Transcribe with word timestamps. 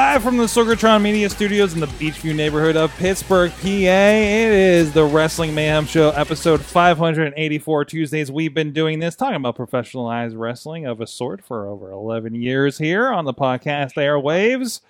Live 0.00 0.22
from 0.22 0.38
the 0.38 0.44
Sorgatron 0.44 1.02
Media 1.02 1.28
Studios 1.28 1.74
in 1.74 1.80
the 1.80 1.86
Beechview 1.86 2.34
neighborhood 2.34 2.74
of 2.74 2.90
Pittsburgh, 2.96 3.50
PA, 3.60 3.66
it 3.66 4.50
is 4.50 4.94
the 4.94 5.04
Wrestling 5.04 5.54
Mayhem 5.54 5.84
Show, 5.84 6.08
episode 6.12 6.62
584. 6.62 7.84
Tuesdays, 7.84 8.32
we've 8.32 8.54
been 8.54 8.72
doing 8.72 9.00
this, 9.00 9.14
talking 9.14 9.36
about 9.36 9.58
professionalized 9.58 10.38
wrestling 10.38 10.86
of 10.86 11.02
a 11.02 11.06
sort 11.06 11.44
for 11.44 11.66
over 11.66 11.90
11 11.90 12.34
years 12.34 12.78
here 12.78 13.08
on 13.08 13.26
the 13.26 13.34
podcast 13.34 13.96
airwaves. 13.96 14.80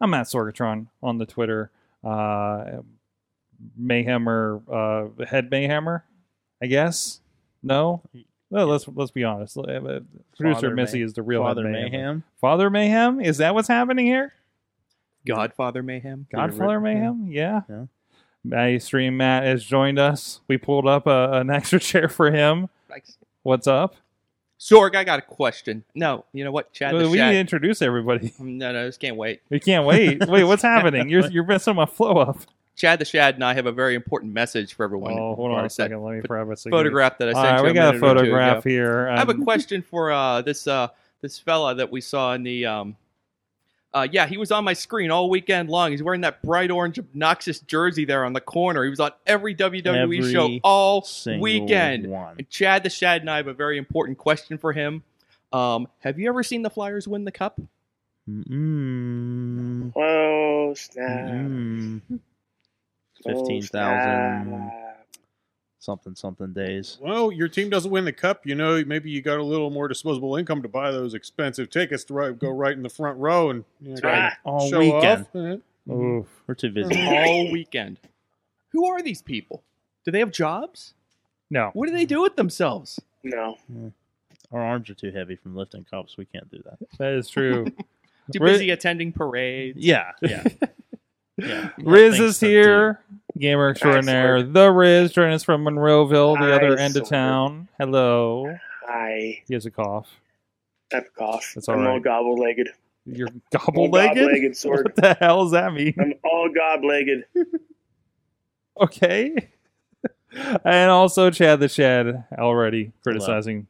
I'm 0.00 0.08
Matt 0.08 0.24
Sorgatron 0.24 0.86
on 1.02 1.18
the 1.18 1.26
Twitter. 1.26 1.70
Uh, 2.02 2.78
Mayhemmer, 3.78 4.62
uh, 5.20 5.26
Head 5.26 5.50
Mayhemmer, 5.50 6.00
I 6.62 6.66
guess. 6.66 7.20
No? 7.62 8.00
No, 8.50 8.66
let's 8.66 8.88
let's 8.88 9.12
be 9.12 9.22
honest. 9.22 9.54
Producer 9.54 10.04
Father 10.38 10.74
Missy 10.74 10.98
May- 10.98 11.04
is 11.04 11.12
the 11.12 11.22
real 11.22 11.42
Father 11.42 11.62
Mayhemmer. 11.64 11.92
Mayhem. 11.92 12.24
Father 12.40 12.68
Mayhem? 12.68 13.20
Is 13.20 13.36
that 13.38 13.54
what's 13.54 13.68
happening 13.68 14.06
here? 14.06 14.32
Godfather 15.26 15.82
Mayhem. 15.82 16.26
Godfather 16.32 16.80
Mayhem? 16.80 17.26
Yeah. 17.30 17.62
Yeah. 17.68 17.84
Mainstream 18.42 19.16
Matt 19.18 19.44
has 19.44 19.64
joined 19.64 19.98
us. 19.98 20.40
We 20.48 20.56
pulled 20.56 20.86
up 20.86 21.06
a, 21.06 21.32
an 21.32 21.50
extra 21.54 21.78
chair 21.78 22.08
for 22.08 22.30
him. 22.30 22.68
What's 23.42 23.66
up? 23.66 23.96
Sorg, 24.58 24.94
I 24.94 25.04
got 25.04 25.18
a 25.18 25.22
question. 25.22 25.84
No, 25.94 26.24
you 26.34 26.44
know 26.44 26.50
what? 26.52 26.70
Chad 26.72 26.92
we 26.92 26.98
the 27.00 27.04
need 27.06 27.12
to 27.12 27.18
Shad. 27.18 27.34
introduce 27.34 27.80
everybody. 27.82 28.34
No, 28.38 28.72
no, 28.72 28.86
just 28.88 29.00
can't 29.00 29.16
wait. 29.16 29.40
We 29.48 29.58
can't 29.60 29.86
wait. 29.86 30.26
Wait, 30.28 30.44
what's 30.44 30.62
happening? 30.62 31.08
You're 31.08 31.30
you're 31.30 31.44
messing 31.46 31.74
my 31.76 31.86
flow 31.86 32.18
up. 32.18 32.38
Chad 32.76 32.98
the 32.98 33.04
Shad 33.06 33.34
and 33.36 33.44
I 33.44 33.54
have 33.54 33.64
a 33.66 33.72
very 33.72 33.94
important 33.94 34.32
message 34.34 34.74
for 34.74 34.84
everyone. 34.84 35.12
Oh, 35.12 35.34
hold 35.34 35.52
on 35.52 35.60
a 35.60 35.62
that 35.64 35.72
second. 35.72 36.02
Let 36.02 36.16
me 36.16 36.20
grab 36.22 36.50
a. 36.50 36.56
Photograph 36.56 37.16
that 37.18 37.28
I 37.28 37.32
All 37.32 37.42
sent 37.42 37.52
right, 37.52 37.58
you. 37.58 37.64
we 37.64 37.70
a 37.70 37.74
got 37.74 37.94
a 37.94 37.98
minute 37.98 38.04
or 38.06 38.14
two 38.14 38.20
photograph 38.20 38.58
ago. 38.66 38.70
here. 38.70 39.08
I 39.08 39.18
have 39.18 39.28
a 39.30 39.32
Um, 39.32 39.44
question 39.44 39.80
for 39.82 40.12
uh, 40.12 40.42
this 40.42 40.66
uh, 40.66 40.88
this 41.22 41.38
fella 41.38 41.74
that 41.76 41.90
we 41.90 42.00
saw 42.02 42.34
in 42.34 42.42
the. 42.42 42.66
Um, 42.66 42.96
uh, 43.92 44.06
yeah, 44.10 44.26
he 44.26 44.36
was 44.36 44.52
on 44.52 44.64
my 44.64 44.72
screen 44.72 45.10
all 45.10 45.28
weekend 45.28 45.68
long. 45.68 45.90
He's 45.90 46.02
wearing 46.02 46.20
that 46.20 46.42
bright 46.42 46.70
orange, 46.70 46.98
obnoxious 46.98 47.58
jersey 47.60 48.04
there 48.04 48.24
on 48.24 48.32
the 48.32 48.40
corner. 48.40 48.84
He 48.84 48.90
was 48.90 49.00
on 49.00 49.10
every 49.26 49.54
WWE 49.54 49.86
Every 49.86 50.32
show 50.32 50.58
all 50.62 51.06
weekend. 51.26 52.06
One. 52.06 52.36
And 52.38 52.48
Chad 52.48 52.84
the 52.84 52.90
Shad 52.90 53.22
and 53.22 53.30
I 53.30 53.38
have 53.38 53.48
a 53.48 53.54
very 53.54 53.78
important 53.78 54.18
question 54.18 54.58
for 54.58 54.72
him. 54.72 55.02
Um, 55.52 55.88
have 56.00 56.18
you 56.18 56.28
ever 56.28 56.42
seen 56.44 56.62
the 56.62 56.70
Flyers 56.70 57.08
win 57.08 57.24
the 57.24 57.32
cup? 57.32 57.60
Mm-mm. 58.28 59.92
Snap. 60.76 61.10
Mm-mm. 61.26 62.00
Oh, 62.12 62.20
Fifteen 63.24 63.62
thousand 63.62 64.70
something 65.80 66.14
something 66.14 66.52
days. 66.52 66.98
Well, 67.00 67.32
your 67.32 67.48
team 67.48 67.68
doesn't 67.70 67.90
win 67.90 68.04
the 68.04 68.12
cup. 68.12 68.46
You 68.46 68.54
know, 68.54 68.84
maybe 68.86 69.10
you 69.10 69.20
got 69.22 69.38
a 69.38 69.42
little 69.42 69.70
more 69.70 69.88
disposable 69.88 70.36
income 70.36 70.62
to 70.62 70.68
buy 70.68 70.92
those 70.92 71.14
expensive 71.14 71.70
tickets 71.70 72.04
to 72.04 72.14
right, 72.14 72.38
go 72.38 72.50
right 72.50 72.72
in 72.74 72.82
the 72.84 72.88
front 72.88 73.18
row 73.18 73.50
and 73.50 73.64
you 73.80 73.94
know, 73.94 74.00
right. 74.08 74.32
All 74.44 74.70
show 74.70 74.78
weekend. 74.78 75.26
off. 75.34 75.36
Eh, 75.36 75.92
Oof. 75.92 76.26
We're 76.46 76.54
too 76.54 76.70
busy. 76.70 76.94
all 77.08 77.50
weekend. 77.50 77.98
Who 78.68 78.86
are 78.86 79.02
these 79.02 79.22
people? 79.22 79.62
Do 80.04 80.12
they 80.12 80.20
have 80.20 80.30
jobs? 80.30 80.94
No. 81.50 81.70
What 81.72 81.86
do 81.88 81.92
they 81.92 82.04
do 82.06 82.22
with 82.22 82.36
themselves? 82.36 83.00
No. 83.24 83.58
Our 84.52 84.60
arms 84.60 84.88
are 84.90 84.94
too 84.94 85.10
heavy 85.10 85.34
from 85.36 85.56
lifting 85.56 85.84
cups. 85.84 86.16
We 86.16 86.24
can't 86.26 86.48
do 86.50 86.62
that. 86.64 86.78
That 86.98 87.14
is 87.14 87.28
true. 87.28 87.66
Too 88.32 88.38
Riz- 88.44 88.58
busy 88.58 88.70
attending 88.70 89.10
parades. 89.12 89.78
Yeah, 89.80 90.12
yeah, 90.22 90.44
yeah. 91.36 91.70
Riz 91.78 92.14
Things 92.18 92.20
is 92.20 92.38
to 92.38 92.46
do. 92.46 92.50
here. 92.52 93.00
Gamer 93.40 93.70
extraordinaire. 93.70 94.42
The 94.42 94.70
Riz 94.70 95.12
joining 95.12 95.34
us 95.34 95.42
from 95.44 95.64
Monroeville, 95.64 96.34
the 96.38 96.44
Hi, 96.46 96.52
other 96.52 96.76
end 96.76 96.96
of 96.96 97.08
town. 97.08 97.68
Hello. 97.78 98.54
Hi. 98.86 99.42
He 99.48 99.54
has 99.54 99.66
a 99.66 99.70
cough. 99.70 100.08
Epic 100.92 101.14
cough. 101.16 101.52
That's 101.54 101.68
all 101.68 101.76
I'm 101.76 101.82
right. 101.82 101.90
all 101.92 102.00
gobble 102.00 102.36
legged. 102.36 102.68
You're 103.06 103.28
All 103.28 103.40
gobble 103.50 103.88
gobble-legged, 103.88 104.26
legged? 104.26 104.56
What 104.64 104.94
the 104.96 105.14
hell 105.18 105.44
does 105.44 105.52
that 105.52 105.72
mean? 105.72 105.94
I'm 105.98 106.14
all 106.24 106.48
gob 106.54 106.84
legged. 106.84 107.24
Okay. 108.80 109.48
and 110.64 110.90
also 110.90 111.30
Chad 111.30 111.60
the 111.60 111.68
Shad 111.68 112.24
already 112.38 112.92
criticizing 113.02 113.66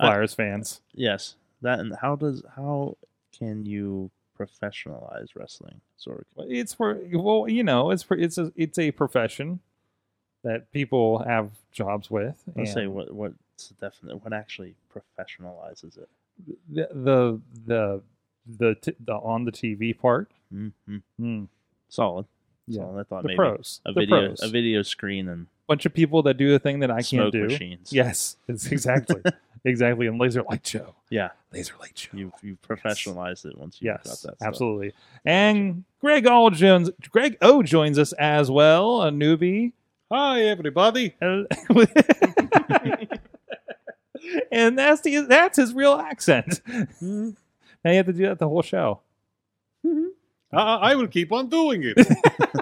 I- 0.00 0.06
Flyers 0.06 0.34
fans. 0.34 0.80
Yes, 0.92 1.36
that 1.62 1.78
and 1.78 1.94
how 2.00 2.16
does 2.16 2.42
how 2.56 2.96
can 3.38 3.64
you 3.64 4.10
professionalize 4.46 5.28
wrestling? 5.34 5.80
Sort 5.96 6.26
of. 6.36 6.46
It's 6.48 6.74
for 6.74 6.98
well, 7.12 7.48
you 7.48 7.62
know, 7.62 7.90
it's 7.90 8.02
for, 8.02 8.16
it's 8.16 8.38
a 8.38 8.52
it's 8.56 8.78
a 8.78 8.90
profession 8.92 9.60
that 10.42 10.72
people 10.72 11.18
have 11.24 11.50
jobs 11.72 12.10
with. 12.10 12.42
Let's 12.56 12.72
say 12.72 12.86
what 12.86 13.12
what's 13.12 13.68
the 13.68 13.74
definite 13.86 14.22
what 14.24 14.32
actually 14.32 14.74
professionalizes 14.94 15.98
it. 15.98 16.08
the 16.68 16.88
the 16.92 17.40
the 17.66 18.02
the, 18.46 18.74
t- 18.74 18.96
the 19.04 19.12
on 19.12 19.44
the 19.44 19.52
TV 19.52 19.96
part. 19.96 20.30
Mm-hmm. 20.52 20.96
Hmm. 21.18 21.44
Solid. 21.88 22.26
Yeah. 22.66 22.80
Solid. 22.82 23.00
I 23.00 23.02
thought 23.04 23.22
The 23.22 23.28
maybe 23.28 23.36
pros. 23.36 23.80
a 23.84 23.92
the 23.92 24.00
video 24.00 24.26
pros. 24.28 24.42
a 24.42 24.48
video 24.48 24.82
screen 24.82 25.28
and 25.28 25.46
bunch 25.70 25.86
of 25.86 25.94
people 25.94 26.20
that 26.24 26.34
do 26.34 26.50
the 26.50 26.58
thing 26.58 26.80
that 26.80 26.90
I 26.90 27.00
smoke 27.00 27.32
can't 27.32 27.32
do. 27.32 27.44
machines. 27.44 27.92
Yes, 27.92 28.36
it's 28.48 28.66
exactly 28.72 29.22
exactly. 29.64 30.08
And 30.08 30.18
laser 30.18 30.42
light 30.42 30.66
show. 30.66 30.96
Yeah. 31.10 31.28
Laser 31.52 31.74
light 31.80 31.96
show. 31.96 32.16
You 32.16 32.32
you 32.42 32.58
professionalized 32.68 33.46
it 33.46 33.56
once 33.56 33.80
you 33.80 33.88
got 33.90 34.00
Yes, 34.04 34.10
that. 34.10 34.16
stuff. 34.18 34.34
absolutely. 34.42 34.92
And 35.24 35.84
Greg 36.00 36.26
all 36.26 36.50
joins. 36.50 36.90
Greg 37.10 37.36
O 37.40 37.62
joins 37.62 37.98
us 38.00 38.12
as 38.14 38.50
well, 38.50 39.02
a 39.02 39.10
newbie. 39.10 39.72
Hi, 40.12 40.42
everybody. 40.42 41.14
and 44.50 44.76
that's 44.78 45.00
the, 45.02 45.20
that's 45.28 45.56
his 45.56 45.72
real 45.72 45.94
accent. 45.94 46.60
Mm-hmm. 46.68 47.30
now 47.84 47.90
you 47.92 47.96
have 47.98 48.06
to 48.06 48.12
do 48.12 48.24
that 48.26 48.38
the 48.40 48.48
whole 48.48 48.62
show. 48.62 49.00
Mm-hmm. 49.86 50.08
I, 50.56 50.74
I 50.90 50.94
will 50.96 51.06
keep 51.06 51.30
on 51.32 51.48
doing 51.48 51.82
it. 51.84 51.96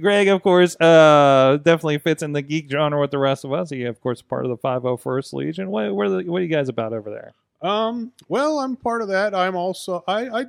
Greg, 0.00 0.28
of 0.28 0.42
course, 0.42 0.78
uh, 0.80 1.58
definitely 1.62 1.98
fits 1.98 2.22
in 2.22 2.32
the 2.32 2.42
geek 2.42 2.70
genre 2.70 3.00
with 3.00 3.10
the 3.10 3.18
rest 3.18 3.44
of 3.44 3.52
us. 3.52 3.70
He, 3.70 3.84
of 3.84 4.00
course, 4.00 4.22
part 4.22 4.44
of 4.44 4.50
the 4.50 4.56
501st 4.56 5.32
Legion. 5.32 5.70
What, 5.70 5.94
what, 5.94 6.06
are 6.06 6.10
the, 6.22 6.30
what 6.30 6.38
are 6.38 6.44
you 6.44 6.48
guys 6.48 6.68
about 6.68 6.92
over 6.92 7.10
there? 7.10 7.32
um, 7.62 8.12
well, 8.28 8.58
I'm 8.58 8.76
part 8.76 9.02
of 9.02 9.08
that. 9.08 9.34
I'm 9.34 9.56
also 9.56 10.02
I, 10.06 10.40
I 10.40 10.46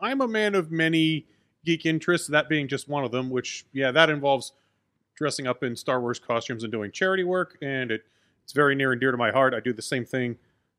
I'm 0.00 0.20
a 0.20 0.28
man 0.28 0.54
of 0.54 0.70
many 0.70 1.26
geek 1.64 1.86
interests. 1.86 2.28
That 2.28 2.48
being 2.48 2.68
just 2.68 2.88
one 2.88 3.04
of 3.04 3.12
them. 3.12 3.30
Which 3.30 3.64
yeah, 3.72 3.92
that 3.92 4.10
involves 4.10 4.52
dressing 5.14 5.46
up 5.46 5.62
in 5.62 5.76
Star 5.76 6.00
Wars 6.00 6.18
costumes 6.18 6.64
and 6.64 6.72
doing 6.72 6.90
charity 6.90 7.24
work, 7.24 7.56
and 7.62 7.90
it 7.90 8.02
it's 8.42 8.52
very 8.52 8.74
near 8.74 8.92
and 8.92 9.00
dear 9.00 9.12
to 9.12 9.16
my 9.16 9.30
heart. 9.30 9.54
I 9.54 9.60
do 9.60 9.72
the 9.72 9.82
same 9.82 10.04
thing 10.04 10.36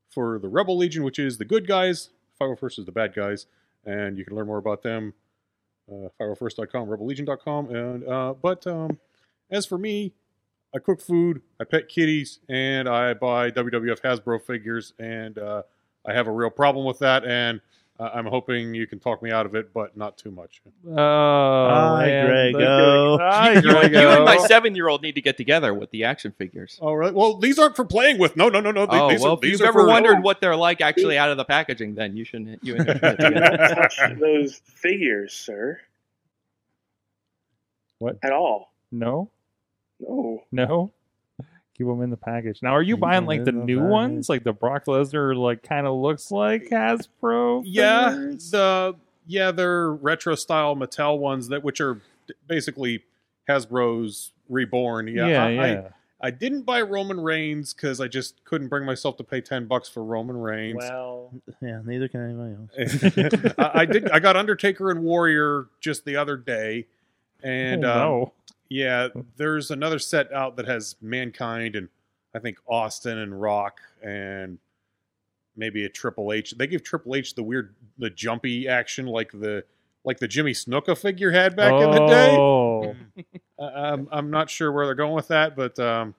for 0.10 0.40
the 0.40 0.50
Rebel 0.50 0.78
Legion, 0.78 1.04
which 1.04 1.20
is 1.20 1.38
the 1.38 1.46
good 1.46 1.68
guys. 1.68 2.10
501st 2.40 2.80
is 2.80 2.86
the 2.86 2.92
bad 2.92 3.14
guys, 3.14 3.46
and 3.86 4.18
you 4.18 4.26
can 4.26 4.36
learn 4.36 4.48
more 4.48 4.58
about 4.58 4.82
them. 4.82 5.14
Uh, 5.92 6.08
501st.com, 6.22 6.88
rebellegion.com, 6.88 7.76
and 7.76 8.08
uh, 8.08 8.34
but 8.42 8.66
um, 8.66 8.98
as 9.50 9.66
for 9.66 9.78
me, 9.78 10.14
I 10.74 10.80
cook 10.80 11.02
food, 11.02 11.42
I 11.60 11.66
pet 11.66 11.90
kitties, 11.90 12.40
and 12.48 12.88
I 12.88 13.14
buy 13.14 13.52
WWF 13.52 14.00
Hasbro 14.00 14.42
figures, 14.42 14.94
and 15.00 15.38
uh, 15.38 15.64
I 16.08 16.14
have 16.14 16.28
a 16.28 16.32
real 16.32 16.50
problem 16.50 16.86
with 16.86 17.00
that, 17.00 17.26
and 17.26 17.60
I'm 18.02 18.26
hoping 18.26 18.74
you 18.74 18.88
can 18.88 19.00
talk 19.00 19.22
me 19.22 19.32
out 19.32 19.46
of 19.46 19.54
it, 19.56 19.74
but 19.74 19.96
not 19.96 20.18
too 20.18 20.32
much. 20.32 20.62
Oh, 20.88 20.96
Hi, 20.96 22.06
man. 22.08 22.26
Grego. 22.26 22.60
Oh. 22.66 23.18
Hi, 23.22 23.54
You, 23.54 23.62
you 23.62 24.08
and 24.10 24.26
my 24.26 24.38
oh. 24.40 24.48
seven-year-old 24.48 25.02
need 25.02 25.16
to 25.16 25.22
get 25.22 25.38
together 25.38 25.74
with 25.74 25.92
the 25.92 26.06
action 26.06 26.32
figures. 26.38 26.80
Oh, 26.82 26.88
all 26.88 26.98
right. 26.98 27.14
Well, 27.14 27.38
these 27.38 27.60
aren't 27.60 27.76
for 27.76 27.86
playing 27.86 28.18
with. 28.18 28.36
No, 28.36 28.50
no, 28.50 28.60
no, 28.60 28.72
no. 28.72 28.88
Oh 28.90 29.10
these 29.10 29.22
well, 29.22 29.34
are, 29.34 29.36
if 29.36 29.42
these 29.42 29.52
you've 29.54 29.62
are 29.62 29.68
ever 29.68 29.82
for, 29.82 29.88
wondered 29.88 30.24
what 30.24 30.42
they're 30.42 30.56
like 30.56 30.82
actually 30.82 31.18
out 31.18 31.30
of 31.30 31.38
the 31.38 31.46
packaging, 31.46 31.96
then 31.96 32.18
you 32.18 32.26
shouldn't. 32.26 32.64
You 32.64 32.76
and 32.78 32.88
him 32.90 33.00
should 33.00 33.20
touch 33.20 34.00
those 34.20 34.62
figures, 34.66 35.34
sir. 35.34 35.80
What? 38.00 38.18
At 38.24 38.32
all. 38.32 38.74
No, 38.92 39.30
No. 40.00 40.44
no. 40.52 40.92
Keep 41.82 41.88
them 41.88 42.02
in 42.04 42.10
the 42.10 42.18
package. 42.18 42.62
Now, 42.62 42.76
are 42.76 42.82
you 42.82 42.96
Keep 42.96 43.02
buying 43.02 43.18
'em 43.18 43.26
like 43.26 43.40
in 43.40 43.46
the 43.46 43.52
the 43.52 43.58
new 43.58 43.84
ones, 43.84 44.30
like 44.30 44.44
the 44.44 44.54
Brock 44.54 44.86
Lesnar, 44.86 45.36
like 45.36 45.64
kind 45.64 45.88
of 45.88 45.96
looks 45.96 46.32
like 46.32 46.70
Hasbro? 46.70 47.64
Yeah, 47.66 48.12
figures? 48.12 48.52
the 48.52 48.96
yeah, 49.28 49.52
they're 49.52 49.92
retro 49.92 50.36
style 50.36 50.76
Mattel 50.76 51.18
ones 51.18 51.48
that 51.50 51.64
which 51.64 51.82
are 51.82 52.00
basically 52.48 53.04
Hasbro's 53.50 54.32
Reborn. 54.50 55.08
Yeah, 55.08 55.28
yeah. 55.28 55.44
I, 55.44 55.50
yeah. 55.50 55.62
I, 56.22 56.28
I 56.28 56.30
didn't 56.30 56.64
buy 56.64 56.82
Roman 56.82 57.20
Reigns 57.20 57.74
because 57.74 58.00
I 58.00 58.08
just 58.08 58.44
couldn't 58.46 58.68
bring 58.68 58.86
myself 58.86 59.18
to 59.18 59.24
pay 59.24 59.42
ten 59.42 59.66
bucks 59.66 59.90
for 59.90 60.04
Roman 60.04 60.38
Reigns. 60.38 60.78
Well, 60.78 61.34
yeah, 61.62 61.82
neither 61.84 62.08
can 62.08 62.22
anybody 62.22 62.56
else. 62.56 63.54
I, 63.58 63.82
I 63.82 63.86
did. 63.86 64.12
I 64.12 64.20
got 64.20 64.38
Undertaker 64.38 64.92
and 64.92 65.04
Warrior 65.04 65.68
just 65.80 66.06
the 66.06 66.18
other 66.18 66.38
day, 66.38 66.86
and 67.42 67.86
oh, 67.86 67.92
um, 67.92 67.98
no. 67.98 68.34
Yeah, 68.74 69.10
there's 69.36 69.70
another 69.70 70.00
set 70.00 70.32
out 70.32 70.56
that 70.56 70.66
has 70.66 70.96
Mankind 71.02 71.76
and 71.76 71.90
I 72.34 72.40
think 72.40 72.58
Austin 72.66 73.18
and 73.18 73.42
Rock 73.42 73.82
and 74.02 74.60
maybe 75.58 75.84
a 75.84 75.90
Triple 75.90 76.32
H. 76.32 76.52
They 76.58 76.68
give 76.68 76.82
Triple 76.82 77.16
H 77.16 77.36
the 77.36 77.44
weird, 77.44 77.76
the 77.98 78.10
jumpy 78.10 78.70
action 78.70 79.08
like 79.08 79.34
the 79.34 79.66
like 80.06 80.20
the 80.20 80.28
Jimmy 80.30 80.54
Snuka 80.54 80.98
figure 80.98 81.32
had 81.32 81.58
back 81.58 81.74
in 81.74 81.92
the 81.92 82.08
day. 82.08 82.36
Oh. 82.38 82.96
I- 83.60 83.64
I'm 83.92 84.08
I'm 84.10 84.32
not 84.32 84.50
sure 84.50 84.72
where 84.72 84.86
they're 84.86 84.96
going 84.96 85.16
with 85.16 85.28
that, 85.28 85.58
but 85.58 85.78
um, 85.78 86.16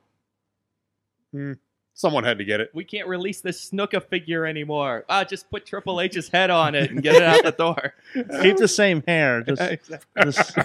hmm, 1.33 1.53
someone 1.95 2.23
had 2.25 2.37
to 2.37 2.45
get 2.45 2.61
it. 2.61 2.71
We 2.75 2.85
can't 2.85 3.09
release 3.09 3.41
this 3.41 3.71
Snuka 3.71 4.05
figure 4.07 4.45
anymore. 4.45 5.07
Ah, 5.09 5.25
just 5.25 5.51
put 5.51 5.65
Triple 5.65 6.03
H's 6.03 6.29
head 6.29 6.51
on 6.51 6.75
it 6.75 6.91
and 6.91 7.03
get 7.03 7.15
it 7.15 7.23
out 7.23 7.43
the 7.45 7.51
door. 7.53 7.95
Keep 8.43 8.59
the 8.59 8.69
same 8.69 9.03
hair. 9.09 9.41
Just, 9.43 9.63
Exactly. 9.73 10.25
just 10.33 10.57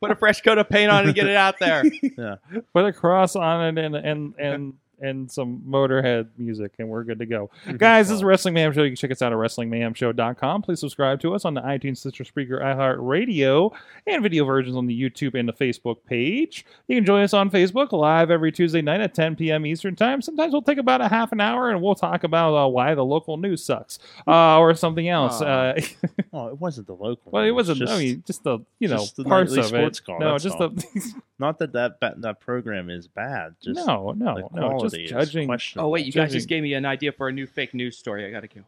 Put 0.00 0.10
a 0.10 0.16
fresh 0.16 0.40
coat 0.40 0.58
of 0.58 0.68
paint 0.68 0.90
on 0.90 1.04
it 1.04 1.06
and 1.08 1.14
get 1.14 1.26
it 1.26 1.36
out 1.36 1.58
there. 1.58 1.84
yeah. 2.18 2.36
Put 2.72 2.86
a 2.86 2.92
cross 2.92 3.36
on 3.36 3.78
it 3.78 3.84
and 3.84 3.94
and 3.94 4.34
and 4.38 4.74
and 5.00 5.30
some 5.30 5.62
Motorhead 5.68 6.28
music, 6.38 6.72
and 6.78 6.88
we're 6.88 7.04
good 7.04 7.18
to 7.18 7.26
go. 7.26 7.50
Guys, 7.76 8.08
this 8.08 8.16
is 8.16 8.24
Wrestling 8.24 8.54
Mayhem 8.54 8.72
Show. 8.72 8.82
You 8.82 8.90
can 8.90 8.96
check 8.96 9.10
us 9.10 9.22
out 9.22 9.32
at 9.32 9.38
WrestlingMayhemShow.com. 9.38 10.62
Please 10.62 10.80
subscribe 10.80 11.20
to 11.20 11.34
us 11.34 11.44
on 11.44 11.54
the 11.54 11.60
iTunes, 11.62 11.98
Stitcher, 11.98 12.24
Spreaker, 12.24 12.60
iHeartRadio, 12.62 13.70
and 14.06 14.22
video 14.22 14.44
versions 14.44 14.76
on 14.76 14.86
the 14.86 14.98
YouTube 15.10 15.34
and 15.38 15.48
the 15.48 15.52
Facebook 15.52 15.98
page. 16.06 16.64
You 16.88 16.96
can 16.96 17.04
join 17.04 17.22
us 17.22 17.34
on 17.34 17.50
Facebook 17.50 17.92
live 17.92 18.30
every 18.30 18.52
Tuesday 18.52 18.82
night 18.82 19.00
at 19.00 19.14
10 19.14 19.36
p.m. 19.36 19.66
Eastern 19.66 19.96
Time. 19.96 20.22
Sometimes 20.22 20.52
we'll 20.52 20.62
take 20.62 20.78
about 20.78 21.00
a 21.00 21.08
half 21.08 21.32
an 21.32 21.40
hour 21.40 21.70
and 21.70 21.82
we'll 21.82 21.94
talk 21.94 22.24
about 22.24 22.54
uh, 22.54 22.68
why 22.68 22.94
the 22.94 23.04
local 23.04 23.36
news 23.36 23.64
sucks 23.64 23.98
uh, 24.26 24.58
or 24.58 24.74
something 24.74 25.08
else. 25.08 25.40
Uh, 25.40 25.80
Oh, 26.32 26.46
it 26.46 26.60
wasn't 26.60 26.86
the 26.86 26.92
local. 26.92 27.32
well, 27.32 27.42
it 27.42 27.50
wasn't. 27.50 27.78
Just, 27.80 27.92
I 27.92 27.98
mean, 27.98 28.22
just 28.24 28.44
the 28.44 28.60
you 28.78 28.86
know 28.86 29.04
the 29.16 29.24
parts 29.24 29.52
of 29.56 29.64
sports 29.66 29.98
it. 29.98 30.04
call, 30.04 30.20
no, 30.20 30.38
just 30.38 30.56
all. 30.60 30.68
the 30.68 31.12
not 31.40 31.58
that 31.58 31.72
that 31.72 31.98
that 32.00 32.40
program 32.40 32.88
is 32.88 33.08
bad. 33.08 33.56
Just 33.60 33.84
no, 33.84 34.12
no, 34.12 34.48
no. 34.52 34.78
Just 34.80 34.89
judging. 34.92 35.50
Oh 35.76 35.88
wait, 35.88 36.06
you 36.06 36.12
guys 36.12 36.28
Judging. 36.28 36.38
just 36.38 36.48
gave 36.48 36.62
me 36.62 36.74
an 36.74 36.84
idea 36.84 37.12
for 37.12 37.28
a 37.28 37.32
new 37.32 37.46
fake 37.46 37.74
news 37.74 37.96
story. 37.96 38.26
I 38.26 38.30
gotta 38.30 38.48
go. 38.48 38.62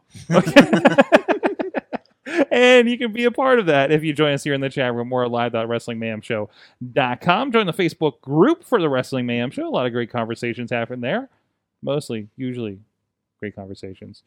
and 2.51 2.89
you 2.89 2.97
can 2.99 3.13
be 3.13 3.25
a 3.25 3.31
part 3.31 3.59
of 3.59 3.67
that 3.67 3.93
if 3.93 4.03
you 4.05 4.13
join 4.13 4.33
us 4.33 4.45
here 4.45 4.55
in 4.55 4.61
the 4.61 4.71
chat 4.71 4.95
room 4.95 5.13
or 5.13 5.29
live 5.29 5.55
at 5.55 5.69
WrestlingMayhemShow.com. 5.69 7.53
Join 7.53 7.67
the 7.67 7.73
Facebook 7.73 8.21
group 8.21 8.65
for 8.65 8.81
the 8.81 8.89
Wrestling 8.89 9.27
Mayhem 9.27 9.51
Show. 9.51 9.67
A 9.67 9.71
lot 9.71 9.87
of 9.87 9.93
great 9.93 10.11
conversations 10.11 10.71
happen 10.71 11.01
there. 11.01 11.29
Mostly, 11.83 12.29
usually, 12.37 12.79
great 13.41 13.57
conversations. 13.57 14.23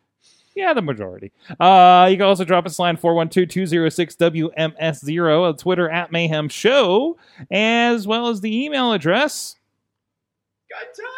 Yeah, 0.56 0.74
the 0.74 0.82
majority. 0.82 1.32
Uh, 1.60 2.08
you 2.10 2.16
can 2.18 2.26
also 2.26 2.44
drop 2.46 2.66
us 2.66 2.78
a 2.78 2.82
line 2.82 2.96
412-206-WMS0 2.98 5.48
on 5.48 5.58
Twitter 5.58 5.90
at 5.90 6.12
Mayhem 6.14 6.48
Show, 6.50 7.18
as 7.52 8.08
well 8.08 8.28
as 8.30 8.40
the 8.42 8.66
email 8.66 8.92
address 8.94 9.58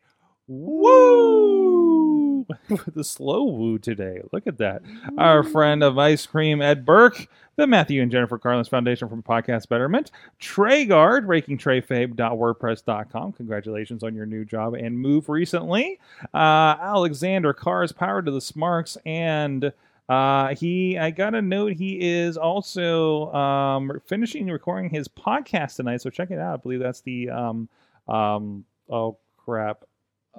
Woo! 0.48 2.12
the 2.94 3.04
slow 3.04 3.44
woo 3.44 3.78
today. 3.78 4.22
Look 4.31 4.48
at 4.48 4.60
that. 4.60 4.81
Our 5.18 5.44
friend 5.44 5.84
of 5.84 5.98
ice 5.98 6.25
cream, 6.25 6.62
Ed 6.62 6.86
Burke, 6.86 7.28
the 7.56 7.68
Matthew 7.68 8.01
and 8.01 8.12
Jennifer 8.12 8.38
Carlins 8.38 8.68
Foundation 8.68 9.10
for 9.10 9.16
Podcast 9.18 9.69
Betterment, 9.69 10.12
Treyguard, 10.40 11.25
rakingtrayfabe.wordpress.com. 11.25 13.34
Congratulations 13.34 14.04
on 14.04 14.16
your 14.16 14.25
new 14.25 14.44
job 14.44 14.74
and 14.74 14.98
move 14.98 15.30
recently. 15.30 16.00
Uh, 16.34 16.75
Alexander 16.81 17.54
Cars, 17.54 17.92
Power 17.92 18.22
to 18.22 18.31
the 18.31 18.42
Smarks, 18.42 18.98
and 19.06 19.72
uh, 20.10 20.56
he, 20.56 20.98
I 20.98 21.12
got 21.12 21.36
a 21.36 21.42
note. 21.42 21.74
He 21.74 22.00
is 22.01 22.38
also 22.38 23.31
um, 23.34 24.01
finishing 24.06 24.48
recording 24.48 24.89
his 24.89 25.07
podcast 25.07 25.78
tonight, 25.78 26.01
so 26.01 26.10
check 26.10 26.31
it 26.31 26.39
out. 26.39 26.54
I 26.54 26.57
believe 26.57 26.80
that's 26.80 27.01
the 27.01 27.30
um, 27.30 27.69
um, 28.07 28.66
oh 28.89 29.18
crap, 29.38 29.86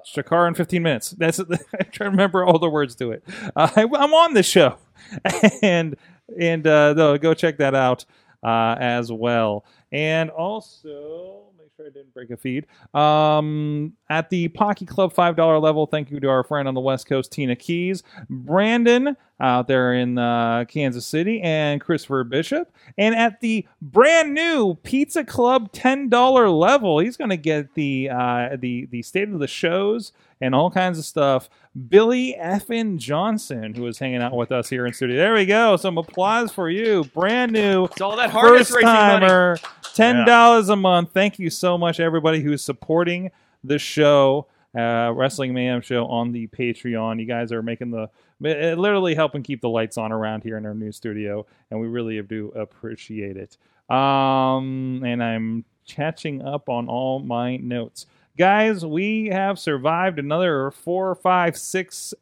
Shakar 0.06 0.48
in 0.48 0.54
15 0.54 0.82
minutes. 0.82 1.10
That's 1.10 1.38
I'm 1.40 1.46
trying 1.46 1.90
to 1.92 2.04
remember 2.04 2.44
all 2.44 2.58
the 2.58 2.68
words 2.68 2.94
to 2.96 3.12
it. 3.12 3.24
Uh, 3.56 3.70
I, 3.76 3.82
I'm 3.82 4.14
on 4.14 4.34
the 4.34 4.42
show, 4.42 4.76
and 5.62 5.96
and 6.38 6.66
uh, 6.66 6.94
no, 6.94 7.16
go 7.18 7.34
check 7.34 7.58
that 7.58 7.74
out 7.74 8.04
uh, 8.42 8.76
as 8.78 9.10
well. 9.10 9.64
And 9.92 10.30
also 10.30 11.44
make 11.58 11.70
sure 11.76 11.86
I 11.86 11.90
didn't 11.90 12.12
break 12.14 12.30
a 12.30 12.36
feed. 12.36 12.66
Um, 12.94 13.94
at 14.10 14.30
the 14.30 14.48
Pocky 14.48 14.86
Club 14.86 15.12
five 15.12 15.36
dollar 15.36 15.58
level, 15.58 15.86
thank 15.86 16.10
you 16.10 16.20
to 16.20 16.28
our 16.28 16.44
friend 16.44 16.68
on 16.68 16.74
the 16.74 16.80
West 16.80 17.06
Coast, 17.06 17.32
Tina 17.32 17.56
Keys, 17.56 18.02
Brandon 18.28 19.16
out 19.40 19.66
there 19.66 19.92
in 19.94 20.16
uh, 20.16 20.64
Kansas 20.68 21.06
City, 21.06 21.40
and 21.42 21.80
Christopher 21.80 22.24
Bishop. 22.24 22.72
And 22.96 23.14
at 23.14 23.40
the 23.40 23.66
brand 23.82 24.32
new 24.34 24.74
Pizza 24.82 25.24
Club 25.24 25.72
ten 25.72 26.08
dollar 26.08 26.48
level, 26.48 26.98
he's 27.00 27.16
going 27.16 27.30
to 27.30 27.36
get 27.36 27.74
the 27.74 28.10
uh, 28.10 28.56
the 28.58 28.86
the 28.86 29.02
state 29.02 29.28
of 29.28 29.38
the 29.40 29.48
shows 29.48 30.12
and 30.40 30.54
all 30.54 30.70
kinds 30.70 30.98
of 30.98 31.04
stuff. 31.04 31.48
Billy 31.88 32.36
Effin 32.40 32.98
Johnson, 32.98 33.74
who 33.74 33.86
is 33.86 33.98
hanging 33.98 34.22
out 34.22 34.34
with 34.34 34.52
us 34.52 34.68
here 34.68 34.86
in 34.86 34.92
studio. 34.92 35.16
There 35.16 35.34
we 35.34 35.46
go. 35.46 35.76
Some 35.76 35.98
applause 35.98 36.52
for 36.52 36.70
you. 36.70 37.04
Brand 37.14 37.52
new 37.52 37.86
It's 37.86 38.00
all 38.00 38.16
that 38.16 38.30
harness 38.30 38.68
first 38.68 38.76
racing 38.76 38.86
money. 38.86 39.26
timer, 39.26 39.58
ten 39.94 40.24
dollars 40.24 40.68
a 40.68 40.76
month. 40.76 41.10
Thank 41.12 41.38
you 41.40 41.50
so 41.50 41.76
much, 41.76 41.98
everybody 41.98 42.40
who's 42.40 42.62
supporting 42.62 43.30
the 43.64 43.78
show, 43.78 44.46
uh, 44.78 45.10
Wrestling 45.14 45.54
Mayhem 45.54 45.80
Show 45.80 46.06
on 46.06 46.30
the 46.32 46.46
Patreon. 46.48 47.18
You 47.18 47.26
guys 47.26 47.50
are 47.50 47.62
making 47.62 47.90
the 47.90 48.08
literally 48.40 49.14
helping 49.14 49.42
keep 49.42 49.60
the 49.60 49.68
lights 49.68 49.96
on 49.96 50.12
around 50.12 50.42
here 50.42 50.56
in 50.56 50.66
our 50.66 50.74
new 50.74 50.92
studio, 50.92 51.46
and 51.70 51.80
we 51.80 51.86
really 51.86 52.20
do 52.22 52.48
appreciate 52.54 53.36
it. 53.36 53.56
Um, 53.94 55.02
and 55.04 55.22
I'm 55.22 55.64
catching 55.86 56.42
up 56.42 56.68
on 56.68 56.88
all 56.88 57.20
my 57.20 57.56
notes. 57.56 58.06
Guys, 58.36 58.84
we 58.84 59.26
have 59.26 59.58
survived 59.58 60.18
another 60.18 60.70
four, 60.70 61.14
five, 61.14 61.56
six. 61.56 62.14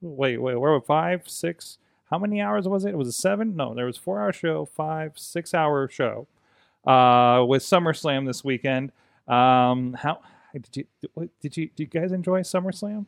Wait, 0.00 0.38
wait, 0.38 0.56
where 0.56 0.72
were 0.72 0.80
five, 0.80 1.28
six? 1.28 1.78
How 2.10 2.18
many 2.18 2.40
hours 2.40 2.66
was 2.66 2.84
it? 2.84 2.90
It 2.90 2.96
was 2.96 3.08
a 3.08 3.12
seven? 3.12 3.54
No, 3.54 3.74
there 3.74 3.84
was 3.84 3.98
four 3.98 4.20
hour 4.20 4.32
show, 4.32 4.64
five, 4.64 5.12
six 5.18 5.52
hour 5.52 5.88
show. 5.88 6.26
Uh, 6.86 7.44
with 7.46 7.62
SummerSlam 7.62 8.26
this 8.26 8.42
weekend. 8.42 8.92
Um, 9.26 9.92
how 9.92 10.20
did 10.54 10.74
you 10.74 10.84
did 11.42 11.56
you 11.56 11.66
did 11.68 11.80
you 11.80 11.86
guys 11.86 12.12
enjoy 12.12 12.40
SummerSlam? 12.40 13.06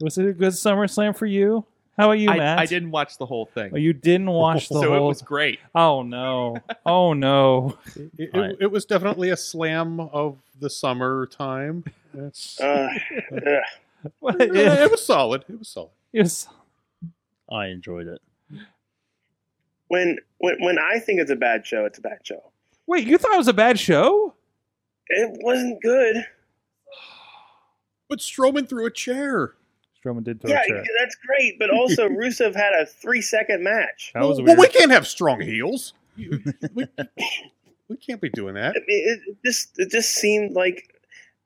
Was 0.00 0.18
it 0.18 0.26
a 0.26 0.32
good 0.32 0.52
SummerSlam 0.52 1.16
for 1.16 1.26
you? 1.26 1.64
How 1.96 2.06
about 2.06 2.18
you, 2.18 2.28
I, 2.30 2.36
Matt? 2.38 2.58
I 2.58 2.66
didn't 2.66 2.90
watch 2.90 3.18
the 3.18 3.26
whole 3.26 3.46
thing, 3.46 3.70
Oh, 3.72 3.76
you 3.76 3.92
didn't 3.92 4.28
watch 4.30 4.68
the 4.68 4.74
whole 4.74 4.82
thing. 4.82 4.90
so 4.90 4.96
it 4.96 5.06
was 5.06 5.22
great. 5.22 5.60
Oh 5.74 6.02
no! 6.02 6.56
Oh 6.86 7.12
no! 7.12 7.78
It, 8.18 8.30
Right. 8.34 8.50
it, 8.50 8.56
it 8.62 8.70
was 8.72 8.84
definitely 8.84 9.30
a 9.30 9.36
slam 9.36 10.00
of 10.00 10.38
the 10.60 10.68
summertime. 10.68 11.84
It's- 12.12 12.58
Uh, 12.60 12.88
ugh. 13.32 13.42
What 14.20 14.38
it, 14.38 14.90
was 14.90 15.02
solid. 15.06 15.44
It 15.48 15.58
was 15.58 15.68
solid. 15.68 15.88
Yes. 16.12 16.46
I 17.50 17.68
enjoyed 17.68 18.06
it. 18.06 18.20
when 19.88 20.18
when 20.38 20.56
when 20.60 20.78
I 20.78 20.98
think 20.98 21.20
it's 21.20 21.30
a 21.30 21.36
bad 21.36 21.66
show, 21.66 21.86
it's 21.86 21.96
a 21.98 22.02
bad 22.02 22.18
show. 22.22 22.42
Wait, 22.86 23.06
you 23.06 23.16
thought 23.16 23.32
it 23.32 23.38
was 23.38 23.48
a 23.48 23.54
bad 23.54 23.78
show? 23.78 24.34
It 25.08 25.38
wasn't 25.42 25.80
good. 25.80 26.26
But 28.10 28.18
Strowman 28.18 28.68
threw 28.68 28.84
a 28.84 28.90
chair. 28.90 29.54
Strowman 30.04 30.24
did 30.24 30.40
throw 30.40 30.50
Yeah, 30.50 30.62
a 30.64 30.68
chair. 30.68 30.84
that's 31.00 31.16
great. 31.26 31.58
But 31.58 31.70
also, 31.70 32.08
Rusev 32.10 32.54
had 32.54 32.72
a 32.74 32.86
three 32.86 33.22
second 33.22 33.62
match. 33.64 34.10
That 34.14 34.24
was 34.24 34.38
well, 34.38 34.46
weird. 34.46 34.58
well, 34.58 34.66
we 34.68 34.72
can't 34.72 34.90
have 34.90 35.06
strong 35.06 35.40
heels. 35.40 35.94
We, 36.16 36.86
we 37.88 37.96
can't 37.98 38.20
be 38.20 38.30
doing 38.30 38.54
that. 38.54 38.70
I 38.76 38.78
mean, 38.78 38.84
it, 38.88 39.20
it 39.26 39.36
just 39.44 39.78
it 39.78 39.90
just 39.90 40.14
seemed 40.14 40.52
like 40.52 40.94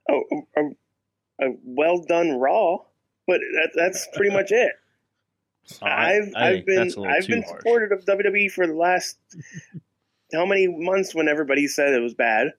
a, 0.09 0.15
a, 0.57 0.63
a 1.41 1.55
well 1.65 2.01
done 2.03 2.33
Raw, 2.39 2.79
but 3.27 3.41
that, 3.41 3.71
that's 3.75 4.07
pretty 4.15 4.33
much 4.35 4.53
it. 4.53 4.73
Oh, 5.83 5.87
I- 5.87 6.17
I've 6.19 6.33
I 6.37 6.49
I've 6.51 6.67
been 6.67 6.77
that's 6.77 6.97
I've 6.99 7.27
been 7.27 7.43
harsh. 7.43 7.59
supportive 7.59 7.93
of 7.93 8.05
WWE 8.05 8.51
for 8.53 8.67
the 8.69 8.75
last 8.75 9.17
how 10.33 10.47
many 10.47 10.69
months 10.69 11.15
when 11.15 11.27
everybody 11.29 11.67
said 11.67 11.93
it 11.93 12.01
was 12.01 12.15
bad. 12.15 12.53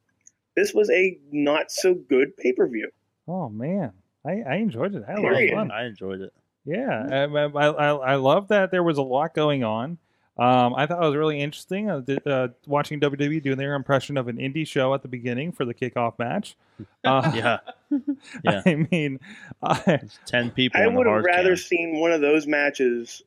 This 0.56 0.74
was 0.74 0.90
a 0.90 1.18
not 1.32 1.72
so 1.72 1.94
good 1.94 2.36
pay 2.38 2.52
per 2.52 2.68
view. 2.68 2.90
Oh 3.28 3.48
man, 3.50 3.94
I, 4.26 4.42
I 4.42 4.56
enjoyed 4.56 4.96
it. 4.96 5.04
I 5.08 5.12
had 5.12 5.20
a 5.20 5.22
lot 5.22 5.44
of 5.44 5.50
fun. 5.50 5.72
I 5.72 5.86
enjoyed 5.86 6.22
it. 6.22 6.34
Yeah, 6.66 7.08
I, 7.10 7.24
I, 7.24 7.68
I, 7.68 7.88
I 8.12 8.16
love 8.16 8.50
that 8.50 8.72
there 8.72 8.84
was 8.84 8.98
a 8.98 9.02
lot 9.02 9.34
going 9.34 9.64
on. 9.64 9.98
Um, 10.38 10.74
I 10.74 10.86
thought 10.86 11.04
it 11.04 11.06
was 11.06 11.18
really 11.18 11.42
interesting 11.42 11.90
uh, 11.90 12.02
th- 12.02 12.26
uh, 12.26 12.48
watching 12.66 13.02
WWE 13.02 13.44
doing 13.44 13.58
their 13.58 13.76
impression 13.76 14.16
of 14.16 14.30
an 14.30 14.38
indie 14.38 14.66
show 14.66 14.94
at 14.94 15.02
the 15.02 15.10
beginning 15.10 15.52
for 15.52 15.66
the 15.66 15.74
kickoff 15.74 16.18
match. 16.18 16.56
Uh, 17.04 17.32
Yeah, 17.36 17.58
Yeah. 18.46 18.62
I 18.66 18.76
mean, 18.90 19.20
I, 19.62 20.00
ten 20.26 20.52
people. 20.52 20.82
I 20.82 20.88
would 20.88 21.08
have 21.08 21.24
rather 21.24 21.50
cam. 21.50 21.58
seen 21.58 22.00
one 22.00 22.14
of 22.14 22.22
those 22.22 22.48
matches 22.48 23.22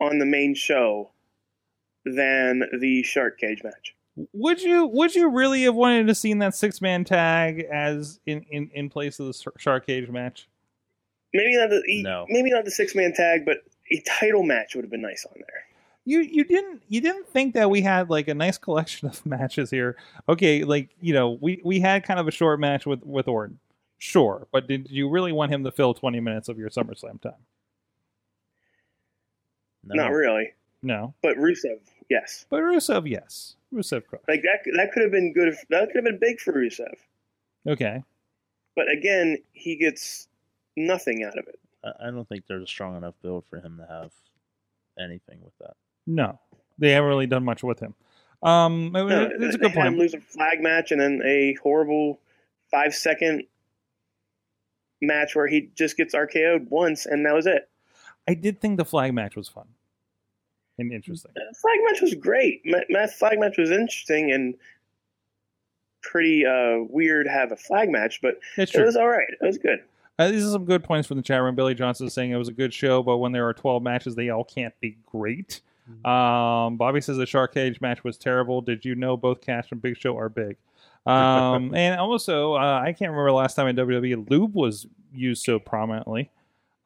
on 0.00 0.18
the 0.18 0.26
main 0.26 0.54
show 0.56 1.10
than 2.04 2.64
the 2.80 3.04
shark 3.04 3.38
cage 3.38 3.62
match. 3.62 3.94
Would 4.32 4.60
you 4.62 4.86
would 4.86 5.14
you 5.14 5.28
really 5.30 5.62
have 5.62 5.74
wanted 5.74 6.06
to 6.08 6.14
seen 6.14 6.38
that 6.38 6.54
six 6.54 6.80
man 6.80 7.04
tag 7.04 7.60
as 7.72 8.20
in, 8.26 8.42
in, 8.50 8.70
in 8.74 8.88
place 8.90 9.18
of 9.20 9.26
the 9.26 9.50
Shark 9.58 9.86
Cage 9.86 10.08
match? 10.08 10.48
Maybe 11.34 11.56
not 11.56 11.70
the 11.70 11.82
No. 12.02 12.26
maybe 12.28 12.50
not 12.50 12.64
the 12.64 12.70
six 12.70 12.94
man 12.94 13.12
tag, 13.12 13.44
but 13.44 13.58
a 13.90 14.00
title 14.06 14.42
match 14.42 14.74
would 14.74 14.84
have 14.84 14.90
been 14.90 15.02
nice 15.02 15.24
on 15.26 15.34
there. 15.36 15.64
you 16.04 16.20
you 16.20 16.44
didn't 16.44 16.82
you 16.88 17.00
didn't 17.00 17.28
think 17.28 17.54
that 17.54 17.70
we 17.70 17.80
had 17.82 18.08
like 18.10 18.28
a 18.28 18.34
nice 18.34 18.58
collection 18.58 19.08
of 19.08 19.24
matches 19.34 19.70
here 19.70 19.96
okay 20.28 20.64
like 20.64 20.88
you 21.00 21.12
know 21.12 21.38
we 21.40 21.60
we 21.64 21.80
had 21.80 22.02
kind 22.04 22.18
of 22.20 22.26
a 22.26 22.30
short 22.30 22.58
match 22.60 22.86
with 22.86 23.02
with 23.04 23.28
orton 23.28 23.58
sure 23.98 24.46
but 24.52 24.66
did 24.68 24.90
you 24.90 25.08
really 25.08 25.32
want 25.32 25.52
him 25.52 25.64
to 25.64 25.70
fill 25.72 25.92
20 25.94 26.20
minutes 26.20 26.48
of 26.48 26.58
your 26.58 26.70
summerslam 26.70 27.20
time 27.20 27.32
No. 29.84 29.94
Not 29.94 30.12
really, 30.12 30.52
no 30.82 31.14
but 31.22 31.36
Rusev, 31.36 31.78
yes. 32.08 32.46
but 32.50 32.60
rusev 32.60 33.08
yes 33.08 33.56
rusev 33.72 34.06
crushed 34.06 34.28
Like 34.28 34.42
that 34.42 34.60
that 34.76 34.92
could 34.92 35.02
have 35.02 35.12
been 35.12 35.32
good. 35.32 35.48
if- 35.48 35.64
That 35.68 35.86
could 35.88 35.96
have 35.96 36.04
been 36.04 36.18
big 36.18 36.40
for 36.40 36.52
Rusev. 36.52 36.94
okay 37.66 38.02
But 38.76 38.90
again, 38.90 39.38
he 39.52 39.76
gets 39.76 40.28
nothing 40.76 41.24
out 41.24 41.36
of 41.38 41.46
it. 41.48 41.58
I 41.84 42.08
I 42.08 42.10
don't 42.10 42.28
think 42.28 42.46
there's 42.46 42.62
a 42.62 42.66
strong 42.66 42.96
enough 42.96 43.14
build 43.22 43.44
for 43.50 43.58
him 43.60 43.76
to 43.78 43.86
have 43.86 44.10
anything 44.98 45.38
with 45.42 45.56
that. 45.60 45.74
no 46.06 46.38
they 46.78 46.90
haven't 46.92 47.08
really 47.08 47.26
done 47.26 47.44
much 47.44 47.62
with 47.62 47.78
him 47.80 47.94
um 48.42 48.94
it- 48.96 49.06
No, 49.06 49.28
it's 49.40 49.54
a 49.54 49.58
good 49.58 49.70
had 49.72 49.86
him 49.86 49.92
point 49.94 49.98
lose 49.98 50.14
a 50.14 50.20
flag 50.20 50.60
match 50.62 50.90
and 50.92 51.00
then 51.00 51.20
a 51.24 51.54
horrible 51.62 52.20
five 52.70 52.94
second 52.94 53.44
match 55.00 55.34
where 55.36 55.46
he 55.46 55.70
just 55.74 55.96
gets 55.96 56.14
RKO'd 56.14 56.70
once 56.70 57.06
and 57.06 57.24
that 57.26 57.34
was 57.34 57.46
it. 57.46 57.68
i 58.26 58.34
did 58.34 58.60
think 58.60 58.76
the 58.78 58.84
flag 58.84 59.12
match 59.14 59.36
was 59.36 59.48
fun 59.48 59.66
and 60.78 60.92
interesting 60.92 61.30
The 61.34 61.54
flag 61.56 61.78
match 61.84 62.00
was 62.00 62.14
great. 62.14 62.62
Ma- 62.64 62.78
ma- 62.90 63.06
flag 63.06 63.38
match 63.38 63.58
was 63.58 63.70
interesting 63.70 64.32
and 64.32 64.54
pretty 66.02 66.46
uh, 66.46 66.84
weird 66.88 67.26
to 67.26 67.32
have 67.32 67.52
a 67.52 67.56
flag 67.56 67.90
match, 67.90 68.20
but 68.22 68.38
it 68.56 68.74
was 68.74 68.96
all 68.96 69.08
right. 69.08 69.28
It 69.28 69.44
was 69.44 69.58
good. 69.58 69.80
Uh, 70.18 70.30
these 70.30 70.44
are 70.44 70.50
some 70.50 70.64
good 70.64 70.82
points 70.82 71.06
from 71.06 71.16
the 71.16 71.22
chat 71.22 71.40
room. 71.42 71.54
Billy 71.54 71.74
Johnson 71.74 72.06
is 72.06 72.12
saying 72.12 72.32
it 72.32 72.36
was 72.36 72.48
a 72.48 72.52
good 72.52 72.74
show, 72.74 73.02
but 73.02 73.18
when 73.18 73.32
there 73.32 73.46
are 73.48 73.54
12 73.54 73.82
matches, 73.82 74.14
they 74.14 74.30
all 74.30 74.44
can't 74.44 74.74
be 74.80 74.96
great. 75.06 75.60
Um, 76.04 76.76
Bobby 76.76 77.00
says 77.00 77.16
the 77.16 77.26
Shark 77.26 77.54
Cage 77.54 77.80
match 77.80 78.04
was 78.04 78.18
terrible. 78.18 78.60
Did 78.60 78.84
you 78.84 78.94
know 78.94 79.16
both 79.16 79.40
Cash 79.40 79.72
and 79.72 79.80
Big 79.80 79.96
Show 79.96 80.18
are 80.18 80.28
big? 80.28 80.56
Um, 81.06 81.74
and 81.74 81.98
also, 81.98 82.54
uh, 82.54 82.80
I 82.84 82.92
can't 82.92 83.10
remember 83.10 83.32
last 83.32 83.54
time 83.54 83.68
in 83.68 83.76
WWE 83.76 84.28
lube 84.28 84.54
was 84.54 84.86
used 85.14 85.44
so 85.44 85.58
prominently. 85.58 86.30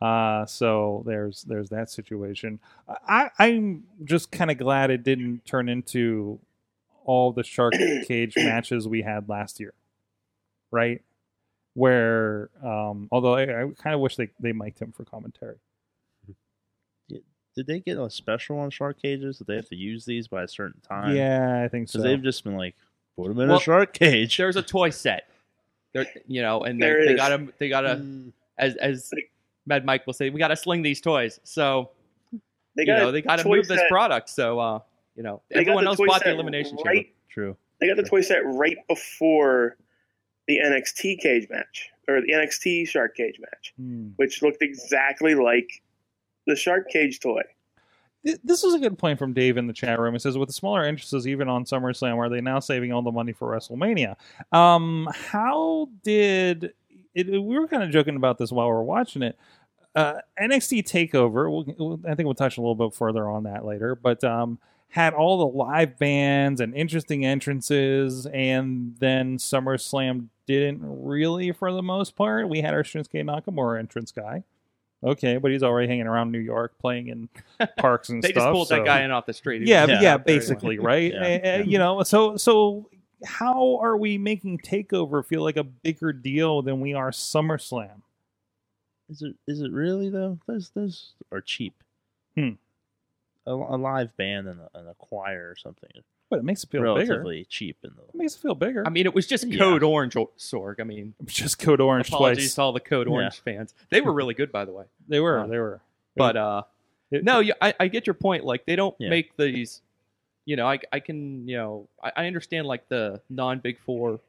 Uh, 0.02 0.44
so 0.46 1.02
there's 1.06 1.42
there's 1.44 1.68
that 1.68 1.88
situation. 1.90 2.58
I, 3.06 3.30
I'm 3.38 3.84
just 4.04 4.32
kind 4.32 4.50
of 4.50 4.58
glad 4.58 4.90
it 4.90 5.04
didn't 5.04 5.44
turn 5.44 5.68
into 5.68 6.40
all 7.04 7.32
the 7.32 7.44
Shark 7.44 7.74
Cage 8.08 8.34
matches 8.36 8.88
we 8.88 9.02
had 9.02 9.28
last 9.28 9.60
year, 9.60 9.74
right? 10.70 11.02
Where, 11.74 12.50
um, 12.64 13.08
although 13.12 13.34
I, 13.34 13.42
I 13.42 13.70
kind 13.78 13.94
of 13.94 14.00
wish 14.00 14.16
they 14.16 14.30
they 14.40 14.52
mic'd 14.52 14.80
him 14.80 14.92
for 14.92 15.04
commentary. 15.04 15.56
Did 17.54 17.66
they 17.66 17.80
get 17.80 17.98
a 17.98 18.08
special 18.08 18.58
on 18.58 18.70
shark 18.70 19.00
cages? 19.02 19.36
Did 19.36 19.46
they 19.46 19.56
have 19.56 19.68
to 19.68 19.76
use 19.76 20.06
these 20.06 20.26
by 20.26 20.42
a 20.42 20.48
certain 20.48 20.80
time? 20.80 21.14
Yeah, 21.14 21.62
I 21.62 21.68
think 21.68 21.86
so. 21.90 21.98
because 21.98 22.04
they've 22.04 22.22
just 22.22 22.44
been 22.44 22.56
like, 22.56 22.74
put 23.14 23.28
them 23.28 23.38
in 23.40 23.48
Well, 23.48 23.58
a 23.58 23.60
shark 23.60 23.92
cage. 23.92 24.38
There's 24.38 24.56
a 24.56 24.62
toy 24.62 24.88
set. 24.88 25.28
There, 25.92 26.06
you 26.26 26.40
know, 26.40 26.62
and 26.62 26.80
they, 26.80 26.86
There 26.86 27.04
they 27.04 27.12
is. 27.12 27.16
got 27.20 27.28
to 27.28 27.52
they 27.58 27.68
got 27.68 27.82
to 27.82 27.96
Mm, 27.96 28.32
as 28.56 28.74
as 28.76 29.10
Mad 29.66 29.84
Mike 29.84 30.06
will 30.06 30.12
say, 30.14 30.30
we 30.30 30.38
got 30.38 30.48
to 30.48 30.56
sling 30.56 30.82
these 30.82 31.00
toys. 31.00 31.40
So 31.44 31.90
They 32.76 32.82
you 32.82 32.86
got 32.86 32.98
know 32.98 33.12
they 33.12 33.22
got 33.22 33.36
to 33.36 33.42
toy 33.44 33.56
move 33.56 33.68
this 33.68 33.82
product. 33.88 34.28
So 34.28 34.58
uh, 34.58 34.78
you 35.14 35.22
know, 35.22 35.42
they 35.50 35.60
everyone 35.60 35.86
else 35.86 35.98
bought 35.98 36.20
the 36.20 36.26
set 36.26 36.34
elimination 36.34 36.76
chamber. 36.84 37.08
True. 37.28 37.56
They 37.80 37.88
got 37.88 37.96
the 37.96 38.08
toy 38.08 38.20
set 38.22 38.40
right 38.44 38.76
before 38.88 39.76
the 40.48 40.58
NXT 40.58 41.18
cage 41.20 41.48
match 41.50 41.90
or 42.08 42.20
the 42.20 42.32
NXT 42.32 42.88
shark 42.88 43.14
cage 43.16 43.38
match, 43.40 43.72
Hmm. 43.76 44.08
which 44.16 44.42
looked 44.42 44.62
exactly 44.62 45.34
like 45.34 45.82
the 46.46 46.56
shark 46.56 46.88
cage 46.90 47.20
toy. 47.20 47.42
This 48.44 48.62
is 48.62 48.72
a 48.74 48.78
good 48.78 48.98
point 48.98 49.18
from 49.18 49.32
Dave 49.32 49.56
in 49.56 49.66
the 49.66 49.72
chat 49.72 49.98
room. 49.98 50.14
It 50.14 50.22
says, 50.22 50.38
with 50.38 50.48
the 50.48 50.52
smaller 50.52 50.84
entrances, 50.84 51.26
even 51.26 51.48
on 51.48 51.64
SummerSlam, 51.64 52.16
are 52.18 52.28
they 52.28 52.40
now 52.40 52.60
saving 52.60 52.92
all 52.92 53.02
the 53.02 53.10
money 53.10 53.32
for 53.32 53.48
WrestleMania? 53.50 54.14
Um, 54.52 55.08
how 55.12 55.88
did 56.04 56.72
it? 57.14 57.28
We 57.28 57.58
were 57.58 57.66
kind 57.68 57.82
of 57.82 57.90
joking 57.90 58.16
about 58.16 58.38
this 58.38 58.50
while 58.52 58.66
we 58.66 58.72
were 58.72 58.82
watching 58.84 59.22
it. 59.22 59.38
Uh, 59.94 60.14
NXT 60.40 60.84
Takeover. 60.84 61.50
We'll, 61.50 61.64
we'll- 61.78 62.00
I 62.10 62.14
think 62.14 62.26
we'll 62.26 62.34
touch 62.34 62.56
a 62.56 62.60
little 62.60 62.74
bit 62.74 62.94
further 62.94 63.28
on 63.28 63.44
that 63.44 63.64
later, 63.64 63.94
but 63.94 64.24
um, 64.24 64.58
had 64.88 65.12
all 65.14 65.38
the 65.38 65.56
live 65.58 65.98
bands 65.98 66.60
and 66.60 66.74
interesting 66.74 67.24
entrances, 67.26 68.26
and 68.26 68.96
then 68.98 69.36
SummerSlam 69.38 70.28
didn't 70.46 70.80
really, 70.82 71.52
for 71.52 71.72
the 71.72 71.82
most 71.82 72.16
part. 72.16 72.48
We 72.48 72.60
had 72.62 72.72
our 72.74 72.82
Shinsuke 72.82 73.22
Nakamura 73.24 73.78
entrance 73.78 74.12
guy. 74.12 74.44
Okay, 75.04 75.36
but 75.36 75.50
he's 75.50 75.64
already 75.64 75.88
hanging 75.88 76.06
around 76.06 76.30
New 76.30 76.38
York, 76.38 76.78
playing 76.78 77.08
in 77.08 77.28
parks 77.78 78.08
and 78.08 78.22
They 78.22 78.28
stuff. 78.28 78.34
They 78.34 78.40
just 78.40 78.52
pulled 78.52 78.68
so- 78.68 78.76
that 78.76 78.84
guy 78.84 79.02
in 79.02 79.10
off 79.10 79.26
the 79.26 79.32
street. 79.32 79.62
He 79.62 79.68
yeah, 79.68 79.80
was 79.82 79.88
but 79.88 79.92
just 79.94 80.02
yeah, 80.04 80.16
basically, 80.16 80.78
right? 80.78 81.12
Yeah, 81.12 81.20
uh, 81.20 81.26
yeah. 81.28 81.56
You 81.58 81.78
know, 81.78 82.02
so 82.04 82.36
so 82.36 82.88
how 83.24 83.78
are 83.82 83.96
we 83.96 84.18
making 84.18 84.58
Takeover 84.58 85.24
feel 85.24 85.42
like 85.42 85.56
a 85.56 85.64
bigger 85.64 86.12
deal 86.12 86.62
than 86.62 86.80
we 86.80 86.94
are 86.94 87.10
SummerSlam? 87.10 88.02
Is 89.10 89.22
it? 89.22 89.34
Is 89.46 89.60
it 89.60 89.72
really 89.72 90.08
though? 90.08 90.38
Those 90.46 90.70
those 90.70 91.12
are 91.30 91.40
cheap. 91.40 91.74
Hmm. 92.34 92.50
A, 93.46 93.52
a 93.52 93.76
live 93.76 94.16
band 94.16 94.46
and 94.48 94.60
a, 94.60 94.78
and 94.78 94.88
a 94.88 94.94
choir 94.94 95.50
or 95.50 95.56
something 95.56 95.90
But 96.30 96.38
it 96.38 96.44
makes 96.44 96.62
it 96.62 96.70
feel 96.70 96.80
bigger. 96.94 96.94
relatively 97.14 97.44
cheap 97.44 97.76
in 97.82 97.90
the. 97.96 98.02
It 98.02 98.14
makes 98.14 98.36
it 98.36 98.38
feel 98.38 98.54
bigger. 98.54 98.84
I 98.86 98.90
mean, 98.90 99.04
it 99.04 99.14
was 99.14 99.26
just 99.26 99.44
Yeah. 99.46 99.58
Code 99.58 99.82
Orange, 99.82 100.16
O- 100.16 100.30
Sorg. 100.38 100.76
I 100.80 100.84
mean, 100.84 101.14
just 101.26 101.58
Code 101.58 101.80
Orange 101.80 102.08
apologies 102.08 102.44
twice. 102.44 102.54
to 102.54 102.62
all 102.62 102.72
the 102.72 102.80
Code 102.80 103.08
Yeah. 103.08 103.12
Orange 103.14 103.40
fans. 103.40 103.74
They 103.90 104.00
were 104.00 104.12
really 104.12 104.34
good, 104.34 104.52
by 104.52 104.64
the 104.64 104.72
way. 104.72 104.84
They 105.08 105.18
were, 105.20 105.40
Uh, 105.40 105.46
they 105.48 105.58
were. 105.58 105.80
But 106.16 106.36
uh, 106.36 106.62
It- 107.10 107.24
no, 107.24 107.40
you, 107.40 107.52
I, 107.60 107.74
I 107.80 107.88
get 107.88 108.06
your 108.06 108.14
point. 108.14 108.44
Like 108.44 108.64
they 108.64 108.76
don't 108.76 108.94
Yeah. 108.98 109.10
make 109.10 109.36
these. 109.36 109.82
You 110.44 110.56
know, 110.56 110.66
I, 110.68 110.78
I 110.92 111.00
can 111.00 111.46
you 111.48 111.56
know 111.56 111.88
I, 112.02 112.12
I 112.16 112.26
understand 112.26 112.66
like 112.66 112.88
the 112.88 113.20
non 113.30 113.58
Big 113.60 113.78
Four 113.78 114.20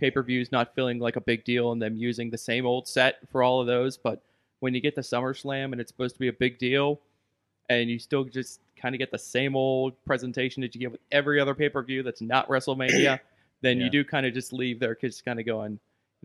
pay 0.00 0.10
per 0.10 0.22
views 0.22 0.50
not 0.52 0.74
feeling 0.74 0.98
like 0.98 1.16
a 1.16 1.20
big 1.20 1.44
deal 1.44 1.72
and 1.72 1.80
them 1.80 1.96
using 1.96 2.30
the 2.30 2.38
same 2.38 2.66
old 2.66 2.86
set 2.88 3.18
for 3.30 3.42
all 3.42 3.60
of 3.60 3.66
those. 3.66 3.96
But 3.96 4.22
when 4.60 4.74
you 4.74 4.80
get 4.80 4.94
to 4.96 5.00
SummerSlam 5.00 5.72
and 5.72 5.80
it's 5.80 5.90
supposed 5.90 6.14
to 6.14 6.18
be 6.20 6.28
a 6.28 6.32
big 6.32 6.58
deal, 6.58 7.00
and 7.70 7.88
you 7.88 7.98
still 7.98 8.24
just 8.24 8.60
kind 8.76 8.94
of 8.94 8.98
get 8.98 9.10
the 9.10 9.18
same 9.18 9.54
old 9.56 9.92
presentation 10.04 10.60
that 10.62 10.74
you 10.74 10.80
get 10.80 10.92
with 10.92 11.00
every 11.10 11.40
other 11.40 11.54
pay 11.54 11.68
per 11.68 11.82
view 11.82 12.02
that's 12.02 12.20
not 12.20 12.48
WrestleMania, 12.48 13.18
then 13.62 13.78
Yeah. 13.78 13.84
you 13.84 13.90
do 13.90 14.04
kind 14.04 14.26
of 14.26 14.34
just 14.34 14.52
leave 14.52 14.78
there 14.80 14.94
kids 14.94 15.22
kind 15.22 15.38
of 15.40 15.46
going, 15.46 15.72
you 15.72 15.78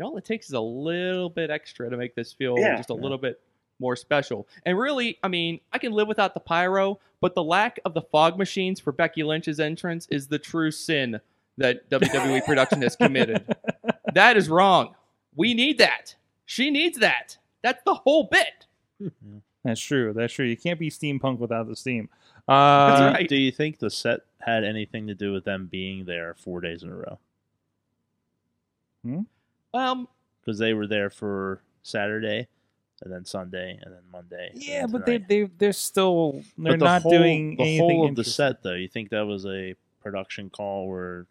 know, 0.03 0.07
all 0.07 0.17
it 0.17 0.25
takes 0.25 0.47
is 0.47 0.53
a 0.53 0.59
little 0.59 1.29
bit 1.29 1.49
extra 1.51 1.89
to 1.89 1.95
make 1.97 2.15
this 2.15 2.33
feel 2.33 2.57
Yeah. 2.57 2.75
just 2.77 2.89
a 2.89 2.93
Yeah. 2.93 3.01
little 3.01 3.17
bit 3.17 3.39
more 3.79 3.95
special. 3.95 4.47
And 4.65 4.77
really, 4.77 5.17
I 5.23 5.27
mean, 5.27 5.59
I 5.71 5.77
can 5.77 5.91
live 5.91 6.07
without 6.07 6.33
the 6.33 6.39
pyro, 6.39 6.99
but 7.21 7.35
the 7.35 7.43
lack 7.43 7.79
of 7.85 7.93
the 7.93 8.01
fog 8.01 8.37
machines 8.37 8.79
for 8.79 8.91
Becky 8.91 9.23
Lynch's 9.23 9.59
entrance 9.59 10.07
is 10.09 10.27
the 10.27 10.39
true 10.39 10.71
sin 10.71 11.19
that 11.57 11.89
WWE 11.89 12.45
production 12.45 12.81
has 12.81 12.95
committed. 12.95 13.43
That 14.13 14.37
is 14.37 14.49
wrong. 14.49 14.95
We 15.35 15.53
need 15.53 15.77
that. 15.79 16.15
She 16.45 16.69
needs 16.71 16.97
that. 16.99 17.37
That's 17.61 17.83
the 17.85 17.93
whole 17.95 18.29
bit. 18.31 18.65
That's 19.63 19.81
true. 19.81 20.13
That's 20.13 20.33
true. 20.33 20.45
You 20.45 20.55
can't 20.57 20.79
be 20.79 20.89
steampunk 20.89 21.39
without 21.39 21.67
the 21.67 21.75
steam. 21.75 22.09
do, 22.47 22.53
Uh, 22.53 22.97
you, 22.99 23.05
right. 23.13 23.27
do 23.29 23.35
you 23.35 23.51
think 23.51 23.79
the 23.79 23.89
set 23.89 24.21
had 24.39 24.63
anything 24.63 25.07
to 25.07 25.13
do 25.13 25.33
with 25.33 25.43
them 25.43 25.67
being 25.69 26.05
there 26.05 26.33
four 26.35 26.61
days 26.61 26.83
in 26.83 26.89
a 26.89 26.95
row? 26.95 27.19
Hmm? 29.03 29.21
Um, 29.73 30.07
Because 30.41 30.57
they 30.57 30.73
were 30.73 30.87
there 30.87 31.09
for 31.09 31.61
Saturday, 31.83 32.47
and 33.03 33.11
then 33.13 33.25
Sunday, 33.25 33.79
and 33.81 33.93
then 33.93 34.01
Monday. 34.11 34.51
Yeah, 34.55 34.81
then 34.81 34.91
but 34.91 35.05
they 35.05 35.17
they 35.19 35.43
they're 35.57 35.73
still 35.73 36.43
they're 36.57 36.73
the 36.77 36.85
not 36.85 37.01
whole, 37.03 37.11
doing 37.11 37.55
the 37.55 37.63
anything 37.63 37.79
whole 37.99 38.09
of 38.09 38.15
the 38.15 38.23
set 38.23 38.63
though. 38.63 38.73
You 38.73 38.87
think 38.87 39.09
that 39.11 39.25
was 39.25 39.45
a 39.45 39.75
production 40.01 40.49
call 40.49 40.87
where 40.89 41.25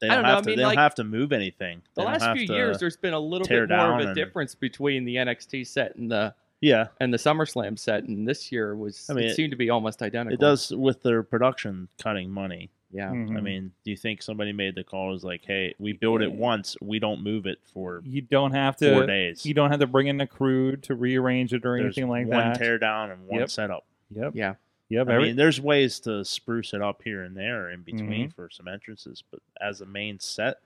they 0.00 0.08
don't, 0.08 0.16
don't 0.16 0.22
know, 0.24 0.28
have 0.30 0.38
I 0.38 0.40
to 0.42 0.46
mean, 0.48 0.56
they 0.56 0.62
don't 0.62 0.76
have 0.78 0.94
to 0.94 1.04
move 1.04 1.32
anything. 1.32 1.82
The 1.94 2.00
They 2.00 2.04
don't 2.10 2.20
last 2.20 2.38
few 2.38 2.54
years, 2.56 2.78
there's 2.78 2.96
been 2.96 3.12
a 3.12 3.20
little 3.20 3.46
bit 3.46 3.68
more 3.68 3.94
of 3.98 4.00
a 4.00 4.06
and- 4.08 4.14
difference 4.16 4.54
between 4.54 5.04
the 5.04 5.16
NXT 5.16 5.66
set 5.66 5.96
and 5.96 6.10
the 6.10 6.34
yeah, 6.62 6.88
and 7.00 7.12
the 7.12 7.16
SummerSlam 7.18 7.78
set, 7.78 8.04
and 8.04 8.28
this 8.28 8.52
year 8.52 8.76
was 8.76 9.08
I 9.08 9.14
mean, 9.14 9.24
it 9.24 9.30
it- 9.30 9.34
seemed 9.36 9.50
to 9.52 9.56
be 9.56 9.70
almost 9.70 10.02
identical. 10.02 10.34
it 10.34 10.40
does 10.40 10.70
with 10.70 11.02
their 11.02 11.22
production 11.22 11.88
cutting 12.02 12.30
money. 12.30 12.70
Yeah. 12.92 13.10
Mhm. 13.10 13.36
I 13.36 13.40
mean, 13.40 13.72
do 13.84 13.90
you 13.90 13.96
think 13.96 14.20
somebody 14.22 14.52
made 14.52 14.74
the 14.74 14.84
call? 14.84 15.14
is 15.14 15.22
like, 15.24 15.44
hey, 15.44 15.74
we 15.78 15.92
build 15.92 16.22
it 16.22 16.32
once, 16.32 16.76
we 16.80 16.98
don't 16.98 17.22
move 17.22 17.46
it 17.46 17.58
for 17.72 18.02
you 18.04 18.20
don't 18.20 18.52
have 18.52 18.76
to 18.78 18.90
four 18.92 19.00
to 19.02 19.06
days. 19.06 19.44
you 19.46 19.54
don't 19.54 19.70
have 19.70 19.80
to 19.80 19.86
bring 19.86 20.06
in 20.08 20.20
a 20.20 20.26
crew 20.26 20.76
to 20.76 20.94
rearrange 20.94 21.52
it 21.52 21.64
or 21.64 21.78
There's 21.78 21.96
anything 21.96 22.08
like 22.10 22.26
one 22.26 22.38
that. 22.38 22.46
One 22.48 22.58
tear 22.58 22.78
down 22.78 23.10
and 23.10 23.26
one 23.26 23.40
Yep. 23.40 23.50
setup. 23.50 23.84
Yep. 24.10 24.32
Yeah. 24.34 24.54
Yep. 24.88 25.08
I 25.08 25.14
every- 25.14 25.26
mean, 25.28 25.36
there's 25.36 25.60
ways 25.60 26.00
to 26.00 26.24
spruce 26.24 26.74
it 26.74 26.82
up 26.82 27.02
here 27.04 27.22
and 27.22 27.36
there 27.36 27.70
in 27.70 27.82
between 27.82 28.26
Mm-hmm. 28.28 28.30
for 28.30 28.50
some 28.50 28.66
entrances, 28.66 29.22
but 29.30 29.40
as 29.60 29.80
a 29.80 29.86
main 29.86 30.18
set, 30.18 30.56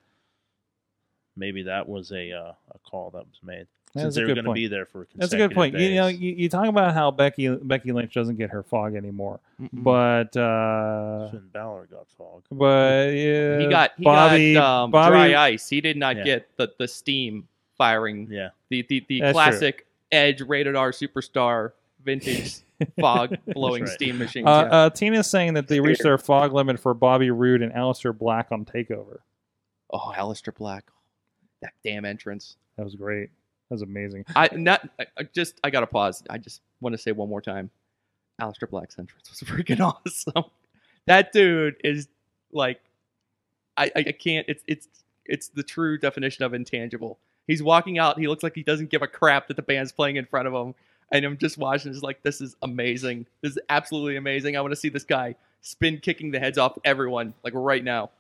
maybe 1.37 1.63
that 1.65 1.89
was 1.89 2.11
a 2.13 2.33
uh, 2.33 2.53
a 2.75 2.79
call 2.89 3.11
that 3.11 3.27
was 3.27 3.41
made 3.43 3.67
That's 3.67 3.84
since 4.03 4.17
a 4.17 4.21
they 4.21 4.23
were 4.23 4.27
good 4.29 4.35
going 4.35 4.45
to 4.45 4.49
point. 4.49 4.57
be 4.57 4.67
there 4.67 4.87
for. 4.87 5.07
That's 5.15 5.33
a 5.33 5.37
good 5.37 5.53
point. 5.53 5.75
consecutive 5.75 5.95
You 5.95 6.01
know, 6.01 6.07
you, 6.09 6.35
you 6.37 6.49
talk 6.49 6.67
about 6.67 6.95
how 6.95 7.11
Becky 7.11 7.49
Becky 7.49 7.93
Lynch 7.93 8.13
doesn't 8.15 8.37
get 8.37 8.51
her 8.51 8.63
fog 8.63 8.95
anymore, 8.97 9.41
Mm-mm. 9.61 9.69
but 9.73 10.37
uh, 10.37 11.31
Finn 11.31 11.49
Balor 11.53 11.87
got 11.91 12.09
fog. 12.09 12.43
but 12.51 13.13
yeah, 13.15 13.59
he 13.59 13.69
got 13.69 13.93
he 13.97 14.05
Bobby, 14.05 14.55
got 14.55 14.85
um, 14.85 14.91
Bobby, 14.91 15.11
dry 15.13 15.35
ice. 15.47 15.69
He 15.69 15.81
did 15.81 15.97
not 15.97 16.17
Yeah. 16.17 16.25
get 16.25 16.57
the, 16.57 16.73
the 16.79 16.89
steam 16.89 17.49
firing. 17.79 18.29
Yeah, 18.31 18.51
The 18.69 18.83
the, 18.89 19.05
the 19.09 19.21
That's 19.21 19.29
true. 19.31 19.33
classic 19.33 19.87
Edge 20.13 20.41
rated 20.43 20.77
R 20.77 20.91
superstar 20.93 21.73
vintage 22.05 22.59
fog 23.01 23.37
blowing 23.47 23.85
right. 23.85 23.93
steam 23.93 24.19
machines. 24.19 24.47
Uh, 24.47 24.69
yeah. 24.71 24.77
uh, 24.77 24.91
Tina's 24.91 25.29
saying 25.29 25.55
that 25.55 25.69
they 25.69 25.81
reached 25.81 26.03
their 26.03 26.19
fog 26.19 26.53
limit 26.53 26.79
for 26.79 26.95
Bobby 26.95 27.31
Roode 27.31 27.63
and 27.63 27.73
Aleister 27.73 28.17
Black 28.17 28.49
on 28.53 28.65
Takeover. 28.65 29.19
oh, 29.91 30.13
Aleister 30.17 30.55
Black, 30.55 30.85
that 31.63 31.73
damn 31.83 32.05
entrance. 32.05 32.57
That 32.77 32.85
was 32.85 32.95
great. 32.95 33.31
Was 33.75 33.83
amazing. 33.83 34.25
I 34.37 34.49
not 34.53 34.89
I, 35.01 35.25
just 35.35 35.59
I 35.65 35.71
gotta 35.71 35.89
pause. 35.89 36.23
I 36.31 36.39
just 36.39 36.63
want 36.81 36.93
to 36.93 36.99
say 36.99 37.11
one 37.11 37.29
more 37.29 37.41
time, 37.41 37.71
Aleister 38.41 38.71
Black's 38.71 38.97
entrance 39.01 39.29
was 39.29 39.41
freaking 39.49 39.81
awesome. 39.81 40.45
That 41.07 41.33
dude 41.33 41.75
is 41.83 42.07
like, 42.53 42.81
I 43.77 43.87
I 43.97 43.99
I 43.99 44.13
can't. 44.13 44.47
It's 44.49 44.63
it's 44.69 44.87
it's 45.25 45.49
the 45.49 45.65
true 45.65 45.99
definition 45.99 46.45
of 46.45 46.55
intangible. 46.55 47.19
He's 47.49 47.65
walking 47.65 47.99
out. 47.99 48.17
He 48.17 48.29
looks 48.29 48.45
like 48.45 48.55
he 48.55 48.63
doesn't 48.63 48.91
give 48.91 49.03
a 49.03 49.09
crap 49.09 49.49
that 49.49 49.57
the 49.57 49.63
band's 49.63 49.91
playing 49.91 50.17
in 50.17 50.25
front 50.25 50.47
of 50.47 50.55
him. 50.55 50.75
And 51.11 51.25
I'm 51.25 51.37
just 51.37 51.59
watching. 51.59 51.93
It's 51.93 52.03
like 52.03 52.23
this 52.23 52.41
is 52.41 52.55
amazing. 52.63 53.27
This 53.43 53.53
is 53.53 53.59
absolutely 53.69 54.17
amazing. 54.17 54.57
I 54.57 54.61
want 54.61 54.71
to 54.71 54.77
see 54.77 54.89
this 54.89 55.05
guy 55.05 55.35
spin 55.63 55.99
kicking 55.99 56.31
the 56.31 56.39
heads 56.39 56.59
off 56.59 56.79
everyone 56.85 57.35
like 57.43 57.55
right 57.57 57.83
now. 57.83 58.11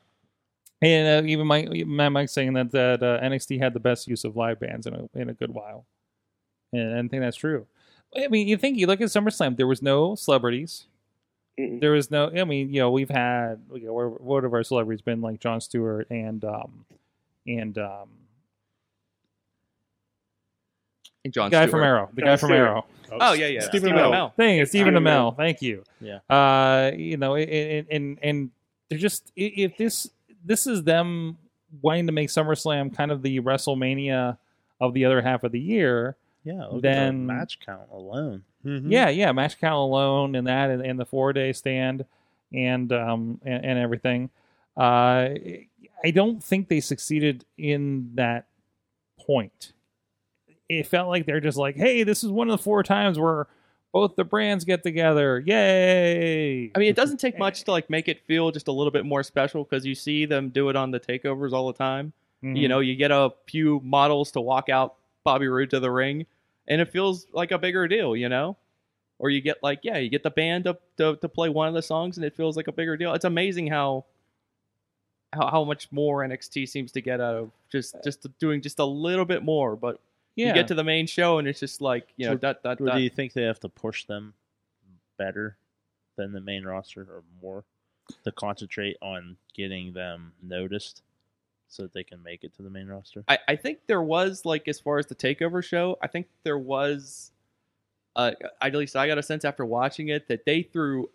And 0.84 1.24
uh, 1.24 1.28
even 1.28 1.46
Mike, 1.46 1.68
Matt 1.86 2.12
Mike 2.12 2.28
saying 2.28 2.52
that 2.54 2.70
that 2.72 3.02
uh, 3.02 3.18
NXT 3.20 3.58
had 3.58 3.72
the 3.72 3.80
best 3.80 4.06
use 4.06 4.24
of 4.24 4.36
live 4.36 4.60
bands 4.60 4.86
in 4.86 4.94
a 4.94 5.08
in 5.18 5.30
a 5.30 5.32
good 5.34 5.50
while, 5.50 5.86
and 6.72 6.94
I 6.94 7.08
think 7.08 7.22
that's 7.22 7.36
true. 7.38 7.66
I 8.16 8.28
mean, 8.28 8.46
you 8.46 8.56
think 8.56 8.76
you 8.76 8.86
look 8.86 9.00
at 9.00 9.08
SummerSlam, 9.08 9.56
there 9.56 9.66
was 9.66 9.80
no 9.82 10.14
celebrities. 10.14 10.86
Mm-mm. 11.58 11.80
There 11.80 11.92
was 11.92 12.10
no. 12.10 12.30
I 12.36 12.44
mean, 12.44 12.72
you 12.72 12.80
know, 12.80 12.90
we've 12.90 13.08
had 13.08 13.60
you 13.72 13.86
know, 13.86 13.92
what 13.94 14.20
what 14.20 14.42
have 14.44 14.52
our 14.52 14.62
celebrities 14.62 15.00
been 15.02 15.20
like? 15.20 15.40
Jon 15.40 15.60
Stewart 15.60 16.06
and 16.10 16.44
um 16.44 16.84
and 17.46 17.78
um 17.78 18.08
And 21.24 21.32
John 21.32 21.50
guy 21.50 21.62
Stewart. 21.62 21.70
from 21.70 21.82
Arrow, 21.82 22.10
the 22.12 22.20
John 22.22 22.26
guy 22.28 22.36
from 22.36 22.48
Stewart. 22.48 22.60
Arrow. 22.60 22.84
Oh 23.12 23.32
yeah, 23.32 23.46
yeah. 23.46 23.60
Stephen 23.60 23.88
Stephen 23.88 23.98
Amell. 23.98 24.10
Amell. 24.12 24.34
thing. 24.34 24.58
It's 24.58 24.70
Stephen 24.70 24.94
Stephen 24.94 25.04
Amell. 25.04 25.32
Amell. 25.32 25.36
Thank 25.36 25.62
you. 25.62 25.84
Yeah. 26.00 26.18
Uh, 26.28 26.90
you 26.94 27.16
know, 27.16 27.36
and 27.36 27.86
and 27.90 28.18
and 28.22 28.50
they're 28.90 28.98
just 28.98 29.32
if 29.36 29.76
this 29.76 30.10
this 30.44 30.66
is 30.66 30.84
them 30.84 31.38
wanting 31.82 32.06
to 32.06 32.12
make 32.12 32.28
SummerSlam 32.28 32.94
kind 32.94 33.10
of 33.10 33.22
the 33.22 33.40
WrestleMania 33.40 34.36
of 34.80 34.94
the 34.94 35.04
other 35.04 35.22
half 35.22 35.42
of 35.44 35.52
the 35.52 35.60
year. 35.60 36.16
yeah. 36.44 36.68
Then- 36.74 37.06
at 37.06 37.10
the 37.12 37.18
match 37.18 37.58
count 37.64 37.88
alone. 37.92 38.44
Mhm. 38.64 38.90
Yeah, 38.90 39.08
yeah, 39.08 39.32
match 39.32 39.58
count 39.58 39.74
alone 39.76 40.34
and 40.34 40.46
that 40.46 40.70
and, 40.70 40.82
and 40.84 40.98
the 41.00 41.04
four 41.06 41.32
day 41.32 41.52
stand 41.52 42.04
and 42.52 42.92
um 42.92 43.40
and, 43.44 43.64
and 43.64 43.78
everything. 43.78 44.30
Uh, 44.76 45.30
I 46.04 46.10
don't 46.12 46.42
think 46.42 46.68
they 46.68 46.80
succeeded 46.80 47.44
in 47.56 48.10
that 48.14 48.46
point. 49.18 49.72
It 50.68 50.86
felt 50.86 51.08
like 51.08 51.26
they're 51.26 51.40
just 51.40 51.58
like, 51.58 51.76
hey, 51.76 52.02
this 52.04 52.24
is 52.24 52.30
one 52.30 52.48
of 52.50 52.58
the 52.58 52.62
four 52.62 52.82
times 52.82 53.18
where 53.18 53.46
both 53.94 54.16
the 54.16 54.24
brands 54.24 54.64
get 54.64 54.82
together. 54.82 55.38
Yay! 55.46 56.72
I 56.74 56.78
mean, 56.80 56.88
it 56.88 56.96
doesn't 56.96 57.18
take 57.18 57.38
much 57.46 57.62
to 57.62 57.70
like 57.70 57.88
make 57.88 58.08
it 58.08 58.26
feel 58.26 58.50
just 58.50 58.66
a 58.66 58.72
little 58.72 58.90
bit 58.90 59.06
more 59.06 59.22
special 59.22 59.62
because 59.62 59.86
you 59.86 59.94
see 59.94 60.26
them 60.26 60.48
do 60.48 60.68
it 60.68 60.74
on 60.74 60.90
the 60.90 60.98
takeovers 60.98 61.52
all 61.52 61.68
the 61.68 61.78
time. 61.78 62.12
Mhm. 62.42 62.56
You 62.58 62.66
know, 62.66 62.80
you 62.80 62.96
get 62.96 63.12
a 63.12 63.32
few 63.46 63.80
models 63.84 64.32
to 64.32 64.40
walk 64.40 64.68
out 64.68 64.96
Bobby 65.22 65.46
Roode 65.46 65.70
to 65.70 65.80
the 65.80 65.92
ring, 65.92 66.26
and 66.66 66.80
it 66.80 66.90
feels 66.90 67.28
like 67.32 67.52
a 67.52 67.58
bigger 67.58 67.86
deal. 67.86 68.16
You 68.16 68.28
know, 68.28 68.56
or 69.20 69.30
you 69.30 69.40
get 69.40 69.62
like 69.62 69.78
yeah, 69.84 69.98
you 69.98 70.10
get 70.10 70.24
the 70.24 70.30
band 70.30 70.64
to 70.64 70.76
to, 70.98 71.16
to 71.16 71.28
play 71.28 71.48
one 71.48 71.68
of 71.68 71.74
the 71.74 71.82
songs, 71.82 72.16
and 72.16 72.26
it 72.26 72.34
feels 72.34 72.56
like 72.56 72.66
a 72.66 72.72
bigger 72.72 72.96
deal. 72.96 73.14
It's 73.14 73.24
amazing 73.24 73.68
how 73.68 74.06
how, 75.32 75.50
how 75.50 75.64
much 75.64 75.92
more 75.92 76.26
NXT 76.26 76.68
seems 76.68 76.90
to 76.92 77.00
get 77.00 77.20
out 77.20 77.36
of 77.36 77.50
just 77.70 77.94
just 78.02 78.26
doing 78.40 78.60
just 78.60 78.80
a 78.80 78.84
little 78.84 79.24
bit 79.24 79.44
more, 79.44 79.76
but 79.76 80.00
yeah. 80.36 80.48
you 80.48 80.54
get 80.54 80.68
to 80.68 80.74
the 80.74 80.84
main 80.84 81.06
show 81.06 81.38
and 81.38 81.46
it's 81.48 81.60
just 81.60 81.80
like 81.80 82.08
you 82.16 82.26
know 82.26 82.32
So, 82.34 82.38
that 82.38 82.62
that, 82.62 82.80
Or 82.80 82.86
that. 82.86 82.94
do 82.96 83.00
you 83.00 83.10
think 83.10 83.32
they 83.32 83.42
have 83.42 83.60
to 83.60 83.68
push 83.68 84.04
them 84.04 84.34
better 85.18 85.56
than 86.16 86.32
the 86.32 86.40
main 86.40 86.64
roster 86.64 87.02
or 87.02 87.22
more 87.42 87.64
to 88.24 88.32
concentrate 88.32 88.96
on 89.00 89.36
getting 89.54 89.92
them 89.92 90.32
noticed 90.42 91.02
so 91.68 91.82
that 91.84 91.92
they 91.92 92.04
can 92.04 92.22
make 92.22 92.44
it 92.44 92.54
to 92.56 92.62
the 92.62 92.70
main 92.70 92.86
roster? 92.88 93.24
I, 93.28 93.38
I 93.48 93.56
think 93.56 93.78
there 93.86 94.02
was 94.02 94.44
like 94.44 94.68
as 94.68 94.78
far 94.78 94.98
as 94.98 95.06
the 95.06 95.14
takeover 95.14 95.62
show, 95.64 95.98
I 96.02 96.06
think 96.08 96.26
there 96.42 96.58
was 96.58 97.30
uh 98.16 98.32
at 98.60 98.74
least 98.74 98.94
I 98.96 99.06
got 99.06 99.18
a 99.18 99.22
sense 99.22 99.44
after 99.44 99.64
watching 99.64 100.08
it 100.08 100.28
that 100.28 100.44
they 100.44 100.62
threw 100.62 101.10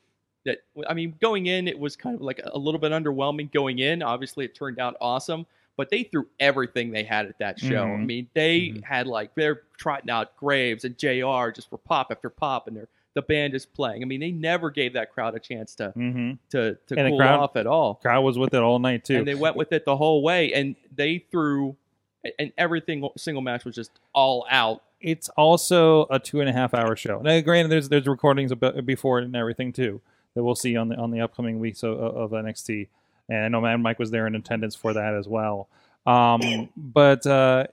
that 0.45 0.59
I 0.87 0.93
mean 0.93 1.15
going 1.21 1.45
in 1.45 1.67
it 1.67 1.77
was 1.77 1.95
kind 1.95 2.15
of 2.15 2.21
like 2.21 2.41
a 2.43 2.57
little 2.57 2.79
bit 2.79 2.91
underwhelming 2.91 3.51
going 3.51 3.79
in. 3.79 4.01
Obviously 4.01 4.45
it 4.45 4.55
turned 4.55 4.79
out 4.79 4.95
awesome, 4.99 5.45
but 5.79 5.89
they 5.89 6.03
threw 6.03 6.27
everything 6.41 6.91
they 6.91 7.03
had 7.03 7.25
at 7.25 7.39
that 7.39 7.57
show. 7.57 7.83
I 7.83 7.87
Mhm. 7.87 8.05
mean, 8.05 8.27
they 8.33 8.59
Mhm. 8.59 8.83
had 8.83 9.07
like 9.07 9.33
they're 9.35 9.61
trotting 9.77 10.09
out 10.09 10.35
Graves 10.35 10.83
and 10.83 10.97
JR 10.97 11.51
just 11.51 11.69
for 11.69 11.77
pop 11.77 12.07
after 12.11 12.29
pop 12.29 12.67
and 12.67 12.75
they're 12.75 12.89
the 13.15 13.21
band 13.21 13.55
is 13.55 13.65
playing. 13.65 14.01
I 14.03 14.05
mean, 14.05 14.19
they 14.19 14.31
never 14.31 14.69
gave 14.69 14.91
that 14.93 15.11
crowd 15.11 15.35
a 15.35 15.39
chance 15.39 15.73
to 15.75 15.91
hmm 15.91 16.33
to 16.49 16.75
to 16.87 16.99
And 16.99 17.09
cool 17.11 17.17
crowd- 17.17 17.39
off 17.39 17.55
at 17.55 17.65
all 17.65 17.95
Crowd 17.95 18.21
was 18.25 18.37
with 18.37 18.53
it 18.53 18.61
all 18.61 18.77
night 18.79 19.05
too. 19.05 19.15
and 19.19 19.25
they 19.27 19.35
went 19.35 19.55
with 19.55 19.71
it 19.71 19.85
the 19.85 19.95
whole 19.95 20.21
way 20.21 20.51
and 20.53 20.75
they 20.93 21.19
threw 21.31 21.77
and 22.37 22.51
everything 22.57 23.07
single 23.17 23.41
match 23.41 23.63
was 23.63 23.75
just 23.75 23.91
all 24.13 24.45
out 24.49 24.83
it's 25.01 25.29
also 25.29 26.05
a 26.09 26.19
two 26.19 26.41
and 26.41 26.49
a 26.49 26.51
half 26.51 26.73
hour 26.73 26.93
show. 26.97 27.21
Now, 27.21 27.39
granted, 27.39 27.69
there's 27.71 27.87
there's 27.87 28.05
recordings 28.05 28.51
about, 28.51 28.85
before 28.85 29.19
and 29.19 29.33
everything 29.33 29.71
too 29.71 30.01
that 30.35 30.43
we'll 30.43 30.55
see 30.55 30.75
on 30.75 30.89
the 30.89 30.95
on 30.97 31.11
the 31.11 31.21
upcoming 31.21 31.57
weeks 31.57 31.83
of, 31.83 31.97
of 31.97 32.31
NXT. 32.31 32.89
And 33.29 33.45
I 33.45 33.47
know 33.47 33.61
Mad 33.61 33.77
Mike 33.77 33.99
was 33.99 34.11
there 34.11 34.27
in 34.27 34.35
attendance 34.35 34.75
for 34.75 34.93
that 34.93 35.13
as 35.13 35.27
well. 35.27 35.69
Um, 36.05 36.69
but 36.75 37.25
uh, 37.27 37.67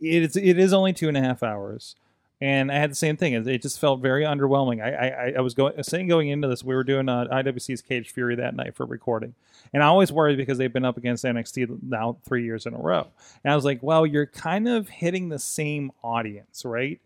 it 0.00 0.22
is 0.22 0.36
it 0.36 0.58
is 0.58 0.72
only 0.72 0.92
two 0.92 1.08
and 1.08 1.16
a 1.16 1.20
half 1.20 1.42
hours, 1.42 1.96
and 2.40 2.70
I 2.70 2.76
had 2.76 2.90
the 2.90 2.96
same 2.96 3.16
thing. 3.16 3.32
It, 3.32 3.62
just 3.62 3.80
felt 3.80 4.00
very 4.00 4.24
underwhelming. 4.24 4.82
I 4.82 5.08
I, 5.08 5.34
I 5.38 5.40
was 5.40 5.54
going 5.54 5.82
saying 5.82 6.08
going 6.08 6.28
into 6.28 6.48
this, 6.48 6.62
we 6.62 6.74
were 6.74 6.84
doing 6.84 7.08
uh, 7.08 7.26
IWC's 7.32 7.82
Cage 7.82 8.10
Fury 8.10 8.36
that 8.36 8.54
night 8.54 8.74
for 8.74 8.84
recording, 8.84 9.34
and 9.72 9.82
I 9.82 9.86
always 9.86 10.12
worried 10.12 10.36
because 10.36 10.58
they've 10.58 10.72
been 10.72 10.84
up 10.84 10.96
against 10.96 11.24
NXT 11.24 11.82
now 11.82 12.16
three 12.24 12.44
years 12.44 12.66
in 12.66 12.74
a 12.74 12.78
row. 12.78 13.06
And 13.42 13.52
I 13.52 13.56
was 13.56 13.64
like, 13.64 13.82
well, 13.82 14.04
you're 14.04 14.26
kind 14.26 14.68
of 14.68 14.88
hitting 14.88 15.28
the 15.28 15.38
same 15.38 15.92
audience, 16.02 16.64
right? 16.64 17.00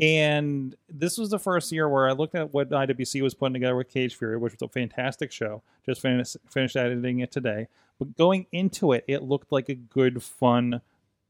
And 0.00 0.74
this 0.88 1.18
was 1.18 1.30
the 1.30 1.38
first 1.38 1.70
year 1.72 1.88
where 1.88 2.08
I 2.08 2.12
looked 2.12 2.34
at 2.34 2.52
what 2.54 2.70
IWC 2.70 3.22
was 3.22 3.34
putting 3.34 3.54
together 3.54 3.76
with 3.76 3.88
Cage 3.88 4.14
Fury, 4.16 4.36
which 4.38 4.52
was 4.54 4.62
a 4.62 4.68
fantastic 4.68 5.30
show. 5.32 5.62
Just 5.84 6.00
finished 6.00 6.36
finished 6.48 6.76
editing 6.76 7.20
it 7.20 7.30
today. 7.30 7.68
But 7.98 8.16
going 8.16 8.46
into 8.52 8.92
it, 8.92 9.04
it 9.06 9.22
looked 9.22 9.52
like 9.52 9.68
a 9.68 9.74
good, 9.74 10.22
fun 10.22 10.80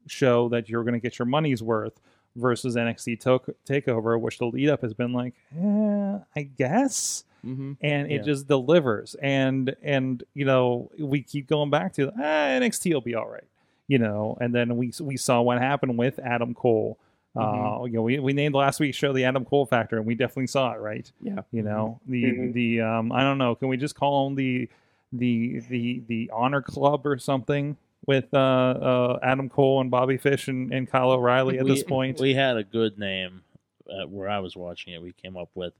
show 0.07 0.47
that 0.49 0.69
you're 0.69 0.83
going 0.83 0.93
to 0.93 0.99
get 0.99 1.19
your 1.19 1.25
money's 1.25 1.61
worth 1.61 1.99
versus 2.35 2.75
NXT 2.75 3.19
to- 3.21 3.55
Takeover, 3.67 4.19
which 4.19 4.37
the 4.39 4.45
lead 4.45 4.69
up 4.69 4.81
has 4.81 4.93
been 4.93 5.11
like, 5.11 5.33
eh, 5.59 6.17
I 6.35 6.43
guess 6.43 7.25
mm-hmm. 7.45 7.73
and 7.81 8.11
it 8.11 8.15
Yeah. 8.15 8.21
just 8.21 8.47
delivers 8.47 9.15
and 9.21 9.75
and 9.81 10.23
you 10.33 10.45
know 10.45 10.89
we 10.97 11.21
keep 11.23 11.47
going 11.47 11.69
back 11.69 11.93
to 11.93 12.09
ah, 12.17 12.21
NXT 12.21 12.93
will 12.93 13.01
be 13.01 13.15
all 13.15 13.27
right 13.27 13.43
you 13.87 13.97
know 13.97 14.37
and 14.39 14.53
then 14.55 14.77
we 14.77 14.93
we 15.01 15.17
saw 15.17 15.41
what 15.41 15.59
happened 15.59 15.97
with 15.97 16.19
Adam 16.19 16.53
Cole 16.53 16.97
uh 17.35 17.83
you 17.85 17.93
know 17.93 18.01
we, 18.01 18.19
we 18.19 18.33
named 18.33 18.53
last 18.55 18.79
week's 18.79 18.97
show 18.97 19.13
the 19.13 19.23
Adam 19.25 19.45
Cole 19.45 19.65
factor 19.65 19.97
and 19.97 20.05
we 20.05 20.15
definitely 20.15 20.47
saw 20.47 20.73
it 20.73 20.79
right 20.79 21.09
yeah 21.21 21.39
you 21.51 21.61
know 21.61 21.99
the 22.07 22.23
Mhm. 22.23 22.53
the 22.53 22.81
um 22.81 23.11
I 23.11 23.21
don't 23.21 23.37
know 23.37 23.55
can 23.55 23.67
we 23.69 23.77
just 23.77 23.95
call 23.95 24.27
him 24.27 24.35
the 24.35 24.67
the 25.13 25.59
the 25.69 26.01
the 26.07 26.29
honor 26.33 26.61
club 26.61 27.05
or 27.05 27.17
something 27.17 27.77
with 28.07 28.33
uh, 28.33 28.37
uh, 28.37 29.19
Adam 29.21 29.47
Cole 29.47 29.79
and 29.79 29.91
Bobby 29.91 30.17
Fish 30.17 30.47
and, 30.47 30.73
and 30.73 30.89
Kyle 30.89 31.11
O'Reilly 31.11 31.59
at 31.59 31.65
we, 31.65 31.69
this 31.71 31.83
point. 31.83 32.19
we 32.19 32.33
had 32.33 32.57
a 32.57 32.63
good 32.63 32.97
name 32.97 33.43
uh, 33.87 34.07
where 34.07 34.27
I 34.27 34.39
was 34.39 34.55
watching 34.57 34.93
it. 34.93 35.01
We 35.03 35.11
came 35.13 35.37
up 35.37 35.49
with 35.53 35.73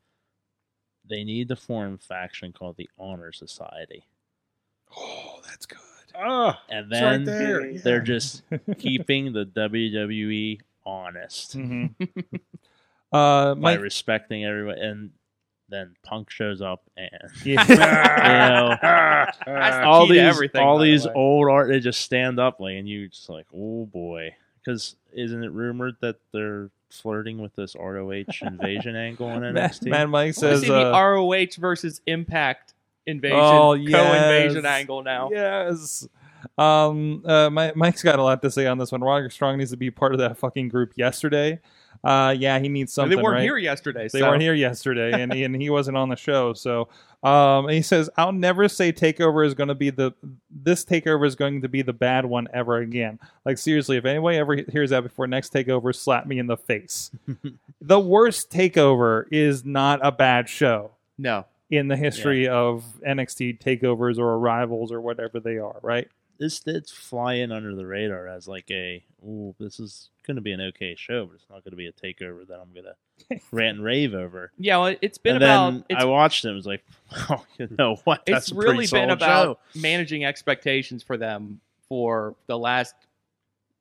they 1.09 1.23
need 1.23 1.47
to 1.47 1.55
form 1.55 1.97
faction 1.97 2.53
called 2.53 2.77
the 2.77 2.89
Honor 2.99 3.31
Society, 3.31 4.03
Oh, 4.95 5.39
that's 5.49 5.65
good. 5.65 5.79
Ah, 6.15 6.61
and 6.69 6.91
it's 6.91 7.01
right 7.01 7.11
then 7.11 7.23
there. 7.23 7.65
yeah. 7.71 7.79
they're 7.83 8.01
just 8.01 8.43
keeping 8.77 9.33
the 9.33 9.45
WWE 9.45 10.59
honest 10.85 11.57
Mhm. 11.57 11.93
uh, 13.11 13.55
by 13.55 13.75
Mike, 13.75 13.79
respecting 13.81 14.45
everyone. 14.45 14.77
And 14.77 15.09
then 15.69 15.95
Punk 16.03 16.29
shows 16.29 16.61
up 16.61 16.83
and 16.97 17.09
yeah. 17.45 17.61
you 17.67 17.75
know 18.49 18.77
That's 18.81 19.37
the 19.77 19.83
all 19.85 20.05
these 20.07 20.19
everything, 20.19 20.61
all 20.61 20.77
by 20.77 20.83
the 20.85 20.91
these 20.91 21.05
way. 21.07 21.13
old 21.13 21.47
art 21.49 21.69
they 21.69 21.79
just 21.79 22.01
stand 22.01 22.39
up 22.39 22.59
like 22.59 22.75
and 22.75 22.87
you 22.89 23.07
just 23.07 23.29
like 23.29 23.47
oh 23.55 23.85
boy 23.85 24.35
because 24.63 24.95
isn't 25.13 25.43
it 25.43 25.51
rumored 25.51 25.95
that 26.01 26.17
they're 26.33 26.69
flirting 26.89 27.41
with 27.41 27.55
this 27.55 27.73
ROH 27.79 28.25
invasion 28.41 28.95
angle 28.97 29.27
on 29.27 29.41
Mad, 29.53 29.55
NXT? 29.71 29.87
Mad 29.89 30.09
Mike 30.09 30.21
I 30.21 30.25
wanna 30.25 30.33
says, 30.33 30.61
the 30.63 30.93
uh, 30.93 31.01
ROH 31.01 31.55
versus 31.57 32.01
Impact 32.05 32.73
invasion, 33.07 33.39
Oh, 33.39 33.75
co-invasion 33.75 34.65
angle 34.65 35.03
now. 35.03 35.29
Yes. 35.31 36.05
Um, 36.57 37.23
uh, 37.25 37.49
my, 37.49 37.73
Mike's 37.75 38.03
got 38.03 38.19
a 38.19 38.23
lot 38.23 38.41
to 38.41 38.51
say 38.51 38.67
on 38.67 38.77
this 38.77 38.91
one. 38.91 39.01
Roderick 39.01 39.31
Strong 39.31 39.57
needs 39.57 39.71
to 39.71 39.77
be 39.77 39.91
part 39.91 40.13
of 40.13 40.19
that 40.19 40.37
fucking 40.37 40.69
group 40.69 40.93
yesterday. 40.95 41.59
Uh, 42.03 42.35
yeah, 42.37 42.57
he 42.57 42.67
needs 42.67 42.91
something. 42.93 43.15
they 43.15 43.21
weren't 43.21 43.35
right? 43.35 43.43
here 43.43 43.57
yesterday. 43.57 44.09
They 44.11 44.19
so. 44.19 44.29
weren't 44.29 44.41
here 44.41 44.55
yesterday, 44.55 45.11
and 45.21 45.31
and 45.31 45.55
he 45.61 45.69
wasn't 45.69 45.97
on 45.97 46.09
the 46.09 46.15
show. 46.15 46.53
So, 46.53 46.87
um, 47.21 47.69
he 47.69 47.83
says, 47.83 48.09
"I'll 48.17 48.31
never 48.31 48.67
say 48.67 48.91
Takeover 48.91 49.45
is 49.45 49.53
going 49.53 49.67
to 49.67 49.75
be 49.75 49.91
the 49.91 50.13
this 50.49 50.83
Takeover 50.83 51.27
is 51.27 51.35
going 51.35 51.61
to 51.61 51.69
be 51.69 51.83
the 51.83 51.93
bad 51.93 52.25
one 52.25 52.47
ever 52.53 52.77
again. 52.77 53.19
Like 53.45 53.59
seriously, 53.59 53.97
if 53.97 54.05
anybody 54.05 54.37
ever 54.37 54.55
hears 54.71 54.89
that 54.89 55.03
before 55.03 55.27
next 55.27 55.53
Takeover, 55.53 55.93
slap 55.93 56.25
me 56.25 56.39
in 56.39 56.47
the 56.47 56.57
face. 56.57 57.11
the 57.81 57.99
worst 57.99 58.49
Takeover 58.49 59.25
is 59.31 59.63
not 59.63 59.99
a 60.01 60.11
bad 60.11 60.49
show 60.49 60.91
No. 61.19 61.45
in 61.69 61.87
the 61.87 61.97
history 61.97 62.47
of 62.47 62.83
NXT 63.07 63.59
takeovers 63.59 64.17
or 64.17 64.33
arrivals 64.33 64.91
or 64.91 65.01
whatever 65.01 65.39
they 65.39 65.59
are. 65.59 65.77
Right? 65.83 66.09
This 66.41 66.59
did 66.59 66.89
fly 66.89 67.35
in 67.35 67.51
under 67.51 67.75
the 67.75 67.85
radar 67.85 68.27
as 68.27 68.47
like 68.47 68.69
a 68.71 69.03
ooh 69.23 69.53
this 69.59 69.79
is 69.79 70.09
going 70.25 70.35
to 70.35 70.41
be 70.41 70.51
an 70.51 70.59
okay 70.59 70.95
show, 70.97 71.27
but 71.27 71.35
it's 71.35 71.45
not 71.51 71.63
going 71.63 71.71
to 71.71 71.77
be 71.77 71.85
a 71.85 71.91
takeover 71.91 72.45
that 72.47 72.59
I'm 72.59 72.73
going 72.73 72.85
to 73.29 73.39
rant 73.51 73.77
and 73.77 73.85
rave 73.85 74.15
over. 74.15 74.51
Yeah, 74.57 74.77
well, 74.77 74.95
it's 75.01 75.19
been 75.19 75.35
and 75.35 75.43
about 75.43 75.71
then 75.71 75.85
it's, 75.89 76.01
I 76.01 76.05
watched 76.05 76.43
it. 76.43 76.47
and 76.47 76.57
was 76.57 76.65
like, 76.65 76.83
oh, 77.29 77.45
you 77.59 77.67
know 77.77 77.97
what? 78.05 78.23
It's 78.25 78.51
really 78.51 78.87
been 78.87 79.11
about 79.11 79.59
show. 79.73 79.79
managing 79.79 80.25
expectations 80.25 81.03
for 81.03 81.15
them 81.15 81.61
for 81.87 82.35
the 82.47 82.57
last 82.57 82.95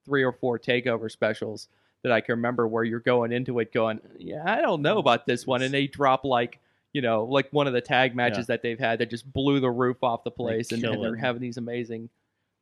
three 0.05 0.23
or 0.23 0.33
four 0.33 0.59
takeover 0.59 1.11
specials 1.11 1.69
that 2.03 2.13
I 2.13 2.21
can 2.21 2.35
remember 2.35 2.69
where 2.69 2.85
you're 2.85 3.01
going 3.01 3.33
into 3.33 3.59
it 3.61 3.73
going, 3.73 4.01
yeah, 4.19 4.43
I 4.45 4.61
don't 4.61 4.83
know 4.83 4.99
about 4.99 5.25
this 5.25 5.47
one, 5.47 5.63
and 5.63 5.73
they 5.73 5.87
drop 5.87 6.25
like 6.25 6.59
you 6.93 7.01
know 7.01 7.25
like 7.25 7.49
one 7.53 7.67
of 7.67 7.73
the 7.73 7.81
tag 7.81 8.15
matches 8.15 8.49
that 8.49 8.61
they've 8.61 8.79
had 8.79 8.99
that 8.99 9.09
just 9.09 9.33
blew 9.33 9.61
the 9.61 9.71
roof 9.71 10.03
off 10.03 10.25
the 10.25 10.31
place, 10.31 10.73
and, 10.73 10.85
and 10.85 11.03
they're 11.03 11.17
having 11.17 11.41
these 11.41 11.57
amazing 11.57 12.11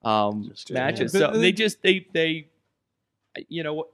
um, 0.05 0.45
Just- 0.49 0.71
matches. 0.73 1.13
So 1.13 1.31
they 1.33 1.53
just 1.53 1.83
they 1.83 2.07
they 2.13 2.49
you 3.49 3.63
know 3.63 3.75
what. 3.75 3.89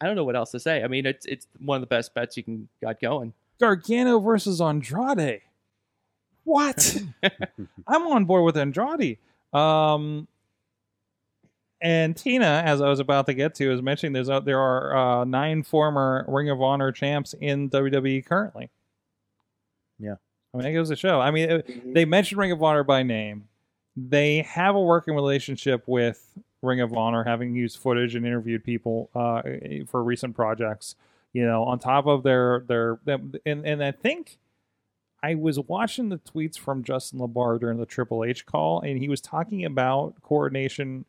I 0.00 0.06
don't 0.06 0.14
know 0.16 0.24
what 0.24 0.36
else 0.36 0.50
to 0.50 0.60
say. 0.60 0.82
I 0.84 0.88
mean, 0.88 1.06
it's 1.06 1.24
it's 1.24 1.46
one 1.58 1.76
of 1.76 1.80
the 1.80 1.86
best 1.86 2.12
bets 2.12 2.36
you 2.36 2.42
can 2.42 2.68
got 2.82 3.00
going. 3.00 3.32
Gargano 3.58 4.18
versus 4.20 4.60
Andrade. 4.60 5.40
What? 6.44 6.98
I'm 7.86 8.06
on 8.08 8.26
board 8.26 8.44
with 8.44 8.56
Andrade. 8.58 9.16
Um, 9.54 10.28
and 11.80 12.14
Tina, 12.16 12.62
as 12.64 12.80
I 12.82 12.88
was 12.88 13.00
about 13.00 13.24
to 13.26 13.34
get 13.34 13.54
to, 13.56 13.72
is 13.72 13.80
mentioning 13.80 14.12
there's 14.12 14.28
uh, 14.28 14.40
there 14.40 14.60
are 14.60 14.96
uh, 15.20 15.24
nine 15.24 15.62
former 15.62 16.24
Ring 16.28 16.50
of 16.50 16.60
Honor 16.60 16.92
champs 16.92 17.34
in 17.40 17.70
WWE 17.70 18.24
currently. 18.26 18.68
Yeah. 19.98 20.16
I 20.52 20.56
mean, 20.58 20.64
that 20.66 20.72
goes 20.72 20.88
to 20.90 20.96
show. 20.96 21.20
I 21.20 21.30
mean, 21.30 21.50
it- 21.50 21.94
they 21.94 22.04
mentioned 22.04 22.38
Ring 22.38 22.52
of 22.52 22.62
Honor 22.62 22.84
by 22.84 23.02
name. 23.02 23.48
They 23.96 24.42
have 24.42 24.74
a 24.74 24.80
working 24.80 25.14
relationship 25.14 25.84
with 25.86 26.38
Ring 26.62 26.80
of 26.80 26.92
Honor, 26.92 27.24
having 27.24 27.54
used 27.54 27.78
footage 27.78 28.14
and 28.14 28.26
interviewed 28.26 28.64
people 28.64 29.10
uh, 29.14 29.42
for 29.86 30.02
recent 30.02 30.34
projects. 30.34 30.96
You 31.32 31.44
know, 31.46 31.64
on 31.64 31.78
top 31.78 32.06
of 32.06 32.22
their 32.22 32.64
their 32.66 32.98
them, 33.04 33.34
and 33.44 33.66
and 33.66 33.82
I 33.82 33.92
think 33.92 34.38
I 35.22 35.34
was 35.34 35.58
watching 35.58 36.08
the 36.08 36.18
tweets 36.18 36.58
from 36.58 36.82
Justin 36.82 37.18
LaBar 37.20 37.58
during 37.58 37.78
the 37.78 37.86
Triple 37.86 38.24
H 38.24 38.46
call, 38.46 38.80
and 38.80 38.98
he 38.98 39.08
was 39.08 39.20
talking 39.20 39.64
about 39.64 40.14
coordination 40.22 41.04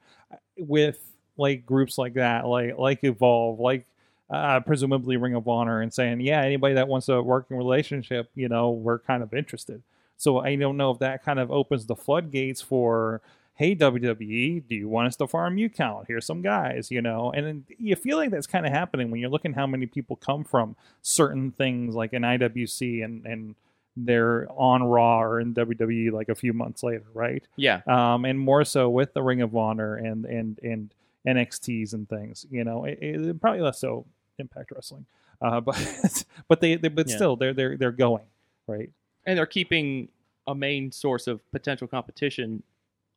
with 0.58 1.00
like 1.38 1.66
groups 1.66 1.98
like 1.98 2.16
that, 2.16 2.46
like 2.48 2.78
like 2.78 3.04
Evolve, 3.04 3.60
like 3.60 3.86
uh, 4.30 4.60
presumably 4.62 5.18
Ring 5.18 5.36
of 5.36 5.48
Honor, 5.48 5.82
and 5.82 5.94
saying, 5.94 6.20
yeah, 6.22 6.42
anybody 6.42 6.74
that 6.76 6.88
wants 6.88 7.08
a 7.10 7.22
working 7.22 7.58
relationship, 7.58 8.30
you 8.36 8.50
know, 8.50 8.72
we're 8.72 9.00
kind 9.00 9.24
of 9.24 9.34
interested. 9.34 9.82
So 10.18 10.40
I 10.40 10.56
don't 10.56 10.78
know 10.78 10.92
if 10.92 11.00
that 11.00 11.24
kind 11.24 11.40
of 11.40 11.52
opens 11.52 11.86
the 11.86 11.96
floodgates 11.96 12.62
for, 12.62 13.22
hey 13.56 13.76
WWE, 13.76 14.68
do 14.68 14.76
you 14.76 14.90
want 14.90 15.08
us 15.08 15.16
to 15.18 15.28
farm 15.28 15.58
you 15.58 15.70
count? 15.70 16.06
Here's 16.08 16.26
some 16.26 16.42
guys, 16.42 16.90
you 16.92 17.02
know, 17.02 17.32
and 17.32 17.64
you 17.78 17.96
feel 17.96 18.18
like 18.18 18.32
that's 18.32 18.48
kind 18.48 18.66
of 18.66 18.72
happening 18.72 19.12
when 19.12 19.20
you're 19.20 19.30
looking 19.30 19.54
how 19.54 19.68
many 19.68 19.86
people 19.86 20.16
come 20.16 20.44
from 20.44 20.76
certain 21.02 21.52
things 21.52 21.96
like 21.96 22.14
an 22.14 22.24
IWC 22.24 23.04
and 23.04 23.26
and 23.26 23.56
they're 24.00 24.48
on 24.52 24.84
Raw 24.84 25.22
or 25.24 25.40
in 25.40 25.56
WWE 25.56 26.12
like 26.12 26.30
a 26.30 26.36
few 26.36 26.54
months 26.54 26.84
later, 26.84 27.06
right? 27.16 27.44
Yeah, 27.56 27.82
um, 27.88 28.26
and 28.26 28.40
more 28.40 28.64
so 28.64 28.90
with 28.90 29.14
the 29.16 29.24
Ring 29.24 29.42
of 29.42 29.56
Honor 29.56 29.96
and 29.96 30.24
and 30.26 30.60
and 30.62 30.94
NXTs 31.28 31.94
and 31.94 32.08
things. 32.08 32.46
You 32.52 32.64
know, 32.64 32.86
it, 32.86 33.00
it- 33.02 33.42
probably 33.42 33.62
less 33.62 33.80
so 33.80 34.06
Impact 34.38 34.72
Wrestling, 34.72 35.08
uh, 35.42 35.60
but 35.68 36.24
but 36.48 36.62
they, 36.62 36.76
they 36.76 36.90
but 36.90 37.08
Yeah. 37.10 37.16
still 37.16 37.36
they're 37.38 37.54
they're 37.56 37.76
they're 37.76 37.92
going 37.92 38.26
right. 38.68 38.92
And 39.28 39.38
they're 39.38 39.46
keeping 39.46 40.08
a 40.48 40.56
main 40.56 40.92
source 40.92 41.28
of 41.28 41.40
potential 41.52 41.88
competition 41.88 42.64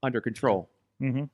under 0.03 0.21
control. 0.21 0.69
hmm 0.99 1.25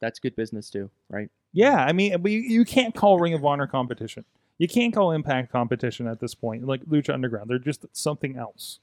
That's 0.00 0.18
good 0.20 0.36
business 0.36 0.70
too, 0.70 0.90
right? 1.08 1.30
Yeah, 1.52 1.76
I 1.84 1.92
mean, 1.92 2.20
but 2.20 2.30
you, 2.30 2.40
you 2.40 2.64
can't 2.64 2.94
call 2.94 3.18
Ring 3.18 3.32
of 3.34 3.44
Honor 3.44 3.66
competition. 3.66 4.24
You 4.58 4.68
can't 4.68 4.92
call 4.94 5.12
Impact 5.12 5.50
competition 5.50 6.06
at 6.06 6.20
this 6.20 6.34
point. 6.34 6.66
Like 6.66 6.84
Lucha 6.84 7.14
Underground, 7.14 7.48
they're 7.50 7.58
just 7.58 7.86
something 7.92 8.36
else, 8.36 8.78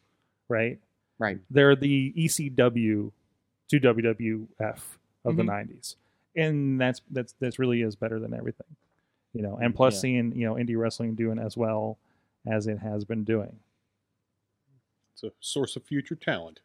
right? 0.50 0.80
Right. 1.20 1.40
They're 1.50 1.76
the 1.76 2.14
ECW 2.18 3.12
to 3.70 3.80
WWF 3.80 4.98
of 5.24 5.36
the 5.38 5.44
Mhm. 5.44 5.48
'90s, 5.48 5.96
and 6.36 6.82
that's 6.82 7.02
that's 7.12 7.34
that's 7.40 7.60
really 7.60 7.84
is 7.84 7.96
better 7.96 8.20
than 8.20 8.34
everything, 8.34 8.68
you 9.34 9.42
know. 9.44 9.58
And 9.62 9.76
plus, 9.76 9.96
Yeah. 9.96 10.00
seeing 10.02 10.36
you 10.36 10.46
know 10.48 10.56
indie 10.56 10.78
wrestling 10.78 11.14
doing 11.16 11.38
as 11.40 11.56
well 11.56 11.98
as 12.48 12.68
it 12.68 12.80
has 12.80 13.06
been 13.06 13.24
doing, 13.24 13.60
It's 15.24 15.34
a 15.34 15.36
source 15.40 15.76
of 15.76 15.84
future 15.84 16.16
talent. 16.16 16.62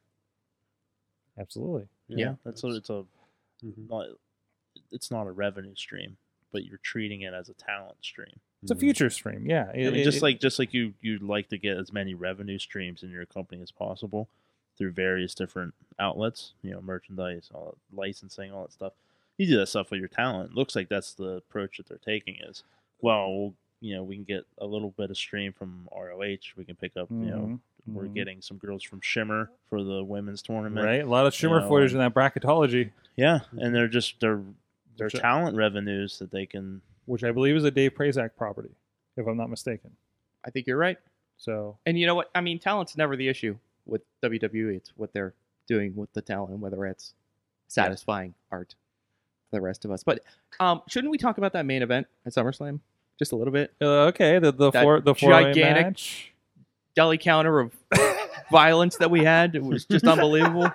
absolutely. 1.38 1.87
Yeah, 2.09 2.37
that's 2.45 2.62
what 2.62 2.75
it's 2.75 2.88
a. 2.90 3.05
Mhm. 3.64 3.88
Not, 3.90 4.07
it's 4.90 5.11
not 5.11 5.27
a 5.27 5.31
revenue 5.33 5.75
stream, 5.75 6.16
but 6.53 6.64
you're 6.64 6.79
treating 6.79 7.23
it 7.23 7.35
as 7.35 7.49
a 7.49 7.55
talent 7.55 7.97
stream. 8.03 8.40
It's 8.62 8.71
a 8.71 8.75
Mhm. 8.75 8.81
future 8.81 9.11
stream, 9.11 9.47
yeah. 9.47 9.71
I 9.73 9.77
It- 9.77 9.90
mean, 9.92 10.01
it- 10.01 10.05
just 10.05 10.19
it- 10.19 10.23
like 10.23 10.40
just 10.40 10.59
like 10.59 10.73
you 10.73 10.95
you'd 11.01 11.23
like 11.23 11.49
to 11.51 11.59
get 11.59 11.77
as 11.77 11.92
many 11.92 12.14
revenue 12.14 12.59
streams 12.59 13.03
in 13.03 13.11
your 13.11 13.27
company 13.27 13.61
as 13.61 13.71
possible 13.71 14.29
through 14.77 14.92
various 14.92 15.35
different 15.35 15.75
outlets, 15.99 16.55
you 16.62 16.71
know, 16.71 16.81
merchandise, 16.81 17.51
all 17.53 17.73
that, 17.73 17.97
licensing, 17.97 18.53
all 18.53 18.62
that 18.64 18.73
stuff. 18.73 18.92
You 19.38 19.47
do 19.47 19.57
that 19.59 19.66
stuff 19.66 19.90
with 19.90 20.01
your 20.01 20.09
talent. 20.09 20.55
Looks 20.55 20.75
like 20.77 20.88
that's 20.88 21.12
the 21.14 21.33
approach 21.37 21.77
that 21.79 21.87
they're 21.88 21.99
taking. 21.99 22.37
Is 22.37 22.62
well, 23.01 23.31
we'll 23.31 23.55
you 23.81 23.95
know, 23.95 24.03
we 24.03 24.14
can 24.16 24.25
get 24.25 24.47
a 24.57 24.66
little 24.66 24.90
bit 24.92 25.11
of 25.11 25.19
stream 25.19 25.53
from 25.53 25.87
ROH. 25.92 26.55
We 26.57 26.64
can 26.64 26.77
pick 26.77 26.97
up, 26.97 27.11
you 27.11 27.16
know, 27.27 27.40
Mhm, 27.47 27.61
we're 27.87 28.05
mhm. 28.05 28.14
getting 28.14 28.42
some 28.42 28.57
girls 28.59 28.83
from 28.83 29.01
Shimmer 29.01 29.51
for 29.68 29.83
the 29.83 30.03
women's 30.03 30.42
tournament. 30.42 30.85
right. 30.87 31.03
A 31.03 31.07
lot 31.09 31.27
of 31.27 31.35
Shimmer 31.35 31.61
know, 31.61 31.68
footage 31.68 31.92
in 31.92 31.99
that 31.99 32.14
bracketology, 32.14 32.90
Yeah, 33.16 33.40
and 33.59 33.75
they're 33.75 33.88
just 33.88 34.20
they're 34.20 34.42
they're 34.96 35.11
I- 35.14 35.18
talent 35.18 35.57
revenues 35.57 36.18
that 36.18 36.31
they 36.31 36.46
can. 36.46 36.81
which 37.07 37.22
I 37.25 37.31
believe 37.33 37.55
is 37.57 37.64
a 37.64 37.70
Dave 37.70 37.92
Prazak 37.94 38.31
property, 38.37 38.70
if 39.16 39.27
I'm 39.27 39.37
not 39.37 39.51
mistaken. 39.51 39.90
I 40.44 40.51
think 40.51 40.66
you're 40.66 40.77
right. 40.79 40.99
So 41.37 41.77
And 41.87 41.99
you 41.99 42.07
know 42.07 42.14
what? 42.14 42.31
I 42.35 42.40
mean, 42.40 42.59
talent's 42.59 42.96
never 42.96 43.14
the 43.16 43.29
issue 43.29 43.57
with 43.85 44.03
WWE. 44.22 44.75
It's 44.77 44.92
what 44.96 45.12
they're 45.12 45.35
doing 45.68 45.94
with 45.94 46.12
the 46.14 46.22
talent 46.22 46.51
and 46.53 46.61
whether 46.61 46.87
it's 46.87 47.12
satisfying 47.68 48.35
art 48.51 48.75
for 49.51 49.57
the 49.57 49.61
rest 49.61 49.85
of 49.85 49.90
us. 49.90 50.03
But 50.03 50.20
um, 50.61 50.83
shouldn't 50.88 51.11
we 51.11 51.18
talk 51.18 51.38
about 51.38 51.53
that 51.53 51.66
main 51.66 51.83
event 51.83 52.07
at 52.25 52.33
SummerSlam 52.33 52.81
just 53.18 53.33
a 53.33 53.37
little 53.37 53.53
bit? 53.53 53.72
Uh, 53.81 54.07
okay, 54.07 54.38
the 54.38 54.53
the 54.53 54.70
That 54.70 54.83
four 54.83 55.01
the 55.01 55.14
four 55.14 55.31
gigantic- 55.31 55.85
match. 55.87 56.33
Deli 56.97 57.19
counter 57.19 57.61
of 57.61 57.73
violence 58.51 58.97
that 58.97 59.11
we 59.11 59.23
had. 59.23 59.55
It 59.55 59.63
was 59.63 59.85
just 59.85 60.07
unbelievable. 60.07 60.73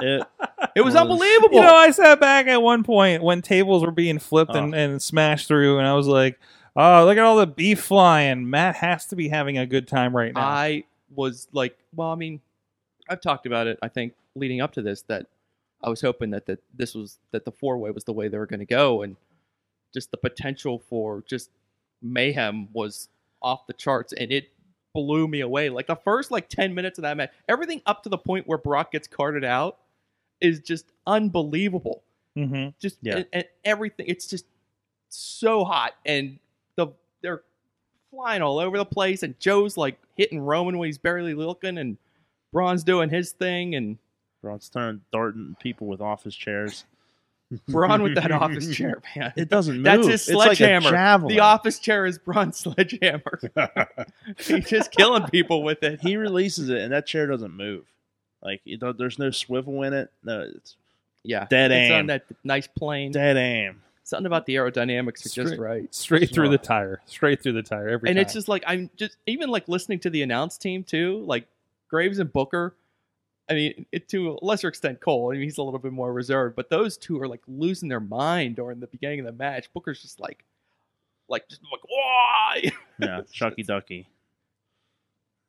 It, 0.00 0.26
It 0.74 0.80
was 0.82 0.94
Was- 0.94 1.02
unbelievable. 1.02 1.56
You 1.56 1.62
know, 1.62 1.74
I 1.74 1.90
sat 1.90 2.18
back 2.20 2.46
at 2.46 2.62
one 2.62 2.82
point 2.84 3.22
when 3.22 3.42
tables 3.42 3.84
were 3.84 3.90
being 3.92 4.18
flipped 4.18 4.54
and, 4.54 4.74
Oh. 4.74 4.78
and 4.78 5.02
smashed 5.02 5.46
through, 5.48 5.78
and 5.78 5.86
I 5.86 5.94
was 5.94 6.06
like, 6.06 6.38
"Oh, 6.76 7.04
look 7.04 7.16
at 7.18 7.24
all 7.24 7.36
the 7.36 7.46
beef 7.46 7.80
flying! 7.80 8.48
Matt 8.48 8.76
has 8.76 9.06
to 9.06 9.16
be 9.16 9.28
having 9.28 9.58
a 9.58 9.66
good 9.66 9.86
time 9.88 10.16
right 10.16 10.32
now." 10.32 10.40
I 10.46 10.84
was 11.14 11.48
like, 11.52 11.76
well, 11.94 12.10
I 12.10 12.14
mean, 12.16 12.40
I've 13.08 13.20
talked 13.20 13.46
about 13.46 13.66
it. 13.66 13.78
I 13.82 13.88
think 13.88 14.14
leading 14.34 14.60
up 14.60 14.72
to 14.74 14.82
this 14.82 15.02
that 15.02 15.26
I 15.82 15.88
was 15.90 16.00
hoping 16.00 16.30
that 16.30 16.46
the, 16.46 16.58
this 16.74 16.94
was 16.94 17.18
that 17.32 17.44
the 17.44 17.52
four 17.52 17.76
way 17.78 17.90
was 17.90 18.04
the 18.04 18.12
way 18.12 18.28
they 18.28 18.38
were 18.38 18.46
going 18.46 18.60
to 18.60 18.66
go, 18.66 19.02
and 19.02 19.16
just 19.92 20.10
the 20.10 20.16
potential 20.16 20.78
for 20.90 21.24
just 21.26 21.50
mayhem 22.02 22.68
was 22.72 23.08
off 23.42 23.66
the 23.66 23.72
charts, 23.72 24.12
and 24.12 24.30
it 24.32 24.50
blew 24.94 25.28
me 25.28 25.40
away. 25.40 25.68
Like 25.70 25.86
the 25.86 25.96
first 25.96 26.30
like 26.30 26.48
ten 26.48 26.74
minutes 26.74 26.98
of 26.98 27.02
that 27.02 27.16
match, 27.16 27.30
everything 27.48 27.82
up 27.86 28.02
to 28.04 28.08
the 28.08 28.18
point 28.18 28.46
where 28.46 28.58
Brock 28.58 28.92
gets 28.92 29.06
carted 29.08 29.44
out 29.44 29.78
is 30.40 30.60
just 30.60 30.86
unbelievable. 31.06 32.02
Mm-hmm. 32.36 32.70
Just 32.80 32.98
Yeah. 33.02 33.16
and, 33.16 33.26
and 33.32 33.44
everything, 33.64 34.06
it's 34.08 34.26
just 34.26 34.44
so 35.08 35.64
hot, 35.64 35.94
and 36.04 36.38
the 36.76 36.88
they're 37.22 37.42
flying 38.10 38.42
all 38.42 38.58
over 38.58 38.76
the 38.78 38.84
place, 38.84 39.22
and 39.22 39.38
Joe's 39.40 39.76
like 39.76 39.98
hitting 40.16 40.40
Roman 40.40 40.78
when 40.78 40.86
he's 40.86 40.98
barely 40.98 41.34
looking, 41.34 41.78
and 41.78 41.96
Braun's 42.52 42.84
doing 42.84 43.10
his 43.10 43.32
thing, 43.32 43.74
and 43.74 43.98
Braun's 44.42 44.68
throwing 44.68 45.00
darting 45.12 45.56
people 45.60 45.86
with 45.86 46.00
office 46.00 46.34
chairs. 46.34 46.84
Braun 47.68 48.02
with 48.02 48.14
that 48.16 48.30
office 48.30 48.68
chair, 48.76 49.00
man. 49.16 49.32
It 49.36 49.48
doesn't 49.48 49.76
move. 49.76 49.84
That's 49.84 50.06
his 50.06 50.28
It's 50.28 50.36
like 50.36 50.52
a 50.52 50.80
sledgehammer. 50.80 51.28
the 51.28 51.40
office 51.40 51.78
chair 51.78 52.04
is 52.06 52.18
Braun's 52.18 52.58
sledgehammer. 52.60 53.40
He's 54.38 54.68
just 54.68 54.90
killing 54.92 55.24
people 55.28 55.62
with 55.62 55.82
it. 55.82 56.00
he 56.00 56.16
releases 56.16 56.68
it, 56.68 56.78
and 56.78 56.92
that 56.92 57.06
chair 57.06 57.26
doesn't 57.26 57.52
move. 57.56 57.84
Like 58.42 58.60
it, 58.66 58.80
there's 58.98 59.18
no 59.18 59.30
swivel 59.30 59.82
in 59.82 59.94
it. 59.94 60.10
No, 60.22 60.40
it's 60.54 60.76
Yeah, 61.24 61.46
Dead 61.48 61.70
it's 61.72 61.90
aim. 61.90 61.98
on 61.98 62.06
that 62.06 62.24
nice 62.44 62.66
plane. 62.66 63.12
dead 63.12 63.36
aim. 63.36 63.82
Something 64.04 64.26
about 64.26 64.46
the 64.46 64.54
aerodynamics 64.54 65.20
are 65.26 65.28
just 65.28 65.32
Straight- 65.54 65.58
right. 65.60 65.94
Straight 65.94 66.30
through 66.32 66.48
the 66.50 66.56
tire. 66.58 67.00
Straight 67.06 67.42
through 67.42 67.52
the 67.52 67.62
tire 67.62 67.88
every 67.88 68.08
and 68.08 68.16
time. 68.16 68.22
it's 68.22 68.32
just 68.32 68.48
like 68.48 68.62
I'm 68.66 68.88
just 68.96 69.16
even 69.26 69.50
like 69.50 69.68
listening 69.68 69.98
to 70.00 70.10
the 70.10 70.22
announce 70.22 70.56
team 70.58 70.82
too, 70.84 71.22
like 71.26 71.46
Graves 71.90 72.18
and 72.18 72.32
Booker. 72.32 72.74
I 73.50 73.54
mean, 73.54 73.86
it, 73.92 74.08
to 74.10 74.32
a 74.32 74.44
lesser 74.44 74.68
extent, 74.68 75.00
Cole. 75.00 75.30
I 75.30 75.34
mean, 75.34 75.42
he's 75.44 75.58
a 75.58 75.62
little 75.62 75.78
bit 75.80 75.92
more 75.92 76.12
reserved, 76.12 76.54
but 76.56 76.68
those 76.70 76.96
two 76.96 77.20
are 77.20 77.26
like 77.28 77.40
losing 77.48 77.88
their 77.88 78.00
mind 78.00 78.56
during 78.56 78.80
the 78.80 78.86
beginning 78.86 79.20
of 79.20 79.26
the 79.26 79.32
match. 79.32 79.72
Booker's 79.72 80.02
just 80.02 80.20
like, 80.20 80.44
like, 81.28 81.48
just 81.48 81.62
like, 81.72 81.80
why? 81.88 82.70
Yeah, 83.00 83.20
Chucky 83.32 83.62
Ducky. 83.62 84.08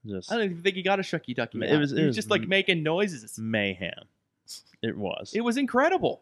Just 0.05 0.31
I 0.31 0.35
don't 0.35 0.45
even 0.45 0.61
think 0.61 0.75
he 0.75 0.81
got 0.83 0.99
a 0.99 1.01
shucky 1.01 1.35
ducky. 1.35 1.59
It 1.61 1.77
was- 1.77 1.91
it 1.91 1.97
he 1.97 2.01
was 2.03 2.07
was 2.09 2.15
just 2.15 2.29
like 2.29 2.43
m- 2.43 2.49
making 2.49 2.83
noises. 2.83 3.37
mayhem. 3.39 4.05
It 4.81 4.95
was. 4.97 5.31
It 5.35 5.41
was 5.41 5.57
incredible. 5.57 6.21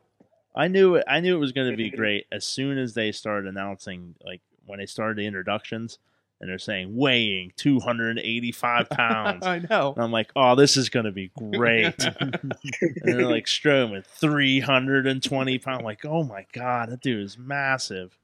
I 0.56 0.68
knew 0.68 0.96
it. 0.96 1.04
I 1.08 1.20
knew 1.20 1.36
it 1.36 1.40
was 1.40 1.52
going 1.52 1.70
to 1.70 1.78
be 1.78 1.90
great 1.92 2.26
as 2.32 2.44
soon 2.46 2.78
as 2.80 2.94
they 2.96 3.12
started 3.12 3.48
announcing, 3.48 4.16
like 4.24 4.42
when 4.66 4.80
they 4.80 4.86
started 4.88 5.18
the 5.18 5.26
introductions, 5.28 6.00
and 6.40 6.50
they're 6.50 6.60
saying 6.60 6.96
weighing 6.96 7.52
285 7.58 8.90
pounds. 8.92 9.46
I 9.46 9.60
know. 9.60 9.94
And 9.96 10.04
I'm 10.04 10.12
like, 10.12 10.32
oh, 10.36 10.56
this 10.56 10.78
is 10.78 10.90
going 10.90 11.06
to 11.06 11.12
be 11.12 11.32
great. 11.38 11.96
and 12.20 12.54
they're 13.04 13.30
like 13.30 13.46
Strowman, 13.46 14.06
320 14.06 15.58
pounds. 15.60 15.80
I'm 15.80 15.86
like, 15.86 16.06
oh 16.06 16.24
my 16.24 16.46
god, 16.54 16.90
that 16.90 17.02
dude 17.02 17.24
is 17.24 17.38
massive. 17.38 18.18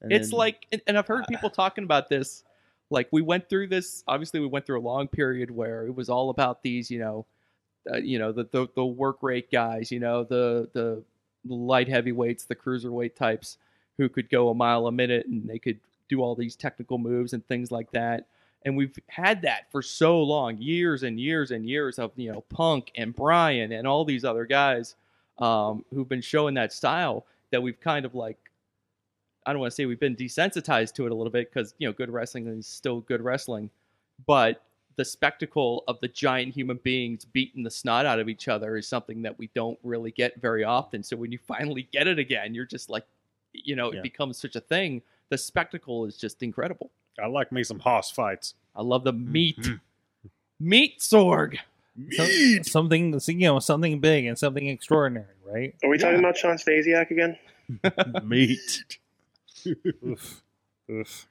And 0.00 0.12
it's 0.12 0.30
then- 0.30 0.38
like 0.38 0.80
and- 0.86 0.98
i've 0.98 1.06
heard 1.06 1.24
people 1.28 1.48
talking 1.50 1.84
about 1.84 2.08
this 2.08 2.42
like 2.90 3.08
we 3.12 3.22
went 3.22 3.48
through 3.48 3.68
this 3.68 4.02
obviously 4.08 4.40
we 4.40 4.46
went 4.48 4.66
through 4.66 4.80
a 4.80 4.82
long 4.82 5.06
period 5.06 5.48
where 5.50 5.86
it 5.86 5.94
was 5.94 6.08
all 6.10 6.28
about 6.28 6.62
these 6.64 6.90
you 6.90 6.98
know 6.98 7.24
uh, 7.88 7.98
you 7.98 8.18
know 8.18 8.32
the, 8.32 8.42
the 8.50 8.66
the 8.74 8.84
work 8.84 9.18
rate 9.22 9.48
guys 9.52 9.92
you 9.92 10.00
know 10.00 10.24
the 10.24 10.68
the 10.72 11.02
light 11.46 11.88
heavyweights 11.88 12.44
the 12.46 12.56
cruiserweight 12.56 13.14
types 13.14 13.58
who 13.96 14.08
could 14.08 14.28
go 14.28 14.48
a 14.48 14.54
mile 14.54 14.88
a 14.88 14.92
minute 14.92 15.24
and 15.26 15.48
they 15.48 15.58
could 15.60 15.78
do 16.08 16.20
all 16.20 16.34
these 16.34 16.56
technical 16.56 16.98
moves 16.98 17.32
and 17.32 17.46
things 17.46 17.70
like 17.70 17.90
that 17.92 18.26
and 18.64 18.76
we've 18.76 18.96
had 19.08 19.42
that 19.42 19.70
for 19.72 19.82
so 19.82 20.20
long 20.22 20.56
years 20.58 21.02
and 21.02 21.18
years 21.18 21.50
and 21.50 21.68
years 21.68 21.98
of 21.98 22.12
you 22.16 22.30
know 22.32 22.42
punk 22.48 22.90
and 22.96 23.14
brian 23.14 23.72
and 23.72 23.86
all 23.86 24.04
these 24.04 24.24
other 24.24 24.44
guys 24.44 24.94
um, 25.38 25.84
who've 25.92 26.08
been 26.08 26.20
showing 26.20 26.54
that 26.54 26.72
style 26.72 27.26
that 27.50 27.62
we've 27.62 27.80
kind 27.80 28.04
of 28.04 28.14
like 28.14 28.38
I 29.44 29.52
don't 29.52 29.60
want 29.60 29.72
to 29.72 29.74
say 29.74 29.86
we've 29.86 29.98
been 29.98 30.14
desensitized 30.14 30.94
to 30.94 31.06
it 31.06 31.12
a 31.12 31.14
little 31.14 31.32
bit 31.32 31.52
because 31.52 31.74
you 31.78 31.88
know 31.88 31.92
good 31.92 32.10
wrestling 32.10 32.46
is 32.46 32.66
still 32.66 33.00
good 33.00 33.20
wrestling, 33.20 33.70
but 34.26 34.62
the 34.96 35.04
spectacle 35.04 35.82
of 35.88 35.98
the 36.00 36.08
giant 36.08 36.54
human 36.54 36.76
beings 36.82 37.24
beating 37.24 37.62
the 37.62 37.70
snot 37.70 38.06
out 38.06 38.20
of 38.20 38.28
each 38.28 38.46
other 38.46 38.76
is 38.76 38.86
something 38.86 39.22
that 39.22 39.36
we 39.38 39.48
don't 39.54 39.78
really 39.82 40.10
get 40.12 40.40
very 40.40 40.64
often. 40.64 41.02
So 41.02 41.16
when 41.16 41.32
you 41.32 41.38
finally 41.46 41.88
get 41.92 42.06
it 42.06 42.18
again, 42.18 42.54
you're 42.54 42.66
just 42.66 42.90
like, 42.90 43.04
you 43.52 43.74
know, 43.74 43.90
Yeah. 43.92 43.98
it 43.98 44.02
becomes 44.02 44.38
such 44.38 44.54
a 44.54 44.60
thing. 44.60 45.02
The 45.32 45.38
spectacle 45.38 46.04
is 46.04 46.18
just 46.18 46.42
incredible. 46.42 46.90
I 47.18 47.26
like 47.26 47.50
me 47.52 47.62
some 47.64 47.78
hoss 47.78 48.10
fights. 48.10 48.52
I 48.76 48.82
love 48.82 49.02
the 49.02 49.14
meat, 49.14 49.56
Mhm. 49.56 49.80
meat 50.60 50.98
sorg. 50.98 51.56
Some- 52.10 52.62
something 52.64 53.18
you 53.40 53.46
know 53.48 53.58
something 53.60 53.98
big 53.98 54.26
and 54.26 54.38
something 54.38 54.66
extraordinary, 54.68 55.34
right? 55.42 55.74
Are 55.82 55.88
we 55.88 55.96
talking 55.96 56.18
about 56.18 56.36
Shawn 56.36 56.56
Stasiak 56.56 57.10
again? 57.10 57.38
meat. 58.24 58.98
Oof. 60.04 60.42
Oof. 60.90 61.26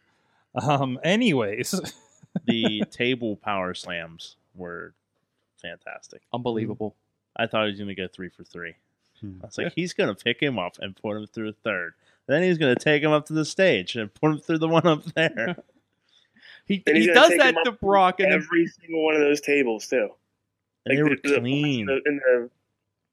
Um. 0.55 0.99
Anyways, 1.03 1.79
the 2.45 2.83
table 2.89 3.35
power 3.35 3.75
slams 3.75 4.35
were 4.55 4.95
fantastic. 5.61 6.23
Unbelievable. 6.33 6.95
I 7.35 7.45
thought 7.45 7.65
he 7.65 7.71
was 7.71 7.79
going 7.79 7.87
to 7.89 7.95
go 7.95 8.07
three 8.07 8.29
for 8.29 8.43
three. 8.43 8.73
Hmm. 9.19 9.37
I 9.43 9.45
was 9.45 9.57
like, 9.59 9.73
he's 9.75 9.93
going 9.93 10.13
to 10.13 10.23
pick 10.23 10.41
him 10.41 10.57
up 10.57 10.77
and 10.79 10.95
put 10.95 11.17
him 11.17 11.27
through 11.27 11.49
a 11.49 11.53
third. 11.53 11.93
Then 12.31 12.43
he's 12.43 12.57
going 12.57 12.73
to 12.75 12.81
take 12.83 13.03
him 13.03 13.11
up 13.11 13.25
to 13.27 13.33
the 13.33 13.45
stage 13.45 13.95
and 13.95 14.13
put 14.13 14.31
him 14.31 14.37
through 14.39 14.59
the 14.59 14.67
one 14.67 14.85
up 14.87 15.03
there. 15.15 15.57
He, 16.67 16.81
he 16.85 17.07
gonna 17.07 17.13
does 17.13 17.37
that 17.37 17.55
to 17.65 17.71
Brock, 17.73 18.19
and 18.21 18.31
then 18.31 18.39
Every 18.39 18.65
single 18.67 19.03
one 19.03 19.15
of 19.15 19.19
those 19.19 19.41
tables 19.41 19.87
too. 19.87 20.09
And 20.85 20.95
they 20.97 21.01
Like 21.01 21.09
were 21.11 21.17
the- 21.21 21.29
the- 21.33 21.39
clean. 21.41 21.85
the- 21.87 22.01
in 22.05 22.17
the 22.17 22.49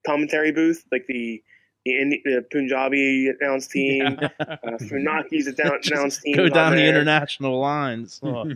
commentary 0.06 0.52
booth, 0.52 0.84
like 0.92 1.06
the 1.08 1.42
the, 1.84 2.20
the 2.24 2.46
Punjabi 2.52 3.30
announce 3.40 3.66
team, 3.74 4.02
uh, 4.38 4.56
Funaki's 4.78 5.46
announce 5.58 5.90
announce 5.90 6.18
team. 6.20 6.36
Go 6.36 6.48
down 6.50 6.72
the 6.72 6.82
there. 6.82 6.88
international 6.88 7.58
lines. 7.58 8.20
Oh. 8.22 8.48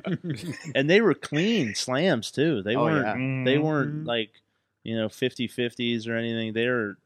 and 0.74 0.88
they 0.88 1.00
were 1.00 1.14
clean 1.14 1.74
slams, 1.74 2.30
too. 2.30 2.62
They 2.62 2.76
Oh, 2.76 2.84
weren't, 2.84 3.06
yeah. 3.46 3.50
they 3.50 3.58
weren't 3.58 4.04
like, 4.04 4.30
you 4.84 4.94
know, 4.96 5.08
50 5.08 5.48
50s 5.48 6.06
or 6.06 6.14
anything. 6.16 6.52
They 6.52 6.68
were, 6.68 6.98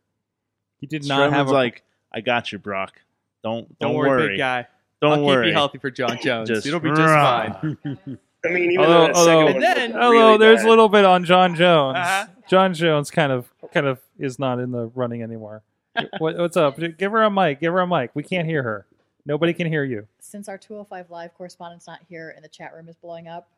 he 0.80 0.86
did 0.88 1.06
not 1.06 1.30
Strowman's 1.30 1.34
have 1.34 1.48
a, 1.48 1.52
like, 1.52 1.82
I 2.12 2.20
got 2.20 2.50
you, 2.52 2.58
Brock. 2.58 3.00
Don't, 3.46 3.78
don't, 3.78 3.90
don't, 3.90 3.94
worry, 3.94 4.08
worry. 4.08 4.28
big 4.30 4.38
guy. 4.38 4.66
Don't 5.00 5.12
I'll 5.12 5.24
worry. 5.24 5.44
keep 5.44 5.48
you 5.50 5.54
healthy 5.54 5.78
for 5.78 5.90
John 5.90 6.18
Jones. 6.22 6.48
Just 6.48 6.66
It'll 6.66 6.80
be 6.80 6.88
just 6.90 7.00
rah. 7.00 7.52
fine. 7.60 7.78
I 8.44 8.48
mean, 8.48 8.72
even 8.72 8.84
Although- 8.84 9.06
though 9.06 9.06
that 9.06 9.16
second 9.16 9.16
although- 9.16 9.44
one 9.44 9.54
And 9.54 9.62
then- 9.62 9.92
was 9.94 10.02
Although 10.04 10.38
there's 10.38 10.62
a 10.62 10.68
little 10.68 10.88
bit 10.88 11.04
on 11.04 11.24
Jon 11.24 11.54
Jones. 11.54 11.96
Uh-huh. 11.98 12.26
Jon 12.48 12.74
Jones 12.74 13.10
kind 13.10 13.30
of 13.32 13.48
kind 13.72 13.86
of 13.86 14.00
is 14.18 14.38
not 14.38 14.58
in 14.58 14.70
the 14.72 14.86
running 14.94 15.22
anymore. 15.22 15.62
what, 16.18 16.36
what's 16.38 16.56
up? 16.56 16.76
Give 16.98 17.12
her 17.12 17.22
a 17.22 17.30
mic. 17.30 17.60
Give 17.60 17.72
her 17.72 17.80
a 17.80 17.86
mic. 17.86 18.10
We 18.14 18.22
can't 18.22 18.46
hear 18.48 18.62
her. 18.62 18.86
Nobody 19.24 19.52
can 19.52 19.66
hear 19.66 19.84
you. 19.84 20.06
Since 20.20 20.48
our 20.48 20.58
205 20.58 21.10
Live 21.10 21.34
correspondent's 21.34 21.86
not 21.86 22.00
here 22.08 22.32
and 22.34 22.44
the 22.44 22.48
chat 22.48 22.74
room 22.74 22.88
is 22.88 22.96
blowing 22.96 23.26
up, 23.28 23.48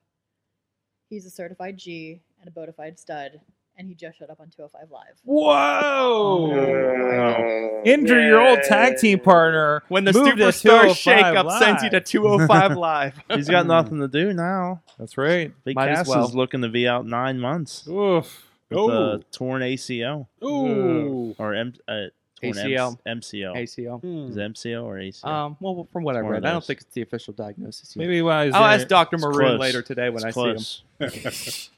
he's 1.11 1.27
a 1.27 1.31
certified 1.31 1.77
G 1.77 2.21
and 2.41 2.49
a 2.49 2.51
bona 2.51 2.73
fide 2.73 2.99
stud, 2.99 3.41
and 3.79 3.89
he 3.89 3.95
just 3.95 4.19
showed 4.19 4.29
up 4.31 4.41
on 4.41 4.49
205 4.51 4.91
Live. 4.91 5.15
Whoa! 5.25 6.53
Oh, 6.53 7.83
Injure 7.85 8.21
your 8.27 8.41
old 8.47 8.61
tag 8.65 8.97
team 8.99 9.21
partner. 9.21 9.83
When 9.89 10.05
the 10.05 10.13
Move 10.13 10.37
to 10.37 10.45
superstar 10.45 10.95
205 10.95 10.97
shakeup 10.97 11.59
sends 11.59 11.83
you 11.83 11.91
to 11.91 12.01
205 12.01 12.77
Live. 12.77 13.21
He's 13.31 13.49
got 13.49 13.67
nothing 13.67 14.01
to 14.01 14.09
do 14.09 14.33
now. 14.33 14.83
That's 14.99 15.17
right. 15.17 15.53
Big 15.65 15.77
Might 15.77 15.91
as 15.91 15.99
Cass 15.99 16.09
well. 16.09 16.27
is 16.27 16.35
looking 16.35 16.63
to 16.63 16.69
be 16.69 16.87
out 16.89 17.07
nine 17.07 17.39
months 17.39 17.87
Oof. 17.89 18.45
with 18.71 18.79
Oh. 18.79 18.91
a 19.15 19.19
torn 19.33 19.63
ACL 19.63 20.27
Ooh. 20.45 21.35
or 21.39 21.55
M- 21.55 21.73
uh, 21.87 22.07
torn 22.41 22.55
ACL. 22.55 22.99
M- 23.07 23.21
MCL. 23.21 23.55
ACL. 23.57 24.29
Is 24.31 24.37
it 24.37 24.41
MCL 24.53 24.85
or 24.85 24.97
ACL? 24.97 25.25
Um, 25.27 25.57
well, 25.61 25.89
from 25.93 26.03
what 26.05 26.17
I 26.17 26.21
It's 26.21 26.25
one 26.25 26.33
read, 26.35 26.45
I 26.45 26.51
don't 26.51 26.57
those. 26.61 26.67
think 26.67 26.81
it's 26.83 26.93
the 26.95 27.03
official 27.03 27.33
diagnosis 27.33 27.95
yet. 27.97 28.01
Maybe 28.03 28.23
while 28.23 28.45
he's 28.45 28.55
I'll 28.55 28.63
there- 28.65 28.73
ask 28.73 28.89
Dr. 28.89 29.17
It's 29.17 29.25
Maroon 29.25 29.57
close. 29.57 29.61
later 29.61 29.83
today 29.83 30.11
when 30.11 30.27
It's 30.27 30.37
I 30.37 30.43
see 30.43 30.49
him. 30.49 31.11
close. 31.11 31.71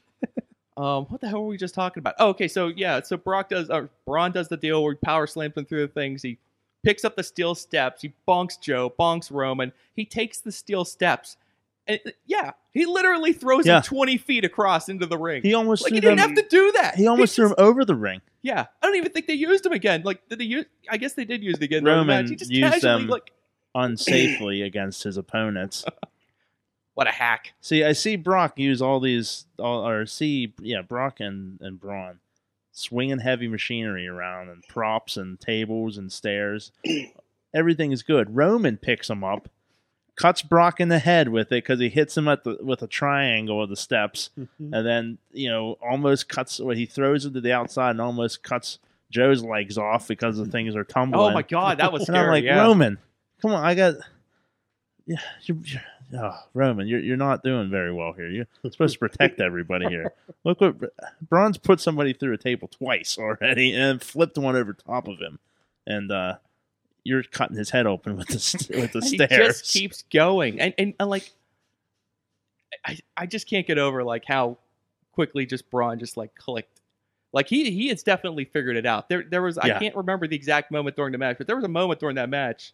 Um, 0.77 1.05
what 1.05 1.19
the 1.21 1.27
hell 1.27 1.41
were 1.41 1.47
we 1.49 1.57
just 1.57 1.75
talking 1.75 1.99
about? 2.01 2.15
Oh, 2.19 2.29
okay, 2.29 2.47
so 2.47 2.67
yeah, 2.67 3.01
so 3.03 3.17
Brock 3.17 3.49
does, 3.49 3.69
uh, 3.69 3.87
Braun 4.05 4.31
does 4.31 4.47
the 4.47 4.57
deal 4.57 4.83
where 4.83 4.93
he 4.93 4.97
power 5.03 5.27
slams 5.27 5.55
him 5.57 5.65
through 5.65 5.81
the 5.87 5.93
things. 5.93 6.21
He 6.21 6.37
picks 6.83 7.03
up 7.03 7.15
the 7.15 7.23
steel 7.23 7.55
steps. 7.55 8.01
He 8.01 8.13
bonks 8.27 8.59
Joe, 8.59 8.93
bonks 8.97 9.29
Roman. 9.31 9.73
He 9.95 10.05
takes 10.05 10.39
the 10.39 10.51
steel 10.51 10.85
steps. 10.85 11.37
And, 11.87 11.99
uh, 12.05 12.11
yeah, 12.25 12.51
he 12.73 12.85
literally 12.85 13.33
throws 13.33 13.65
Yeah. 13.65 13.77
him 13.77 13.83
20 13.83 14.17
feet 14.17 14.45
across 14.45 14.87
into 14.87 15.05
the 15.05 15.17
ring. 15.17 15.41
He 15.41 15.53
almost 15.53 15.83
like 15.83 15.93
he 15.93 15.99
didn't 15.99 16.17
them. 16.17 16.29
have 16.35 16.37
to 16.37 16.47
do 16.49 16.71
that. 16.73 16.95
he 16.95 17.05
almost 17.07 17.35
threw 17.35 17.49
just- 17.49 17.59
him 17.59 17.65
over 17.65 17.83
the 17.83 17.95
ring. 17.95 18.21
Yeah, 18.43 18.65
I 18.81 18.85
don't 18.87 18.95
even 18.95 19.11
think 19.11 19.27
they 19.27 19.33
used 19.33 19.65
him 19.65 19.73
again. 19.73 20.01
Like, 20.03 20.27
did 20.29 20.39
they 20.39 20.45
use? 20.45 20.65
I 20.89 20.97
guess 20.97 21.13
they 21.13 21.25
did 21.25 21.43
use 21.43 21.57
it 21.57 21.63
again. 21.63 21.79
in 21.79 21.83
the 21.83 21.91
Roman 21.91 22.07
match. 22.07 22.29
He 22.29 22.35
just 22.35 22.49
used 22.49 22.73
casually, 22.73 23.01
them. 23.01 23.07
like, 23.09 23.31
unsafely 23.75 24.65
against 24.65 25.03
his 25.03 25.17
opponents. 25.17 25.83
what 27.01 27.07
a 27.07 27.11
hack. 27.11 27.53
See, 27.61 27.83
I 27.83 27.93
see 27.93 28.15
Brock 28.15 28.59
use 28.59 28.79
all 28.79 28.99
these, 28.99 29.47
all, 29.57 29.87
or 29.87 30.05
see, 30.05 30.53
yeah, 30.61 30.83
Brock 30.83 31.19
and 31.19 31.59
and 31.59 31.79
Braun 31.79 32.19
swinging 32.71 33.17
heavy 33.17 33.47
machinery 33.47 34.07
around 34.07 34.49
and 34.49 34.61
props 34.69 35.17
and 35.17 35.39
tables 35.39 35.97
and 35.97 36.11
stairs. 36.11 36.71
Everything 37.55 37.91
is 37.91 38.03
good. 38.03 38.35
Roman 38.35 38.77
picks 38.77 39.09
him 39.09 39.23
up, 39.23 39.49
cuts 40.15 40.43
Brock 40.43 40.79
in 40.79 40.89
the 40.89 40.99
head 40.99 41.29
with 41.29 41.47
it 41.47 41.63
because 41.63 41.79
he 41.79 41.89
hits 41.89 42.15
him 42.15 42.27
at 42.27 42.43
the 42.43 42.59
with 42.61 42.83
a 42.83 42.87
triangle 42.87 43.63
of 43.63 43.71
the 43.71 43.75
steps, 43.75 44.29
mm-hmm. 44.39 44.71
and 44.71 44.85
then 44.85 45.17
you 45.31 45.49
know 45.49 45.79
almost 45.81 46.29
cuts. 46.29 46.59
Well, 46.59 46.77
he 46.77 46.85
throws 46.85 47.25
it 47.25 47.33
to 47.33 47.41
the 47.41 47.51
outside 47.51 47.89
and 47.89 48.01
almost 48.01 48.43
cuts 48.43 48.77
Joe's 49.09 49.43
legs 49.43 49.79
off 49.79 50.07
because 50.07 50.37
the 50.37 50.45
things 50.45 50.75
are 50.75 50.83
tumbling. 50.83 51.31
Oh 51.31 51.33
my 51.33 51.41
god, 51.41 51.79
that 51.79 51.91
was 51.91 52.07
And 52.07 52.15
I'm 52.15 52.27
like, 52.27 52.43
yeah. 52.43 52.61
Roman, 52.61 52.99
come 53.41 53.53
on, 53.53 53.63
I 53.63 53.73
got. 53.73 53.95
Yeah, 55.07 55.17
you're, 55.41 55.57
you're, 55.65 55.81
oh, 56.17 56.39
Roman, 56.53 56.87
you're 56.87 56.99
you're 56.99 57.17
not 57.17 57.43
doing 57.43 57.69
very 57.69 57.93
well 57.93 58.13
here. 58.13 58.29
You're 58.29 58.47
supposed 58.71 58.93
to 58.93 58.99
protect 58.99 59.39
everybody 59.39 59.87
here. 59.87 60.13
Look 60.43 60.61
what 60.61 60.75
Braun's 61.21 61.57
put 61.57 61.79
somebody 61.79 62.13
through 62.13 62.33
a 62.33 62.37
table 62.37 62.67
twice 62.67 63.17
already 63.17 63.73
and 63.73 64.01
flipped 64.01 64.37
one 64.37 64.55
over 64.55 64.73
top 64.73 65.07
of 65.07 65.19
him, 65.19 65.39
and 65.85 66.11
uh, 66.11 66.35
you're 67.03 67.23
cutting 67.23 67.57
his 67.57 67.69
head 67.69 67.87
open 67.87 68.17
with 68.17 68.27
the 68.27 68.67
with 68.81 68.91
the 68.93 69.01
he 69.01 69.15
stairs. 69.15 69.61
just 69.61 69.73
keeps 69.73 70.03
going, 70.11 70.59
and, 70.59 70.73
and 70.77 70.93
and 70.99 71.09
like, 71.09 71.31
I 72.85 72.97
I 73.17 73.25
just 73.25 73.47
can't 73.49 73.65
get 73.67 73.77
over 73.77 74.03
like 74.03 74.25
how 74.25 74.57
quickly 75.13 75.45
just 75.45 75.69
Braun 75.69 75.99
just 75.99 76.17
like 76.17 76.35
clicked. 76.35 76.81
Like 77.33 77.47
he 77.47 77.71
he 77.71 77.87
has 77.89 78.03
definitely 78.03 78.45
figured 78.45 78.75
it 78.75 78.85
out. 78.85 79.09
There 79.09 79.23
there 79.23 79.41
was 79.41 79.57
I 79.57 79.79
can't 79.79 79.95
remember 79.95 80.27
the 80.27 80.35
exact 80.35 80.71
moment 80.71 80.95
during 80.95 81.13
the 81.13 81.17
match, 81.17 81.37
but 81.37 81.47
there 81.47 81.55
was 81.55 81.65
a 81.65 81.69
moment 81.69 81.99
during 81.99 82.15
that 82.17 82.29
match, 82.29 82.73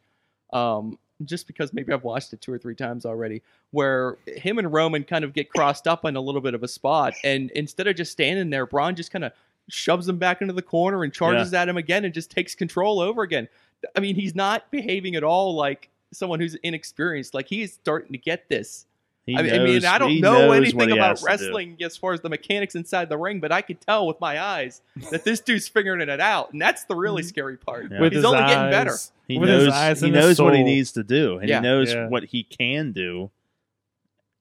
um, 0.52 0.98
just 1.26 1.48
because 1.48 1.74
maybe 1.74 1.92
I've 1.94 2.04
watched 2.04 2.34
it 2.34 2.42
two 2.42 2.54
or 2.54 2.58
three 2.58 2.76
times 2.76 3.06
already, 3.06 3.42
where 3.72 4.18
him 4.28 4.58
and 4.58 4.72
Roman 4.72 5.04
kind 5.04 5.24
of 5.24 5.34
get 5.34 5.50
crossed 5.50 5.88
up 5.88 6.06
in 6.06 6.16
a 6.16 6.22
little 6.22 6.42
bit 6.42 6.54
of 6.54 6.64
a 6.64 6.68
spot, 6.68 7.14
and 7.24 7.52
instead 7.52 7.88
of 7.88 7.96
just 7.96 8.12
standing 8.12 8.50
there, 8.50 8.66
Braun 8.66 8.96
just 8.96 9.12
kind 9.12 9.24
of 9.24 9.32
shoves 9.70 10.08
him 10.08 10.18
back 10.18 10.42
into 10.42 10.54
the 10.54 10.62
corner 10.62 11.04
and 11.04 11.14
charges 11.14 11.54
at 11.54 11.68
him 11.68 11.78
again 11.78 12.06
and 12.06 12.14
just 12.14 12.32
takes 12.32 12.56
control 12.56 13.00
over 13.00 13.22
again. 13.22 13.48
I 13.96 14.00
mean, 14.00 14.16
he's 14.16 14.34
not 14.34 14.72
behaving 14.72 15.16
at 15.16 15.24
all 15.24 15.56
like 15.56 15.90
someone 16.14 16.40
who's 16.40 16.56
inexperienced. 16.64 17.34
Like 17.34 17.48
he's 17.48 17.74
starting 17.74 18.12
to 18.14 18.18
get 18.18 18.50
this. 18.50 18.86
He 19.28 19.36
I 19.36 19.42
mean, 19.42 19.54
I 19.54 19.60
mean, 19.60 19.86
I 19.86 19.98
don't 19.98 20.22
know 20.22 20.54
anything 20.54 20.90
about 20.90 21.10
has 21.10 21.20
do. 21.20 21.26
wrestling 21.26 21.78
as 21.82 21.98
far 21.98 22.14
as 22.14 22.22
the 22.22 22.30
mechanics 22.30 22.76
inside 22.76 23.10
the 23.10 23.18
ring, 23.18 23.42
but 23.42 23.52
I 23.52 23.62
could 23.62 23.82
tell 23.82 24.08
with 24.08 24.22
my 24.22 24.42
eyes 24.42 24.82
that 25.12 25.26
this 25.26 25.42
dude's 25.42 25.68
figuring 25.68 26.00
it 26.00 26.22
out, 26.22 26.54
and 26.54 26.62
that's 26.62 26.86
the 26.86 26.96
really 26.96 27.24
mm-hmm. 27.24 27.28
scary 27.28 27.58
part. 27.58 27.92
Yeah. 27.92 28.00
With 28.00 28.14
He's 28.14 28.24
only 28.24 28.40
eyes, 28.40 28.56
getting 28.56 28.72
better. 28.72 28.96
He 29.28 29.38
with 29.38 29.50
knows 29.50 29.66
his 29.66 29.74
eyes 29.74 30.00
he 30.00 30.08
and 30.08 30.16
his 30.16 30.26
knows 30.26 30.42
what 30.42 30.56
he 30.56 30.64
needs 30.64 30.94
to 30.94 31.04
do, 31.04 31.40
and 31.40 31.50
Yeah. 31.50 31.58
he 31.58 31.64
knows 31.64 31.94
Yeah. 31.94 32.08
what 32.08 32.24
he 32.24 32.44
can 32.44 32.94
do, 32.94 33.30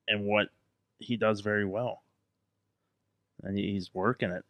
and 0.06 0.24
what 0.24 0.50
he 1.00 1.16
does 1.16 1.40
very 1.40 1.64
well. 1.64 2.02
And 3.42 3.58
he's 3.58 3.92
working 3.92 4.30
it. 4.30 4.44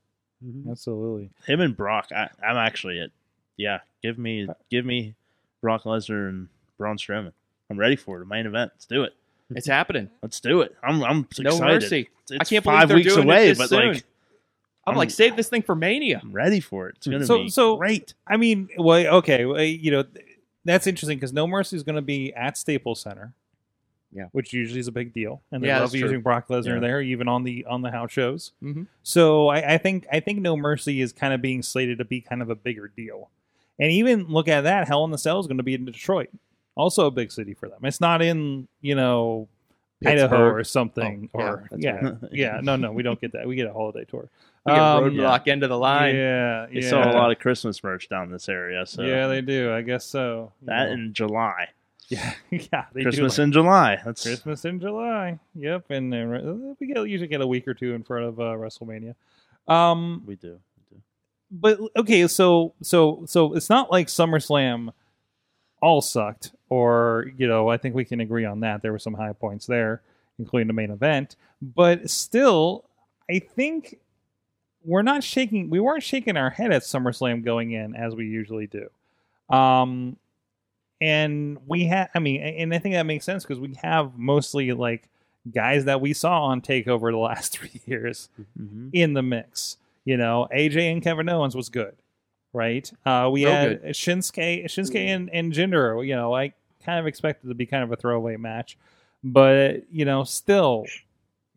Mm-hmm. 0.44 0.70
Absolutely. 0.70 1.30
Him 1.46 1.62
and 1.62 1.74
Brock, 1.74 2.08
I, 2.14 2.28
I'm 2.46 2.58
actually 2.58 2.98
it. 2.98 3.10
Yeah, 3.56 3.80
give 4.02 4.18
me 4.18 4.48
give 4.70 4.84
me 4.84 5.14
Brock 5.62 5.84
Lesnar 5.84 6.28
and 6.28 6.48
Braun 6.76 6.98
Strowman. 6.98 7.32
I'm 7.70 7.78
ready 7.78 7.96
for 7.96 8.16
it. 8.16 8.20
The 8.20 8.26
main 8.26 8.44
event. 8.44 8.72
Let's 8.74 8.84
do 8.84 9.02
it. 9.02 9.14
It's 9.50 9.66
happening. 9.66 10.10
Let's 10.22 10.40
do 10.40 10.60
it. 10.62 10.74
I'm 10.82 11.02
I'm 11.04 11.28
No 11.38 11.50
excited. 11.50 11.82
mercy. 11.82 12.08
It's 12.30 12.32
I 12.32 12.44
can't 12.44 12.64
believe 12.64 12.78
five 12.80 12.88
they're 12.88 12.96
weeks 12.96 13.14
doing 13.14 13.28
it 13.28 13.30
away, 13.30 13.48
this 13.48 13.58
but 13.58 13.68
soon. 13.68 13.88
like 13.92 13.96
I'm, 14.86 14.92
I'm- 14.92 14.96
like, 14.96 15.10
save 15.10 15.36
this 15.36 15.48
thing 15.48 15.62
for 15.62 15.74
Mania. 15.76 16.20
I'm 16.22 16.32
ready 16.32 16.60
for 16.60 16.88
it. 16.88 16.96
It's 16.98 17.06
gonna 17.06 17.24
So- 17.26 17.44
be 17.44 17.48
so- 17.48 17.76
great. 17.76 18.14
I 18.26 18.36
mean, 18.36 18.68
well, 18.78 19.06
okay, 19.18 19.44
well, 19.44 19.62
you 19.62 19.90
know, 19.90 20.04
that's 20.64 20.86
interesting 20.86 21.16
because 21.18 21.32
No 21.32 21.46
Mercy 21.46 21.76
is 21.76 21.82
going 21.84 21.94
to 21.96 22.02
be 22.02 22.32
at 22.34 22.56
Staples 22.58 23.00
Center. 23.00 23.32
Yeah. 24.12 24.26
which 24.32 24.52
usually 24.54 24.80
is 24.80 24.88
a 24.88 24.92
big 24.92 25.12
deal, 25.12 25.42
and 25.52 25.62
they 25.62 25.66
Yeah, 25.66 25.74
love 25.80 25.90
that's 25.90 26.00
true. 26.00 26.08
using 26.08 26.22
Brock 26.22 26.48
Lesnar 26.48 26.74
Yeah. 26.74 26.78
there, 26.78 27.02
even 27.02 27.28
on 27.28 27.42
the 27.44 27.66
on 27.66 27.82
the 27.82 27.90
house 27.90 28.12
shows. 28.12 28.52
Mhm. 28.62 28.86
So 29.02 29.48
I, 29.48 29.74
I 29.74 29.78
think 29.78 30.06
I 30.10 30.20
think 30.20 30.40
No 30.40 30.56
Mercy 30.56 31.02
is 31.02 31.12
kind 31.12 31.34
of 31.34 31.42
being 31.42 31.60
slated 31.60 31.98
to 31.98 32.04
be 32.06 32.22
kind 32.22 32.40
of 32.40 32.48
a 32.48 32.54
bigger 32.54 32.88
deal, 32.88 33.28
and 33.78 33.90
even 33.92 34.26
look 34.28 34.48
at 34.48 34.62
that, 34.62 34.88
Hell 34.88 35.04
in 35.04 35.10
the 35.10 35.18
Cell 35.18 35.38
is 35.40 35.46
going 35.46 35.58
to 35.58 35.62
be 35.62 35.74
in 35.74 35.84
Detroit, 35.84 36.30
also 36.76 37.06
a 37.06 37.10
big 37.10 37.32
city 37.32 37.54
for 37.54 37.68
them. 37.68 37.80
It's 37.84 38.00
not 38.00 38.22
in 38.22 38.68
you 38.80 38.94
know 38.94 39.48
Idaho 40.06 40.50
or 40.50 40.62
something, 40.64 41.30
Oh, 41.34 41.38
yeah, 41.40 41.48
or 41.50 41.68
that's 41.70 41.82
yeah, 41.82 41.92
right. 42.04 42.14
yeah, 42.32 42.60
no, 42.62 42.76
no, 42.76 42.92
we 42.92 43.02
don't 43.02 43.20
get 43.20 43.32
that. 43.32 43.46
We 43.48 43.56
get 43.56 43.66
a 43.66 43.72
holiday 43.72 44.04
tour. 44.04 44.28
We 44.66 44.72
get 44.72 44.78
Um, 44.80 45.04
roadblock 45.04 45.48
end 45.48 45.62
of 45.62 45.70
the 45.70 45.78
line. 45.78 46.14
Yeah, 46.14 46.66
You 46.70 46.82
yeah. 46.82 46.90
saw 46.90 47.10
a 47.10 47.14
lot 47.14 47.30
of 47.32 47.38
Christmas 47.38 47.82
merch 47.82 48.08
down 48.08 48.30
this 48.30 48.48
area, 48.48 48.84
so 48.86 49.02
yeah, 49.02 49.26
they 49.26 49.40
do. 49.40 49.72
I 49.72 49.80
guess 49.82 50.04
so. 50.04 50.52
That 50.62 50.88
know. 50.88 50.92
in 50.92 51.14
July. 51.14 51.68
yeah, 52.08 52.34
yeah, 52.50 52.84
they 52.92 53.02
Christmas 53.02 53.36
do. 53.36 53.42
in 53.42 53.52
July. 53.52 54.00
That's 54.04 54.22
Christmas 54.22 54.64
in 54.64 54.78
July. 54.80 55.38
Yep, 55.54 55.90
and 55.90 56.14
uh, 56.14 56.74
we 56.78 56.86
get 56.88 56.98
usually 57.08 57.28
get 57.28 57.40
a 57.40 57.46
week 57.46 57.66
or 57.66 57.74
two 57.74 57.94
in 57.94 58.02
front 58.04 58.26
of 58.26 58.38
uh, 58.38 58.42
WrestleMania. 58.54 59.14
Um, 59.66 60.22
we 60.26 60.36
do. 60.36 60.58
We 60.90 60.96
do. 60.96 61.02
but 61.50 61.80
okay, 61.96 62.26
so 62.28 62.74
so 62.82 63.24
so 63.26 63.54
it's 63.54 63.70
not 63.70 63.90
like 63.90 64.08
SummerSlam 64.08 64.90
all 65.80 66.00
sucked, 66.00 66.52
or 66.68 67.30
you 67.36 67.46
know, 67.46 67.68
I 67.68 67.76
think 67.76 67.94
we 67.94 68.04
can 68.04 68.20
agree 68.20 68.44
on 68.44 68.60
that. 68.60 68.82
There 68.82 68.92
were 68.92 68.98
some 68.98 69.14
high 69.14 69.32
points 69.32 69.66
there, 69.66 70.02
including 70.38 70.66
the 70.66 70.72
main 70.72 70.90
event, 70.90 71.36
but 71.62 72.08
still, 72.10 72.84
I 73.30 73.38
think 73.38 73.98
we're 74.84 75.02
not 75.02 75.24
shaking. 75.24 75.70
We 75.70 75.80
weren't 75.80 76.02
shaking 76.02 76.36
our 76.36 76.50
head 76.50 76.72
at 76.72 76.82
SummerSlam 76.82 77.44
going 77.44 77.72
in 77.72 77.94
as 77.96 78.14
we 78.14 78.26
usually 78.26 78.66
do. 78.68 78.88
Um, 79.54 80.16
and 81.00 81.58
we 81.66 81.84
have, 81.86 82.08
I 82.14 82.20
mean, 82.20 82.40
and 82.40 82.72
I 82.74 82.78
think 82.78 82.94
that 82.94 83.04
makes 83.04 83.24
sense 83.24 83.44
because 83.44 83.60
we 83.60 83.74
have 83.82 84.16
mostly 84.18 84.72
like 84.72 85.08
guys 85.52 85.84
that 85.84 86.00
we 86.00 86.12
saw 86.12 86.44
on 86.44 86.60
Takeover 86.62 87.10
the 87.10 87.18
last 87.18 87.52
three 87.58 87.80
years 87.86 88.28
Mhm. 88.60 88.90
in 88.92 89.12
the 89.14 89.22
mix. 89.22 89.76
You 90.04 90.16
know, 90.16 90.46
AJ 90.54 90.90
and 90.92 91.02
Kevin 91.02 91.28
Owens 91.28 91.54
was 91.56 91.68
good, 91.68 91.96
right? 92.56 92.90
Uh, 93.04 93.28
we 93.30 93.44
Real 93.44 93.52
had 93.54 93.82
Shinsuke, 93.84 94.64
Shinsuke 94.64 94.96
and, 95.06 95.30
and 95.32 95.52
Jinder. 95.52 96.04
You 96.06 96.16
know, 96.16 96.34
I 96.34 96.52
kind 96.84 96.98
of 96.98 97.06
expected 97.06 97.46
it 97.46 97.48
to 97.50 97.54
be 97.54 97.66
kind 97.66 97.84
of 97.84 97.92
a 97.92 97.96
throwaway 97.96 98.36
match, 98.36 98.76
but 99.22 99.82
you 99.92 100.04
know, 100.04 100.24
still, 100.24 100.86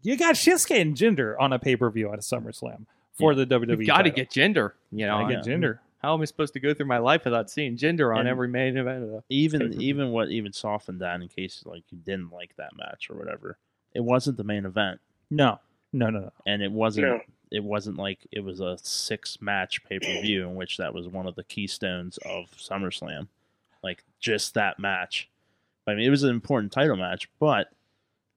you 0.02 0.18
got 0.18 0.36
Shinsuke 0.36 0.80
and 0.80 0.96
Jinder 0.96 1.36
on 1.40 1.54
a 1.54 1.60
pay 1.60 1.76
per 1.76 1.90
view 1.90 2.12
at 2.12 2.20
a 2.20 2.22
SummerSlam 2.22 2.86
for 3.18 3.34
the 3.36 3.46
WWE. 3.46 3.80
You 3.80 3.86
got 3.88 3.98
to 3.98 4.04
title. 4.04 4.12
get 4.12 4.30
gender. 4.32 4.76
You 4.92 5.06
know, 5.08 5.20
Gotta 5.22 5.36
get 5.36 5.46
Jinder. 5.46 5.80
how 6.02 6.14
am 6.14 6.22
I 6.22 6.26
supposed 6.26 6.54
to 6.54 6.60
go 6.60 6.74
through 6.74 6.86
my 6.88 6.98
life 7.00 7.26
without 7.26 7.50
seeing 7.50 7.78
Jinder 7.78 8.14
on 8.14 8.22
And- 8.22 8.30
every 8.30 8.48
main 8.48 8.78
event? 8.78 9.04
Of 9.04 9.10
the... 9.10 9.24
Even 9.30 9.60
Pay-per-view. 9.62 9.88
even 9.88 10.12
what 10.12 10.30
even 10.30 10.54
softened 10.54 11.02
that 11.02 11.22
in 11.22 11.28
case 11.28 11.64
like 11.66 11.84
you 11.92 11.98
didn't 11.98 12.32
like 12.32 12.56
that 12.58 12.76
match 12.78 13.10
or 13.10 13.16
whatever. 13.16 13.58
It 13.94 14.02
wasn't 14.04 14.38
the 14.38 14.44
main 14.44 14.66
event, 14.66 15.00
No, 15.32 15.60
no, 15.92 16.10
no, 16.10 16.20
no. 16.20 16.32
and 16.46 16.62
it 16.62 16.72
wasn't. 16.72 17.08
No. 17.08 17.20
It 17.52 17.64
wasn't 17.64 17.98
like 17.98 18.28
it 18.32 18.42
was 18.42 18.60
a 18.60 18.78
six 18.82 19.42
match 19.42 19.84
pay 19.84 20.00
per 20.00 20.22
view 20.22 20.44
in 20.44 20.56
which 20.56 20.78
that 20.78 20.94
was 20.94 21.08
one 21.08 21.28
of 21.28 21.36
the 21.36 21.44
keystones 21.44 22.18
of 22.20 22.52
SummerSlam, 22.52 23.28
like 23.84 24.04
just 24.20 24.54
that 24.54 24.80
match. 24.80 25.30
I 25.88 25.96
mean, 25.96 26.06
it 26.06 26.12
was 26.12 26.24
an 26.24 26.30
important 26.30 26.72
title 26.72 26.96
match, 26.96 27.30
but 27.40 27.70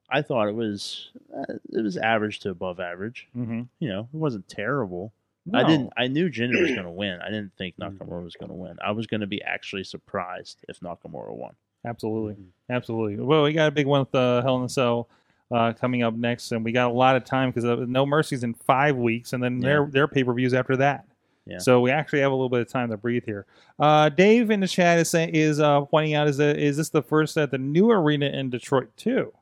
I 0.08 0.22
thought 0.22 0.48
it 0.48 0.54
was 0.54 1.10
uh, 1.36 1.54
it 1.70 1.82
was 1.82 1.96
average 1.96 2.40
to 2.40 2.50
above 2.50 2.80
average. 2.80 3.28
Mm-hmm. 3.36 3.62
You 3.80 3.88
know, 3.88 4.08
it 4.12 4.16
wasn't 4.16 4.48
terrible. 4.48 5.12
I 5.52 5.64
didn't. 5.64 5.92
I 5.96 6.06
knew 6.06 6.30
Jinder 6.30 6.60
was 6.60 6.70
going 6.74 6.84
to 6.84 6.90
win. 6.90 7.20
I 7.20 7.26
didn't 7.30 7.52
think 7.58 7.76
Nakamura 7.76 8.22
was 8.22 8.36
going 8.36 8.50
to 8.50 8.54
win. 8.54 8.76
I 8.84 8.92
was 8.92 9.06
going 9.06 9.22
to 9.22 9.26
be 9.26 9.42
actually 9.42 9.84
surprised 9.84 10.64
if 10.68 10.80
Nakamura 10.80 11.34
won. 11.34 11.54
Absolutely, 11.84 12.36
absolutely. 12.70 13.16
Well, 13.22 13.42
we 13.42 13.52
got 13.52 13.68
a 13.68 13.72
big 13.72 13.86
one 13.86 14.00
with 14.00 14.14
uh, 14.14 14.42
Hell 14.42 14.58
in 14.58 14.64
a 14.64 14.68
Cell 14.68 15.08
uh, 15.52 15.72
coming 15.74 16.02
up 16.02 16.14
next, 16.14 16.50
and 16.52 16.64
we 16.64 16.72
got 16.72 16.90
a 16.90 16.94
lot 16.94 17.14
of 17.16 17.24
time 17.24 17.50
because 17.50 17.64
uh, 17.64 17.84
No 17.88 18.06
Mercy's 18.06 18.42
in 18.44 18.54
five 18.54 18.96
weeks, 18.96 19.32
and 19.32 19.42
then 19.42 19.60
their 19.60 19.82
Yeah. 19.84 19.88
their 19.90 20.08
pay 20.08 20.24
per 20.24 20.32
views 20.32 20.54
after 20.54 20.76
that. 20.78 21.04
Yeah. 21.46 21.58
So 21.58 21.80
we 21.80 21.90
actually 21.90 22.20
have 22.20 22.30
a 22.30 22.34
little 22.34 22.48
bit 22.48 22.60
of 22.60 22.68
time 22.68 22.90
to 22.90 22.96
breathe 22.96 23.24
here. 23.26 23.46
Uh, 23.78 24.08
Dave 24.08 24.50
in 24.50 24.60
the 24.60 24.68
chat 24.68 24.98
is 25.00 25.10
saying, 25.10 25.30
is 25.34 25.58
uh, 25.58 25.80
pointing 25.82 26.14
out 26.14 26.28
is 26.28 26.36
that 26.36 26.56
is 26.58 26.76
this 26.76 26.88
the 26.90 27.02
first 27.02 27.36
at 27.36 27.50
the 27.50 27.58
new 27.58 27.90
arena 27.90 28.26
in 28.26 28.48
Detroit 28.50 28.96
too? 28.96 29.32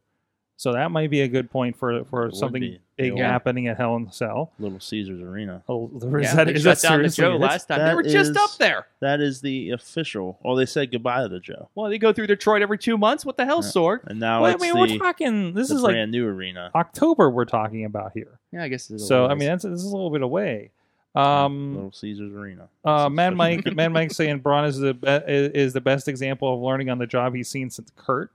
So 0.57 0.73
that 0.73 0.91
might 0.91 1.11
be 1.11 1.21
a 1.21 1.29
good 1.29 1.51
point 1.51 1.77
for 1.77 2.05
for 2.05 2.27
would 2.27 2.37
something. 2.37 2.79
Big 3.01 3.17
Yeah. 3.19 3.31
happening 3.31 3.67
at 3.69 3.77
Hell 3.77 3.97
in 3.97 4.05
the 4.07 4.13
Cell. 4.13 4.53
Little 4.59 4.81
Caesars 4.81 5.21
Arena. 5.21 5.63
Oh, 5.69 5.91
is 5.97 6.05
Yeah, 6.05 6.35
that, 6.35 6.45
they 6.47 6.53
is 6.55 6.63
shut 6.63 6.79
that 6.81 6.89
down 6.89 7.03
the 7.03 7.09
seriously 7.11 7.23
Joe 7.25 7.35
it? 7.35 7.41
last 7.51 7.67
time. 7.67 7.79
They 7.79 7.85
That 7.87 7.97
were 7.97 8.03
just 8.03 8.37
up 8.37 8.51
there. 8.59 8.87
That 9.01 9.21
is 9.21 9.41
the 9.41 9.71
official. 9.71 10.39
Well, 10.43 10.57
they 10.57 10.67
said 10.67 10.91
goodbye 10.93 11.23
to 11.23 11.29
the 11.29 11.41
Joe, 11.41 11.69
Well, 11.75 11.91
they 11.91 11.99
go 11.99 12.13
through 12.13 12.27
Detroit 12.29 12.63
every 12.63 12.79
two 12.79 12.97
months. 12.99 13.25
What 13.25 13.37
the 13.37 13.45
hell, 13.45 13.61
Yeah. 13.63 13.71
Sorg? 13.71 14.01
and 14.07 14.21
now 14.21 14.43
Well, 14.43 14.53
I 14.55 14.57
mean, 14.57 14.75
the, 14.75 14.79
we're 14.81 14.99
talking. 14.99 15.55
This 15.55 15.69
the 15.69 15.75
is 15.77 15.83
like 15.83 15.93
brand 15.93 16.11
new 16.13 16.27
arena. 16.27 16.71
October. 16.75 17.31
We're 17.31 17.45
talking 17.45 17.85
about 17.85 18.13
here. 18.15 18.39
Yeah, 18.53 18.65
I 18.65 18.69
guess. 18.69 18.91
It's 18.91 19.03
a 19.03 19.07
So 19.07 19.23
little 19.23 19.31
I 19.31 19.35
mean, 19.39 19.49
that's 19.49 19.65
this 19.65 19.73
is 19.81 19.85
a 19.93 19.95
little 19.97 20.11
bit 20.11 20.23
away. 20.23 20.71
Um, 21.13 21.75
Little 21.75 21.93
Caesars 21.93 22.33
Arena. 22.33 22.69
uh, 22.85 23.07
It's 23.09 23.15
Mad 23.15 23.33
official. 23.33 23.37
Mike, 23.37 23.75
Man 23.75 23.93
Mike 23.93 24.13
saying 24.13 24.39
Braun 24.39 24.65
is 24.65 24.79
the 24.79 24.95
be- 24.95 25.09
is 25.09 25.51
is 25.53 25.73
the 25.73 25.81
best 25.81 26.07
example 26.07 26.55
of 26.55 26.61
learning 26.61 26.89
on 26.89 26.99
the 26.99 27.07
job 27.07 27.35
he's 27.35 27.49
seen 27.49 27.69
since 27.69 27.91
Kurt 27.97 28.31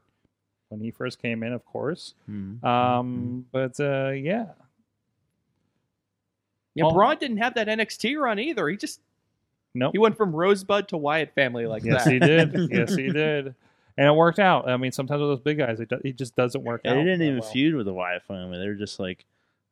when 0.75 0.83
he 0.83 0.91
first 0.91 1.21
came 1.21 1.41
in, 1.43 1.53
of 1.53 1.65
course. 1.65 2.13
Mhm. 2.29 2.63
Um, 2.63 3.45
but 3.51 3.79
uh, 3.79 4.09
yeah, 4.11 4.47
yeah, 6.73 6.83
all- 6.85 6.93
Braun 6.93 7.17
didn't 7.17 7.37
have 7.37 7.55
that 7.55 7.67
NXT 7.67 8.19
run 8.19 8.39
either. 8.39 8.67
He 8.67 8.77
just 8.77 8.99
nope. 9.73 9.91
he 9.93 9.97
went 9.97 10.17
from 10.17 10.35
Rosebud 10.35 10.89
to 10.89 10.97
Wyatt 10.97 11.33
family 11.33 11.65
like 11.65 11.83
yes, 11.83 12.03
that. 12.05 12.13
Yes, 12.13 12.21
he 12.21 12.27
did. 12.59 12.69
yes, 12.71 12.95
he 12.95 13.07
did. 13.11 13.55
And 13.97 14.07
it 14.07 14.11
worked 14.13 14.39
out. 14.39 14.67
I 14.69 14.75
mean, 14.75 14.91
sometimes 14.91 15.21
with 15.21 15.29
those 15.29 15.39
big 15.39 15.57
guys, 15.57 15.79
it, 15.79 15.87
do- 15.87 16.01
it 16.03 16.17
just 16.17 16.35
doesn't 16.35 16.61
work 16.63 16.81
Yeah, 16.83 16.91
out. 16.91 16.95
they 16.95 17.03
didn't 17.05 17.21
even 17.21 17.39
well. 17.39 17.49
feud 17.49 17.75
with 17.75 17.85
the 17.85 17.93
Wyatt 17.93 18.23
family. 18.23 18.57
They 18.59 18.67
were 18.67 18.73
just 18.75 18.99
like, 18.99 19.23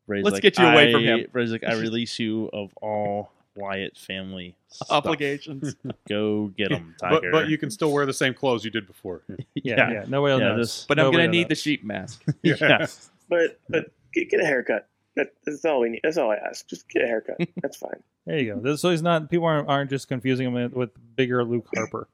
Bray's 0.08 0.24
Let's 0.24 0.36
like, 0.36 0.44
get 0.44 0.58
you 0.58 0.66
away 0.66 0.94
from 0.94 1.02
I- 1.02 1.06
him. 1.06 1.26
Bray's 1.34 1.52
like, 1.52 1.66
I 1.66 1.74
release 1.80 2.20
you 2.20 2.50
of 2.54 2.72
all 2.82 3.32
Wyatt 3.56 3.98
family 3.98 4.56
stuff. 4.70 4.90
Obligations. 4.92 5.76
Go 6.10 6.48
get 6.58 6.70
them, 6.70 6.96
But, 7.02 7.10
Tiger. 7.22 7.32
but 7.32 7.50
you 7.50 7.58
can 7.58 7.70
still 7.70 7.92
wear 7.92 8.06
the 8.06 8.14
same 8.14 8.34
clothes 8.34 8.64
you 8.66 8.72
did 8.72 8.88
before. 8.88 9.22
Yeah, 9.28 9.36
yeah. 9.92 10.06
Nobody 10.08 10.42
Yeah, 10.42 10.50
knows. 10.50 10.58
this- 10.68 10.86
but 10.88 11.00
I'm 11.00 11.12
gonna 11.12 11.28
need 11.28 11.50
the 11.50 11.56
sheep 11.56 11.84
mask. 11.84 12.24
yeah. 12.44 12.88
But 13.30 13.60
but 13.70 13.92
get, 14.14 14.30
get 14.30 14.40
a 14.42 14.46
haircut. 14.46 14.88
That, 15.16 15.34
that's 15.46 15.64
all 15.64 15.82
we 15.82 15.90
need. 15.90 16.00
That's 16.04 16.18
all 16.18 16.32
I 16.32 16.36
ask. 16.38 16.68
Just 16.68 16.90
get 16.90 17.04
a 17.04 17.08
haircut. 17.08 17.38
That's 17.62 17.78
fine. 17.78 18.02
There 18.26 18.40
you 18.40 18.56
go. 18.56 18.60
This- 18.60 18.82
So 18.82 18.90
he's 18.90 19.02
not. 19.04 19.30
People 19.30 19.46
aren't, 19.46 19.70
aren't 19.70 19.90
just 19.90 20.08
confusing 20.08 20.48
him 20.48 20.54
with, 20.54 20.74
with 20.74 20.90
bigger 21.16 21.44
Luke 21.44 21.68
Harper, 21.76 22.08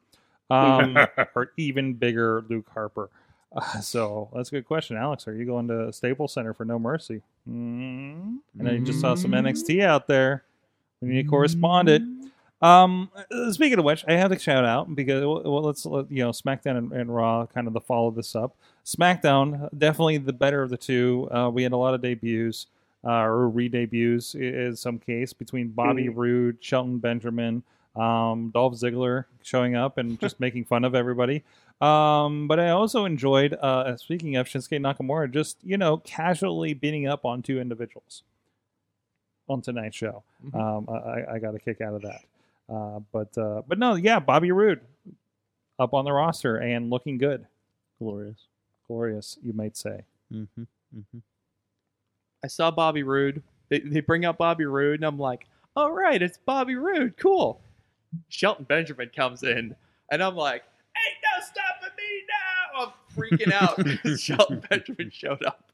um, 0.50 0.96
or 1.34 1.52
even 1.56 1.94
bigger 1.94 2.44
Luke 2.48 2.68
Harper. 2.72 3.08
Uh, 3.52 3.80
so 3.80 4.30
that's 4.34 4.50
a 4.50 4.52
good 4.52 4.66
question, 4.66 4.96
Alex. 4.96 5.26
Are 5.26 5.34
you 5.34 5.44
going 5.44 5.66
to 5.68 5.92
Staples 5.92 6.32
Center 6.34 6.52
for 6.54 6.64
No 6.64 6.78
Mercy? 6.78 7.20
Mm. 7.48 8.36
And 8.58 8.68
I 8.68 8.78
just 8.78 9.00
saw 9.00 9.14
some 9.16 9.32
NXT 9.32 9.82
out 9.82 10.06
there. 10.06 10.44
We 11.00 11.08
need 11.08 11.26
a 11.26 11.28
correspondent. 11.28 12.32
Um, 12.62 13.10
uh, 13.16 13.52
speaking 13.52 13.78
of 13.78 13.84
which, 13.84 14.04
I 14.06 14.12
have 14.12 14.30
to 14.30 14.38
shout 14.38 14.64
out 14.64 14.94
because 14.94 15.24
well, 15.24 15.62
let's 15.62 15.86
let, 15.86 16.10
you 16.10 16.22
know 16.22 16.30
SmackDown 16.30 16.76
and, 16.76 16.92
and 16.92 17.14
Raw 17.14 17.46
kind 17.46 17.66
of 17.66 17.72
the 17.72 17.80
follow 17.80 18.10
this 18.10 18.36
up. 18.36 18.54
SmackDown 18.84 19.68
definitely 19.76 20.18
the 20.18 20.32
better 20.32 20.62
of 20.62 20.70
the 20.70 20.76
two. 20.76 21.28
Uh, 21.30 21.48
we 21.48 21.62
had 21.62 21.72
a 21.72 21.76
lot 21.76 21.94
of 21.94 22.02
debuts 22.02 22.66
uh, 23.04 23.22
or 23.22 23.48
re-debuts 23.48 24.34
in 24.34 24.76
some 24.76 24.98
case 24.98 25.32
between 25.32 25.68
Bobby 25.68 26.10
Roode, 26.10 26.58
Shelton 26.60 26.98
Benjamin, 26.98 27.62
um, 27.96 28.50
Dolph 28.52 28.74
Ziggler 28.74 29.24
showing 29.42 29.74
up 29.74 29.96
and 29.96 30.20
just 30.20 30.38
making 30.40 30.66
fun 30.66 30.84
of 30.84 30.94
everybody. 30.94 31.42
Um, 31.80 32.46
but 32.46 32.60
I 32.60 32.70
also 32.70 33.06
enjoyed, 33.06 33.54
uh, 33.54 33.96
speaking 33.96 34.36
of 34.36 34.46
Shinsuke 34.46 34.78
Nakamura, 34.80 35.32
just 35.32 35.56
you 35.64 35.78
know 35.78 35.96
casually 35.98 36.74
beating 36.74 37.06
up 37.06 37.24
on 37.24 37.40
two 37.40 37.58
individuals 37.58 38.22
on 39.50 39.60
tonight's 39.60 39.96
show. 39.96 40.22
Mhm. 40.46 40.54
Um, 40.58 40.88
I, 40.88 40.92
I- 40.92 41.34
I 41.34 41.38
got 41.38 41.54
a 41.54 41.58
kick 41.58 41.80
out 41.80 41.94
of 41.94 42.02
that. 42.02 42.20
Uh, 42.68 43.00
but 43.12 43.36
uh, 43.36 43.62
but 43.66 43.78
no, 43.78 43.94
yeah, 43.96 44.20
Bobby 44.20 44.52
Roode 44.52 44.80
up 45.78 45.92
on 45.92 46.04
the 46.04 46.12
roster 46.12 46.56
and 46.56 46.88
looking 46.90 47.18
good, 47.18 47.46
Glorious. 47.98 48.46
glorious, 48.86 49.38
you 49.42 49.52
might 49.52 49.76
say. 49.76 50.04
Mm-hmm. 50.32 50.62
Mm-hmm. 50.96 51.18
I 52.44 52.46
saw 52.46 52.70
Bobby 52.70 53.02
Roode. 53.02 53.42
They, 53.70 53.80
they 53.80 54.00
bring 54.00 54.24
up 54.24 54.38
Bobby 54.38 54.64
Roode, 54.66 55.00
and 55.00 55.04
I'm 55.04 55.18
like, 55.18 55.46
all 55.76 55.90
right, 55.92 56.20
it's 56.22 56.38
Bobby 56.38 56.74
Roode. 56.76 57.16
Cool. 57.16 57.60
Shelton 58.28 58.64
Benjamin 58.68 59.10
comes 59.14 59.42
in, 59.42 59.74
and 60.10 60.22
I'm 60.22 60.36
like, 60.36 60.62
ain't 60.96 61.16
no 61.22 61.44
stopping 61.44 61.96
me 61.96 62.22
now. 62.28 62.82
I'm 62.82 62.92
freaking 63.16 63.52
out. 63.52 63.76
because 63.84 64.20
Shelton 64.22 64.62
Benjamin 64.70 65.10
showed 65.10 65.44
up. 65.44 65.70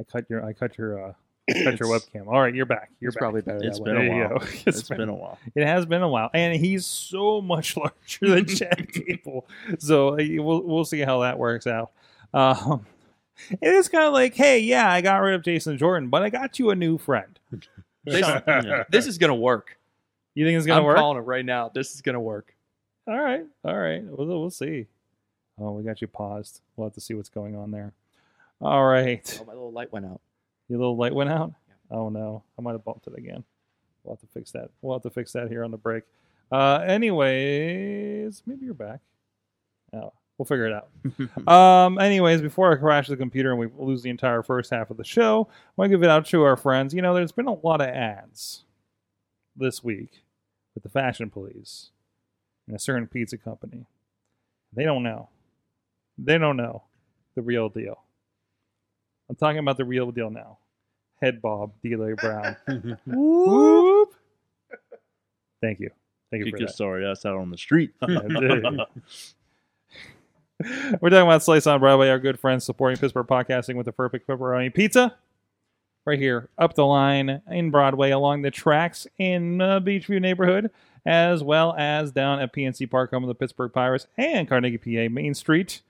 I 0.00 0.04
cut 0.04 0.28
your 0.30 0.44
I 0.44 0.52
cut 0.52 0.76
your 0.78 1.08
uh, 1.08 1.12
cut 1.50 1.78
your 1.80 1.88
webcam. 1.88 2.26
All 2.28 2.40
right, 2.40 2.54
you're 2.54 2.66
back. 2.66 2.90
You're 3.00 3.08
It's 3.08 3.16
back. 3.16 3.20
probably 3.20 3.42
better 3.42 3.60
It's 3.64 3.78
that 3.78 3.84
been 3.84 3.96
way. 3.98 4.06
a 4.20 4.28
while. 4.28 4.38
go. 4.38 4.46
it's 4.66 4.88
been 4.88 5.08
a 5.08 5.14
while. 5.14 5.38
It 5.54 5.66
has 5.66 5.86
been 5.86 6.02
a 6.02 6.08
while, 6.08 6.30
and 6.34 6.54
he's 6.58 6.86
so 6.86 7.40
much 7.40 7.76
larger 7.78 7.94
than 8.34 8.46
Chad 8.56 8.92
Gable. 8.92 9.46
So 9.78 10.10
uh, 10.14 10.16
we'll 10.18 10.62
we'll 10.62 10.84
see 10.84 11.00
how 11.00 11.20
that 11.20 11.38
works 11.38 11.66
out. 11.66 11.90
Um, 12.34 12.86
it 13.50 13.72
is 13.72 13.88
kind 13.88 14.04
of 14.04 14.12
like, 14.12 14.34
hey, 14.34 14.60
yeah, 14.60 14.90
I 14.90 15.00
got 15.00 15.16
rid 15.16 15.34
of 15.34 15.42
Jason 15.42 15.76
Jordan, 15.78 16.08
but 16.10 16.22
I 16.22 16.30
got 16.30 16.58
you 16.58 16.70
a 16.70 16.76
new 16.76 16.98
friend. 16.98 17.38
This, 18.04 18.20
Yeah. 18.26 18.84
this 18.90 19.06
is 19.06 19.18
gonna 19.18 19.34
work. 19.34 19.78
You 20.34 20.46
think 20.46 20.56
it's 20.56 20.66
gonna 20.66 20.80
I'm 20.80 20.86
work? 20.86 20.96
calling 20.96 21.18
it 21.18 21.22
right 21.26 21.44
now. 21.44 21.70
This 21.74 21.94
is 21.94 22.00
gonna 22.02 22.20
work. 22.20 22.54
All 23.06 23.18
right, 23.18 23.44
all 23.64 23.76
right. 23.76 24.02
We'll, 24.04 24.26
we'll 24.26 24.50
see. 24.50 24.86
Oh, 25.60 25.72
we 25.72 25.82
got 25.82 26.00
you 26.00 26.06
paused. 26.06 26.60
We'll 26.76 26.86
have 26.88 26.94
to 26.94 27.00
see 27.00 27.14
what's 27.14 27.28
going 27.28 27.54
on 27.56 27.70
there. 27.70 27.92
All 28.60 28.84
right. 28.84 29.38
Oh, 29.42 29.44
my 29.44 29.52
little 29.52 29.72
light 29.72 29.92
went 29.92 30.06
out. 30.06 30.20
Your 30.68 30.78
little 30.78 30.96
light 30.96 31.14
went 31.14 31.30
out. 31.30 31.52
Oh 31.90 32.08
no, 32.08 32.42
I 32.58 32.62
might 32.62 32.72
have 32.72 32.84
bumped 32.84 33.06
it 33.06 33.16
again. 33.16 33.44
We'll 34.02 34.14
have 34.14 34.20
to 34.20 34.26
fix 34.26 34.50
that. 34.52 34.70
We'll 34.80 34.96
have 34.96 35.02
to 35.02 35.10
fix 35.10 35.32
that 35.32 35.48
here 35.48 35.64
on 35.64 35.70
the 35.70 35.76
break. 35.76 36.04
Uh, 36.50 36.84
anyways, 36.86 38.42
maybe 38.46 38.64
you're 38.64 38.74
back. 38.74 39.00
Oh, 39.94 40.12
we'll 40.36 40.46
figure 40.46 40.66
it 40.66 40.72
out. 40.72 41.48
um, 41.48 41.98
anyways, 41.98 42.42
before 42.42 42.72
I 42.72 42.76
crash 42.76 43.08
the 43.08 43.16
computer 43.16 43.50
and 43.50 43.58
we 43.58 43.68
lose 43.78 44.02
the 44.02 44.10
entire 44.10 44.42
first 44.42 44.70
half 44.70 44.90
of 44.90 44.96
the 44.96 45.04
show, 45.04 45.48
I 45.50 45.72
want 45.76 45.90
to 45.90 45.96
give 45.96 46.02
it 46.02 46.10
out 46.10 46.26
to 46.26 46.42
our 46.42 46.56
friends. 46.56 46.94
You 46.94 47.02
know, 47.02 47.14
there's 47.14 47.32
been 47.32 47.46
a 47.46 47.54
lot 47.54 47.80
of 47.80 47.88
ads 47.88 48.64
this 49.56 49.84
week 49.84 50.24
with 50.74 50.82
the 50.82 50.88
Fashion 50.88 51.30
Police 51.30 51.90
and 52.66 52.76
a 52.76 52.80
certain 52.80 53.06
pizza 53.06 53.36
company. 53.36 53.86
They 54.72 54.84
don't 54.84 55.02
know. 55.02 55.28
They 56.18 56.38
don't 56.38 56.56
know 56.56 56.84
the 57.34 57.42
real 57.42 57.68
deal. 57.68 58.02
I'm 59.32 59.36
talking 59.36 59.60
about 59.60 59.78
the 59.78 59.86
real 59.86 60.10
deal 60.10 60.28
now. 60.28 60.58
Head 61.22 61.40
Bob, 61.40 61.72
D'Lo 61.82 62.14
Brown. 62.16 62.54
Whoop. 63.06 64.14
Thank 65.62 65.80
you. 65.80 65.88
Thank 66.30 66.40
you 66.40 66.44
You 66.46 66.50
for 66.50 66.58
could 66.58 66.68
that. 66.68 66.74
sorry 66.74 67.06
us 67.10 67.24
out 67.24 67.38
on 67.38 67.50
the 67.50 67.56
street. 67.56 67.92
We're 68.02 68.18
talking 70.60 71.26
about 71.26 71.42
Slice 71.42 71.66
on 71.66 71.80
Broadway, 71.80 72.10
our 72.10 72.18
good 72.18 72.38
friends 72.38 72.64
supporting 72.64 72.98
Pittsburgh 72.98 73.26
podcasting 73.26 73.76
with 73.76 73.86
the 73.86 73.92
perfect 73.92 74.28
pepperoni 74.28 74.74
pizza. 74.74 75.14
Right 76.04 76.18
here, 76.18 76.50
up 76.58 76.74
the 76.74 76.84
line 76.84 77.40
in 77.50 77.70
Broadway, 77.70 78.10
along 78.10 78.42
the 78.42 78.50
tracks 78.50 79.06
in 79.16 79.62
uh, 79.62 79.80
Beechview 79.80 80.20
neighborhood, 80.20 80.70
as 81.06 81.42
well 81.42 81.74
as 81.78 82.12
down 82.12 82.38
at 82.38 82.52
PNC 82.52 82.90
Park, 82.90 83.12
home 83.12 83.24
of 83.24 83.28
the 83.28 83.34
Pittsburgh 83.34 83.72
Pirates, 83.72 84.06
and 84.18 84.46
Carnegie, 84.46 84.76
PA, 84.76 85.10
Main 85.10 85.32
Street. 85.32 85.80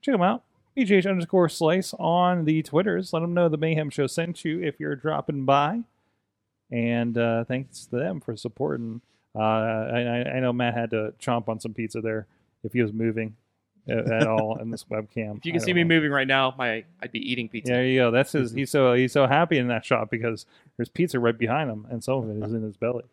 Check 0.00 0.14
them 0.14 0.22
out. 0.22 0.42
PGH 0.78 1.08
underscore 1.08 1.48
slice 1.48 1.94
on 1.98 2.44
the 2.44 2.62
Twitters. 2.62 3.12
Let 3.12 3.20
them 3.20 3.34
know 3.34 3.48
the 3.48 3.56
Mayhem 3.56 3.90
Show 3.90 4.06
sent 4.06 4.44
you 4.44 4.62
if 4.62 4.78
you're 4.78 4.96
dropping 4.96 5.44
by. 5.44 5.80
And 6.70 7.16
uh, 7.16 7.44
thanks 7.44 7.86
to 7.86 7.96
them 7.96 8.20
for 8.20 8.36
supporting. 8.36 9.00
Uh, 9.34 9.40
I, 9.40 10.24
I- 10.36 10.40
know 10.40 10.52
Matt 10.52 10.74
had 10.74 10.90
to 10.90 11.14
chomp 11.20 11.48
on 11.48 11.60
some 11.60 11.74
pizza 11.74 12.00
there 12.00 12.26
if 12.64 12.72
he 12.72 12.82
was 12.82 12.92
moving 12.92 13.36
at, 13.88 14.10
at 14.10 14.26
all 14.28 14.58
in 14.58 14.70
this 14.70 14.84
webcam. 14.84 15.38
If 15.38 15.46
you 15.46 15.52
can 15.52 15.60
see 15.60 15.72
don't 15.72 15.76
me 15.76 15.84
moving 15.84 16.10
right 16.10 16.26
now, 16.26 16.54
my 16.58 16.84
I'd 17.02 17.12
be 17.12 17.20
eating 17.30 17.48
pizza. 17.48 17.72
There 17.72 17.84
you 17.84 18.00
go. 18.00 18.10
That's 18.10 18.32
his. 18.32 18.52
He's 18.54 18.70
so 18.70 18.94
he's 18.94 19.12
so 19.12 19.26
happy 19.26 19.58
in 19.58 19.68
that 19.68 19.84
shot 19.84 20.10
because 20.10 20.46
there's 20.76 20.88
pizza 20.88 21.18
right 21.18 21.36
behind 21.36 21.70
him, 21.70 21.86
and 21.90 22.02
some 22.02 22.22
of 22.22 22.30
it 22.30 22.44
is 22.44 22.52
in 22.52 22.62
his 22.62 22.76
belly. 22.76 23.04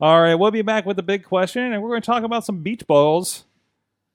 All 0.00 0.20
right, 0.20 0.34
we'll 0.34 0.50
be 0.50 0.62
back 0.62 0.86
with 0.86 0.96
the 0.96 1.02
big 1.02 1.24
question, 1.24 1.72
and 1.72 1.82
we're 1.82 1.88
going 1.90 2.02
to 2.02 2.06
talk 2.06 2.22
about 2.22 2.44
some 2.44 2.62
beach 2.62 2.86
balls 2.86 3.44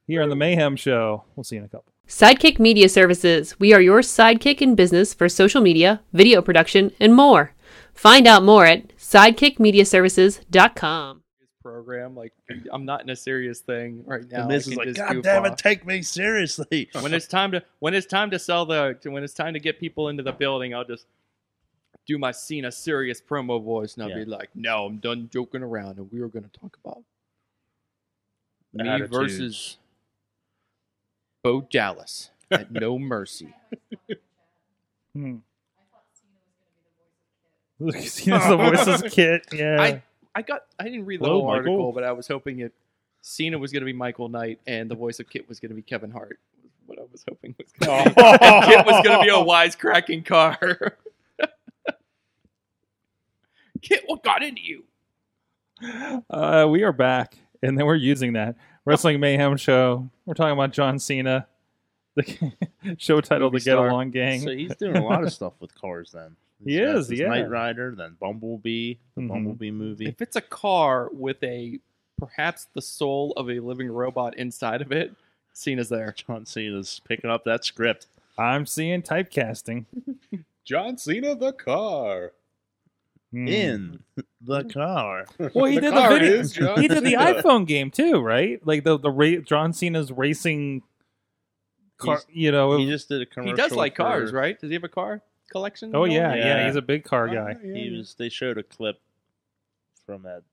here 0.08 0.22
on 0.22 0.30
the 0.30 0.36
Mayhem 0.36 0.76
Show. 0.76 1.24
We'll 1.36 1.43
see 1.43 1.56
you 1.56 1.62
in 1.62 1.66
a 1.66 1.70
couple. 1.70 1.93
Sidekick 2.14 2.60
Media 2.60 2.88
Services. 2.89 3.58
We 3.60 3.74
are 3.74 3.82
your 3.82 4.01
sidekick 4.01 4.62
in 4.62 4.76
business 4.76 5.14
for 5.14 5.30
social 5.30 5.62
media, 5.62 6.01
video 6.12 6.41
production, 6.41 6.91
and 6.99 7.16
more. 7.16 7.54
Find 7.93 8.28
out 8.28 8.43
more 8.43 8.66
at 8.66 8.89
sidekickmediaservices.com. 8.97 11.22
program. 11.62 12.14
Like 12.16 12.34
I'm 12.74 12.84
not 12.86 13.01
in 13.04 13.10
a 13.10 13.16
serious 13.16 13.60
thing 13.62 14.04
right 14.06 14.30
now. 14.30 14.43
and 14.43 14.51
I 14.51 14.56
this 14.56 14.68
is 14.68 14.76
like, 14.76 14.88
just 14.88 14.99
God 14.99 15.24
damn 15.24 15.45
it, 15.45 15.51
off." 15.54 15.58
take 15.58 15.86
me 15.88 16.01
seriously. 16.01 16.89
when 16.99 17.14
it's 17.14 17.28
time 17.28 17.51
to 17.54 17.64
when 17.80 17.93
it's 17.93 18.08
time 18.08 18.30
to 18.32 18.39
sell 18.39 18.66
the 18.66 18.97
when 19.06 19.24
it's 19.24 19.34
time 19.34 19.54
to 19.54 19.60
get 19.60 19.80
people 19.80 20.10
into 20.10 20.24
the 20.24 20.34
building, 20.34 20.74
I'll 20.76 20.84
just 20.86 21.06
do 22.06 22.18
my 22.18 22.32
Cena 22.32 22.70
serious 22.72 23.22
promo 23.22 23.64
voice, 23.64 23.93
and 23.95 24.04
I'll 24.04 24.10
Yeah. 24.10 24.26
be 24.26 24.28
like, 24.30 24.49
"No, 24.56 24.86
I'm 24.86 24.97
done 24.97 25.30
joking 25.32 25.64
around, 25.64 25.99
and 25.99 26.12
we 26.12 26.20
are 26.20 26.28
going 26.28 26.43
to 26.43 26.49
talk 26.60 26.78
about 26.84 27.01
me 28.74 28.89
Attitudes. 28.89 29.12
versus 29.16 29.78
Bo 31.44 31.62
Dallas 31.62 32.32
at 32.50 32.72
No 32.72 32.98
Mercy." 32.98 33.54
Hmm. 35.16 35.36
He's 37.94 38.26
the 38.26 38.58
voices 38.58 39.14
kit. 39.14 39.46
Yeah. 39.54 39.80
I 39.80 40.02
I 40.34 40.41
got 40.41 40.64
I 40.80 40.86
didn't 40.86 41.06
read 41.06 41.20
the 41.20 41.26
Hello, 41.26 41.41
whole 41.41 41.48
Michael. 41.50 41.72
article, 41.74 41.91
but 41.91 42.04
I 42.04 42.12
was 42.14 42.28
hoping 42.28 42.60
it 42.62 42.74
Cena 43.22 43.58
was 43.58 43.72
going 43.72 43.82
to 43.82 43.86
be 43.86 43.94
Michael 43.94 44.28
Knight, 44.30 44.60
and 44.66 44.89
the 44.89 44.96
voice 44.96 45.20
of 45.20 45.30
KITT 45.30 45.48
was 45.48 45.60
going 45.60 45.70
to 45.70 45.76
be 45.76 45.82
Kevin 45.84 46.12
Hart. 46.12 46.39
was 46.64 46.72
What 46.88 47.00
I 47.00 47.04
was 47.12 47.24
hoping 47.28 47.56
was 47.60 47.72
going 47.80 48.04
to 48.06 48.10
be. 48.16 48.22
And 48.22 48.64
KITT 48.66 48.86
was 48.86 49.04
going 49.06 49.20
to 49.20 49.24
be 49.24 49.30
a 49.30 49.34
wisecracking 49.34 50.26
car. 50.26 50.98
KITT, 53.82 54.04
what 54.08 54.24
got 54.24 54.44
into 54.44 54.62
you? 54.62 54.84
Uh, 56.30 56.68
we 56.70 56.84
are 56.84 56.91
back, 56.94 57.38
and 57.62 57.78
then 57.78 57.86
we're 57.86 57.96
using 57.96 58.34
that 58.34 58.56
Wrestling 58.86 59.20
Mayhem 59.20 59.58
show. 59.58 60.10
We're 60.26 60.34
talking 60.34 60.54
about 60.54 60.72
John 60.74 61.00
Cena, 61.00 61.48
the 62.16 62.52
show 62.98 63.22
title, 63.22 63.50
Movie 63.50 63.60
"The 63.60 63.66
Get 63.66 63.72
star. 63.74 63.88
Along 63.88 64.12
Gang." 64.12 64.42
So 64.42 64.50
he's 64.52 64.76
doing 64.76 64.98
a 64.98 65.04
lot 65.06 65.24
of 65.24 65.32
stuff 65.34 65.54
with 65.60 65.74
cars 65.76 66.12
then. 66.12 66.36
He 66.64 66.72
He's 66.78 66.80
got 66.86 66.96
is, 66.98 67.08
this 67.08 67.20
yeah. 67.20 67.28
Knight 67.28 67.50
Rider, 67.50 67.94
then 67.96 68.16
Bumblebee, 68.20 68.96
the 69.16 69.22
Mhm. 69.22 69.28
Bumblebee 69.30 69.72
movie. 69.72 70.08
If 70.08 70.22
it's 70.22 70.36
a 70.36 70.42
car 70.42 71.10
with 71.14 71.42
a 71.44 71.80
perhaps 72.18 72.68
the 72.74 72.82
soul 72.82 73.34
of 73.38 73.50
a 73.50 73.60
living 73.60 73.90
robot 73.90 74.38
inside 74.38 74.82
of 74.82 74.92
it, 74.92 75.14
Cena's 75.54 75.90
there. 75.90 76.14
John 76.16 76.46
Cena's 76.46 77.02
picking 77.08 77.30
up 77.30 77.44
that 77.46 77.64
script. 77.66 78.08
I'm 78.38 78.66
seeing 78.66 79.02
typecasting 79.02 79.86
John 80.66 80.98
Cena, 80.98 81.36
the 81.36 81.52
car. 81.54 82.32
Hmm. 83.34 83.48
In 83.48 84.00
the 84.42 84.64
car. 84.64 85.26
Well, 85.56 85.66
he 85.66 85.76
The 85.76 85.82
did 85.82 85.94
the 85.96 86.08
video. 86.08 86.34
is 86.34 86.52
John 86.52 86.80
He 86.82 86.88
did 86.88 87.04
the 87.04 87.14
iPhone 87.20 87.66
game 87.68 87.90
too, 87.90 88.22
right? 88.22 88.66
Like 88.66 88.84
the 88.84 89.00
the 89.00 89.10
ra- 89.10 89.42
John 89.44 89.74
Cena's 89.74 90.12
racing 90.12 90.84
car. 91.98 92.16
He's- 92.18 92.26
You 92.32 92.52
know. 92.52 92.78
He 92.78 92.86
just 92.86 93.10
did 93.10 93.22
a 93.22 93.26
commercial. 93.26 93.56
He 93.56 93.62
does 93.62 93.72
like 93.72 93.96
for- 93.96 94.04
cars, 94.04 94.32
right? 94.32 94.60
Does 94.60 94.70
he 94.70 94.76
have 94.76 94.84
a 94.84 94.88
car 94.90 95.22
collection? 95.52 95.96
oh 95.96 96.06
yeah, 96.06 96.36
yeah, 96.36 96.46
Yeah. 96.46 96.66
He's 96.68 96.76
a 96.76 96.82
big 96.82 97.04
car 97.04 97.28
Ah, 97.30 97.34
guy. 97.34 97.56
yeah, 97.64 97.74
He 97.76 97.90
was. 97.98 98.16
They 98.18 98.30
showed 98.30 98.58
a 98.60 98.64
clip 98.64 99.00
from 100.06 100.22
that 100.24 100.44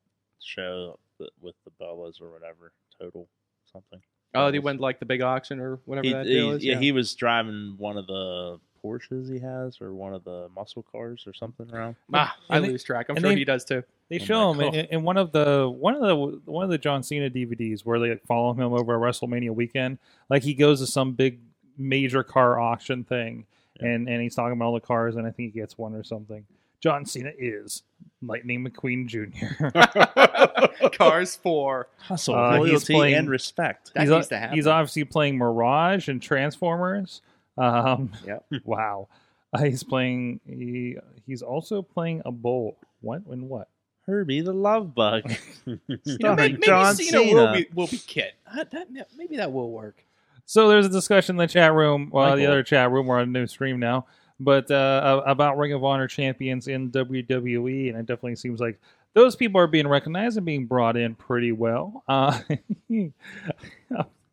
show 0.41 0.99
with 1.41 1.55
the 1.67 1.71
Bellas 1.79 2.21
or 2.23 2.31
whatever. 2.33 2.73
Total 2.99 3.29
something. 3.71 4.01
Oh, 4.35 4.51
they 4.51 4.59
went 4.59 4.81
like 4.81 5.01
the 5.01 5.07
big 5.07 5.21
auction 5.23 5.61
or 5.61 5.81
whatever 5.85 6.07
He, 6.07 6.13
that 6.15 6.25
deal 6.25 6.51
he- 6.51 6.57
is. 6.57 6.65
yeah, 6.65 6.79
he 6.79 6.93
was 6.93 7.15
driving 7.15 7.75
one 7.77 7.99
of 7.99 8.07
the 8.07 8.59
Porsches 8.85 9.33
he 9.33 9.39
has, 9.41 9.81
or 9.81 9.93
one 9.95 10.15
of 10.15 10.25
the 10.25 10.49
muscle 10.55 10.85
cars, 10.91 11.25
or 11.27 11.33
something 11.35 11.71
around. 11.73 11.97
Ah, 12.13 12.37
I 12.49 12.57
And 12.57 12.65
they- 12.65 12.71
lose 12.71 12.83
track. 12.85 13.07
I'm 13.09 13.17
sure 13.17 13.31
they- 13.31 13.37
he 13.37 13.45
does 13.45 13.65
too. 13.65 13.83
They 14.09 14.19
Oh 14.21 14.25
show 14.25 14.51
him 14.53 14.61
in, 14.61 14.75
in 14.87 15.03
one 15.05 15.17
of 15.17 15.31
the 15.33 15.69
one 15.69 15.95
of 15.95 16.01
the 16.03 16.17
one 16.51 16.65
of 16.65 16.71
the 16.71 16.79
John 16.79 17.03
Cena 17.05 17.31
DVDs 17.31 17.83
where 17.85 17.99
they 18.01 18.11
like, 18.11 18.25
follow 18.27 18.53
him 18.53 18.73
over 18.73 18.95
a 18.97 18.99
WrestleMania 18.99 19.51
weekend. 19.55 19.99
Like 20.29 20.43
he 20.43 20.55
goes 20.55 20.81
to 20.81 20.87
some 20.89 21.13
big 21.13 21.39
major 21.79 22.23
car 22.25 22.59
auction 22.59 23.05
thing, 23.05 23.47
and 23.79 24.09
and 24.09 24.21
he's 24.21 24.35
talking 24.35 24.53
about 24.53 24.65
all 24.67 24.75
the 24.75 24.81
cars, 24.81 25.15
and 25.17 25.27
I 25.27 25.31
think 25.31 25.53
he 25.55 25.61
gets 25.61 25.79
one 25.79 25.95
or 25.95 26.03
something. 26.03 26.45
John 26.81 27.05
Cena 27.05 27.31
is 27.39 27.83
Lightning 28.23 28.67
McQueen 28.67 29.07
Jr. 29.07 30.89
Cars 30.97 31.37
four. 31.37 31.89
Hustle, 31.99 32.35
Uh, 32.35 32.53
he's 32.63 32.69
loyalty, 32.71 32.95
playing- 32.95 33.15
and 33.15 33.31
respect. 33.31 33.93
That 33.95 34.01
he's, 34.03 34.11
needs 34.11 34.29
to 34.29 34.39
happen. 34.39 34.57
he's 34.57 34.67
obviously 34.67 35.05
playing 35.05 35.39
Mirage 35.39 36.09
and 36.09 36.21
Transformers. 36.23 37.21
Um, 37.59 38.13
Yep. 38.27 38.47
wow. 38.65 39.09
Uh, 39.53 39.65
he's 39.65 39.83
playing. 39.83 40.41
He, 40.47 40.97
he's 41.27 41.43
also 41.43 41.83
playing 41.83 42.23
a 42.25 42.33
bull. 42.33 42.77
What 43.01 43.27
and 43.27 43.49
what? 43.49 43.69
Herbie 44.07 44.41
the 44.41 44.53
Love 44.53 44.95
Bug. 44.95 45.23
You 45.67 45.79
know, 45.87 46.15
Starring 46.15 46.37
maybe, 46.37 46.53
maybe 46.53 46.67
John 46.67 46.95
Cena, 46.97 47.11
Cena. 47.11 47.35
will 47.35 47.53
be 47.53 47.67
will 47.75 47.87
be 47.87 47.99
KITT. 47.99 48.33
That, 48.55 48.71
that, 48.71 48.89
maybe 49.17 49.37
that 49.37 49.53
will 49.53 49.71
work. 49.71 50.05
So 50.47 50.69
there's 50.69 50.87
a 50.87 50.91
discussion 50.91 51.35
in 51.35 51.39
the 51.39 51.47
chat 51.47 51.73
room, 51.73 52.11
well, 52.13 52.37
the 52.37 52.47
other 52.47 52.65
chat 52.65 52.91
room. 52.91 53.07
We're 53.07 53.21
on 53.21 53.23
a 53.23 53.27
new 53.27 53.47
stream 53.47 53.79
now, 53.79 54.07
but 54.41 54.69
uh, 54.71 55.23
about 55.25 55.59
Ring 55.59 55.73
of 55.73 55.85
Honor 55.85 56.09
champions 56.09 56.67
in 56.67 56.91
WWE, 56.91 57.91
and 57.91 57.99
it 57.99 58.07
definitely 58.07 58.35
seems 58.35 58.59
like 58.59 58.81
those 59.15 59.37
people 59.37 59.61
are 59.61 59.69
being 59.69 59.87
recognized 59.87 60.37
and 60.37 60.47
being 60.47 60.67
brought 60.67 60.97
in 60.97 61.15
pretty 61.15 61.53
well. 61.53 62.03
Uh, 62.09 62.41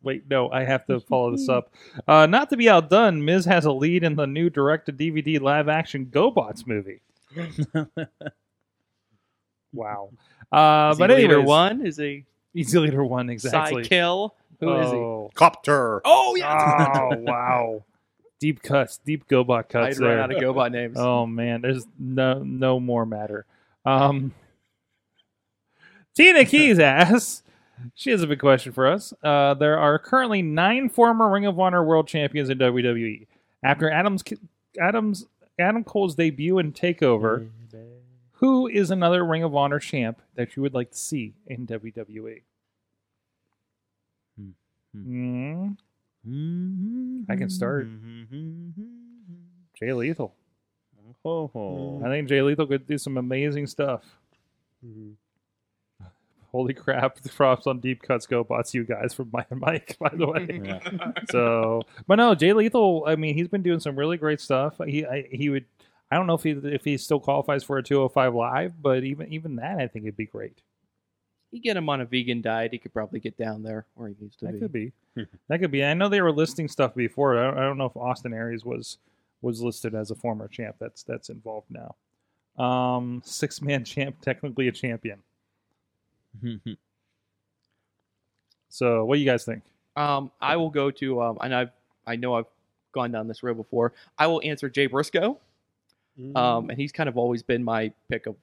wait, 0.02 0.24
no, 0.28 0.50
I 0.50 0.64
have 0.64 0.86
to 0.86 1.00
follow 1.08 1.32
this 1.32 1.48
up. 1.48 1.72
Uh, 2.06 2.26
not 2.26 2.50
to 2.50 2.56
be 2.56 2.68
outdone, 2.68 3.24
Miz 3.24 3.44
has 3.44 3.64
a 3.64 3.72
lead 3.72 4.04
in 4.04 4.16
the 4.16 4.26
new 4.26 4.50
direct-to-DVD 4.50 5.40
live-action 5.40 6.06
GoBots 6.06 6.66
movie. 6.66 7.00
Wow. 9.72 10.10
Uh, 10.50 10.90
Is 10.92 10.98
but 10.98 11.10
he 11.10 11.16
leader 11.16 11.42
one 11.42 11.84
is 11.86 11.98
he 11.98 12.24
he's 12.54 12.74
leader 12.74 13.04
one 13.04 13.28
exactly. 13.28 13.82
Cy-Kill? 13.84 14.34
Who 14.60 14.74
is 14.80 14.90
he? 14.90 14.96
oh. 14.96 15.30
Cop-Tur. 15.34 16.00
Oh 16.06 16.34
yeah, 16.36 16.90
oh 17.12 17.16
wow 17.18 17.84
deep 18.40 18.62
cuts 18.62 18.98
deep 19.04 19.28
gobot 19.28 19.58
I'd 19.58 19.68
cuts 19.68 19.98
run 19.98 20.10
there 20.10 20.20
out 20.20 20.30
of 20.30 20.40
GoBot 20.40 20.70
names. 20.70 20.96
oh 20.98 21.26
man 21.26 21.60
there's 21.60 21.84
no 21.98 22.42
no 22.42 22.78
more 22.78 23.04
matter 23.04 23.46
um 23.84 24.32
tina 26.14 26.44
keys 26.44 26.78
asks 26.78 27.42
she 27.94 28.10
has 28.10 28.22
a 28.22 28.26
big 28.26 28.38
question 28.40 28.72
for 28.72 28.86
us 28.86 29.12
uh 29.22 29.54
there 29.54 29.78
are 29.78 29.98
currently 29.98 30.42
nine 30.42 30.88
former 30.88 31.30
ring 31.30 31.46
of 31.46 31.58
honor 31.58 31.82
world 31.84 32.06
champions 32.08 32.48
in 32.50 32.58
wwe 32.58 33.26
after 33.62 33.90
adams 33.90 34.22
adams 34.80 35.26
adam 35.58 35.84
cole's 35.84 36.14
debut 36.14 36.58
and 36.58 36.74
takeover 36.74 37.48
who 38.32 38.66
is 38.68 38.90
another 38.90 39.24
ring 39.24 39.42
of 39.42 39.54
honor 39.54 39.78
champ 39.78 40.20
that 40.34 40.54
you 40.56 40.62
would 40.62 40.74
like 40.74 40.90
to 40.90 40.98
see 40.98 41.34
in 41.46 41.66
wwe 41.66 42.42
Hmm. 44.94 45.70
Mm, 46.26 47.24
I 47.28 47.36
can 47.36 47.50
start. 47.50 47.86
Jay 49.78 49.92
Lethal. 49.92 50.34
Ho. 51.52 52.02
I 52.04 52.08
think 52.08 52.28
Jay 52.28 52.40
Lethal 52.42 52.66
could 52.66 52.86
do 52.86 52.96
some 52.98 53.16
amazing 53.18 53.66
stuff. 53.66 54.02
Holy 56.50 56.72
crap! 56.74 57.18
The 57.20 57.28
props 57.28 57.66
on 57.66 57.80
deep 57.80 58.02
cuts 58.02 58.26
GoBots 58.26 58.72
you 58.74 58.84
guys 58.84 59.12
from 59.14 59.28
my 59.32 59.44
Mike, 59.54 59.96
by 60.00 60.10
the 60.14 60.26
way. 60.26 60.60
Yeah. 60.64 61.12
so, 61.30 61.82
but 62.06 62.16
no, 62.16 62.34
Jay 62.34 62.52
Lethal. 62.52 63.04
I 63.06 63.16
mean, 63.16 63.34
he's 63.34 63.48
been 63.48 63.62
doing 63.62 63.80
some 63.80 63.96
really 63.98 64.16
great 64.16 64.40
stuff. 64.40 64.80
He 64.86 65.04
I, 65.04 65.26
he 65.30 65.48
would. 65.50 65.66
I 66.10 66.16
don't 66.16 66.26
know 66.26 66.34
if 66.34 66.42
he 66.42 66.50
if 66.52 66.84
he 66.84 66.96
still 66.96 67.20
qualifies 67.20 67.64
for 67.64 67.76
a 67.76 67.82
205 67.82 68.34
live, 68.34 68.80
but 68.80 69.04
even 69.04 69.30
even 69.32 69.56
that, 69.56 69.78
I 69.78 69.88
think 69.88 70.04
it'd 70.06 70.16
be 70.16 70.24
great. 70.26 70.62
You 71.50 71.60
get 71.60 71.76
him 71.76 71.88
on 71.88 72.00
a 72.00 72.04
vegan 72.06 72.40
diet, 72.42 72.72
he 72.72 72.78
could 72.78 72.92
probably 72.92 73.20
get 73.20 73.36
down 73.38 73.62
there 73.62 73.86
where 73.94 74.08
he 74.08 74.14
needs 74.20 74.36
to 74.36 74.46
That 74.46 74.52
be. 74.54 74.58
could 74.60 74.72
be. 74.72 74.92
that 75.48 75.58
could 75.60 75.70
be. 75.70 75.82
I 75.84 75.94
know 75.94 76.08
they 76.08 76.20
were 76.20 76.32
listing 76.32 76.68
stuff 76.68 76.94
before. 76.94 77.38
I 77.38 77.44
don't, 77.50 77.58
I 77.58 77.62
don't 77.62 77.78
know 77.78 77.86
if 77.86 77.96
Austin 77.96 78.32
Aries 78.34 78.64
was 78.64 78.98
was 79.42 79.62
listed 79.62 79.94
as 79.94 80.10
a 80.10 80.14
former 80.14 80.48
champ. 80.48 80.76
That's 80.80 81.02
that's 81.02 81.28
involved 81.28 81.68
now. 81.70 81.94
Um, 82.62 83.20
six 83.24 83.60
man 83.62 83.84
champ, 83.86 84.20
technically 84.22 84.68
a 84.68 84.72
champion. 84.72 85.20
So, 88.70 89.04
what 89.04 89.14
do 89.16 89.20
you 89.20 89.26
guys 89.26 89.44
think? 89.44 89.62
Um, 89.96 90.30
I 90.40 90.56
will 90.56 90.70
go 90.70 90.90
to 90.90 91.22
um, 91.22 91.38
and 91.40 91.54
I've 91.54 91.70
I 92.06 92.16
know 92.16 92.34
I've 92.34 92.46
gone 92.92 93.12
down 93.12 93.28
this 93.28 93.42
road 93.42 93.56
before. 93.56 93.92
I 94.18 94.26
will 94.26 94.40
answer 94.44 94.68
Jay 94.68 94.86
Briscoe. 94.86 95.38
Mm-hmm. 96.18 96.36
Um, 96.36 96.70
and 96.70 96.78
he's 96.78 96.92
kind 96.92 97.08
of 97.08 97.16
always 97.16 97.42
been 97.42 97.62
my 97.62 97.92
pick 98.10 98.26
of 98.26 98.36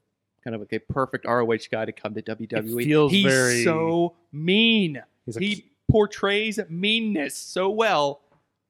kind 0.44 0.56
of 0.56 0.62
like 0.62 0.74
a 0.74 0.80
perfect 0.80 1.26
ROH 1.26 1.58
guy 1.72 1.86
to 1.86 1.92
come 1.92 2.14
to 2.14 2.22
WWE. 2.22 2.84
feels 2.84 3.12
he's 3.12 3.26
very- 3.26 3.64
so 3.64 4.16
mean. 4.32 5.02
He 5.40 5.66
portrays 5.90 6.60
meanness 6.70 7.36
so 7.36 7.70
well. 7.70 8.22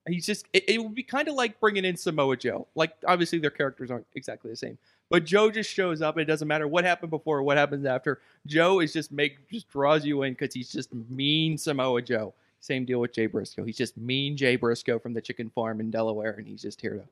He's 0.08 0.26
just 0.26 0.46
it, 0.54 0.64
it 0.68 0.84
would 0.84 0.94
be 0.96 1.04
kind 1.04 1.28
of 1.28 1.36
like 1.36 1.60
bringing 1.60 1.86
in 1.86 1.96
Samoa 1.98 2.38
Joe. 2.38 2.68
Like 2.76 2.94
obviously 3.08 3.40
their 3.40 3.50
characters 3.50 3.90
aren't 3.90 4.06
exactly 4.16 4.52
the 4.52 4.56
same, 4.58 4.78
but 5.10 5.26
Joe 5.26 5.50
just 5.50 5.70
shows 5.72 6.02
up. 6.02 6.16
And 6.16 6.22
it 6.22 6.26
doesn't 6.26 6.48
matter 6.48 6.68
what 6.68 6.84
happened 6.84 7.10
before 7.10 7.40
or 7.40 7.44
what 7.44 7.58
happens 7.58 7.86
after. 7.86 8.20
Joe 8.46 8.82
is 8.82 8.94
just 8.94 9.12
make 9.12 9.50
just 9.50 9.68
draws 9.70 10.06
you 10.06 10.22
in 10.24 10.34
because 10.34 10.54
he's 10.54 10.72
just 10.72 10.94
mean 11.10 11.58
Samoa 11.58 12.02
Joe. 12.02 12.34
Same 12.60 12.86
deal 12.86 13.00
with 13.00 13.14
Jay 13.14 13.26
Briscoe. 13.28 13.64
He's 13.64 13.78
just 13.78 13.96
mean 13.98 14.36
Jay 14.38 14.56
Briscoe 14.56 14.98
from 15.00 15.14
the 15.14 15.22
chicken 15.22 15.50
farm 15.54 15.80
in 15.80 15.92
Delaware, 15.92 16.32
and 16.32 16.48
he's 16.48 16.62
just 16.64 16.82
here 16.82 16.94
to 16.96 17.04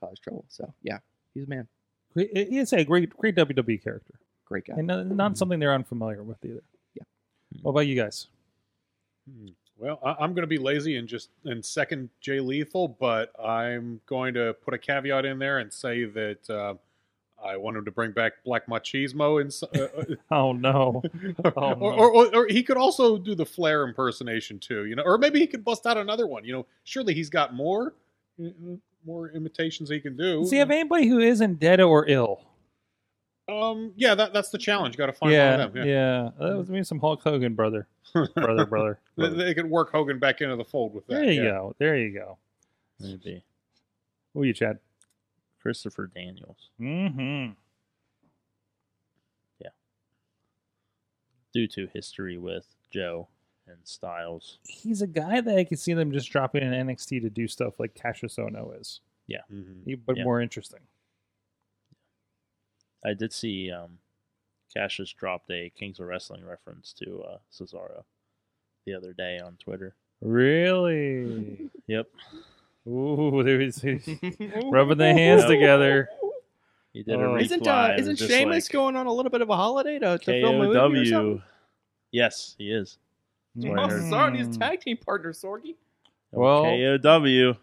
cause 0.00 0.18
trouble. 0.18 0.44
So 0.48 0.72
yeah, 0.82 0.98
he's 1.34 1.44
a 1.44 1.48
man. 1.48 1.68
Great- 2.14 2.30
eh, 2.34 2.44
He's 2.50 2.72
a 2.72 2.84
great, 2.84 3.10
great 3.16 3.34
WWE 3.36 3.82
character, 3.82 4.14
Great 4.44 4.66
guy. 4.66 4.74
and 4.76 4.86
not, 4.86 5.06
not 5.06 5.38
something 5.38 5.58
they're 5.58 5.72
unfamiliar 5.74 6.22
with 6.22 6.44
either. 6.44 6.62
Yeah. 6.94 7.04
What 7.62 7.70
about 7.72 7.86
you 7.86 7.96
guys? 7.96 8.26
Hmm. 9.30 9.48
Well, 9.82 9.98
I, 10.04 10.10
I'm 10.20 10.32
going 10.32 10.42
to 10.44 10.46
be 10.46 10.58
lazy 10.58 10.96
and 10.96 11.08
just 11.08 11.30
and 11.44 11.64
second 11.64 12.08
Jay 12.20 12.38
Lethal, 12.38 12.86
but 12.88 13.32
I'm 13.44 14.00
going 14.06 14.32
to 14.34 14.54
put 14.64 14.74
a 14.74 14.78
caveat 14.78 15.24
in 15.24 15.40
there 15.40 15.58
and 15.58 15.72
say 15.72 16.04
that 16.04 16.48
uh, 16.48 16.74
I 17.44 17.56
want 17.56 17.76
him 17.76 17.84
to 17.86 17.90
bring 17.90 18.12
back 18.12 18.44
Black 18.44 18.68
Machismo, 18.68 19.40
and 19.40 19.48
s- 19.50 19.64
uh, 19.64 20.04
Oh 20.30 20.52
no! 20.52 21.02
uh, 21.44 21.50
Oh, 21.56 21.72
or, 21.80 21.90
no. 21.90 21.96
or, 21.98 22.10
or, 22.12 22.36
or 22.36 22.46
he 22.48 22.62
could 22.62 22.76
also 22.76 23.18
do 23.18 23.34
the 23.34 23.44
Flair 23.44 23.82
impersonation 23.88 24.60
too, 24.60 24.84
you 24.86 24.94
know, 24.94 25.02
or 25.02 25.18
maybe 25.18 25.40
he 25.40 25.48
could 25.48 25.64
bust 25.64 25.84
out 25.84 25.96
another 25.98 26.28
one. 26.28 26.44
You 26.44 26.52
know, 26.52 26.66
surely 26.84 27.12
he's 27.14 27.28
got 27.30 27.52
more 27.52 27.94
uh, 28.40 28.48
more 29.04 29.30
imitations 29.30 29.90
he 29.90 29.98
can 29.98 30.16
do. 30.16 30.42
Does 30.42 30.52
he 30.52 30.58
have 30.58 30.70
anybody 30.70 31.08
who 31.08 31.18
isn't 31.18 31.58
dead 31.58 31.80
or 31.80 32.06
ill? 32.06 32.44
Um, 33.48 33.92
yeah, 33.96 34.14
that, 34.14 34.32
that's 34.32 34.50
the 34.50 34.58
challenge. 34.58 34.96
Got 34.96 35.06
to 35.06 35.12
find 35.12 35.32
yeah, 35.32 35.50
one 35.52 35.60
of 35.60 35.72
them. 35.72 35.86
yeah. 35.88 35.92
yeah. 35.94 36.30
That 36.38 36.56
was 36.56 36.70
maybe 36.70 36.84
some 36.84 37.00
Hulk 37.00 37.22
Hogan 37.22 37.54
brother, 37.54 37.88
brother, 38.34 38.66
brother. 38.66 39.00
they, 39.16 39.28
they 39.30 39.54
could 39.54 39.68
work 39.68 39.90
Hogan 39.92 40.18
back 40.18 40.40
into 40.40 40.56
the 40.56 40.64
fold 40.64 40.94
with 40.94 41.06
that. 41.08 41.14
There 41.14 41.24
you 41.32 41.42
yeah. 41.42 41.50
go. 41.50 41.74
There 41.78 41.96
you 41.98 42.12
go. 42.14 42.38
Maybe 43.00 43.42
Who 44.32 44.42
are 44.42 44.44
you, 44.44 44.52
Chad? 44.52 44.78
Christopher 45.60 46.06
Daniels, 46.14 46.70
Mm-hmm. 46.80 47.52
Yeah. 49.60 49.68
Due 51.52 51.66
to 51.68 51.88
history 51.92 52.38
with 52.38 52.66
Joe 52.90 53.28
and 53.66 53.78
Styles. 53.84 54.58
He's 54.64 55.02
a 55.02 55.06
guy 55.06 55.40
that 55.40 55.56
I 55.56 55.64
can 55.64 55.76
see 55.76 55.94
them 55.94 56.10
just 56.12 56.30
dropping 56.30 56.62
in 56.62 56.72
NXT 56.86 57.22
to 57.22 57.30
do 57.30 57.46
stuff 57.48 57.78
like 57.78 57.94
Cassius 57.94 58.36
Ohno 58.36 58.78
is, 58.80 59.00
Mhm. 59.30 59.84
He- 59.84 59.94
but 59.94 60.16
Yeah. 60.16 60.24
more 60.24 60.40
interesting. 60.40 60.80
I 63.04 63.14
did 63.14 63.32
see 63.32 63.70
um, 63.70 63.98
Cassius 64.74 65.12
dropped 65.12 65.50
a 65.50 65.70
Kings 65.76 65.98
of 66.00 66.06
Wrestling 66.06 66.44
reference 66.44 66.92
to 67.02 67.22
uh, 67.22 67.38
Cesaro 67.52 68.04
the 68.86 68.94
other 68.94 69.12
day 69.12 69.38
on 69.38 69.56
Twitter. 69.56 69.94
Really? 70.20 71.70
Yep, 71.88 72.06
Ooh, 72.88 73.42
there 73.42 73.60
is 73.60 73.84
rubbing 74.70 74.96
their 74.98 75.12
hands 75.14 75.44
together. 75.44 76.08
he 76.92 77.02
did 77.02 77.16
Oh. 77.16 77.20
a 77.20 77.24
reply. 77.34 77.40
Isn't 77.42 77.66
uh, 77.66 77.94
isn't 77.98 78.20
was 78.20 78.30
Sheamus 78.30 78.64
like, 78.66 78.72
going 78.72 78.96
on 78.96 79.06
a 79.06 79.12
little 79.12 79.30
bit 79.30 79.42
of 79.42 79.50
a 79.50 79.56
holiday 79.56 79.98
to, 79.98 80.16
to 80.18 80.40
film 80.40 80.60
a 80.60 80.68
movie 80.68 81.00
or 81.00 81.04
something? 81.04 81.42
Yes, 82.12 82.54
he 82.56 82.70
is. 82.72 82.98
That's 83.56 83.68
what 83.68 83.78
Oh, 83.80 83.88
heard. 83.88 84.08
sorry, 84.10 84.38
his 84.38 84.56
tag 84.56 84.80
team 84.80 84.96
partner 84.96 85.32
Sorgi. 85.32 85.74
Well- 86.30 86.62
KOW. 86.64 87.56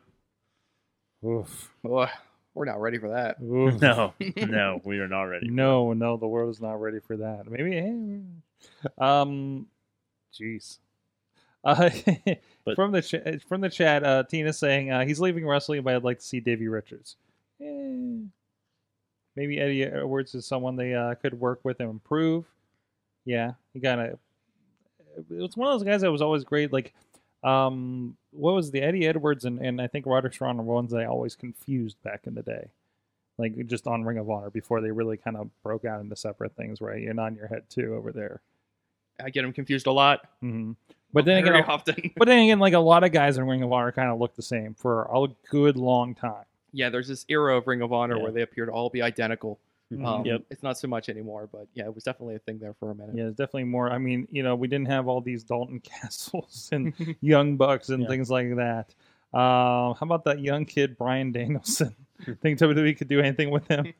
Oof. 1.25 1.71
Boy, 1.83 2.09
we're 2.53 2.65
not 2.65 2.81
ready 2.81 2.97
for 2.97 3.09
that. 3.09 3.37
Oof. 3.41 3.81
No, 3.81 4.13
no, 4.37 4.81
we 4.83 4.99
are 4.99 5.07
not 5.07 5.23
ready. 5.23 5.49
No, 5.49 5.93
no, 5.93 6.17
the 6.17 6.27
world 6.27 6.49
is 6.49 6.61
not 6.61 6.79
ready 6.81 6.99
for 6.99 7.17
that. 7.17 7.49
Maybe, 7.49 7.77
eh, 7.77 9.03
um, 9.03 9.67
jeez. 10.33 10.79
Uh, 11.63 11.89
But- 12.65 12.75
from 12.75 12.91
the 12.91 13.01
ch- 13.01 13.43
from 13.47 13.61
the 13.61 13.69
chat, 13.69 14.03
uh, 14.03 14.23
Tina 14.23 14.53
saying 14.53 14.91
uh, 14.91 15.05
he's 15.05 15.19
leaving 15.19 15.45
wrestling, 15.47 15.81
but 15.83 15.95
I'd 15.95 16.03
like 16.03 16.19
to 16.19 16.25
see 16.25 16.39
Davey 16.39 16.67
Richards. 16.67 17.15
Eh, 17.61 18.25
maybe 19.35 19.59
Eddie 19.59 19.83
Edwards 19.83 20.35
is 20.35 20.45
someone 20.45 20.75
they 20.75 20.93
uh, 20.93 21.15
could 21.15 21.39
work 21.39 21.59
with 21.63 21.79
and 21.79 21.89
improve. 21.89 22.45
Yeah, 23.25 23.53
he 23.73 23.79
kind 23.79 24.01
of. 24.01 24.19
It's 25.31 25.57
one 25.57 25.67
of 25.71 25.79
those 25.79 25.87
guys 25.87 26.01
that 26.01 26.11
was 26.11 26.21
always 26.21 26.43
great. 26.43 26.71
Like, 26.71 26.93
um, 27.43 28.15
what 28.31 28.53
was 28.53 28.71
the 28.71 28.81
Eddie 28.81 29.07
Edwards 29.07 29.45
and, 29.45 29.59
and 29.59 29.81
I 29.81 29.87
think 29.87 30.05
Roderick 30.05 30.33
Strong 30.33 30.57
were 30.57 30.63
ones 30.63 30.93
I 30.93 31.05
always 31.05 31.35
confused 31.35 32.01
back 32.03 32.21
in 32.27 32.35
the 32.35 32.41
day, 32.43 32.67
like 33.37 33.65
just 33.67 33.87
on 33.87 34.03
Ring 34.03 34.17
of 34.17 34.29
Honor 34.29 34.49
before 34.49 34.81
they 34.81 34.91
really 34.91 35.17
kind 35.17 35.37
of 35.37 35.49
broke 35.63 35.85
out 35.85 36.01
into 36.01 36.15
separate 36.15 36.55
things. 36.55 36.81
Right, 36.81 37.01
you're 37.01 37.13
nodding 37.13 37.37
your 37.37 37.47
head 37.47 37.63
too 37.69 37.95
over 37.95 38.11
there. 38.11 38.41
I 39.23 39.29
get 39.31 39.41
them 39.41 39.51
confused 39.53 39.87
a 39.87 39.91
lot. 39.91 40.21
hmm 40.39 40.73
But 41.11 41.25
then 41.25 41.43
very 41.43 41.59
again, 41.59 41.69
often. 41.73 42.11
but 42.17 42.27
then 42.27 42.39
again, 42.39 42.59
like 42.59 42.73
a 42.73 42.79
lot 42.79 43.03
of 43.03 43.11
guys 43.11 43.37
in 43.37 43.45
Ring 43.47 43.63
of 43.63 43.71
Honor 43.73 43.91
kind 43.91 44.09
of 44.09 44.19
look 44.19 44.35
the 44.35 44.41
same 44.41 44.73
for 44.75 45.03
a 45.13 45.27
good 45.49 45.75
long 45.75 46.15
time. 46.15 46.45
yeah, 46.71 46.89
there's 46.89 47.07
this 47.07 47.25
era 47.29 47.57
of 47.57 47.67
Ring 47.67 47.81
of 47.81 47.91
Honor 47.91 48.15
Yeah. 48.17 48.23
where 48.23 48.31
they 48.31 48.41
appear 48.43 48.65
to 48.67 48.71
all 48.71 48.89
be 48.89 49.01
identical. 49.01 49.59
Um, 50.05 50.23
Yep. 50.25 50.43
It's 50.51 50.61
not 50.63 50.77
so 50.77 50.87
much 50.87 51.09
anymore, 51.09 51.49
but 51.51 51.67
yeah, 51.73 51.85
it 51.85 51.95
was 51.95 52.03
definitely 52.03 52.35
a 52.35 52.39
thing 52.39 52.59
there 52.59 52.73
for 52.75 52.91
a 52.91 52.95
minute. 52.95 53.15
Yeah, 53.15 53.25
it's 53.27 53.37
definitely 53.37 53.63
more. 53.65 53.91
I 53.91 53.97
mean, 53.97 54.27
you 54.31 54.43
know, 54.43 54.55
we 54.55 54.67
didn't 54.67 54.87
have 54.87 55.07
all 55.07 55.19
these 55.21 55.43
Dalton 55.43 55.79
Castles 55.83 56.69
and 56.71 56.93
Young 57.21 57.57
Bucks 57.57 57.89
and 57.89 58.03
Yeah. 58.03 58.09
things 58.09 58.29
like 58.29 58.55
that. 58.57 58.93
Uh, 59.33 59.93
how 59.93 59.97
about 60.01 60.23
that 60.25 60.39
young 60.39 60.65
kid 60.65 60.97
Bryan 60.97 61.31
Danielson? 61.31 61.95
Think 62.41 62.57
WWE 62.59 62.97
could 62.97 63.07
do 63.07 63.19
anything 63.19 63.49
with 63.51 63.67
him? 63.67 63.93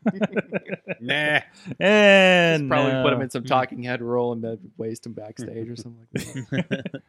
Nah. 0.99 1.39
and 1.79 2.61
Just 2.63 2.69
probably 2.69 3.01
put 3.03 3.13
him 3.13 3.21
in 3.21 3.29
some 3.29 3.43
talking 3.43 3.83
head 3.83 4.01
role 4.01 4.33
and 4.33 4.43
then 4.43 4.57
waste 4.77 5.05
him 5.05 5.13
backstage 5.13 5.69
or 5.69 5.75
something 5.75 6.07
like 6.51 6.67
that. 6.69 7.01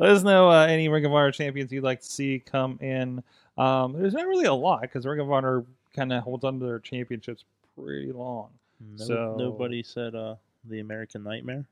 Let 0.00 0.10
us 0.10 0.22
know 0.22 0.50
uh, 0.50 0.66
any 0.66 0.88
Ring 0.88 1.04
of 1.04 1.12
Honor 1.12 1.30
champions 1.30 1.70
you'd 1.70 1.84
like 1.84 2.00
to 2.00 2.06
see 2.06 2.42
come 2.44 2.78
in. 2.80 3.22
Um, 3.58 3.92
there's 3.92 4.14
not 4.14 4.26
really 4.26 4.46
a 4.46 4.54
lot 4.54 4.80
because 4.82 5.06
Ring 5.06 5.20
of 5.20 5.30
Honor 5.30 5.64
kind 5.94 6.12
of 6.12 6.22
holds 6.22 6.44
on 6.44 6.58
to 6.58 6.64
their 6.66 6.78
championships 6.78 7.44
pretty 7.80 8.12
long. 8.12 8.50
No, 8.80 9.04
So- 9.04 9.36
Nobody 9.38 9.82
said 9.82 10.14
uh, 10.14 10.36
the 10.68 10.80
American 10.80 11.22
Nightmare. 11.22 11.66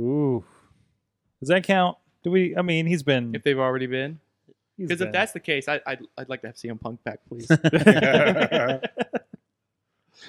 Ooh, 0.00 0.44
does 1.40 1.48
that 1.48 1.64
count? 1.64 1.96
Do 2.22 2.30
we? 2.30 2.56
I 2.56 2.62
mean, 2.62 2.86
he's 2.86 3.02
been. 3.02 3.34
if 3.34 3.42
they've 3.42 3.58
already 3.58 3.86
been. 3.86 4.20
Because 4.78 5.00
if 5.00 5.10
that's 5.10 5.32
the 5.32 5.40
case, 5.40 5.68
I, 5.68 5.80
I'd, 5.86 6.00
I'd 6.18 6.28
like 6.28 6.42
to 6.42 6.48
have 6.48 6.56
CM 6.56 6.78
Punk 6.78 7.02
back, 7.02 7.20
please. 7.28 7.48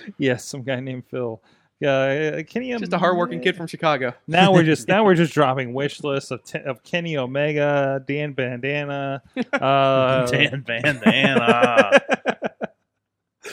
yes, 0.17 0.45
some 0.45 0.63
guy 0.63 0.79
named 0.79 1.03
Phil. 1.09 1.41
Uh, 1.85 2.41
Kenny, 2.47 2.75
Just 2.77 2.93
a 2.93 2.97
hardworking 2.97 3.39
kid 3.39 3.55
from 3.55 3.67
Chicago. 3.67 4.13
Now 4.27 4.51
we're 4.51 4.63
just 4.63 4.87
now 4.87 5.03
we're 5.05 5.13
just 5.15 5.31
dropping 5.33 5.73
wish 5.73 6.01
lists 6.03 6.31
of 6.31 6.43
te- 6.43 6.61
of 6.61 6.81
Kenny 6.83 7.17
Omega, 7.17 8.03
Dan 8.07 8.33
Bandana, 8.33 9.21
uh, 9.53 10.25
Dan 10.25 10.61
Bandana, 10.61 11.99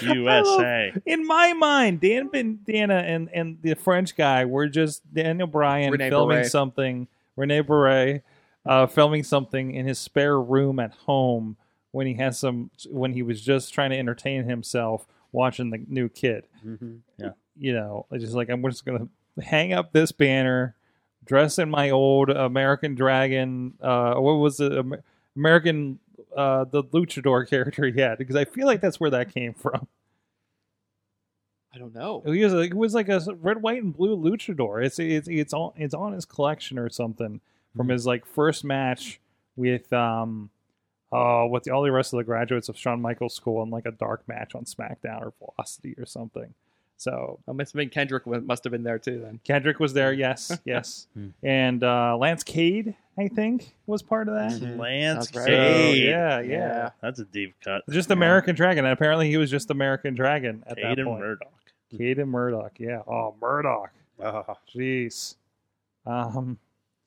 USA. 0.02 0.92
In 1.06 1.26
my 1.26 1.52
mind, 1.52 2.00
Dan 2.00 2.28
Bandana 2.28 2.94
and 2.96 3.28
and 3.32 3.58
the 3.62 3.74
French 3.74 4.16
guy 4.16 4.44
were 4.44 4.68
just 4.68 5.02
Daniel 5.12 5.46
Bryan 5.46 5.92
Rene 5.92 6.08
filming 6.10 6.36
Beret. 6.38 6.50
something, 6.50 7.08
Rene 7.36 7.60
Beret, 7.62 8.22
uh, 8.66 8.86
filming 8.86 9.22
something 9.24 9.74
in 9.74 9.86
his 9.86 9.98
spare 9.98 10.40
room 10.40 10.78
at 10.78 10.92
home 11.06 11.56
when 11.92 12.06
he 12.06 12.14
has 12.14 12.38
some 12.38 12.70
when 12.90 13.12
he 13.12 13.22
was 13.22 13.40
just 13.40 13.72
trying 13.74 13.90
to 13.90 13.98
entertain 13.98 14.44
himself 14.44 15.06
watching 15.32 15.70
the 15.70 15.84
new 15.88 16.08
kid. 16.08 16.44
Mhm. 16.66 17.00
you 17.56 17.72
know, 17.72 18.04
it's 18.10 18.24
just 18.24 18.34
like 18.34 18.48
I'm 18.48 18.62
just 18.64 18.84
gonna 18.84 19.06
hang 19.40 19.72
up 19.72 19.92
this 19.92 20.10
banner, 20.12 20.74
dress 21.24 21.58
in 21.58 21.70
my 21.70 21.90
old 21.90 22.28
American 22.30 22.94
Dragon. 22.96 23.74
Uh, 23.80 24.14
what 24.14 24.34
was 24.34 24.58
it? 24.60 24.72
American, 25.36 25.98
uh, 26.36 26.64
the 26.64 26.82
luchador 26.84 27.48
character 27.50 27.86
he 27.86 28.00
had, 28.00 28.18
because 28.18 28.36
I 28.36 28.44
feel 28.44 28.66
like 28.66 28.80
that's 28.80 28.98
where 29.00 29.10
that 29.10 29.32
came 29.32 29.54
from. 29.54 29.86
I 31.74 31.78
don't 31.78 31.94
know. 31.94 32.22
He 32.24 32.44
was 32.44 32.52
like, 32.52 32.70
it 32.70 32.76
was 32.76 32.94
like 32.94 33.08
a 33.08 33.20
red, 33.42 33.60
white, 33.60 33.82
and 33.82 33.96
blue 33.96 34.16
luchador. 34.16 34.84
It's 34.84 34.98
it's 34.98 35.26
it's 35.28 35.52
on 35.52 35.72
it's 35.76 35.94
on 35.94 36.12
his 36.12 36.24
collection 36.24 36.78
or 36.78 36.88
something 36.88 37.40
from 37.76 37.88
his 37.88 38.06
like 38.06 38.24
first 38.26 38.64
match 38.64 39.20
with 39.56 39.92
um. 39.92 40.50
Uh, 41.12 41.46
with 41.48 41.62
the, 41.62 41.70
all 41.70 41.84
the 41.84 41.92
rest 41.92 42.12
of 42.12 42.16
the 42.16 42.24
graduates 42.24 42.68
of 42.68 42.76
Shawn 42.76 43.00
Michaels 43.00 43.34
school 43.34 43.62
in 43.62 43.70
like 43.70 43.86
a 43.86 43.92
dark 43.92 44.26
match 44.26 44.52
on 44.56 44.64
SmackDown 44.64 45.22
or 45.22 45.32
Velocity 45.38 45.94
or 45.96 46.06
something. 46.06 46.54
So 46.96 47.38
I 47.46 47.52
must 47.52 47.70
have 47.72 47.78
been 47.78 47.88
Kendrick 47.88 48.26
must 48.26 48.64
have 48.64 48.72
been 48.72 48.82
there 48.82 48.98
too 48.98 49.20
then. 49.20 49.38
Kendrick 49.44 49.78
was 49.78 49.92
there, 49.92 50.12
yes, 50.12 50.58
yes, 50.64 51.06
Hmm. 51.14 51.28
and 51.40 51.84
uh, 51.84 52.16
Lance 52.16 52.42
Cade, 52.42 52.96
I 53.16 53.28
think, 53.28 53.74
was 53.86 54.02
part 54.02 54.28
of 54.28 54.34
that. 54.34 54.60
Lance 54.76 55.26
That's 55.30 55.36
right. 55.36 55.44
So, 55.46 55.50
Cade. 55.56 56.04
yeah, 56.04 56.40
yeah, 56.40 56.90
That's 57.00 57.20
a 57.20 57.24
deep 57.24 57.54
cut. 57.62 57.82
just 57.90 58.10
American 58.10 58.54
Dragon. 58.56 58.84
And 58.84 58.92
apparently, 58.92 59.30
he 59.30 59.36
was 59.36 59.50
just 59.50 59.70
American 59.70 60.14
Dragon 60.14 60.64
at 60.66 60.76
Cade 60.76 60.84
that 60.84 60.98
and 60.98 61.06
point. 61.06 61.20
Murdoch. 61.20 61.52
Cade 61.96 62.18
and 62.18 62.30
Murdoch, 62.30 62.72
yeah. 62.78 63.02
Oh, 63.06 63.34
Murdoch, 63.40 63.90
Ah. 64.22 64.56
jeez. 64.74 65.36
Um, 66.06 66.58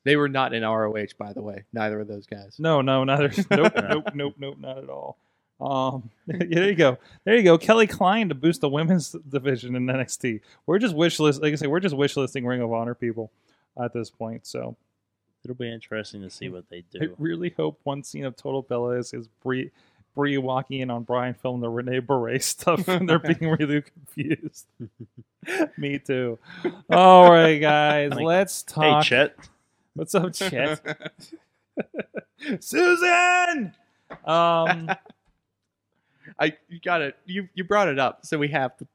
They 0.04 0.16
were 0.16 0.28
not 0.28 0.54
in 0.54 0.62
ROH, 0.62 1.08
by 1.18 1.32
the 1.34 1.42
way. 1.42 1.64
Neither 1.74 2.00
of 2.00 2.08
those 2.08 2.26
guys. 2.26 2.56
no, 2.58 2.80
no, 2.80 3.04
neither. 3.04 3.30
Nope, 3.50 3.72
nope, 3.76 4.04
nope, 4.14 4.34
nope, 4.38 4.56
not 4.58 4.78
at 4.78 4.88
all. 4.88 5.18
Um, 5.60 6.08
yeah, 6.26 6.36
there 6.50 6.68
you 6.68 6.74
go. 6.74 6.98
There 7.24 7.36
you 7.36 7.42
go. 7.42 7.58
Kelly 7.58 7.86
Klein 7.86 8.28
to 8.30 8.34
boost 8.34 8.60
the 8.62 8.68
women's 8.70 9.12
division 9.28 9.74
in 9.76 9.84
NXT. 9.86 10.40
We're 10.66 10.78
just 10.78 10.94
wish 10.94 11.18
list, 11.18 11.42
like 11.42 11.52
I 11.52 11.56
say, 11.56 11.66
we're 11.66 11.80
just 11.80 11.96
wish 11.96 12.16
listing 12.16 12.46
Ring 12.46 12.62
of 12.62 12.72
Honor 12.72 12.94
people 12.94 13.30
at 13.78 13.92
this 13.92 14.08
point. 14.08 14.46
So 14.46 14.76
It'll 15.44 15.56
be 15.56 15.72
interesting 15.72 16.22
to 16.22 16.30
see 16.30 16.48
what 16.48 16.68
they 16.68 16.82
do. 16.90 16.98
I 17.02 17.06
really 17.18 17.54
hope 17.56 17.80
one 17.84 18.02
scene 18.02 18.24
of 18.24 18.36
Total 18.36 18.62
Bellas 18.62 18.98
is 18.98 19.14
is 19.14 19.28
Brie, 19.42 19.70
Brie 20.14 20.36
walking 20.38 20.80
in 20.80 20.90
on 20.90 21.04
Brian 21.04 21.34
filming 21.34 21.60
the 21.60 21.68
Renee 21.68 22.00
Beret 22.00 22.42
stuff 22.42 22.88
and 22.88 23.08
they're 23.08 23.18
being 23.38 23.50
really 23.52 23.82
confused. 23.82 24.66
Me 25.76 25.98
too. 25.98 26.38
All 26.90 27.30
right, 27.30 27.58
guys, 27.58 28.10
Like, 28.10 28.24
let's 28.24 28.62
talk. 28.62 28.84
Hey, 28.84 28.90
talk. 28.90 29.04
Chet. 29.04 29.36
What's 29.94 30.14
up, 30.14 30.32
Chet? 30.32 30.80
Susan. 32.60 33.74
Um, 34.24 34.90
I 36.38 36.56
you 36.68 36.80
got 36.82 37.00
it. 37.02 37.16
You 37.24 37.48
you 37.54 37.64
brought 37.64 37.88
it 37.88 37.98
up, 37.98 38.26
so 38.26 38.38
we 38.38 38.48
have 38.48 38.76
to 38.78 38.86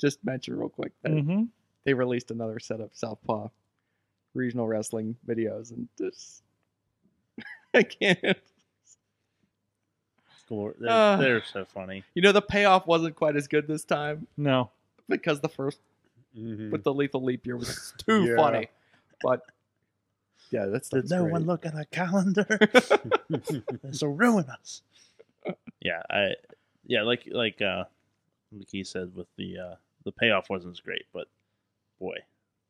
just 0.00 0.24
mention 0.24 0.58
real 0.58 0.68
quick 0.68 0.92
that 1.02 1.12
mhm. 1.12 1.48
they 1.84 1.94
released 1.94 2.30
another 2.30 2.58
set 2.58 2.80
of 2.80 2.90
Southpaw 2.92 3.48
regional 4.34 4.66
wrestling 4.66 5.16
videos, 5.26 5.70
and 5.70 5.88
just 5.98 6.42
I 7.74 7.82
can't. 7.82 8.36
Glor- 10.50 10.74
They're, 10.78 10.90
Uh. 10.90 11.16
they're 11.16 11.42
so 11.44 11.64
funny. 11.64 12.04
You 12.14 12.22
know, 12.22 12.32
the 12.32 12.42
payoff 12.42 12.86
wasn't 12.86 13.16
quite 13.16 13.34
as 13.36 13.48
good 13.48 13.66
this 13.66 13.84
time 13.84 14.26
No. 14.36 14.70
because 15.08 15.40
the 15.40 15.48
first 15.48 15.80
Mhm. 16.36 16.70
with 16.70 16.84
the 16.84 16.92
lethal 16.92 17.22
leap 17.22 17.46
year 17.46 17.56
was 17.56 17.94
too 18.06 18.24
Yeah. 18.24 18.36
funny, 18.36 18.68
but 19.22 19.40
yeah, 20.50 20.66
that's 20.66 20.88
Did 20.90 21.08
no 21.08 21.24
one 21.24 21.44
look 21.46 21.64
at 21.64 21.74
a 21.78 21.84
calendar? 21.86 22.46
this 23.28 24.02
will 24.02 24.14
ruin 24.14 24.44
us. 24.50 24.82
Yeah, 25.80 26.02
I 26.10 26.34
yeah, 26.86 27.02
like 27.02 27.26
like 27.30 27.62
uh 27.62 27.84
like 28.52 28.68
he 28.70 28.84
said 28.84 29.14
with 29.14 29.28
the 29.36 29.58
uh 29.58 29.74
the 30.04 30.12
payoff 30.12 30.50
wasn't 30.50 30.72
as 30.72 30.80
great, 30.80 31.06
but 31.12 31.28
boy, 31.98 32.16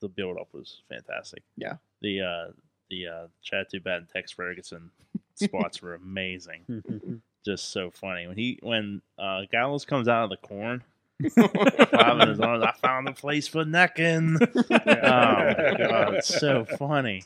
the 0.05 0.09
build 0.09 0.37
up 0.39 0.49
was 0.53 0.83
fantastic. 0.89 1.43
Yeah. 1.57 1.75
The 2.03 2.21
uh 2.21 2.53
the 2.91 3.07
uh 3.09 3.27
Chad 3.43 3.67
Too 3.71 3.81
Bad 3.81 3.97
and 3.99 4.09
Tex 4.09 4.31
Ferguson 4.31 4.91
spots 5.35 5.81
were 5.83 5.95
amazing. 5.95 7.21
Just 7.45 7.71
so 7.73 7.91
funny. 7.91 8.27
When 8.27 8.37
he 8.37 8.59
when 8.63 9.03
uh 9.19 9.43
Gallows 9.51 9.85
comes 9.85 10.07
out 10.09 10.25
of 10.25 10.31
the 10.31 10.37
corn 10.37 10.83
flapping 11.31 12.29
his 12.29 12.41
arms, 12.41 12.65
I 12.65 12.73
found 12.73 13.09
a 13.09 13.13
place 13.13 13.49
for 13.49 13.65
necking. 13.65 14.39
Oh 14.71 14.71
my 14.71 15.75
god, 15.79 16.15
it's 16.15 16.39
so 16.41 16.65
funny. 16.65 17.25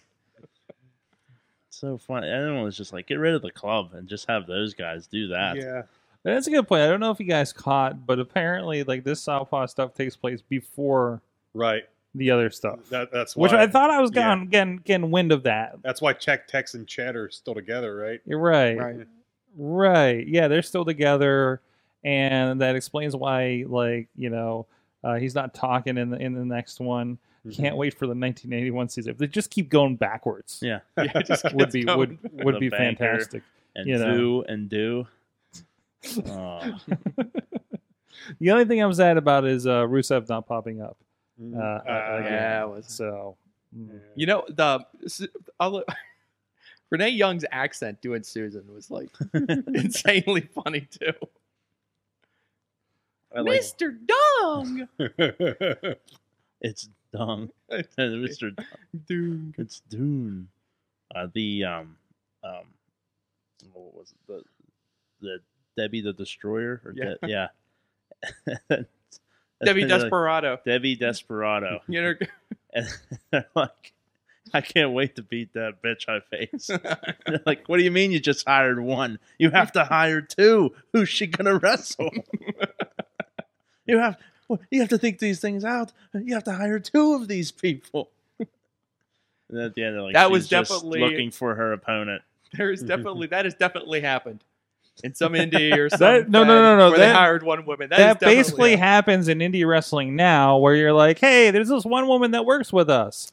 So 1.70 1.96
funny. 1.98 2.28
Everyone 2.28 2.62
was 2.64 2.76
just 2.76 2.92
like, 2.92 3.06
get 3.06 3.16
rid 3.16 3.34
of 3.34 3.42
the 3.42 3.52
club 3.52 3.94
and 3.94 4.08
just 4.08 4.28
have 4.28 4.46
those 4.46 4.74
guys 4.74 5.06
do 5.06 5.28
that. 5.28 5.56
yeah. 5.56 5.82
That's 6.24 6.48
a 6.48 6.50
good 6.50 6.66
point. 6.66 6.82
I 6.82 6.88
don't 6.88 6.98
know 7.00 7.12
if 7.12 7.20
you 7.20 7.26
guys 7.26 7.52
caught, 7.52 8.04
but 8.04 8.18
apparently, 8.18 8.82
like 8.82 9.04
this 9.04 9.20
Southpaw 9.20 9.66
stuff 9.66 9.94
takes 9.94 10.16
place 10.16 10.42
before 10.42 11.22
Right. 11.54 11.84
The 12.14 12.30
other 12.30 12.50
stuff, 12.50 12.78
That, 12.90 13.10
that's 13.12 13.36
why. 13.36 13.42
which 13.42 13.52
I 13.52 13.66
thought 13.66 13.90
I 13.90 14.00
was 14.00 14.10
yeah. 14.14 14.34
getting, 14.34 14.48
getting 14.48 14.76
getting 14.78 15.10
wind 15.10 15.30
of 15.32 15.42
that. 15.44 15.76
That's 15.82 16.00
why 16.00 16.12
Czech, 16.14 16.48
Tex, 16.48 16.74
and 16.74 16.86
Chad 16.86 17.16
are 17.16 17.30
still 17.30 17.54
together, 17.54 17.94
right? 17.96 18.20
You're 18.24 18.38
right. 18.40 18.76
right. 18.78 19.06
Right. 19.56 20.26
Yeah, 20.26 20.48
they're 20.48 20.62
still 20.62 20.84
together, 20.84 21.60
and 22.04 22.60
that 22.60 22.76
explains 22.76 23.14
why, 23.16 23.64
like, 23.66 24.08
you 24.16 24.30
know, 24.30 24.66
uh, 25.04 25.14
he's 25.16 25.34
not 25.34 25.54
talking 25.54 25.96
in 25.98 26.10
the 26.10 26.16
in 26.18 26.34
the 26.34 26.44
next 26.44 26.80
one. 26.80 27.18
Can't 27.52 27.76
wait 27.76 27.94
for 27.94 28.04
the 28.06 28.10
1981 28.10 28.88
season. 28.90 29.12
If 29.12 29.18
they 29.18 29.26
just 29.26 29.48
keep 29.50 29.70
going 29.70 29.96
backwards, 29.96 30.58
Yeah. 30.62 30.80
Yeah, 30.98 31.22
just 31.22 31.44
would 31.54 31.72
be 31.72 31.84
would 31.84 32.18
would 32.44 32.60
be 32.60 32.68
fantastic. 32.68 33.42
And 33.74 33.86
You 33.86 33.98
know. 33.98 34.16
do 34.16 34.42
and 34.48 34.68
do. 34.68 35.06
Oh, 36.28 36.60
The 38.38 38.50
only 38.50 38.64
thing 38.66 38.82
I'm 38.82 38.92
sad 38.92 39.16
about 39.16 39.46
is 39.46 39.66
uh, 39.66 39.84
Rusev 39.84 40.28
not 40.28 40.46
popping 40.46 40.82
up. 40.82 40.96
Mhm. 41.40 41.56
Uh, 41.56 41.60
uh, 41.60 41.82
Ah. 41.88 42.18
Yeah, 42.24 42.62
it 42.64 42.68
was. 42.68 42.86
So, 42.86 43.36
mm. 43.76 44.00
You 44.16 44.26
know 44.26 44.44
the 44.48 44.84
I'll, 45.60 45.84
Renee 46.90 47.10
Young's 47.10 47.44
accent 47.52 48.00
doing 48.00 48.22
Susan 48.22 48.64
was 48.72 48.90
like 48.90 49.10
insanely 49.34 50.42
funny 50.54 50.80
too. 50.90 51.12
I 53.34 53.40
like 53.40 53.60
Mr. 53.60 53.96
Dong. 54.40 54.88
it's 56.60 56.88
dung. 57.12 57.50
Mr. 57.70 58.56
Dude. 59.06 59.54
It's 59.58 59.80
Dune. 59.88 60.48
Uh, 61.14 61.28
the 61.34 61.64
um 61.64 61.96
um 62.42 62.64
what 63.72 63.94
was 63.94 64.12
it? 64.12 64.16
The, 64.26 64.42
the 65.20 65.38
Debbie 65.76 66.00
the 66.00 66.12
Destroyer? 66.14 66.80
Or 66.84 66.92
Yeah. 66.96 67.14
De- 67.22 67.28
yeah. 67.28 68.76
Debbie 69.64 69.84
Desperado. 69.84 70.58
Debbie 70.64 70.96
Desperado. 70.96 71.80
You 71.88 72.02
know, 72.02 72.14
and 72.72 72.86
they're 73.30 73.46
like, 73.56 73.92
I 74.52 74.60
can't 74.60 74.92
wait 74.92 75.16
to 75.16 75.22
beat 75.22 75.52
that 75.54 75.82
bitch 75.82 76.08
I 76.08 76.20
face. 76.20 76.70
Like, 77.46 77.68
what 77.68 77.78
do 77.78 77.82
you 77.82 77.90
mean 77.90 78.12
you 78.12 78.20
just 78.20 78.46
hired 78.46 78.78
one? 78.80 79.18
You 79.38 79.50
have 79.50 79.72
to 79.72 79.84
hire 79.84 80.20
two. 80.20 80.74
Who's 80.92 81.08
she 81.08 81.26
gonna 81.26 81.56
wrestle? 81.58 82.10
you 83.86 83.98
have 83.98 84.16
you 84.70 84.80
have 84.80 84.88
to 84.90 84.98
think 84.98 85.18
these 85.18 85.40
things 85.40 85.64
out. 85.64 85.92
You 86.14 86.34
have 86.34 86.44
to 86.44 86.52
hire 86.52 86.78
two 86.78 87.14
of 87.14 87.28
these 87.28 87.50
people. 87.50 88.10
And 89.50 89.58
at 89.60 89.74
the 89.74 89.84
end, 89.84 90.00
like, 90.02 90.14
That 90.14 90.30
was 90.30 90.46
definitely- 90.48 91.00
looking 91.00 91.30
for 91.30 91.54
her 91.54 91.72
opponent. 91.72 92.22
there's 92.52 92.82
definitely 92.82 93.26
that 93.28 93.44
has 93.46 93.54
definitely 93.54 94.00
happened 94.00 94.42
in 95.04 95.14
some 95.14 95.32
indie 95.32 95.76
or 95.76 95.88
some 95.90 95.98
That- 96.00 96.28
no, 96.30 96.44
no, 96.44 96.60
no, 96.62 96.76
no, 96.76 96.88
where 96.90 96.98
they 96.98 97.06
that- 97.06 97.16
hired 97.16 97.42
one 97.42 97.64
woman. 97.66 97.88
That, 97.90 97.98
that 97.98 98.00
is 98.08 98.14
definitely 98.14 98.36
basically 98.36 98.70
happened. 98.76 99.24
happens 99.24 99.28
in 99.28 99.38
indie 99.38 99.66
wrestling 99.66 100.16
now, 100.16 100.58
where 100.58 100.74
you're 100.74 100.92
like, 100.92 101.18
hey, 101.18 101.50
there's 101.50 101.68
this 101.68 101.84
one 101.84 102.06
woman 102.08 102.32
that 102.32 102.44
works 102.44 102.72
with 102.72 102.90
us. 102.90 103.30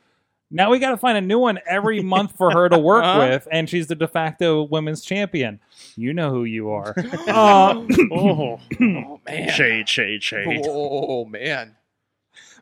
Now 0.52 0.70
we 0.70 0.78
got 0.78 0.92
to 0.92 0.98
find 0.98 1.18
a 1.18 1.22
new 1.22 1.40
one 1.40 1.60
every 1.68 2.02
month 2.02 2.38
for 2.38 2.52
her 2.52 2.70
to 2.70 2.78
work 2.78 3.04
Uh-huh. 3.04 3.28
with, 3.30 3.48
and 3.52 3.68
she's 3.68 3.88
the 3.88 3.96
de 3.96 4.08
facto 4.08 4.62
women's 4.64 5.04
champion. 5.04 5.60
You 5.96 6.14
know 6.14 6.30
who 6.30 6.44
you 6.44 6.70
are. 6.70 6.94
uh, 7.28 7.74
Oh, 8.12 8.60
oh 8.80 9.20
man, 9.28 9.50
shade, 9.50 9.90
shade, 9.90 10.22
shade. 10.24 10.64
oh 10.68 11.26
man. 11.26 11.76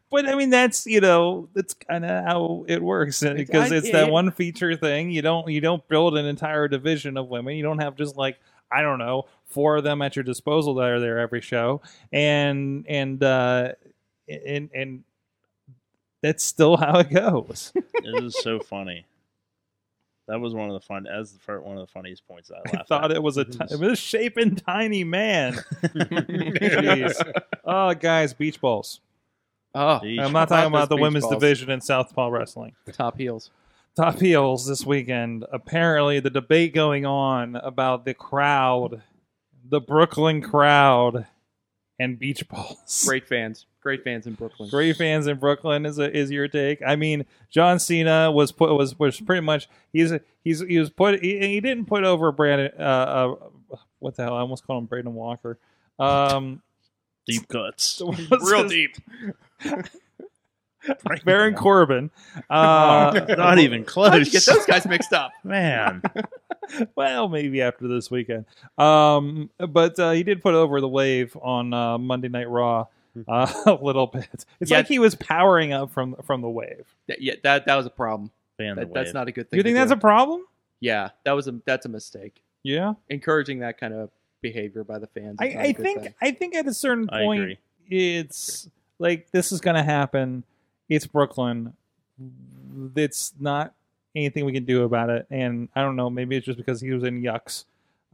but 0.09 0.27
I 0.27 0.35
mean, 0.35 0.49
that's 0.49 0.85
you 0.87 1.01
know, 1.01 1.49
that's 1.53 1.73
kind 1.73 2.05
of 2.05 2.23
how 2.25 2.65
it 2.69 2.81
works 2.81 3.19
because 3.21 3.71
I- 3.71 3.75
it's 3.75 3.87
yeah, 3.87 3.93
that 3.93 4.05
yeah. 4.07 4.11
one 4.13 4.31
feature 4.31 4.75
thing. 4.77 5.11
You 5.11 5.21
don't 5.21 5.49
you 5.49 5.59
don't 5.59 5.85
build 5.89 6.17
an 6.17 6.25
entire 6.25 6.69
division 6.69 7.17
of 7.17 7.27
women. 7.27 7.55
You 7.57 7.63
don't 7.63 7.79
have 7.79 7.95
just 7.97 8.15
like 8.15 8.39
I 8.73 8.81
don't 8.81 8.99
know 8.99 9.25
four 9.53 9.77
of 9.77 9.83
them 9.83 10.01
at 10.01 10.15
your 10.15 10.23
disposal 10.23 10.73
that 10.75 10.89
are 10.89 10.99
there 10.99 11.19
every 11.19 11.41
show, 11.41 11.81
and 12.11 12.85
and 12.89 13.23
uh, 13.23 13.73
and 14.27 14.69
and 14.73 15.03
that's 16.21 16.43
still 16.43 16.77
how 16.77 16.99
it 16.99 17.09
goes. 17.11 17.71
It 18.05 18.21
is 18.21 18.35
so 18.41 18.59
funny. 18.59 19.05
That 20.27 20.39
was 20.41 20.53
one 20.53 20.67
of 20.69 20.73
the 20.73 20.85
fun. 20.85 21.07
As 21.07 21.31
the 21.31 21.39
fir- 21.39 21.61
one 21.61 21.77
of 21.77 21.87
the 21.87 21.91
funniest 21.91 22.27
points 22.27 22.51
I 22.51 22.77
I 22.79 22.83
thought 22.83 23.11
at. 23.11 23.15
it 23.15 23.23
was 23.23 23.37
a 23.37 23.45
t- 23.45 23.57
it 23.71 23.79
was 23.79 23.91
a 23.91 23.95
shaping 23.95 24.55
tiny 24.57 25.05
man. 25.05 25.53
Jeez. 25.83 27.41
Oh, 27.63 27.93
guys, 27.93 28.33
beach 28.33 28.59
balls. 28.59 28.99
Oh, 29.73 30.01
Jeez. 30.03 30.19
I'm 30.21 30.33
not 30.33 30.49
talking 30.49 30.67
about 30.67 30.79
about 30.79 30.89
the 30.89 30.97
women's 30.97 31.23
balls? 31.23 31.35
division 31.35 31.69
in 31.69 31.79
Southpaw 31.79 32.27
Wrestling. 32.27 32.73
top 32.91 33.17
heels. 33.17 33.51
Top 33.95 34.19
heels 34.19 34.65
this 34.65 34.85
weekend. 34.85 35.45
Apparently, 35.51 36.19
the 36.19 36.31
debate 36.31 36.73
going 36.73 37.05
on 37.05 37.55
about 37.57 38.05
the 38.05 38.13
crowd, 38.15 39.03
the 39.69 39.79
Brooklyn 39.79 40.41
crowd, 40.41 41.27
and 41.99 42.17
beach 42.17 42.47
balls. 42.49 43.03
Great 43.07 43.27
fans. 43.27 43.67
Great 43.81 44.03
fans 44.03 44.25
in 44.25 44.33
Brooklyn. 44.33 44.69
Great 44.69 44.95
fans 44.95 45.27
in 45.27 45.37
Brooklyn 45.37 45.85
is 45.85 45.99
a, 45.99 46.15
is 46.15 46.31
your 46.31 46.47
take. 46.47 46.79
I 46.85 46.95
mean, 46.95 47.25
John 47.51 47.79
Cena 47.79 48.31
was 48.31 48.51
put 48.51 48.73
was 48.75 48.97
was 48.97 49.19
pretty 49.19 49.41
much 49.41 49.67
he's 49.91 50.11
he's 50.43 50.61
he 50.61 50.79
was 50.79 50.89
put 50.89 51.21
he, 51.21 51.37
he 51.39 51.59
didn't 51.59 51.85
put 51.85 52.03
over 52.03 52.31
Brandon 52.31 52.71
uh, 52.79 52.81
uh 52.81 53.35
what 53.99 54.15
the 54.15 54.23
hell 54.23 54.35
I 54.35 54.39
almost 54.39 54.65
called 54.65 54.83
him 54.83 54.87
Brandon 54.87 55.13
Walker. 55.13 55.59
Um, 55.99 56.61
deep 57.27 57.47
cuts. 57.47 58.01
Real 58.41 58.63
his- 58.63 58.71
deep. 58.71 58.97
Baron 61.25 61.55
Corbin. 61.55 62.11
Uh, 62.49 63.25
Not 63.37 63.59
even 63.59 63.81
How'd 63.85 64.25
you 64.25 64.25
close. 64.25 64.29
get 64.29 64.45
those 64.45 64.65
guys 64.65 64.85
mixed 64.85 65.13
up? 65.13 65.31
Man, 65.43 66.01
well, 66.95 67.29
maybe 67.29 67.61
after 67.61 67.87
this 67.87 68.09
weekend. 68.11 68.45
Um, 68.77 69.49
but 69.57 69.97
uh, 69.99 70.11
he 70.11 70.23
did 70.23 70.41
put 70.41 70.53
over 70.55 70.81
the 70.81 70.87
wave 70.87 71.35
on 71.41 71.73
uh, 71.73 71.97
Monday 71.97 72.27
Night 72.29 72.49
Raw 72.49 72.87
uh, 73.27 73.53
a 73.65 73.73
little 73.81 74.07
bit. 74.07 74.45
It's 74.59 74.71
Yeah. 74.71 74.77
like 74.77 74.87
he 74.87 74.99
was 74.99 75.15
powering 75.15 75.73
up 75.73 75.91
from 75.91 76.15
from 76.23 76.41
the 76.41 76.49
wave. 76.49 76.85
That- 77.07 77.21
yeah, 77.21 77.33
that 77.43 77.65
that 77.67 77.75
was 77.75 77.85
a 77.85 77.89
problem. 77.91 78.31
That, 78.59 78.75
that's 78.93 79.07
wave. 79.07 79.13
not 79.13 79.27
a 79.27 79.31
good 79.31 79.49
thing. 79.49 79.57
You 79.57 79.63
to 79.63 79.67
think 79.67 79.75
that's 79.77 79.91
do. 79.91 79.97
a 79.97 79.99
problem? 79.99 80.45
yeah? 80.79 81.09
That 81.25 81.31
was 81.33 81.47
a 81.47 81.59
that's 81.65 81.85
a 81.85 81.89
mistake. 81.89 82.41
Yeah, 82.63 82.93
Encouraging 83.09 83.59
that 83.59 83.77
kind 83.79 83.93
of 83.93 84.09
behavior 84.41 84.83
by 84.83 84.97
the 84.99 85.07
fans. 85.07 85.37
I, 85.39 85.45
is 85.47 85.53
not 85.55 85.59
a 85.63 85.67
I 85.67 85.71
good 85.73 85.83
think 85.83 86.01
thing. 86.03 86.13
I 86.21 86.31
think 86.31 86.55
at 86.55 86.67
a 86.67 86.73
certain 86.73 87.07
point 87.07 87.57
it's 87.89 88.69
like 88.99 89.29
this 89.31 89.51
is 89.51 89.59
going 89.61 89.75
to 89.75 89.83
happen. 89.83 90.43
It's 90.89 91.07
Brooklyn. 91.07 91.73
It's 92.95 93.33
not 93.39 93.73
anything 94.15 94.45
we 94.45 94.53
can 94.53 94.65
do 94.65 94.83
about 94.83 95.09
it. 95.09 95.25
And 95.29 95.69
I 95.75 95.81
don't 95.81 95.95
know. 95.95 96.09
Maybe 96.09 96.35
it's 96.35 96.45
just 96.45 96.57
because 96.57 96.81
he 96.81 96.91
was 96.91 97.03
in 97.03 97.21
Yuck's 97.21 97.65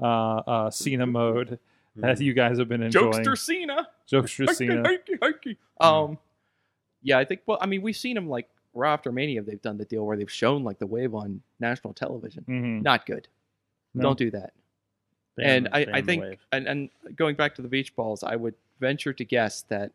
uh, 0.02 0.06
uh, 0.06 0.70
Cena 0.70 1.06
mode 1.06 1.60
that 1.96 2.22
you 2.22 2.34
guys 2.34 2.58
have 2.60 2.70
been 2.70 2.84
enjoying. 2.84 3.12
Jokester 3.12 3.38
Cena. 3.38 3.88
Jokester 4.10 4.54
Cena. 4.54 4.84
Hikey, 4.84 5.18
hikey, 5.20 5.20
hikey. 5.22 5.58
Um, 5.82 6.18
yeah, 7.04 7.18
I 7.18 7.26
think. 7.26 7.42
Well, 7.46 7.58
I 7.62 7.66
mean, 7.66 7.82
we've 7.82 7.98
seen 7.98 8.16
him 8.16 8.30
like 8.30 8.48
Raw 8.74 8.94
after 8.94 9.12
Mania. 9.12 9.42
They've 9.42 9.62
done 9.62 9.78
the 9.78 9.86
deal 9.86 10.06
where 10.06 10.16
they've 10.18 10.32
shown 10.32 10.64
like 10.64 10.80
the 10.80 10.88
wave 10.88 11.14
on 11.16 11.42
national 11.60 11.94
television. 11.94 12.46
Mhm. 12.48 12.82
Not 12.84 13.06
good. 13.06 13.28
No. 13.94 14.04
Don't 14.04 14.18
do 14.18 14.32
that. 14.32 14.54
Fan 15.36 15.46
and 15.50 15.70
I, 15.74 15.86
I 15.94 16.02
think, 16.02 16.38
and, 16.52 16.68
and 16.68 16.90
going 17.16 17.36
back 17.36 17.56
to 17.56 17.62
the 17.62 17.68
beach 17.68 17.96
balls, 17.96 18.24
I 18.24 18.36
would 18.36 18.54
venture 18.80 19.14
to 19.14 19.26
guess 19.26 19.64
that 19.70 19.92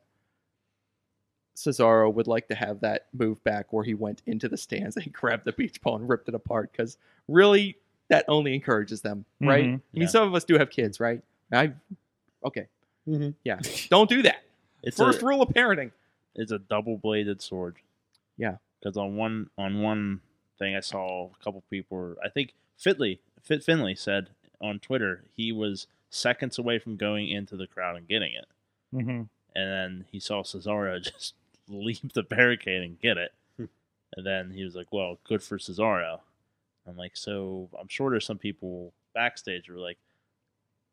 Cesaro 1.57 2.13
would 2.13 2.27
like 2.27 2.49
to 2.49 2.55
have 2.55 2.81
that 2.81 3.07
move 3.13 3.43
back 3.45 3.73
where 3.73 3.85
he 3.85 3.95
went 3.95 4.23
into 4.27 4.49
the 4.49 4.57
stands 4.57 4.97
and 4.99 5.13
grabbed 5.13 5.45
the 5.45 5.53
beach 5.53 5.81
ball 5.81 5.97
and 5.97 6.09
ripped 6.09 6.29
it 6.29 6.35
apart 6.35 6.73
because 6.73 6.99
really 7.29 7.77
that 8.09 8.25
only 8.29 8.55
encourages 8.55 9.01
them, 9.03 9.25
right? 9.41 9.65
Mhm. 9.65 9.69
I 9.69 9.71
mean, 9.71 9.81
Yeah. 10.03 10.07
some 10.09 10.27
of 10.29 10.35
us 10.35 10.45
do 10.45 10.59
have 10.59 10.69
kids, 10.71 11.01
right? 11.01 11.23
I, 11.53 11.73
okay, 12.45 12.67
Mhm. 13.09 13.35
yeah, 13.45 13.61
don't 13.91 14.09
do 14.11 14.23
that. 14.23 14.43
It's 14.83 14.97
First 14.99 15.23
a, 15.23 15.27
rule 15.27 15.41
of 15.43 15.49
parenting. 15.51 15.93
it's 16.35 16.53
a 16.53 16.59
double 16.59 16.99
bladed 16.99 17.41
sword. 17.41 17.77
Yeah. 18.37 18.57
Because 18.81 18.97
on 18.99 19.17
one 19.17 19.49
on 19.57 19.81
one 19.81 20.21
thing 20.59 20.77
I 20.77 20.81
saw 20.81 21.31
a 21.31 21.43
couple 21.45 21.63
people 21.71 22.17
I 22.23 22.29
think 22.29 22.53
Fitley 22.79 23.21
Fit 23.43 23.63
Finley 23.63 23.95
said 23.95 24.31
on 24.61 24.79
Twitter 24.81 25.25
he 25.35 25.53
was 25.53 25.87
seconds 26.11 26.59
away 26.59 26.79
from 26.79 26.97
going 26.97 27.29
into 27.29 27.57
the 27.57 27.67
crowd 27.67 27.97
and 27.97 28.07
getting 28.09 28.33
it. 28.35 28.47
Mhm. 28.93 29.29
And 29.57 29.71
then 29.73 30.05
he 30.13 30.21
saw 30.21 30.43
Cesaro 30.43 31.01
just 31.13 31.35
leap 31.69 32.13
the 32.13 32.23
barricade 32.23 32.83
and 32.83 33.01
get 33.01 33.17
it. 33.19 33.33
And 34.17 34.25
then 34.25 34.51
he 34.53 34.63
was 34.65 34.75
like, 34.77 34.93
Well, 34.93 35.19
good 35.25 35.43
for 35.43 35.59
Cesaro. 35.59 36.21
I'm 36.87 36.97
like, 36.97 37.17
so 37.17 37.69
I'm 37.81 37.89
sure 37.89 38.11
there's 38.11 38.27
some 38.27 38.39
people 38.39 38.93
backstage 39.15 39.67
who 39.67 39.75
are 39.75 39.81
like, 39.81 39.99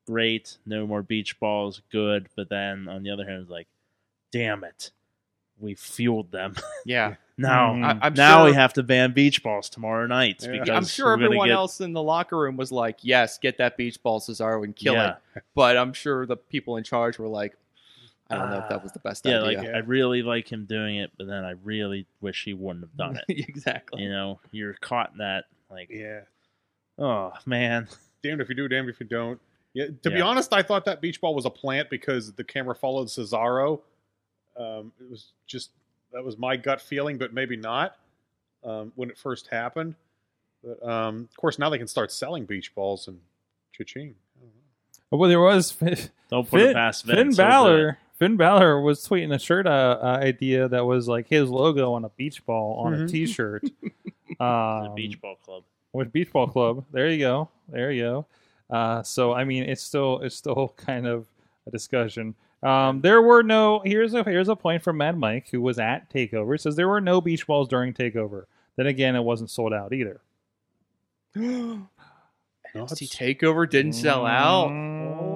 Great, 0.08 0.58
no 0.66 0.88
more 0.88 1.04
beach 1.04 1.40
balls, 1.40 1.82
good. 1.92 2.28
But 2.36 2.50
then 2.50 2.88
on 2.88 3.04
the 3.04 3.12
other 3.12 3.26
hand, 3.28 3.42
it's 3.44 3.52
like, 3.52 3.68
damn 4.32 4.64
it. 4.64 4.92
We 5.60 5.76
fueled 5.76 6.32
them. 6.32 6.56
Yeah, 6.86 7.16
Now, 7.38 7.74
Mhm. 7.74 7.86
I, 8.02 8.08
I'm 8.08 8.14
now 8.16 8.38
sure, 8.40 8.46
we 8.48 8.54
have 8.54 8.74
to 8.74 8.84
ban 8.84 9.14
beach 9.14 9.42
balls 9.44 9.70
tomorrow 9.70 10.06
night 10.08 10.42
Yeah. 10.44 10.52
because 10.54 10.70
I'm 10.70 10.86
sure 10.86 11.14
everyone 11.14 11.48
get- 11.50 11.54
else 11.54 11.80
in 11.82 11.94
the 11.94 12.02
locker 12.02 12.38
room 12.38 12.58
was 12.58 12.72
like, 12.72 13.00
"Yes, 13.04 13.38
get 13.38 13.58
that 13.58 13.78
beach 13.78 14.02
ball, 14.02 14.20
Cesaro, 14.20 14.64
and 14.64 14.76
kill 14.76 14.94
yeah, 14.96 15.16
it." 15.36 15.44
But 15.56 15.78
I'm 15.78 15.94
sure 15.94 16.26
the 16.26 16.38
people 16.38 16.78
in 16.78 16.84
charge 16.84 17.18
were 17.20 17.28
like, 17.28 17.56
"I 18.32 18.38
don't 18.38 18.50
know 18.52 18.60
if 18.60 18.70
that 18.70 18.82
was 18.84 18.92
the 18.92 19.00
best 19.00 19.26
yeah, 19.26 19.42
idea." 19.42 19.58
like 19.60 19.68
Yeah. 19.68 19.76
I 19.76 19.80
really 19.80 20.22
like 20.24 20.52
him 20.52 20.66
doing 20.66 20.98
it, 20.98 21.12
but 21.18 21.28
then 21.28 21.44
I 21.44 21.52
really 21.64 22.06
wish 22.22 22.44
he 22.46 22.54
wouldn't 22.54 22.86
have 22.86 22.96
done 22.98 23.20
it. 23.28 23.50
exactly. 23.50 24.02
you 24.04 24.10
know, 24.10 24.40
you're 24.52 24.74
caught 24.76 25.12
in 25.12 25.18
that 25.20 25.46
like, 25.70 25.90
Yeah. 25.90 26.22
oh 26.98 27.34
man, 27.46 27.88
Damned 28.24 28.42
if 28.42 28.50
you 28.50 28.56
do, 28.56 28.68
damned 28.68 28.90
if 28.90 29.00
you 29.00 29.06
don't. 29.08 29.40
Yeah. 29.74 29.88
To 30.04 30.10
be 30.12 30.18
Yeah. 30.18 30.24
honest, 30.26 30.54
I 30.54 30.62
thought 30.62 30.86
that 30.86 31.02
beach 31.02 31.20
ball 31.22 31.34
was 31.34 31.46
a 31.46 31.50
plant 31.50 31.90
because 31.90 32.34
the 32.34 32.44
camera 32.44 32.76
followed 32.76 33.08
Cesaro. 33.08 33.82
Um, 34.58 34.92
it 35.00 35.10
was 35.10 35.32
just 35.48 35.72
that 36.14 36.24
was 36.24 36.38
my 36.38 36.58
gut 36.58 36.82
feeling, 36.82 37.18
but 37.18 37.34
maybe 37.34 37.56
not 37.56 37.96
um, 38.64 38.92
when 38.96 39.10
it 39.10 39.18
first 39.18 39.48
happened. 39.48 39.96
But 40.64 40.86
um, 40.88 41.28
of 41.32 41.38
course, 41.38 41.58
now 41.58 41.70
they 41.70 41.78
can 41.80 41.88
start 41.88 42.12
selling 42.12 42.46
beach 42.46 42.76
balls 42.76 43.08
and 43.08 43.20
cha-ching. 43.72 44.14
I 44.38 44.40
don't 44.42 44.50
know. 45.12 45.18
Well, 45.18 45.30
there 45.30 45.40
was 45.40 45.72
Finn, 45.72 45.98
don't 46.30 46.48
put 46.48 46.62
it 46.62 46.74
past 46.76 47.06
Vince. 47.06 47.18
Finn 47.18 47.28
he'll. 47.30 47.36
Balor. 47.38 47.98
Finn 48.22 48.38
Balor 48.38 48.82
was 48.82 49.00
tweeting 49.04 49.34
a 49.34 49.40
shirt 49.40 49.66
uh, 49.66 49.98
uh, 50.00 50.20
idea 50.22 50.68
that 50.68 50.86
was 50.86 51.08
like 51.08 51.28
his 51.28 51.50
logo 51.50 51.94
on 51.94 52.06
a 52.06 52.10
beach 52.10 52.46
ball 52.46 52.76
on 52.86 52.94
a 52.94 52.98
Mhm. 52.98 53.10
T-shirt. 53.10 53.64
The 54.38 54.46
um, 54.46 54.94
beach 54.96 55.20
ball 55.20 55.38
club. 55.44 55.64
with 55.92 56.12
Beach 56.14 56.32
Ball 56.32 56.48
Club. 56.48 56.86
There 56.92 57.10
you 57.10 57.18
go. 57.18 57.50
There 57.68 57.92
you 57.92 58.02
go. 58.04 58.26
Uh, 58.76 59.02
so 59.04 59.34
I 59.34 59.44
mean, 59.44 59.64
it's 59.64 59.82
still 59.82 60.20
it's 60.20 60.36
still 60.36 60.70
kind 60.78 61.06
of 61.08 61.26
a 61.68 61.72
discussion. 61.72 62.36
Um, 62.64 63.02
there 63.02 63.22
were 63.24 63.42
no 63.44 63.82
here's 63.84 64.14
a 64.14 64.24
here's 64.24 64.50
a 64.50 64.56
point 64.56 64.84
from 64.84 64.98
Mad 64.98 65.18
Mike 65.18 65.50
who 65.50 65.60
was 65.62 65.80
at 65.80 66.10
Takeover. 66.12 66.54
It 66.56 66.62
says 66.62 66.76
there 66.76 66.88
were 66.88 67.02
no 67.02 67.22
beach 67.22 67.46
balls 67.48 67.68
during 67.68 67.92
Takeover. 67.94 68.46
Then 68.78 68.86
again, 68.88 69.16
it 69.16 69.24
wasn't 69.24 69.50
sold 69.50 69.74
out 69.74 69.94
either. 69.94 70.22
NXT 71.36 71.80
Takeover 72.76 73.70
didn't 73.70 73.94
sell 73.94 74.26
out. 74.26 74.70
Mm. 74.70 75.31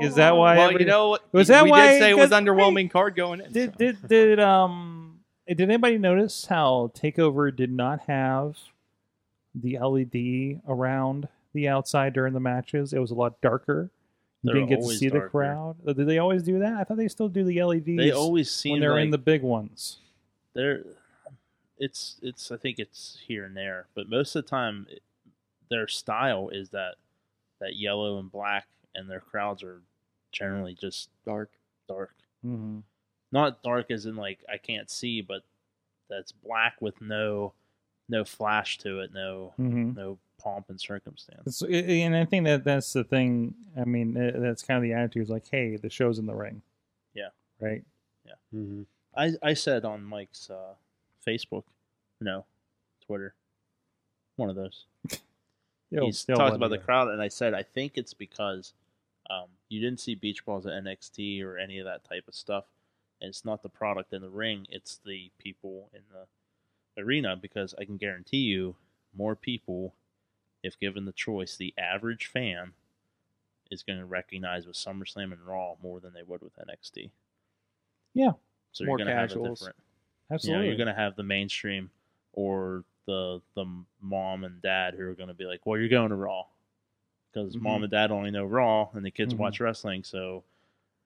Is 0.00 0.14
that 0.16 0.36
why? 0.36 0.56
Well, 0.56 0.64
everybody- 0.66 0.84
you 0.84 0.90
know 0.90 1.08
what? 1.10 1.32
Was 1.32 1.48
that 1.48 1.64
we 1.64 1.70
why- 1.70 1.92
did 1.92 1.98
say 2.00 2.10
it 2.10 2.16
was 2.16 2.30
'cause- 2.30 2.40
underwhelming 2.40 2.90
card 2.90 3.14
going 3.14 3.40
in. 3.40 3.52
did 3.52 3.72
so. 3.72 3.76
did 3.78 4.08
did 4.08 4.40
um 4.40 5.20
did 5.46 5.60
anybody 5.62 5.98
notice 5.98 6.46
how 6.46 6.92
Takeover 6.94 7.54
did 7.54 7.70
not 7.72 8.00
have 8.02 8.56
the 9.54 9.78
LED 9.78 10.60
around 10.68 11.28
the 11.52 11.66
outside 11.68 12.12
during 12.12 12.32
the 12.34 12.40
matches. 12.40 12.92
It 12.92 13.00
was 13.00 13.10
a 13.10 13.14
lot 13.16 13.40
darker. 13.40 13.90
You 14.42 14.46
They're 14.46 14.54
didn't 14.54 14.68
get 14.68 14.76
to 14.76 14.82
always 14.82 14.98
see 15.00 15.08
the 15.08 15.20
crowd. 15.20 15.76
Uh, 15.86 15.92
Did 15.92 16.06
they 16.06 16.18
always 16.18 16.42
do 16.44 16.60
that? 16.60 16.74
I 16.74 16.84
thought 16.84 16.96
they 16.96 17.08
still 17.08 17.28
do 17.28 17.42
the 17.44 17.60
LEDs 17.62 17.98
They 17.98 18.10
always 18.12 18.50
seem 18.50 18.72
when 18.72 18.80
they're 18.80 18.92
like 18.94 19.02
in 19.04 19.10
the 19.10 19.18
big 19.18 19.42
ones. 19.42 19.98
they're 20.54 20.84
it's 21.78 22.16
it's 22.22 22.50
I 22.52 22.56
think 22.56 22.78
it's 22.78 23.18
here 23.26 23.44
and 23.44 23.56
there, 23.56 23.86
but 23.94 24.08
most 24.08 24.34
of 24.36 24.44
the 24.44 24.48
time 24.48 24.86
it, 24.90 25.02
their 25.70 25.88
style 25.88 26.48
is 26.50 26.70
that 26.70 26.94
that 27.60 27.74
yellow 27.76 28.18
and 28.18 28.30
black, 28.30 28.66
and 28.94 29.10
their 29.10 29.20
crowds 29.20 29.62
are 29.62 29.82
generally 30.32 30.74
just 30.74 31.08
Dark. 31.26 31.50
dark. 31.88 32.14
Mm-hmm. 32.44 32.80
Not 33.32 33.62
dark 33.62 33.90
as 33.90 34.06
in 34.06 34.16
like 34.16 34.40
I 34.52 34.56
can't 34.58 34.90
see, 34.90 35.20
but 35.20 35.42
that's 36.08 36.32
black 36.32 36.80
with 36.80 37.00
no 37.00 37.52
no 38.08 38.24
flash 38.24 38.78
to 38.78 39.00
it, 39.00 39.12
no 39.14 39.54
Mm-hmm. 39.58 39.92
no 39.94 40.18
pomp 40.42 40.70
and 40.70 40.80
circumstance. 40.80 41.62
It's, 41.62 41.62
and 41.62 42.16
I 42.16 42.24
think 42.24 42.46
that 42.46 42.64
that's 42.64 42.92
the 42.94 43.04
thing. 43.04 43.54
I 43.78 43.84
mean, 43.84 44.16
uh, 44.16 44.40
that's 44.40 44.62
kind 44.62 44.78
of 44.78 44.82
the 44.82 44.94
attitude. 44.94 45.22
Is 45.24 45.28
like, 45.30 45.44
hey, 45.50 45.76
the 45.76 45.90
show's 45.90 46.18
in 46.18 46.26
the 46.26 46.34
ring. 46.34 46.62
Yeah. 47.14 47.28
Right. 47.60 47.84
Mhm. 48.54 48.86
I 49.16 49.32
I 49.42 49.54
said 49.54 49.84
on 49.84 50.02
Mike's 50.02 50.50
uh, 50.50 50.74
Facebook, 51.26 51.64
no, 52.20 52.44
Twitter, 53.06 53.34
one 54.36 54.48
of 54.50 54.56
those. 54.56 54.86
They'll- 55.92 56.06
He's 56.06 56.24
talked 56.24 56.56
about 56.56 56.70
the 56.70 56.78
crowd, 56.78 57.08
and 57.08 57.20
I 57.22 57.28
said 57.28 57.52
I 57.54 57.62
think 57.62 57.92
it's 57.96 58.14
because 58.14 58.72
um, 59.30 59.46
you 59.68 59.80
didn't 59.80 60.00
see 60.00 60.14
beach 60.14 60.44
balls 60.44 60.66
at 60.66 60.72
NXT 60.72 61.42
or 61.44 61.56
any 61.56 61.78
of 61.78 61.86
that 61.86 62.04
type 62.04 62.24
of 62.26 62.34
stuff. 62.34 62.64
And 63.20 63.28
it's 63.28 63.44
not 63.44 63.62
the 63.62 63.68
product 63.68 64.12
in 64.12 64.22
the 64.22 64.28
ring; 64.28 64.66
it's 64.70 64.98
the 65.04 65.30
people 65.38 65.88
in 65.94 66.00
the 66.10 67.02
arena. 67.02 67.36
Because 67.36 67.74
I 67.78 67.84
can 67.84 67.96
guarantee 67.96 68.38
you, 68.38 68.74
more 69.16 69.36
people, 69.36 69.94
if 70.62 70.78
given 70.80 71.04
the 71.04 71.12
choice, 71.12 71.56
the 71.56 71.74
average 71.78 72.26
fan 72.26 72.72
is 73.70 73.82
going 73.82 73.98
to 73.98 74.04
recognize 74.04 74.66
with 74.66 74.74
SummerSlam 74.74 75.32
and 75.32 75.46
Raw 75.46 75.74
more 75.82 76.00
than 76.00 76.12
they 76.12 76.24
would 76.26 76.42
with 76.42 76.56
NXT. 76.56 77.10
Yeah. 78.14 78.32
so 78.72 78.84
More 78.84 78.98
you're 78.98 79.06
going 79.06 79.16
to 79.16 79.20
have 79.20 79.30
a 79.30 79.48
different 79.48 79.76
Absolutely. 80.32 80.50
you 80.50 80.56
know, 80.58 80.66
you're 80.66 80.84
going 80.84 80.94
to 80.94 81.00
have 81.00 81.16
the 81.16 81.22
mainstream 81.22 81.90
or 82.32 82.84
the 83.06 83.40
the 83.54 83.64
mom 84.00 84.44
and 84.44 84.62
dad 84.62 84.94
who 84.94 85.04
are 85.04 85.14
going 85.14 85.28
to 85.28 85.34
be 85.34 85.44
like, 85.44 85.66
"Well, 85.66 85.78
you're 85.78 85.88
going 85.88 86.10
to 86.10 86.16
Raw 86.16 86.44
because 87.32 87.56
Mhm. 87.56 87.62
mom 87.62 87.82
and 87.82 87.90
dad 87.90 88.10
only 88.10 88.30
know 88.30 88.44
Raw, 88.44 88.88
and 88.94 89.04
the 89.04 89.10
kids 89.10 89.34
Mhm. 89.34 89.38
watch 89.38 89.60
wrestling." 89.60 90.04
So, 90.04 90.42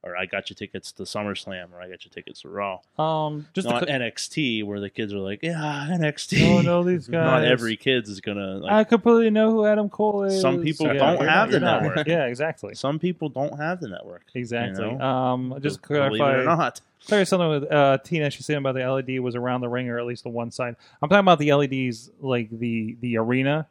or 0.03 0.15
I 0.19 0.27
got 0.27 0.51
you 0.51 0.57
tickets 0.57 0.93
to 0.93 1.05
SummerSlam, 1.05 1.73
or 1.73 1.81
I 1.81 1.89
got 1.89 2.05
you 2.05 2.11
tickets 2.11 2.43
to 2.43 2.49
Raw. 2.51 2.81
um, 2.99 3.47
just 3.55 3.67
Not 3.67 3.85
cl- 3.89 4.01
NXT, 4.01 4.63
where 4.63 4.79
the 4.79 4.91
kids 4.91 5.15
are 5.15 5.19
like, 5.19 5.43
"Yeah, 5.43 5.89
NXT." 5.91 6.47
oh 6.59 6.61
no, 6.61 6.83
these 6.83 7.09
guys. 7.09 7.25
Not 7.25 7.45
every 7.45 7.77
kids 7.77 8.11
is 8.11 8.21
gonna. 8.21 8.57
Like, 8.59 8.71
I 8.73 8.85
completely 8.85 9.31
know 9.31 9.51
who 9.51 9.65
Adam 9.65 9.89
Cole 9.89 10.25
is. 10.25 10.39
Some 10.43 10.63
people 10.63 10.87
Yeah, 10.89 10.93
don't 10.95 11.17
have 11.21 11.27
not- 11.27 11.47
the 11.47 11.53
you're 11.53 11.61
not. 11.61 11.83
network. 11.85 12.07
Yeah, 12.07 12.27
exactly. 12.27 12.75
some 12.75 12.99
people 12.99 13.31
don't 13.31 13.59
have 13.59 13.81
the 13.81 13.89
network. 13.89 14.25
Exactly. 14.35 14.85
You 14.85 14.99
know? 14.99 15.01
Um, 15.05 15.59
just 15.63 15.79
it 15.79 15.83
clarify, 15.83 16.35
or 16.35 16.45
not. 16.45 16.83
clarify 17.07 17.25
something 17.25 17.49
with 17.49 17.73
uh, 17.73 17.97
Tina. 18.05 18.29
She's 18.29 18.45
saying 18.45 18.59
about 18.59 18.75
the 18.75 18.83
LED 18.85 19.21
was 19.21 19.35
around 19.35 19.63
the 19.63 19.69
ring 19.71 19.89
or 19.89 19.99
at 19.99 20.05
least 20.05 20.25
the 20.25 20.29
one 20.29 20.51
side. 20.51 20.77
I'm 21.01 21.09
talking 21.09 21.21
about 21.21 21.39
the 21.39 21.51
LEDs, 21.55 22.11
like 22.21 22.51
the 22.51 22.97
the 23.01 23.17
arena. 23.17 23.69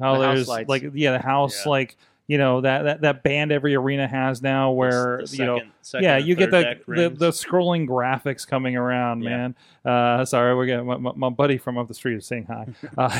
How 0.00 0.14
The 0.18 0.26
there's 0.34 0.48
like 0.48 0.84
yeah, 0.94 1.12
the 1.12 1.18
house 1.18 1.64
Yeah. 1.64 1.70
like 1.70 1.96
you 2.26 2.38
know 2.38 2.60
that, 2.60 2.82
that 2.82 3.00
that 3.00 3.22
band 3.24 3.50
every 3.50 3.74
arena 3.74 4.06
has 4.06 4.40
now 4.40 4.70
where 4.70 5.22
The 5.26 5.36
you 5.36 5.44
know 5.44 5.56
second- 5.58 5.72
second 5.82 6.04
yeah 6.04 6.16
you 6.18 6.36
get 6.36 6.52
the, 6.52 6.78
the 6.86 7.08
the 7.08 7.30
scrolling 7.30 7.88
graphics 7.88 8.46
coming 8.46 8.76
around 8.76 9.22
Yeah. 9.22 9.30
man. 9.30 9.54
Uh 9.84 10.24
sorry 10.26 10.54
we're 10.54 10.66
getting 10.66 10.86
my, 10.86 10.96
my, 10.96 11.10
my 11.16 11.28
buddy 11.30 11.58
from 11.58 11.76
up 11.76 11.88
the 11.88 11.94
street 11.94 12.16
is 12.18 12.26
saying 12.26 12.44
hi. 12.48 12.68
Uh, 12.96 13.10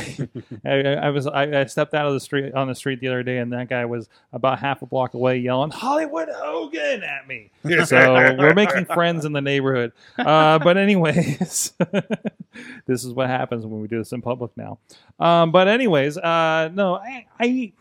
I, 0.64 0.70
I 0.95 1.11
was 1.11 1.26
I, 1.26 1.62
I 1.62 1.64
stepped 1.64 1.93
out 1.95 2.07
of 2.07 2.12
the 2.14 2.20
street 2.20 2.55
on 2.55 2.68
the 2.68 2.74
street 2.76 3.01
the 3.01 3.09
other 3.09 3.24
day 3.24 3.39
and 3.39 3.53
that 3.53 3.68
guy 3.68 3.85
was 3.85 4.09
about 4.33 4.61
half 4.61 4.83
a 4.83 4.87
block 4.87 5.14
away 5.14 5.39
yelling 5.39 5.70
hollywood 5.72 6.28
hogan 6.33 7.03
at 7.03 7.26
me. 7.26 7.51
So 7.87 8.14
we're 8.39 8.55
making 8.55 8.85
friends 8.85 9.24
in 9.24 9.33
the 9.33 9.41
neighborhood. 9.41 9.91
Uh 10.18 10.61
but 10.61 10.76
anyways 10.76 11.72
this 12.86 13.05
is 13.05 13.12
what 13.12 13.28
happens 13.28 13.64
when 13.66 13.80
we 13.80 13.88
do 13.88 13.98
this 13.98 14.12
in 14.12 14.22
public 14.22 14.51
now 14.57 14.78
um 15.18 15.53
but 15.53 15.68
anyways 15.68 16.16
uh 16.18 16.70
no 16.72 16.96
i 16.96 17.26
i 17.38 17.72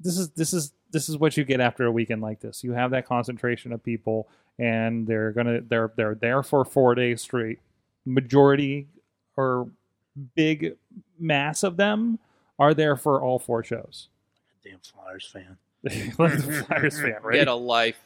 this 0.00 0.18
is 0.18 0.30
this 0.30 0.52
is 0.52 0.72
this 0.92 1.08
is 1.08 1.18
what 1.18 1.36
you 1.36 1.44
get 1.44 1.60
after 1.60 1.84
a 1.86 1.92
weekend 1.92 2.22
like 2.22 2.40
this. 2.40 2.64
You 2.64 2.72
have 2.72 2.90
that 2.90 3.06
concentration 3.06 3.72
of 3.72 3.82
people, 3.82 4.28
and 4.58 5.06
they're 5.06 5.32
gonna 5.32 5.60
they're 5.60 5.92
they're 5.96 6.14
there 6.14 6.42
for 6.42 6.64
four 6.64 6.94
days 6.94 7.22
straight. 7.22 7.58
Majority 8.04 8.88
or 9.36 9.68
big 10.34 10.76
mass 11.18 11.62
of 11.62 11.76
them 11.76 12.18
are 12.58 12.74
there 12.74 12.96
for 12.96 13.22
all 13.22 13.38
four 13.38 13.62
shows. 13.62 14.08
Damn 14.64 14.78
Flyers 14.80 15.30
fan. 15.32 15.56
Flyers 16.14 17.00
fan, 17.00 17.16
right? 17.22 17.34
Get 17.34 17.48
a 17.48 17.54
life. 17.54 18.00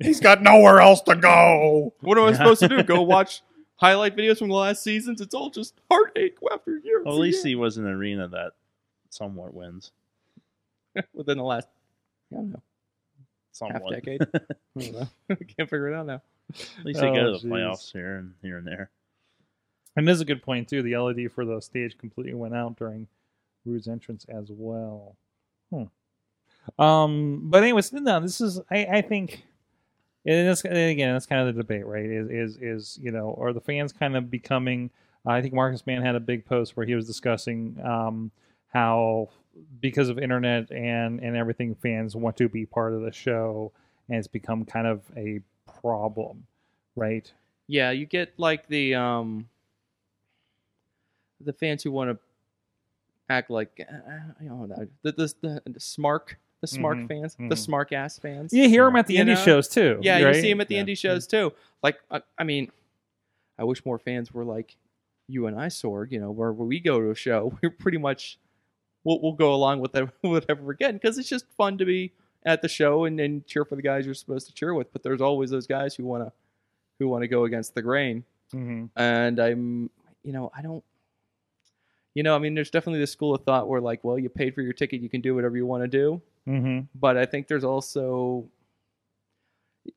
He's 0.00 0.20
got 0.20 0.42
nowhere 0.42 0.80
else 0.80 1.00
to 1.02 1.16
go. 1.16 1.94
What 2.00 2.18
am 2.18 2.24
I 2.24 2.32
supposed 2.34 2.60
to 2.60 2.68
do? 2.68 2.82
Go 2.82 3.00
watch 3.02 3.40
highlight 3.76 4.16
videos 4.16 4.38
from 4.38 4.48
the 4.48 4.54
last 4.54 4.82
seasons? 4.82 5.20
It's 5.20 5.34
all 5.34 5.50
just 5.50 5.74
heartache 5.90 6.38
after 6.52 6.78
year. 6.78 7.02
Well, 7.04 7.14
at 7.14 7.20
least 7.20 7.44
year. 7.44 7.50
he 7.50 7.54
was 7.56 7.78
in 7.78 7.86
an 7.86 7.92
arena 7.92 8.28
that 8.28 8.52
somewhat 9.10 9.54
wins. 9.54 9.92
within 11.14 11.36
the 11.38 11.44
last 11.44 11.68
I 12.32 12.36
don't 12.36 12.50
know 12.52 12.62
Somewhat. 13.52 13.82
half 13.82 13.90
decade. 14.02 14.22
I 14.34 14.38
don't 14.78 14.92
know. 14.92 15.08
I 15.30 15.34
can't 15.34 15.68
figure 15.70 15.88
it 15.92 15.94
out 15.94 16.06
now. 16.06 16.22
At 16.78 16.84
least 16.84 17.00
they 17.00 17.08
Oh, 17.08 17.14
go 17.14 17.32
to 17.32 17.38
the 17.38 17.46
jeez. 17.46 17.50
playoffs 17.50 17.92
here 17.92 18.16
and 18.16 18.34
here 18.42 18.58
and 18.58 18.66
there. 18.66 18.90
And 19.96 20.06
this 20.06 20.14
is 20.16 20.20
a 20.20 20.26
good 20.26 20.42
point 20.42 20.68
too. 20.68 20.82
The 20.82 20.96
LED 20.96 21.32
for 21.32 21.44
the 21.44 21.60
stage 21.60 21.96
completely 21.98 22.34
went 22.34 22.54
out 22.54 22.76
during 22.76 23.08
Roode's 23.64 23.88
entrance 23.88 24.24
as 24.28 24.46
well. 24.50 25.16
Hmm. 25.70 25.84
Um, 26.82 27.42
but 27.44 27.62
anyways, 27.62 27.92
no, 27.92 28.20
this 28.20 28.40
is 28.40 28.60
I, 28.70 28.84
I 28.86 29.00
think 29.02 29.44
and 30.26 30.64
and 30.64 30.90
again 30.90 31.12
that's 31.12 31.26
kind 31.26 31.48
of 31.48 31.54
the 31.54 31.62
debate, 31.62 31.86
right? 31.86 32.04
Is 32.04 32.28
is 32.28 32.56
is 32.60 32.98
you 33.00 33.10
know, 33.10 33.36
are 33.40 33.52
the 33.52 33.60
fans 33.60 33.92
kind 33.92 34.16
of 34.16 34.30
becoming? 34.30 34.90
I 35.24 35.40
think 35.42 35.54
Marcus 35.54 35.86
Mann 35.86 36.02
had 36.02 36.14
a 36.14 36.20
big 36.20 36.44
post 36.44 36.76
where 36.76 36.86
he 36.86 36.94
was 36.94 37.06
discussing 37.06 37.78
um, 37.84 38.30
how 38.68 39.30
because 39.80 40.08
of 40.08 40.18
internet 40.18 40.70
and 40.70 41.20
and 41.20 41.36
everything, 41.36 41.74
fans 41.74 42.14
want 42.16 42.36
to 42.38 42.48
be 42.48 42.66
part 42.66 42.92
of 42.92 43.02
the 43.02 43.12
show, 43.12 43.72
and 44.08 44.18
it's 44.18 44.28
become 44.28 44.64
kind 44.64 44.86
of 44.86 45.02
a 45.16 45.40
problem, 45.80 46.46
right? 46.94 47.32
Yeah, 47.68 47.90
you 47.90 48.06
get 48.06 48.34
like 48.36 48.68
the 48.68 48.94
um 48.94 49.48
the 51.40 51.52
fans 51.52 51.82
who 51.82 51.90
want 51.90 52.10
to 52.10 52.18
act 53.28 53.50
like 53.50 53.80
uh, 53.80 54.10
I 54.40 54.44
don't 54.44 54.68
know 54.68 54.86
the 55.02 55.12
the, 55.12 55.34
the, 55.40 55.62
the 55.66 55.80
smark 55.80 56.36
the 56.62 56.66
smart 56.66 56.96
Mhm, 56.98 57.08
fans 57.08 57.36
mhm. 57.36 57.48
the 57.50 57.54
smark 57.54 57.92
ass 57.92 58.18
fans. 58.18 58.52
You 58.52 58.68
hear 58.68 58.84
them 58.86 58.96
at 58.96 59.06
the 59.06 59.14
You 59.14 59.20
indie 59.24 59.34
know? 59.34 59.44
shows 59.44 59.68
too. 59.68 59.98
Yeah, 60.02 60.22
right? 60.22 60.34
you 60.36 60.40
see 60.40 60.48
them 60.50 60.60
at 60.60 60.68
the 60.68 60.76
Yeah. 60.76 60.84
indie 60.84 60.96
shows 60.98 61.26
too. 61.26 61.52
Like, 61.82 61.98
I, 62.10 62.22
I 62.38 62.44
mean, 62.44 62.70
I 63.58 63.64
wish 63.64 63.84
more 63.84 63.98
fans 63.98 64.32
were 64.32 64.44
like 64.44 64.76
you 65.28 65.46
and 65.46 65.58
I, 65.58 65.66
Sorg. 65.66 66.12
You 66.12 66.20
know, 66.20 66.30
where, 66.30 66.52
where 66.52 66.66
we 66.66 66.80
go 66.80 67.00
to 67.00 67.10
a 67.10 67.14
show, 67.14 67.56
we're 67.62 67.70
pretty 67.70 67.98
much 67.98 68.38
we'll, 69.04 69.20
we'll 69.20 69.32
go 69.32 69.54
along 69.54 69.80
with 69.80 69.92
whatever, 69.92 70.12
whatever 70.22 70.62
we're 70.62 70.72
getting 70.74 70.96
because 70.96 71.18
it's 71.18 71.28
just 71.28 71.46
fun 71.56 71.78
to 71.78 71.84
be 71.84 72.12
at 72.44 72.62
the 72.62 72.68
show 72.68 73.04
and, 73.04 73.20
and 73.20 73.46
cheer 73.46 73.64
for 73.64 73.76
the 73.76 73.82
guys 73.82 74.04
you're 74.06 74.14
supposed 74.14 74.46
to 74.46 74.52
cheer 74.54 74.72
with. 74.74 74.92
But 74.92 75.02
there's 75.02 75.20
always 75.20 75.50
those 75.50 75.66
guys 75.66 75.94
who 75.94 76.04
want 76.04 76.24
to 76.24 76.32
who 76.98 77.08
want 77.08 77.22
to 77.22 77.28
go 77.28 77.44
against 77.44 77.74
the 77.74 77.82
grain, 77.82 78.24
Mhm. 78.54 78.88
and 78.96 79.38
I'm, 79.38 79.90
you 80.24 80.32
know, 80.32 80.50
I 80.56 80.62
don't. 80.62 80.82
You 82.14 82.22
know, 82.22 82.34
I 82.34 82.38
mean, 82.38 82.54
there's 82.54 82.70
definitely 82.70 83.00
this 83.00 83.12
school 83.12 83.34
of 83.34 83.42
thought 83.44 83.68
where, 83.68 83.80
like, 83.82 84.02
well, 84.02 84.18
you 84.18 84.30
paid 84.30 84.54
for 84.54 84.62
your 84.62 84.72
ticket, 84.72 85.02
you 85.02 85.10
can 85.10 85.20
do 85.20 85.34
whatever 85.34 85.54
you 85.58 85.66
want 85.66 85.82
to 85.82 85.88
do 85.88 86.22
Mhm. 86.46 86.86
but 86.94 87.16
I 87.16 87.26
think 87.26 87.48
there's 87.48 87.64
also, 87.64 88.48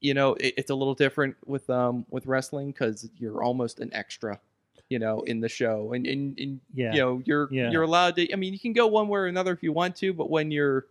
you 0.02 0.14
know, 0.14 0.34
it, 0.36 0.54
it's 0.58 0.70
a 0.70 0.76
little 0.76 0.94
different 0.94 1.36
with 1.46 1.70
um 1.70 2.06
with 2.10 2.26
wrestling 2.26 2.72
because 2.72 3.10
you're 3.18 3.44
almost 3.44 3.80
an 3.80 3.94
extra, 3.94 4.40
you 4.90 5.00
know, 5.00 5.22
in 5.22 5.40
the 5.40 5.50
show, 5.50 5.94
and 5.94 6.06
and, 6.08 6.40
and 6.40 6.60
Yeah. 6.74 6.94
you 6.94 7.00
know 7.02 7.22
you're 7.26 7.50
Yeah. 7.52 7.70
you're 7.72 7.84
allowed 7.84 8.16
to. 8.18 8.32
I 8.32 8.36
mean, 8.36 8.54
you 8.54 8.60
can 8.60 8.74
go 8.74 8.88
one 8.88 9.08
way 9.08 9.20
or 9.20 9.26
another 9.28 9.52
if 9.54 9.64
you 9.64 9.72
want 9.74 9.96
to, 9.98 10.14
but 10.14 10.30
when 10.30 10.52
you're, 10.52 10.86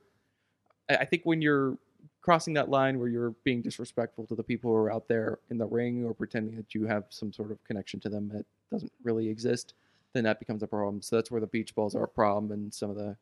I 0.88 1.04
think 1.04 1.22
when 1.24 1.42
you're 1.42 1.78
crossing 2.22 2.54
that 2.54 2.68
line 2.68 2.98
where 2.98 3.08
you're 3.08 3.30
being 3.44 3.62
disrespectful 3.62 4.26
to 4.26 4.34
the 4.34 4.42
people 4.42 4.70
who 4.70 4.76
are 4.76 4.92
out 4.92 5.08
there 5.08 5.38
in 5.50 5.58
the 5.58 5.66
ring 5.66 6.04
or 6.04 6.12
pretending 6.14 6.56
that 6.56 6.74
you 6.74 6.86
have 6.86 7.04
some 7.08 7.32
sort 7.32 7.50
of 7.50 7.62
connection 7.64 8.00
to 8.00 8.08
them 8.10 8.28
that 8.28 8.44
doesn't 8.70 8.92
really 9.02 9.28
exist, 9.28 9.74
then 10.12 10.24
that 10.24 10.38
becomes 10.38 10.62
a 10.62 10.66
problem. 10.66 11.00
So 11.00 11.16
that's 11.16 11.30
where 11.30 11.40
the 11.40 11.46
beach 11.46 11.74
balls 11.74 11.94
are 11.94 12.04
a 12.04 12.08
problem, 12.08 12.52
and 12.52 12.72
some 12.74 12.90
of 12.90 12.96
the 12.96 13.16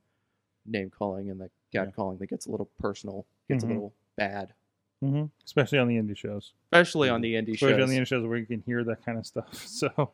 name 0.68 0.90
calling 0.90 1.30
and 1.30 1.40
the 1.40 1.50
cat 1.72 1.86
Yeah. 1.86 1.90
calling 1.92 2.18
that 2.18 2.26
gets 2.28 2.46
a 2.46 2.50
little 2.50 2.68
personal, 2.80 3.26
gets 3.48 3.64
Mhm. 3.64 3.68
a 3.68 3.72
little 3.72 3.92
bad, 4.16 4.52
hmm 5.00 5.24
Especially 5.44 5.78
on 5.78 5.88
the 5.88 5.96
indie 5.96 6.16
shows. 6.16 6.52
especially 6.64 7.08
on 7.08 7.20
the 7.20 7.34
indie 7.34 7.54
Especially 7.54 7.74
shows. 7.74 7.82
on 7.82 7.88
the 7.90 7.96
indie 7.98 8.06
shows 8.06 8.26
where 8.26 8.38
you 8.38 8.46
can 8.46 8.62
hear 8.62 8.82
that 8.84 9.04
kind 9.04 9.18
of 9.18 9.26
stuff. 9.26 9.52
So, 9.66 10.10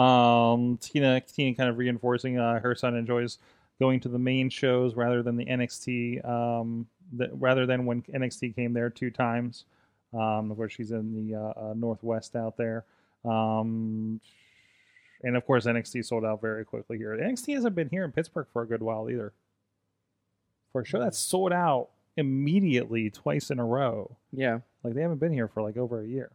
um, 0.00 0.76
Tina, 0.78 1.20
Tina 1.20 1.54
kind 1.56 1.68
of 1.70 1.78
reinforcing 1.78 2.38
uh, 2.38 2.60
her 2.60 2.74
son 2.74 2.94
enjoys 2.96 3.38
going 3.80 4.00
to 4.00 4.08
the 4.08 4.18
main 4.18 4.48
shows 4.50 4.94
rather 4.94 5.22
than 5.22 5.36
the 5.36 5.44
NXT. 5.46 6.24
Um, 6.24 6.86
that 7.12 7.30
rather 7.38 7.66
than 7.66 7.84
when 7.86 8.02
NXT 8.02 8.54
came 8.56 8.72
there 8.72 8.88
two 8.90 9.10
times. 9.10 9.64
Um, 10.12 10.50
of 10.50 10.56
course, 10.56 10.72
she's 10.72 10.90
in 10.92 11.28
the 11.28 11.34
uh, 11.36 11.52
uh, 11.70 11.74
Northwest 11.76 12.34
out 12.36 12.56
there. 12.56 12.84
Um, 13.24 14.20
and 15.22 15.36
of 15.36 15.44
course, 15.46 15.66
NXT 15.66 16.04
sold 16.04 16.24
out 16.24 16.40
very 16.40 16.64
quickly 16.64 16.98
here. 16.98 17.16
NXT 17.16 17.54
hasn't 17.54 17.74
been 17.74 17.88
here 17.88 18.04
in 18.04 18.12
Pittsburgh 18.12 18.46
for 18.52 18.62
a 18.62 18.66
good 18.66 18.82
while 18.82 19.10
either. 19.10 19.32
For 20.74 20.80
a 20.80 20.84
show 20.84 20.98
that's 20.98 21.16
sold 21.16 21.52
out 21.52 21.90
immediately 22.16 23.08
twice 23.08 23.50
in 23.50 23.60
a 23.60 23.64
row. 23.64 24.16
Yeah, 24.32 24.58
Like 24.82 24.94
they 24.94 25.02
haven't 25.02 25.20
been 25.20 25.32
here 25.32 25.46
for 25.46 25.62
like 25.62 25.76
over 25.76 26.02
a 26.02 26.06
year. 26.06 26.32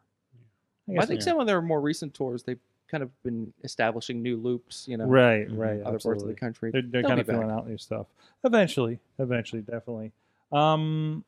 I 0.90 1.04
I, 1.04 1.06
think 1.06 1.22
some 1.22 1.42
of 1.42 1.46
their 1.46 1.62
more 1.62 1.82
recent 1.82 2.14
tours 2.14 2.44
they've 2.44 2.58
kind 2.90 3.04
of 3.04 3.12
been 3.22 3.52
establishing 3.66 4.24
new 4.24 4.38
loops. 4.38 4.88
You 4.88 4.96
know, 4.96 5.06
right, 5.06 5.46
right, 5.52 5.82
other 5.82 6.00
parts 6.00 6.24
of 6.24 6.30
the 6.30 6.36
country. 6.36 6.72
They're, 6.72 6.82
they're 6.82 7.04
kind 7.04 7.20
of 7.20 7.26
filling 7.26 7.52
out 7.52 7.68
new 7.68 7.78
stuff. 7.78 8.08
Eventually, 8.46 9.00
eventually, 9.20 9.62
definitely. 9.62 10.14
Um, 10.54 11.26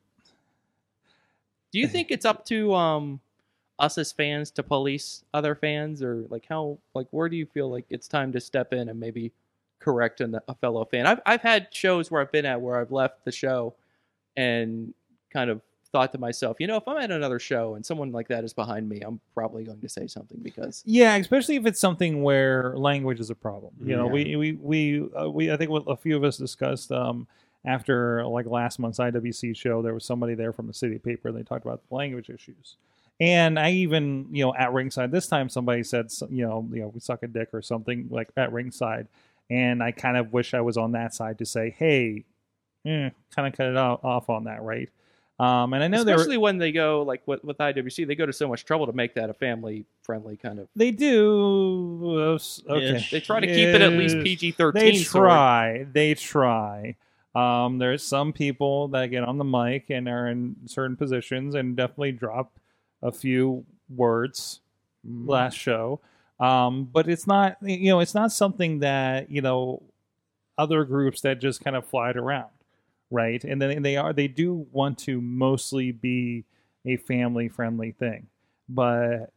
Do 1.73 1.79
you 1.79 1.87
think 1.89 2.11
it's 2.11 2.25
up 2.25 2.45
to 2.45 2.73
um 2.73 3.19
us 3.77 3.97
as 3.97 4.13
fans 4.13 4.51
to 4.51 4.63
police 4.63 5.25
other 5.33 5.53
fans, 5.53 6.01
or 6.01 6.23
like 6.29 6.45
how 6.47 6.77
like 6.93 7.07
where 7.11 7.27
do 7.27 7.35
you 7.35 7.45
feel 7.45 7.69
like 7.69 7.85
it's 7.89 8.07
time 8.07 8.31
to 8.31 8.39
step 8.39 8.71
in 8.71 8.87
and 8.87 9.01
maybe 9.01 9.33
correct 9.81 10.21
an, 10.21 10.39
a 10.47 10.55
fellow 10.55 10.85
fan? 10.85 11.05
I've 11.05 11.19
I've 11.25 11.41
had 11.41 11.67
shows 11.71 12.09
where 12.09 12.21
I've 12.21 12.31
been 12.31 12.45
at 12.45 12.61
where 12.61 12.79
I've 12.79 12.91
left 12.91 13.25
the 13.25 13.31
show 13.31 13.75
and 14.37 14.93
kind 15.31 15.49
of 15.49 15.61
thought 15.91 16.13
to 16.13 16.17
myself, 16.17 16.55
you 16.61 16.67
know, 16.67 16.77
if 16.77 16.87
I'm 16.87 16.97
at 16.97 17.11
another 17.11 17.37
show 17.37 17.75
and 17.75 17.85
someone 17.85 18.13
like 18.13 18.29
that 18.29 18.45
is 18.45 18.53
behind 18.53 18.87
me, 18.87 19.01
I'm 19.01 19.19
probably 19.33 19.65
going 19.65 19.81
to 19.81 19.89
say 19.89 20.07
something 20.07 20.39
because 20.41 20.83
Yeah, 20.85 21.15
especially 21.17 21.57
if 21.57 21.65
it's 21.65 21.81
something 21.81 22.23
where 22.23 22.77
language 22.77 23.19
is 23.19 23.29
a 23.29 23.35
problem. 23.35 23.73
You 23.83 23.97
know, 23.97 24.05
Yeah. 24.05 24.11
we 24.13 24.35
we 24.37 24.51
we 24.53 25.09
uh, 25.13 25.29
we 25.29 25.51
I 25.51 25.57
think 25.57 25.69
what 25.69 25.83
a 25.87 25.97
few 25.97 26.15
of 26.15 26.23
us 26.23 26.37
discussed 26.37 26.91
um, 26.93 27.27
after 27.65 28.25
like 28.25 28.45
last 28.45 28.79
month's 28.79 28.99
IWC 28.99 29.55
show, 29.57 29.81
there 29.81 29.93
was 29.93 30.05
somebody 30.05 30.33
there 30.33 30.53
from 30.53 30.67
the 30.67 30.73
city 30.73 30.97
paper, 30.97 31.27
and 31.27 31.37
they 31.37 31.43
talked 31.43 31.65
about 31.65 31.81
the 31.89 31.95
language 31.95 32.29
issues. 32.29 32.77
And 33.19 33.59
I 33.59 33.71
even, 33.73 34.27
you 34.31 34.43
know, 34.43 34.55
at 34.55 34.73
ringside 34.73 35.11
this 35.11 35.27
time, 35.27 35.47
somebody 35.47 35.83
said, 35.83 36.07
you 36.31 36.43
know, 36.47 36.67
you 36.73 36.81
know, 36.81 36.87
we 36.87 36.99
suck 36.99 37.21
a 37.21 37.27
dick 37.27 37.49
or 37.53 37.61
something 37.61 38.07
like 38.09 38.29
at 38.35 38.51
ringside, 38.51 39.07
and 39.51 39.83
I 39.83 39.91
kind 39.91 40.15
of 40.17 40.31
wish 40.33 40.53
I 40.55 40.61
was 40.61 40.77
on 40.77 40.93
that 40.93 41.13
side 41.13 41.37
to 41.39 41.45
say, 41.45 41.75
hey, 41.77 42.23
eh, 42.85 43.09
kind 43.35 43.47
of 43.47 43.53
cut 43.55 43.67
it 43.67 43.77
off, 43.77 44.29
on 44.29 44.45
that, 44.45 44.63
right? 44.63 44.89
Um, 45.39 45.73
and 45.73 45.83
I 45.83 45.87
know 45.87 46.03
there 46.03 46.15
were- 46.15 46.21
especially 46.21 46.37
when 46.37 46.57
they 46.59 46.71
go 46.71 47.01
like 47.01 47.21
with, 47.27 47.43
with 47.43 47.57
IWC, 47.57 48.05
they 48.07 48.13
go 48.15 48.25
to 48.27 48.33
so 48.33 48.47
much 48.47 48.63
trouble 48.63 48.85
to 48.85 48.93
make 48.93 49.15
that 49.15 49.29
a 49.29 49.33
family 49.33 49.85
friendly 50.03 50.37
kind 50.37 50.59
of. 50.59 50.67
they 50.75 50.91
do. 50.91 52.39
Okay, 52.69 52.95
Ish. 52.95 53.11
They 53.11 53.19
try 53.19 53.39
to 53.39 53.47
keep 53.47 53.67
it 53.67 53.81
at 53.81 53.91
least 53.93 54.17
PG 54.23 54.51
thirteen. 54.51 54.81
They 54.93 55.03
try. 55.03 55.85
They 55.91 56.13
try. 56.13 56.95
Um, 57.33 57.77
there's 57.77 58.03
some 58.03 58.33
people 58.33 58.89
that 58.89 59.07
get 59.07 59.23
on 59.23 59.37
the 59.37 59.43
mic 59.45 59.89
and 59.89 60.07
are 60.07 60.27
in 60.27 60.55
certain 60.65 60.95
positions 60.97 61.55
and 61.55 61.75
definitely 61.75 62.11
drop 62.11 62.59
a 63.01 63.11
few 63.11 63.65
words 63.89 64.59
last 65.03 65.55
show. 65.57 66.01
Um, 66.41 66.85
but 66.91 67.07
it's 67.07 67.27
not, 67.27 67.57
you 67.61 67.91
know, 67.91 67.99
it's 67.99 68.15
not 68.15 68.31
something 68.31 68.79
that 68.79 69.29
you 69.29 69.41
know 69.41 69.83
other 70.57 70.83
groups 70.83 71.21
that 71.21 71.39
just 71.39 71.63
kind 71.63 71.75
of 71.75 71.85
fly 71.85 72.09
it 72.09 72.17
around, 72.17 72.49
right? 73.11 73.43
And 73.43 73.61
then 73.61 73.81
they 73.83 73.95
are 73.95 74.11
they 74.11 74.27
do 74.27 74.65
want 74.71 74.97
to 74.99 75.21
mostly 75.21 75.91
be 75.91 76.45
a 76.85 76.97
family 76.97 77.47
friendly 77.47 77.91
thing, 77.91 78.27
but 78.67 79.31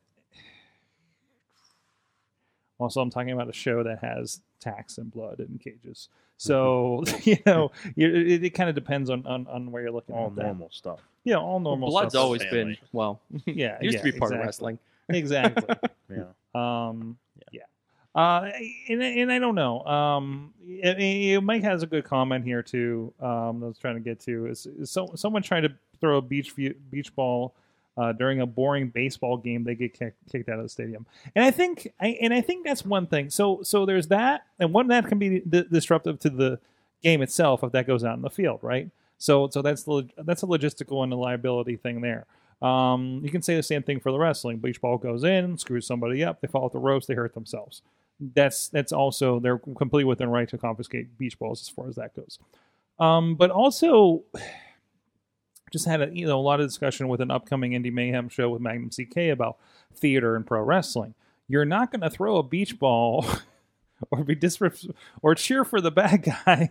also 2.79 3.03
I'm 3.03 3.11
talking 3.11 3.33
about 3.33 3.51
a 3.51 3.53
show 3.53 3.83
that 3.83 3.99
has 3.99 4.41
tax 4.61 4.97
and 4.97 5.11
blood 5.11 5.41
and 5.41 5.61
cages. 5.61 6.09
So 6.39 7.05
you 7.23 7.37
know, 7.45 7.71
it, 7.97 8.45
it 8.45 8.51
kind 8.51 8.71
of 8.71 8.75
depends 8.75 9.11
on, 9.11 9.27
on 9.27 9.47
on 9.47 9.71
where 9.71 9.83
you're 9.83 9.93
looking. 9.93 10.15
All 10.15 10.29
at 10.29 10.37
that. 10.37 10.43
normal 10.43 10.71
stuff. 10.73 11.01
Yeah, 11.25 11.37
all 11.37 11.61
normal. 11.61 11.91
Blood's 11.91 12.13
stuff. 12.13 12.25
always 12.25 12.43
family. 12.43 12.65
been 12.65 12.77
well. 12.93 13.21
yeah, 13.45 13.79
used 13.83 13.95
yeah, 13.95 14.03
to 14.03 14.05
be 14.05 14.19
part 14.19 14.33
exactly. 14.33 14.37
of 14.39 14.47
wrestling. 14.47 14.79
Exactly. 15.11 15.77
Yeah. 16.11 16.25
Um, 16.55 17.19
yeah. 17.51 17.63
Uh, 18.15 18.51
and, 18.89 19.03
and 19.03 19.33
I 19.33 19.39
don't 19.39 19.55
know. 19.57 19.83
Um, 19.85 20.55
I- 20.85 21.35
I- 21.37 21.41
Mike 21.41 21.63
has 21.65 21.83
a 21.83 21.87
good 21.87 22.05
comment 22.05 22.45
here 22.45 22.63
too. 22.63 23.13
Um, 23.21 23.61
that 23.61 23.67
I 23.67 23.69
was 23.69 23.79
trying 23.79 23.95
to 23.97 24.01
get 24.01 24.21
to 24.21 24.47
is, 24.47 24.67
is 24.67 24.91
so, 24.91 25.11
someone 25.17 25.43
trying 25.43 25.63
to 25.63 25.73
throw 26.01 26.19
a 26.19 26.23
beach 26.23 26.53
view, 26.53 26.75
beach 26.91 27.15
ball 27.17 27.55
uh, 27.97 28.13
during 28.13 28.41
a 28.41 28.47
boring 28.47 28.89
baseball 28.89 29.37
game, 29.37 29.65
they 29.65 29.75
get 29.75 29.95
kicked, 29.99 30.17
kicked 30.31 30.49
out 30.49 30.59
of 30.59 30.65
the 30.65 30.69
stadium. 30.69 31.07
And 31.35 31.45
I 31.45 31.51
think, 31.51 31.93
I, 32.01 32.09
and 32.21 32.33
I 32.35 32.41
think 32.41 32.65
that's 32.65 32.85
one 32.85 33.07
thing. 33.07 33.31
So, 33.31 33.63
so 33.63 33.87
there's 33.87 34.09
that, 34.09 34.45
and 34.59 34.73
one 34.73 34.89
that 34.89 35.07
can 35.07 35.19
be 35.19 35.41
di- 35.41 35.65
disruptive 35.71 36.19
to 36.21 36.31
the 36.31 36.59
game 37.03 37.23
itself 37.23 37.63
if 37.63 37.73
that 37.73 37.87
goes 37.87 38.03
out 38.05 38.17
in 38.17 38.23
the 38.23 38.31
field, 38.31 38.61
right? 38.63 38.91
So, 39.19 39.49
so 39.49 39.63
that's 39.63 39.85
the 39.85 40.09
that's 40.19 40.43
a 40.43 40.47
logistical 40.47 41.05
and 41.05 41.13
a 41.13 41.17
liability 41.17 41.77
thing 41.77 42.01
there. 42.01 42.27
Um, 42.63 43.21
you 43.23 43.31
can 43.31 43.43
say 43.43 43.57
the 43.57 43.63
same 43.63 43.83
thing 43.83 44.01
for 44.01 44.13
the 44.13 44.19
wrestling. 44.19 44.59
Beach 44.59 44.81
ball 44.81 44.99
goes 44.99 45.25
in, 45.25 45.59
screws 45.59 45.87
somebody 45.87 46.25
up, 46.25 46.41
they 46.41 46.49
fall 46.49 46.65
off 46.65 46.73
the 46.73 46.79
ropes, 46.79 47.07
they 47.07 47.15
hurt 47.15 47.35
themselves. 47.35 47.83
That's 48.21 48.69
that's 48.69 48.93
also 48.93 49.41
they're 49.41 49.59
completely 49.59 50.05
within 50.05 50.31
right 50.31 50.49
to 50.49 50.59
confiscate 50.59 51.19
beach 51.19 51.39
balls 51.39 51.61
as 51.63 51.69
far 51.69 51.89
as 51.89 51.97
that 51.97 52.15
goes. 52.15 52.39
Um, 52.99 53.35
but 53.35 53.51
also, 53.51 54.23
just 55.73 55.87
had 55.87 56.01
a 56.01 56.11
you 56.17 56.27
know 56.27 56.39
a 56.39 56.41
lot 56.41 56.61
of 56.61 56.67
discussion 56.69 57.09
with 57.09 57.21
an 57.21 57.31
upcoming 57.31 57.73
Indie 57.73 57.93
Mayhem 57.93 58.29
show 58.29 58.49
with 58.49 58.63
Magnum 58.63 58.91
CK 58.91 59.33
about 59.33 59.59
theater 59.95 60.37
and 60.37 60.47
pro 60.47 60.63
wrestling. 60.63 61.15
You're 61.49 61.65
not 61.65 61.91
going 61.91 62.01
to 62.01 62.11
throw 62.11 62.37
a 62.37 62.43
beach 62.43 62.79
ball 62.79 63.27
or 64.11 64.25
be 64.25 64.37
disres- 64.37 64.91
or 65.21 65.35
cheer 65.35 65.65
for 65.65 65.81
the 65.81 65.91
bad 65.91 66.23
guy 66.47 66.71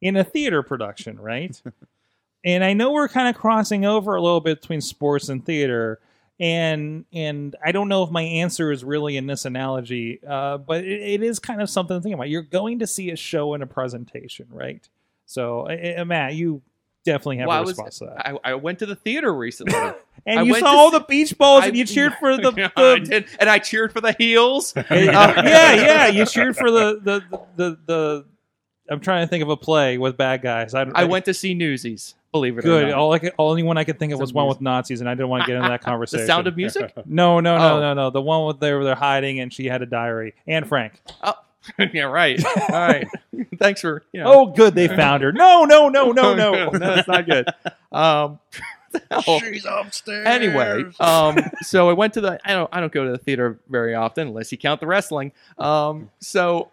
in 0.00 0.16
a 0.16 0.24
theater 0.24 0.62
production, 0.62 1.18
right? 1.18 1.60
And 2.44 2.62
I 2.62 2.72
know 2.74 2.92
we're 2.92 3.08
kind 3.08 3.28
of 3.28 3.34
crossing 3.40 3.84
over 3.84 4.14
a 4.14 4.22
little 4.22 4.40
bit 4.40 4.60
between 4.60 4.80
sports 4.80 5.28
and 5.28 5.44
theater, 5.44 6.00
and 6.38 7.04
and 7.12 7.56
I 7.64 7.72
don't 7.72 7.88
know 7.88 8.02
if 8.02 8.10
my 8.10 8.22
answer 8.22 8.70
is 8.72 8.84
really 8.84 9.16
in 9.16 9.26
this 9.26 9.44
analogy, 9.44 10.20
uh, 10.26 10.58
but 10.58 10.84
it, 10.84 11.00
it 11.02 11.22
is 11.22 11.38
kind 11.38 11.62
of 11.62 11.70
something 11.70 11.96
to 11.96 12.02
think 12.02 12.14
about. 12.14 12.28
You're 12.28 12.42
going 12.42 12.80
to 12.80 12.86
see 12.86 13.10
a 13.10 13.16
show 13.16 13.54
and 13.54 13.62
a 13.62 13.66
presentation, 13.66 14.46
right? 14.50 14.86
So, 15.26 15.68
uh, 15.68 16.04
Matt, 16.04 16.34
you 16.34 16.60
definitely 17.04 17.38
have 17.38 17.48
Well, 17.48 17.56
I 17.56 17.60
a 17.60 17.62
was- 17.62 17.70
response 17.70 17.98
to 18.00 18.06
that. 18.06 18.26
I, 18.28 18.38
I 18.52 18.54
went 18.56 18.80
to 18.80 18.86
the 18.86 18.96
theater 18.96 19.32
recently. 19.34 19.74
and 20.26 20.40
I 20.40 20.42
you 20.42 20.54
saw 20.58 20.66
all 20.66 20.90
see- 20.90 20.98
the 20.98 21.04
beach 21.04 21.38
balls, 21.38 21.64
I- 21.64 21.68
and 21.68 21.76
you 21.76 21.84
cheered 21.86 22.14
for 22.14 22.36
the, 22.36 22.50
the 22.50 22.72
I 22.76 22.98
did, 22.98 23.26
and 23.38 23.48
I 23.48 23.58
cheered 23.58 23.92
for 23.92 24.00
the 24.00 24.12
heels. 24.18 24.74
Uh, 24.76 24.82
yeah, 24.90 25.72
yeah, 25.74 26.06
you 26.08 26.26
cheered 26.26 26.56
for 26.56 26.70
the 26.70 27.00
the 27.02 27.38
the 27.56 27.78
the. 27.86 28.24
I'm 28.90 29.00
trying 29.00 29.24
to 29.26 29.30
think 29.30 29.42
of 29.42 29.48
a 29.48 29.56
play 29.56 29.96
with 29.96 30.16
bad 30.18 30.42
guys. 30.42 30.74
I, 30.74 30.84
don't- 30.84 30.94
I 30.96 31.04
went 31.04 31.24
to 31.26 31.32
see 31.34 31.54
Newsies. 31.54 32.14
Believe 32.34 32.56
it 32.58 32.60
or 32.60 32.62
good. 32.62 32.88
not. 32.88 32.98
All 32.98 33.12
I 33.12 33.20
could, 33.20 33.32
only 33.38 33.62
one 33.62 33.78
I 33.78 33.84
could 33.84 33.98
think 33.98 34.12
of 34.12 34.18
was 34.18 34.32
one 34.32 34.48
with 34.48 34.60
Nazis, 34.60 35.00
and 35.00 35.08
I 35.08 35.14
didn't 35.14 35.28
want 35.28 35.44
to 35.44 35.46
get 35.46 35.56
into 35.56 35.68
that 35.68 35.80
conversation. 35.84 36.22
the 36.22 36.26
Sound 36.26 36.46
of 36.48 36.56
Music. 36.56 36.92
No, 37.06 37.38
no, 37.38 37.56
no, 37.56 37.76
Oh. 37.76 37.80
no, 37.80 37.94
no. 37.94 38.10
The 38.10 38.20
one 38.20 38.44
with 38.46 38.58
they 38.58 38.72
were 38.74 38.82
they're 38.84 38.96
hiding, 38.96 39.38
and 39.38 39.52
she 39.52 39.66
had 39.66 39.82
a 39.82 39.86
diary. 39.86 40.34
And 40.46 40.66
Frank. 40.68 41.00
Oh, 41.22 41.34
yeah, 41.92 42.02
right. 42.02 42.44
All 42.44 42.68
right. 42.70 43.06
Thanks 43.58 43.80
for 43.82 44.02
you 44.12 44.20
know. 44.20 44.32
Oh, 44.32 44.46
good, 44.46 44.74
they 44.74 44.88
found 44.88 45.22
her. 45.22 45.32
No, 45.32 45.64
no, 45.64 45.88
no, 45.88 46.10
no, 46.10 46.34
no. 46.34 46.70
no, 46.70 46.78
that's 46.78 47.06
not 47.08 47.24
good. 47.26 47.46
Um, 47.92 48.40
what 48.90 49.08
the 49.08 49.22
hell? 49.22 49.38
She's 49.40 49.64
upstairs. 49.64 50.26
anyway, 50.26 50.84
um, 51.00 51.38
so 51.62 51.88
I 51.88 51.92
went 51.92 52.14
to 52.14 52.20
the. 52.20 52.40
I 52.44 52.52
don't. 52.52 52.68
I 52.72 52.80
don't 52.80 52.92
go 52.92 53.04
to 53.04 53.12
the 53.12 53.18
theater 53.18 53.60
very 53.68 53.94
often 53.94 54.28
unless 54.28 54.50
you 54.50 54.58
count 54.58 54.80
the 54.80 54.86
wrestling. 54.88 55.30
Um, 55.56 56.10
so, 56.18 56.70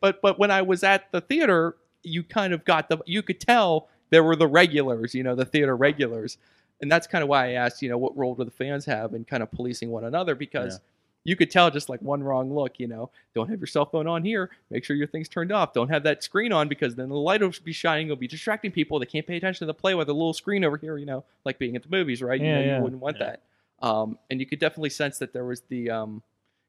but 0.00 0.20
but 0.20 0.38
when 0.38 0.50
I 0.50 0.62
was 0.62 0.82
at 0.82 1.10
the 1.12 1.20
theater, 1.20 1.76
you 2.02 2.22
kind 2.24 2.52
of 2.52 2.64
got 2.64 2.88
the. 2.88 2.98
You 3.06 3.22
could 3.22 3.40
tell 3.40 3.88
there 4.10 4.22
were 4.22 4.36
the 4.36 4.46
regulars. 4.46 5.14
You 5.14 5.22
know, 5.22 5.34
the 5.34 5.44
theater 5.44 5.76
regulars, 5.76 6.38
and 6.80 6.90
that's 6.90 7.06
kind 7.06 7.22
of 7.22 7.28
why 7.28 7.48
I 7.48 7.52
asked. 7.52 7.82
You 7.82 7.88
know, 7.88 7.98
what 7.98 8.16
role 8.16 8.34
do 8.34 8.44
the 8.44 8.50
fans 8.50 8.84
have 8.86 9.14
in 9.14 9.24
kind 9.24 9.42
of 9.42 9.50
policing 9.50 9.90
one 9.90 10.04
another 10.04 10.34
because. 10.34 10.74
Yeah. 10.74 10.78
You 11.28 11.34
could 11.34 11.50
tell 11.50 11.72
just 11.72 11.88
like 11.88 12.00
one 12.02 12.22
wrong 12.22 12.54
look, 12.54 12.78
you 12.78 12.86
know. 12.86 13.10
Don't 13.34 13.50
have 13.50 13.58
your 13.58 13.66
cell 13.66 13.84
phone 13.84 14.06
on 14.06 14.24
here. 14.24 14.48
Make 14.70 14.84
sure 14.84 14.94
your 14.94 15.08
thing's 15.08 15.28
turned 15.28 15.50
off. 15.50 15.72
Don't 15.72 15.88
have 15.88 16.04
that 16.04 16.22
screen 16.22 16.52
on 16.52 16.68
because 16.68 16.94
then 16.94 17.08
the 17.08 17.16
light 17.16 17.40
will 17.40 17.52
be 17.64 17.72
shining. 17.72 18.06
It'll 18.06 18.14
be 18.16 18.28
distracting 18.28 18.70
people. 18.70 19.00
They 19.00 19.06
can't 19.06 19.26
pay 19.26 19.36
attention 19.36 19.58
to 19.58 19.66
the 19.66 19.74
play 19.74 19.96
with 19.96 20.08
a 20.08 20.12
little 20.12 20.34
screen 20.34 20.62
over 20.64 20.76
here, 20.76 20.98
you 20.98 21.04
know, 21.04 21.24
like 21.44 21.58
being 21.58 21.74
at 21.74 21.82
the 21.82 21.88
movies, 21.90 22.22
right? 22.22 22.40
you 22.40 22.46
Yeah, 22.46 22.54
know, 22.54 22.60
yeah. 22.64 22.76
you 22.76 22.82
wouldn't 22.84 23.02
want 23.02 23.18
that. 23.18 23.42
Um, 23.82 24.20
and 24.30 24.38
you 24.38 24.46
could 24.46 24.60
definitely 24.60 24.90
sense 24.90 25.18
that 25.18 25.32
there 25.32 25.44
was 25.44 25.62
the, 25.62 25.90
um, 25.90 26.22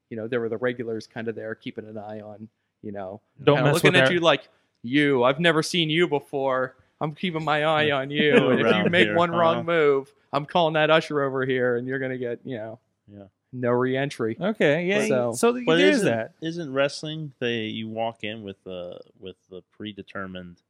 you 0.09 0.17
know, 0.17 0.27
there 0.27 0.39
were 0.39 0.49
the 0.49 0.57
regulars 0.57 1.05
kind 1.05 1.27
of 1.27 1.35
there 1.35 1.53
keeping 1.53 1.87
an 1.87 1.99
eye 1.99 2.21
on, 2.21 2.49
you 2.81 2.91
know, 2.91 3.21
Don't 3.43 3.63
looking 3.71 3.95
at 3.95 4.07
her. 4.07 4.13
you 4.15 4.21
like 4.21 4.49
you. 4.81 5.23
I've 5.23 5.39
never 5.39 5.61
seen 5.61 5.91
you 5.91 6.07
before. 6.07 6.77
I'm 6.99 7.13
keeping 7.13 7.43
my 7.43 7.63
eye 7.63 7.91
on 7.91 8.09
you. 8.09 8.49
and 8.49 8.59
if 8.61 8.75
you 8.85 8.89
make 8.89 9.07
here, 9.07 9.15
one 9.15 9.29
huh? 9.29 9.37
wrong 9.37 9.65
move, 9.65 10.13
I'm 10.33 10.45
calling 10.45 10.73
that 10.73 10.89
usher 10.89 11.21
over 11.21 11.45
here, 11.45 11.75
and 11.77 11.87
you're 11.87 11.99
gonna 11.99 12.17
get, 12.17 12.39
you 12.43 12.57
know, 12.57 12.79
Yeah. 13.07 13.25
no 13.53 13.71
reentry. 13.71 14.35
Okay, 14.39 14.85
yeah. 14.85 15.07
So- 15.07 15.33
So, 15.33 15.53
But 15.65 15.77
there's 15.77 15.97
isn't, 15.97 16.05
that. 16.07 16.33
isn't 16.41 16.73
wrestling 16.73 17.33
they 17.39 17.65
you 17.65 17.87
walk 17.87 18.23
in 18.23 18.43
with 18.43 18.61
the 18.63 18.99
with 19.19 19.35
the 19.49 19.61
predetermined 19.71 20.61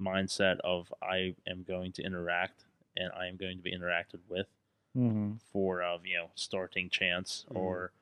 mindset 0.00 0.58
of 0.60 0.92
I 1.02 1.34
am 1.46 1.64
going 1.66 1.92
to 1.92 2.02
interact 2.02 2.64
and 2.96 3.10
I 3.12 3.26
am 3.26 3.36
going 3.36 3.56
to 3.56 3.62
be 3.62 3.72
interacted 3.76 4.20
with 4.28 4.46
hmm 4.94 5.32
for 5.52 5.82
of 5.82 6.06
you 6.06 6.16
know 6.18 6.30
starting 6.34 6.88
chance 6.90 7.44
Mm-hmm. 7.48 7.58
or 7.58 7.92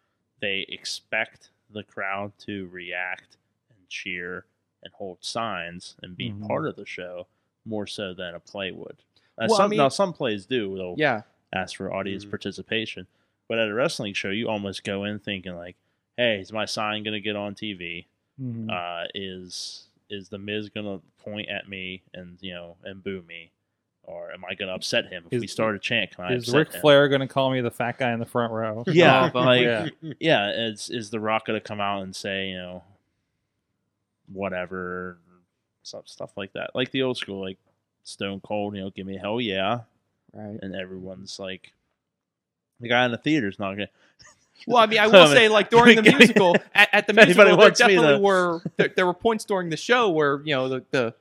they 0.40 0.66
expect 0.68 1.50
the 1.70 1.82
crowd 1.82 2.32
to 2.40 2.66
react 2.68 3.38
and 3.70 3.88
cheer 3.88 4.44
and 4.82 4.92
hold 4.94 5.18
signs 5.24 5.96
and 6.02 6.16
be 6.16 6.30
Mhm. 6.30 6.46
part 6.46 6.66
of 6.66 6.76
the 6.76 6.84
show 6.86 7.26
more 7.66 7.86
so 7.86 8.14
than 8.14 8.34
a 8.34 8.40
play 8.40 8.70
would. 8.72 8.96
Now, 9.38 9.46
Well, 9.48 9.54
I 9.54 9.56
some, 9.58 9.70
mean- 9.70 9.76
now 9.78 9.88
some 9.88 10.12
plays 10.12 10.46
do. 10.46 10.76
They'll 10.76 10.94
Yeah, 10.96 11.22
ask 11.52 11.76
for 11.76 11.92
audience 11.92 12.24
Mhm. 12.24 12.30
participation. 12.30 13.06
But 13.48 13.58
at 13.58 13.68
a 13.68 13.74
wrestling 13.74 14.14
show, 14.14 14.30
you 14.30 14.48
almost 14.48 14.82
go 14.84 15.04
in 15.04 15.18
thinking 15.18 15.54
like, 15.56 15.76
"Hey, 16.16 16.40
is 16.40 16.52
my 16.52 16.64
sign 16.64 17.02
going 17.02 17.12
to 17.14 17.20
get 17.20 17.36
on 17.36 17.54
TV? 17.54 18.06
hmm 18.38 18.68
Uh, 18.70 19.04
is 19.14 19.88
is 20.08 20.28
the 20.28 20.38
Miz 20.38 20.68
gonna 20.68 21.00
point 21.18 21.48
at 21.48 21.68
me 21.68 22.00
and 22.14 22.38
you 22.40 22.54
know 22.54 22.76
and 22.84 23.02
boo 23.02 23.22
me, 23.28 23.50
or 24.04 24.30
am 24.32 24.44
I 24.44 24.54
gonna 24.54 24.72
upset 24.74 25.06
him 25.08 25.24
if 25.26 25.32
Is- 25.32 25.40
we 25.40 25.46
start 25.48 25.74
a 25.74 25.78
chant? 25.80 26.12
Can 26.12 26.24
I 26.26 26.32
Is 26.34 26.44
upset 26.48 26.58
Ric 26.58 26.72
him? 26.74 26.80
Flair 26.80 27.08
going 27.08 27.22
to 27.22 27.26
call 27.26 27.50
me 27.50 27.60
the 27.60 27.70
fat 27.72 27.98
guy 27.98 28.12
in 28.12 28.20
the 28.20 28.26
front 28.26 28.52
row? 28.52 28.84
Yeah, 28.88 29.30
Oh, 29.34 29.40
like 29.40 29.62
yeah. 29.64 29.88
yeah, 30.20 30.50
is 30.50 30.90
is 30.90 31.10
the 31.10 31.18
Rock 31.20 31.46
gonna 31.46 31.60
come 31.60 31.80
out 31.80 32.02
and 32.02 32.14
say 32.14 32.50
you 32.50 32.56
know 32.56 32.84
whatever 34.32 35.18
stuff 35.86 36.08
stuff 36.08 36.30
like 36.36 36.52
that, 36.54 36.70
like 36.74 36.90
the 36.90 37.02
old 37.02 37.16
school, 37.16 37.40
like 37.40 37.58
Stone 38.04 38.40
Cold, 38.40 38.74
you 38.76 38.82
know, 38.82 38.90
give 38.90 39.06
me 39.06 39.16
hell 39.16 39.40
yeah, 39.40 39.80
Right. 40.32 40.58
and 40.62 40.74
everyone's 40.74 41.38
like, 41.38 41.72
the 42.80 42.88
guy 42.88 43.04
in 43.04 43.10
the 43.12 43.18
theater's 43.18 43.58
not 43.58 43.72
gonna. 43.72 43.88
Well, 44.66 44.78
I 44.78 44.86
mean, 44.86 44.98
I 44.98 45.06
will 45.08 45.16
Um, 45.16 45.28
say, 45.28 45.48
like 45.48 45.68
during 45.70 45.96
the 45.96 46.02
musical, 46.18 46.56
at, 46.74 46.88
at 46.92 47.06
the 47.06 47.12
musical, 47.12 47.56
there 47.56 47.70
definitely 47.70 48.20
were 48.20 48.62
there, 48.78 48.88
there 48.96 49.06
were 49.06 49.12
points 49.14 49.44
during 49.44 49.68
the 49.68 49.76
show 49.76 50.08
where 50.10 50.40
you 50.44 50.54
know 50.54 50.68
the 50.68 50.84
the, 50.90 51.14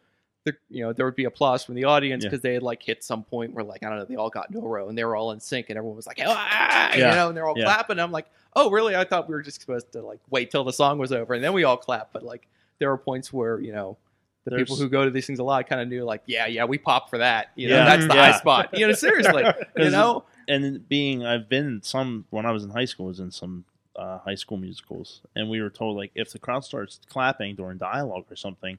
the 0.46 0.56
you 0.70 0.84
know 0.84 0.94
there 0.94 1.06
would 1.06 1.16
be 1.18 1.26
applause 1.26 1.64
from 1.64 1.76
the 1.76 1.84
audience 1.84 2.24
Yeah. 2.24 2.30
because 2.30 2.42
they 2.42 2.54
had 2.54 2.64
like 2.64 2.82
hit 2.82 3.04
some 3.04 3.24
point 3.24 3.54
where 3.54 3.66
like 3.66 3.84
I 3.84 3.90
don't 3.90 4.00
know 4.00 4.06
they 4.06 4.16
all 4.16 4.30
got 4.30 4.48
into 4.50 4.60
a 4.60 4.68
row 4.68 4.88
and 4.88 4.98
they 4.98 5.04
were 5.04 5.16
all 5.18 5.32
in 5.32 5.42
sync 5.42 5.70
and 5.70 5.78
everyone 5.78 5.98
was 5.98 6.08
like 6.08 6.20
ah, 6.26 6.94
you 6.94 7.02
Yeah. 7.02 7.14
know 7.14 7.28
and 7.28 7.36
they're 7.38 7.46
all 7.46 7.58
Yeah. 7.58 7.66
clapping. 7.66 8.00
I'm 8.00 8.12
like, 8.12 8.28
oh 8.56 8.72
really? 8.72 8.96
I 8.96 9.04
thought 9.04 9.28
we 9.28 9.36
were 9.36 9.42
just 9.42 9.60
supposed 9.60 9.92
to 9.92 10.02
like 10.02 10.22
wait 10.30 10.50
till 10.50 10.64
the 10.64 10.74
song 10.74 10.98
was 10.98 11.12
over 11.12 11.34
and 11.34 11.44
then 11.44 11.52
we 11.52 11.66
all 11.66 11.78
clap. 11.78 12.14
But 12.14 12.24
like 12.24 12.48
there 12.80 12.90
were 12.90 12.98
points 12.98 13.34
where 13.34 13.60
you 13.60 13.74
know. 13.74 13.98
The 14.46 14.56
people 14.58 14.76
who 14.76 14.88
go 14.90 15.04
to 15.06 15.12
these 15.12 15.26
things 15.28 15.40
a 15.40 15.44
lot 15.44 15.68
kind 15.68 15.82
of 15.82 15.88
knew, 15.88 16.04
like, 16.04 16.22
yeah, 16.28 16.46
yeah, 16.46 16.66
we 16.66 16.78
pop 16.78 17.10
for 17.10 17.18
that. 17.18 17.52
You 17.56 17.70
know, 17.70 17.76
Yeah. 17.78 17.86
that's 17.86 18.08
the 18.08 18.14
Yeah. 18.16 18.32
high 18.32 18.38
spot. 18.38 18.78
You 18.78 18.88
know, 18.88 18.94
seriously, 18.94 19.44
you 19.78 19.90
know, 19.90 20.24
and 20.48 20.88
being 20.88 21.26
I've 21.26 21.50
been 21.50 21.82
some 21.82 22.26
when 22.30 22.46
I 22.46 22.52
was 22.52 22.64
in 22.64 22.70
high 22.70 22.86
school 22.86 23.08
was 23.08 23.20
in 23.20 23.32
some 23.32 23.66
uh, 23.96 24.20
high 24.20 24.36
school 24.36 24.58
musicals 24.58 25.22
and 25.38 25.50
we 25.50 25.62
were 25.62 25.70
told 25.70 25.96
like 25.98 26.12
if 26.16 26.30
the 26.32 26.38
crowd 26.38 26.64
starts 26.66 27.00
clapping 27.10 27.56
during 27.56 27.78
dialogue 27.78 28.26
or 28.30 28.36
something, 28.36 28.78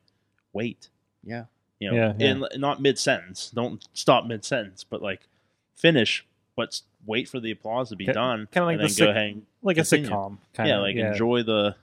wait. 0.52 0.88
Yeah. 1.24 1.44
You 1.80 1.90
know, 1.90 1.96
Yeah, 1.96 2.12
yeah. 2.18 2.30
in 2.30 2.60
not 2.60 2.80
mid 2.80 2.98
sentence. 2.98 3.50
Don't 3.54 3.86
stop 3.92 4.26
mid 4.26 4.44
sentence, 4.44 4.84
but 4.84 5.02
like 5.02 5.26
finish, 5.74 6.24
but 6.54 6.80
wait 7.06 7.28
for 7.28 7.40
the 7.40 7.50
applause 7.50 7.88
to 7.90 7.96
be 7.96 8.06
Ki- 8.06 8.12
done. 8.12 8.46
kinda 8.52 8.66
like 8.66 8.78
the 8.78 8.86
then 8.86 9.06
go 9.06 9.10
ahead 9.10 9.42
like 9.62 9.78
a 9.78 9.82
sitcom. 9.82 10.38
Kind 10.54 10.68
yeah, 10.68 10.76
of, 10.76 10.82
like 10.82 10.96
enjoy 10.96 11.42
the 11.42 11.74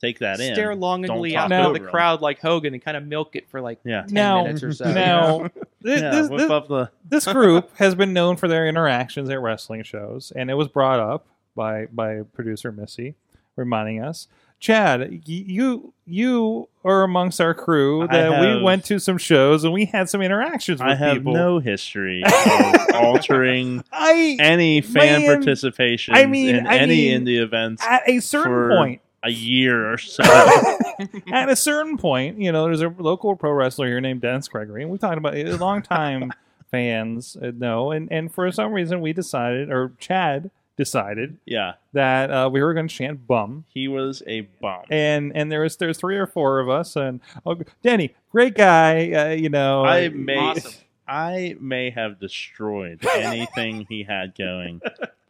take 0.00 0.18
that 0.20 0.40
in. 0.40 0.54
stare 0.54 0.74
longingly 0.74 1.32
talk 1.32 1.50
out 1.50 1.66
over 1.66 1.78
the 1.78 1.84
'em. 1.84 1.90
crowd 1.90 2.20
like 2.20 2.40
Hogan 2.40 2.74
and 2.74 2.82
kind 2.82 2.96
of 2.96 3.06
milk 3.06 3.34
it 3.36 3.48
for 3.48 3.60
like 3.60 3.78
Yeah. 3.84 4.02
10 4.02 4.14
Now- 4.14 4.42
minutes 4.44 4.62
or 4.62 4.72
so. 4.72 4.92
Now, 4.92 5.48
this, 5.80 6.00
Yeah, 6.02 6.10
this, 6.10 6.28
this, 6.28 6.48
the 6.48 6.90
this 7.08 7.26
group 7.32 7.70
has 7.76 7.94
been 7.94 8.12
known 8.12 8.36
for 8.36 8.48
their 8.48 8.66
interactions 8.66 9.30
at 9.30 9.40
wrestling 9.40 9.82
shows, 9.84 10.32
and 10.36 10.50
it 10.50 10.54
was 10.54 10.68
brought 10.68 11.00
up 11.00 11.26
by 11.54 11.86
by 11.92 12.22
producer 12.34 12.70
Missy, 12.72 13.14
reminding 13.56 14.02
us, 14.02 14.28
Chad, 14.58 15.22
you 15.26 15.92
you 16.06 16.68
are 16.84 17.02
amongst 17.02 17.40
our 17.40 17.52
crew 17.54 18.02
I 18.02 18.06
that 18.08 18.40
we 18.40 18.62
went 18.62 18.84
to 18.86 18.98
some 18.98 19.18
shows 19.18 19.64
and 19.64 19.72
we 19.72 19.84
had 19.86 20.08
some 20.08 20.22
interactions 20.22 20.80
with 20.80 20.88
I 20.88 20.94
have 20.94 21.16
people. 21.18 21.34
no 21.34 21.58
history 21.58 22.22
of 22.24 22.32
altering 22.94 23.84
I 23.92 24.36
any 24.40 24.80
fan 24.80 25.22
Man, 25.22 25.36
participation 25.36 26.14
I 26.14 26.26
mean- 26.26 26.54
in 26.56 26.66
I 26.66 26.76
any 26.78 27.10
mean, 27.12 27.26
indie 27.26 27.38
events 27.42 27.82
at 27.86 28.02
a 28.08 28.20
certain 28.20 28.50
for 28.52 28.68
point. 28.76 29.00
A 29.26 29.30
year 29.30 29.92
or 29.92 29.98
so. 29.98 30.22
at 31.32 31.48
a 31.48 31.56
certain 31.56 31.98
point, 31.98 32.40
you 32.40 32.52
know, 32.52 32.64
there's 32.64 32.80
a 32.80 32.94
local 32.98 33.36
pro 33.36 33.50
wrestler 33.52 33.86
here 33.88 34.00
named 34.00 34.20
Dennis 34.20 34.48
Gregory, 34.48 34.82
and 34.82 34.90
we 34.90 34.98
talked 34.98 35.18
about 35.18 35.36
it. 35.36 35.60
Long 35.60 35.82
time 35.82 36.32
fans 36.70 37.36
uh, 37.36 37.50
know, 37.54 37.90
and 37.90 38.10
and 38.10 38.32
for 38.32 38.50
some 38.52 38.72
reason 38.72 39.00
we 39.00 39.12
decided, 39.12 39.70
or 39.70 39.92
Chad 39.98 40.50
decided 40.76 41.38
yeah, 41.44 41.74
that 41.92 42.30
uh, 42.30 42.48
we 42.50 42.62
were 42.62 42.72
going 42.72 42.88
to 42.88 42.94
chant 42.94 43.26
"bum," 43.26 43.64
he 43.68 43.88
was 43.88 44.22
a 44.26 44.42
bum. 44.62 44.82
and 44.90 45.32
and 45.34 45.50
there 45.50 45.60
was 45.62 45.76
there's 45.76 45.98
three 45.98 46.16
or 46.16 46.26
four 46.26 46.60
of 46.60 46.68
us, 46.68 46.96
and 46.96 47.20
oh, 47.44 47.56
Denny, 47.82 48.14
great 48.30 48.54
guy, 48.54 49.12
uh, 49.12 49.28
you 49.30 49.48
know. 49.48 49.84
I 49.84 50.08
may 50.08 50.36
Awesome. 50.38 50.72
I 51.08 51.56
may 51.60 51.90
have 51.90 52.18
destroyed 52.18 53.06
anything 53.14 53.86
he 53.88 54.02
had 54.02 54.34
going 54.36 54.80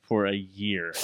for 0.09 0.27
a 0.27 0.35
year 0.35 0.95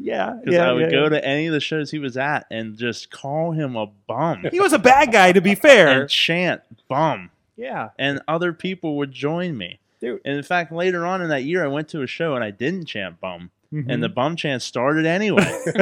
yeah, 0.00 0.34
because 0.40 0.54
yeah, 0.54 0.68
I 0.68 0.72
would 0.72 0.82
yeah, 0.82 0.90
go 0.90 1.02
yeah. 1.04 1.08
to 1.10 1.24
any 1.24 1.46
of 1.46 1.52
the 1.52 1.60
shows 1.60 1.90
he 1.90 1.98
was 1.98 2.16
at 2.16 2.46
and 2.50 2.76
just 2.76 3.10
call 3.10 3.52
him 3.52 3.76
a 3.76 3.86
bum 4.06 4.44
He 4.50 4.60
was 4.60 4.72
a 4.72 4.78
bad 4.78 5.12
guy, 5.12 5.32
to 5.32 5.40
be 5.40 5.54
fair. 5.54 6.02
and 6.02 6.10
chant 6.10 6.62
bum, 6.88 7.30
yeah, 7.56 7.90
and 7.98 8.20
other 8.28 8.52
people 8.52 8.96
would 8.98 9.12
join 9.12 9.56
me. 9.56 9.78
Dude. 10.00 10.20
And 10.24 10.36
in 10.36 10.42
fact, 10.44 10.70
later 10.72 11.04
on 11.04 11.22
in 11.22 11.28
that 11.30 11.42
year, 11.44 11.64
I 11.64 11.68
went 11.68 11.88
to 11.88 12.02
a 12.02 12.06
show 12.06 12.34
and 12.36 12.44
I 12.44 12.50
didn't 12.52 12.86
chant 12.86 13.20
bum, 13.20 13.50
Mhm. 13.72 13.86
and 13.88 14.02
the 14.02 14.08
bum 14.08 14.36
chant 14.36 14.62
started 14.62 15.04
anyway. 15.06 15.44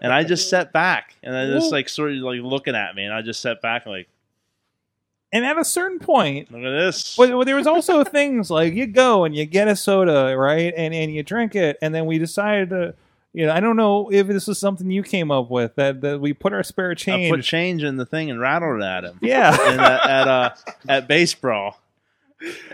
and 0.00 0.12
I 0.12 0.24
just 0.24 0.48
sat 0.48 0.72
back, 0.72 1.16
and 1.22 1.36
I 1.36 1.46
just 1.46 1.64
Well- 1.64 1.70
like 1.72 1.88
sort 1.88 2.12
of 2.12 2.18
like 2.18 2.40
looking 2.40 2.74
at 2.76 2.94
me, 2.94 3.04
and 3.04 3.12
I 3.12 3.20
just 3.22 3.40
sat 3.42 3.60
back 3.60 3.84
like, 3.86 4.08
and 5.34 5.44
at 5.46 5.58
a 5.58 5.64
certain 5.64 5.98
point, 5.98 6.52
look 6.52 6.62
at 6.62 6.70
this. 6.70 7.16
But, 7.16 7.30
but 7.30 7.44
there 7.46 7.56
was 7.56 7.66
also 7.66 8.04
things 8.04 8.50
like 8.50 8.74
you 8.74 8.86
go 8.86 9.24
and 9.24 9.34
you 9.34 9.46
get 9.46 9.66
a 9.66 9.74
soda, 9.74 10.34
right, 10.36 10.72
and 10.76 10.94
and 10.94 11.12
you 11.12 11.22
drink 11.22 11.54
it, 11.54 11.78
and 11.82 11.94
then 11.94 12.06
we 12.06 12.18
decided 12.18 12.70
to, 12.70 12.94
you 13.34 13.46
know, 13.46 13.52
I 13.52 13.60
don't 13.60 13.76
know 13.76 14.10
if 14.12 14.26
this 14.26 14.46
is 14.48 14.58
something 14.58 14.90
you 14.90 15.02
came 15.02 15.30
up 15.30 15.50
with 15.50 15.74
that 15.76 16.00
that 16.02 16.20
we 16.20 16.32
put 16.32 16.52
our 16.52 16.62
spare 16.62 16.90
I 16.90 16.94
change. 16.94 17.30
put 17.34 17.42
change 17.44 17.82
in 17.82 17.96
the 17.96 18.04
thing 18.06 18.30
and 18.30 18.38
rattled 18.40 18.80
it 18.80 18.84
at 18.84 19.04
him. 19.04 19.18
yeah, 19.22 19.56
and 19.70 19.80
at 19.80 20.06
at, 20.10 20.28
uh, 20.28 20.54
at 20.88 21.08
base 21.08 21.34
brawl, 21.34 21.80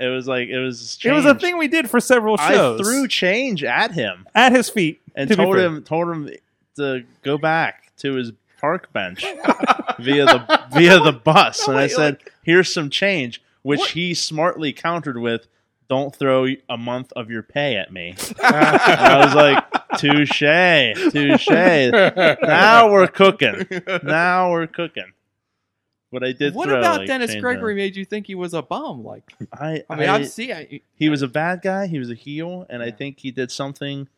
it 0.00 0.08
was 0.08 0.26
like 0.26 0.48
it 0.48 0.58
was. 0.58 0.98
it 1.04 1.12
was 1.12 1.24
a 1.26 1.34
thing 1.34 1.58
we 1.58 1.68
did 1.68 1.88
for 1.88 2.00
several 2.00 2.36
shows. 2.36 2.80
I 2.80 2.82
threw 2.84 3.06
change 3.08 3.62
at 3.64 3.92
him 3.92 4.26
at 4.34 4.52
his 4.52 4.68
feet 4.68 5.00
and 5.14 5.28
to 5.28 5.36
told 5.36 5.56
him 5.58 5.82
told 5.84 6.08
him 6.08 6.30
to 6.76 7.04
go 7.22 7.38
back 7.38 7.92
to 7.98 8.14
his 8.14 8.32
park 8.60 8.92
bench 8.92 9.20
via 10.00 10.24
the 10.26 10.62
via 10.72 10.98
the 11.00 11.12
bus, 11.12 11.66
and 11.68 11.76
I 11.76 11.82
wait, 11.82 11.90
said, 11.92 12.18
"Here's 12.42 12.72
some 12.72 12.90
change," 12.90 13.40
which 13.62 13.78
What? 13.80 13.90
he 13.90 14.14
smartly 14.14 14.72
countered 14.72 15.18
with, 15.18 15.46
"Don't 15.88 16.14
throw 16.14 16.46
a 16.68 16.76
month 16.76 17.12
of 17.14 17.30
your 17.30 17.42
pay 17.44 17.76
at 17.76 17.92
me." 17.92 18.14
I 18.42 19.22
was 19.24 19.34
like, 19.34 19.64
"Touche, 19.96 20.40
touche." 21.10 21.48
Now 22.42 22.90
we're 22.90 23.06
cooking. 23.06 23.66
Now 24.02 24.50
we're 24.50 24.66
cooking. 24.66 25.12
But 26.10 26.24
I 26.24 26.32
did. 26.32 26.54
what 26.54 26.68
throw, 26.68 26.78
about 26.78 27.00
like, 27.00 27.06
Dennis 27.06 27.34
Gregory 27.34 27.74
made 27.74 27.94
you 27.94 28.04
think 28.04 28.26
he 28.26 28.34
was 28.34 28.54
a 28.54 28.62
bum? 28.62 29.04
Like, 29.04 29.24
I, 29.52 29.84
I 29.90 29.96
mean, 29.96 30.08
I, 30.08 30.14
I, 30.16 30.22
see. 30.22 30.52
I, 30.52 30.80
he 30.94 31.08
was 31.10 31.20
a 31.20 31.28
bad 31.28 31.60
guy. 31.60 31.86
He 31.86 31.98
was 31.98 32.10
a 32.10 32.14
heel, 32.14 32.66
and 32.70 32.82
I 32.82 32.90
think 32.90 33.18
he 33.18 33.30
did 33.30 33.50
something 33.50 34.08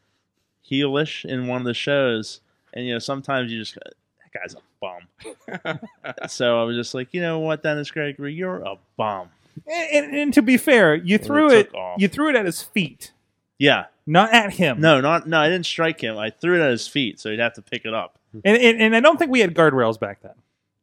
heelish 0.68 1.24
in 1.24 1.48
one 1.48 1.60
of 1.60 1.66
the 1.66 1.74
shows. 1.74 2.40
And 2.72 2.86
you 2.86 2.92
know, 2.92 3.00
sometimes 3.00 3.50
you 3.50 3.58
just 3.58 3.74
that 3.74 4.32
guy's 4.32 4.54
a 4.54 4.58
bum. 4.80 5.78
so 6.28 6.60
I 6.60 6.64
was 6.64 6.76
just 6.76 6.94
like, 6.94 7.12
you 7.12 7.20
know 7.20 7.40
what, 7.40 7.62
Dennis 7.62 7.90
Gregory, 7.90 8.34
you're 8.34 8.60
a 8.60 8.76
bum. 8.96 9.30
And, 9.66 10.04
and, 10.04 10.16
and 10.16 10.34
to 10.34 10.42
be 10.42 10.56
fair, 10.56 10.94
you 10.94 11.18
threw 11.18 11.50
it 11.50 11.70
it. 11.74 11.98
You 11.98 12.06
threw 12.08 12.28
it 12.28 12.36
at 12.36 12.46
his 12.46 12.62
feet, 12.62 13.12
Yeah, 13.58 13.86
not 14.10 14.32
at 14.32 14.52
him. 14.52 14.80
no, 14.80 15.00
not 15.00 15.26
no. 15.28 15.38
I 15.40 15.48
didn't 15.48 15.66
strike 15.66 16.00
him. 16.00 16.18
I 16.18 16.30
threw 16.30 16.60
it 16.60 16.64
at 16.64 16.70
his 16.70 16.88
feet, 16.88 17.20
so 17.20 17.30
he'd 17.30 17.38
have 17.38 17.54
to 17.54 17.62
pick 17.62 17.84
it 17.84 17.94
up. 17.94 18.18
and, 18.44 18.56
and 18.56 18.80
and 18.82 18.96
I 18.96 19.00
don't 19.00 19.18
think 19.18 19.30
we 19.30 19.40
had 19.40 19.54
guardrails 19.54 19.98
back 19.98 20.22
then. 20.22 20.34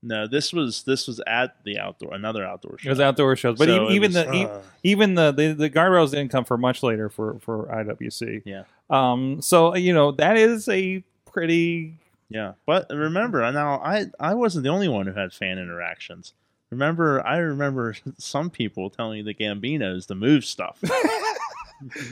No, 0.04 0.28
this 0.28 0.54
was 0.54 0.84
this 0.84 1.08
was 1.08 1.20
at 1.28 1.64
the 1.64 1.80
outdoor, 1.80 2.14
another 2.14 2.46
outdoor 2.46 2.78
show. 2.78 2.88
It 2.88 2.92
was 2.92 3.00
outdoor 3.00 3.36
shows, 3.36 3.58
but 3.58 3.68
So 3.68 3.76
even, 3.90 3.96
even 3.96 4.14
was, 4.14 4.14
the 4.14 4.50
uh, 4.50 4.62
even 4.84 5.16
the, 5.16 5.32
the 5.32 5.54
the 5.54 5.70
guardrails 5.70 6.12
didn't 6.12 6.30
come 6.30 6.46
for 6.46 6.58
much 6.58 6.84
later 6.84 7.10
for 7.10 7.40
for 7.40 7.66
IWC. 7.66 8.44
Yeah. 8.46 8.64
Um. 8.90 9.42
So 9.42 9.76
you 9.76 9.94
know 9.94 10.12
that 10.14 10.38
is 10.38 10.70
a 10.70 11.04
pretty 11.26 11.98
Yeah, 12.30 12.54
but 12.66 12.88
remember 12.90 13.40
now, 13.52 13.82
I 13.84 14.06
I 14.20 14.36
wasn't 14.36 14.64
the 14.64 14.70
only 14.70 14.88
one 14.88 15.08
who 15.08 15.14
had 15.14 15.34
fan 15.34 15.58
interactions. 15.58 16.34
Remember, 16.70 17.26
I 17.26 17.38
remember 17.38 17.96
some 18.18 18.50
people 18.50 18.90
telling 18.90 19.26
me 19.26 19.34
the 19.34 19.34
Gambinos 19.34 20.08
to 20.08 20.16
move 20.16 20.46
stuff. 20.46 20.80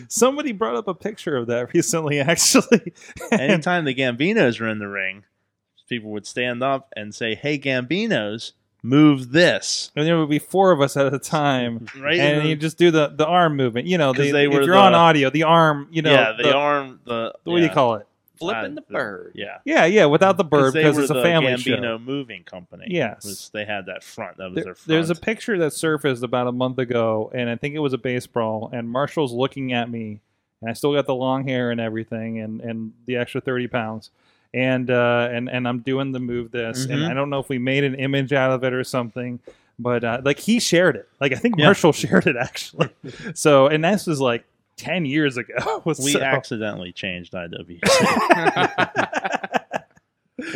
Somebody 0.08 0.52
brought 0.52 0.76
up 0.76 0.88
a 0.88 0.94
picture 0.94 1.36
of 1.36 1.48
that 1.48 1.74
recently, 1.74 2.20
actually. 2.20 2.94
Anytime 3.32 3.86
the 3.86 3.96
Gambinos 3.96 4.60
were 4.60 4.70
in 4.70 4.80
the 4.80 4.88
ring, 4.88 5.24
people 5.90 6.12
would 6.12 6.26
stand 6.28 6.64
up 6.64 6.92
and 6.96 7.14
say, 7.14 7.36
"Hey, 7.36 7.58
Gambinos, 7.60 8.52
move 8.84 9.32
this!" 9.32 9.92
and 9.96 10.06
there 10.06 10.18
would 10.20 10.30
be 10.30 10.40
four 10.40 10.72
of 10.72 10.82
us 10.82 10.96
at 10.98 11.14
a 11.14 11.20
time, 11.20 11.88
Right? 11.98 12.20
and 12.20 12.48
you 12.48 12.56
just 12.56 12.78
do 12.78 12.92
the, 12.92 13.08
the 13.08 13.26
arm 13.26 13.56
movement. 13.56 13.88
You 13.88 13.98
know. 13.98 14.14
the, 14.14 14.32
they 14.32 14.46
if 14.46 14.54
were 14.54 14.64
you're 14.64 14.76
on 14.76 14.94
audio, 14.94 15.30
the 15.30 15.44
arm. 15.44 15.88
You 15.92 16.02
know, 16.02 16.12
yeah, 16.14 16.34
the, 16.38 16.44
the, 16.44 16.54
arm, 16.54 17.00
the 17.06 17.34
what 17.44 17.58
do 17.58 17.64
you 17.64 17.70
call 17.70 17.96
it? 17.96 18.08
Flipping 18.38 18.72
uh, 18.74 18.76
the 18.76 18.82
bird. 18.94 19.32
Yeah, 19.36 19.57
Yeah, 19.66 19.86
yeah, 19.86 20.06
without 20.06 20.38
the 20.38 20.44
bird 20.44 20.74
because 20.74 20.95
were 20.95 21.02
it's 21.03 21.12
a 21.12 21.16
the 21.16 21.22
family 21.24 21.52
Gambino 21.53 21.82
show. 21.82 21.98
Moving 21.99 22.44
Company. 22.44 22.86
Yes. 22.90 23.26
was, 23.26 23.49
they 23.53 23.66
had 23.66 23.86
that 23.88 24.03
front. 24.03 24.38
That 24.38 24.45
was 24.52 24.56
There- 24.56 24.64
their 24.66 24.76
front. 24.76 24.88
there's 24.88 25.10
a 25.10 25.16
picture 25.16 25.57
that 25.60 25.74
surfaced 25.74 26.24
about 26.24 26.48
a 26.48 26.52
month 26.52 26.78
ago, 26.80 27.32
and 27.34 27.49
I 27.49 27.56
think 27.56 27.76
it 27.76 27.80
was 27.80 27.94
a 27.94 27.98
baseball. 27.98 28.70
And 28.74 28.90
Marshall's 28.90 29.34
looking 29.34 29.74
at 29.74 29.90
me, 29.90 30.20
and 30.62 30.70
I 30.70 30.74
still 30.74 30.94
got 30.94 31.06
the 31.07 31.16
long 31.16 31.48
hair 31.48 31.72
and 31.72 31.80
everything, 31.82 32.40
and 32.40 32.62
and 32.62 32.94
the 33.06 33.18
extra 33.18 33.41
thirty 33.41 33.68
pounds, 33.68 34.10
and 34.53 34.90
uh, 34.90 35.30
and 35.32 35.49
and 35.49 35.68
I'm 35.68 35.80
doing 35.80 36.12
the 36.12 36.20
move 36.20 36.52
this, 36.52 36.86
and 36.86 37.02
Mhm. 37.02 37.10
I 37.10 37.14
don't 37.14 37.30
know 37.30 37.40
if 37.40 37.49
we 37.49 37.57
made 37.57 37.84
an 37.84 37.95
image 37.95 38.34
out 38.34 38.52
of 38.52 38.64
it 38.64 38.74
or 38.74 38.84
something, 38.84 39.40
but 39.78 40.03
uh, 40.03 40.22
like 40.24 40.40
he 40.40 40.60
shared 40.60 40.95
it. 40.95 41.07
Like 41.20 41.32
I 41.34 41.36
think 41.36 41.56
Yeah. 41.57 41.66
Marshall 41.66 41.91
shared 42.03 42.28
it 42.28 42.36
actually. 42.38 42.90
so 43.34 43.68
and 43.68 43.84
this 43.84 44.07
was 44.07 44.20
like 44.22 44.44
ten 44.77 45.06
years 45.06 45.38
ago. 45.38 45.81
we 45.85 45.93
so- 45.93 46.22
accidentally 46.22 46.91
changed 46.91 47.34
IWC. 47.34 47.81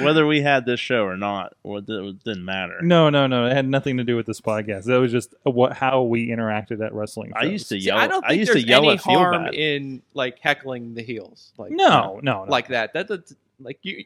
Whether 0.03 0.27
we 0.27 0.41
had 0.41 0.65
this 0.65 0.79
show 0.79 1.03
or 1.05 1.15
not, 1.15 1.53
or 1.63 1.77
it 1.79 1.85
didn't 1.85 2.43
matter. 2.43 2.79
No, 2.81 3.09
no, 3.09 3.27
no. 3.27 3.45
It 3.45 3.53
had 3.53 3.65
nothing 3.65 3.95
to 3.97 4.03
do 4.03 4.17
with 4.17 4.25
this 4.25 4.41
podcast. 4.41 4.83
That 4.85 4.99
was 4.99 5.09
just 5.11 5.33
what 5.43 5.71
how 5.73 6.01
we 6.03 6.27
interacted 6.27 6.85
at 6.85 6.93
wrestling. 6.93 7.31
I 7.33 7.43
used 7.45 7.69
to 7.69 7.75
shows. 7.75 7.83
See, 7.83 7.87
yell. 7.87 7.97
I 7.97 8.07
don't 8.07 8.23
I 8.25 8.29
think 8.29 8.39
used 8.39 8.51
to 8.51 8.53
there's 8.57 8.65
yell 8.65 8.83
any 8.83 8.93
at 8.95 9.01
Feel 9.01 9.17
harm 9.19 9.45
Bad. 9.45 9.53
in 9.53 10.01
like 10.13 10.39
heckling 10.39 10.95
the 10.95 11.01
heels. 11.01 11.53
Like 11.57 11.71
No, 11.71 12.19
no, 12.21 12.43
no. 12.43 12.51
like 12.51 12.67
that. 12.67 12.91
That 12.93 13.07
that's 13.07 13.33
like 13.61 13.79
you. 13.83 14.03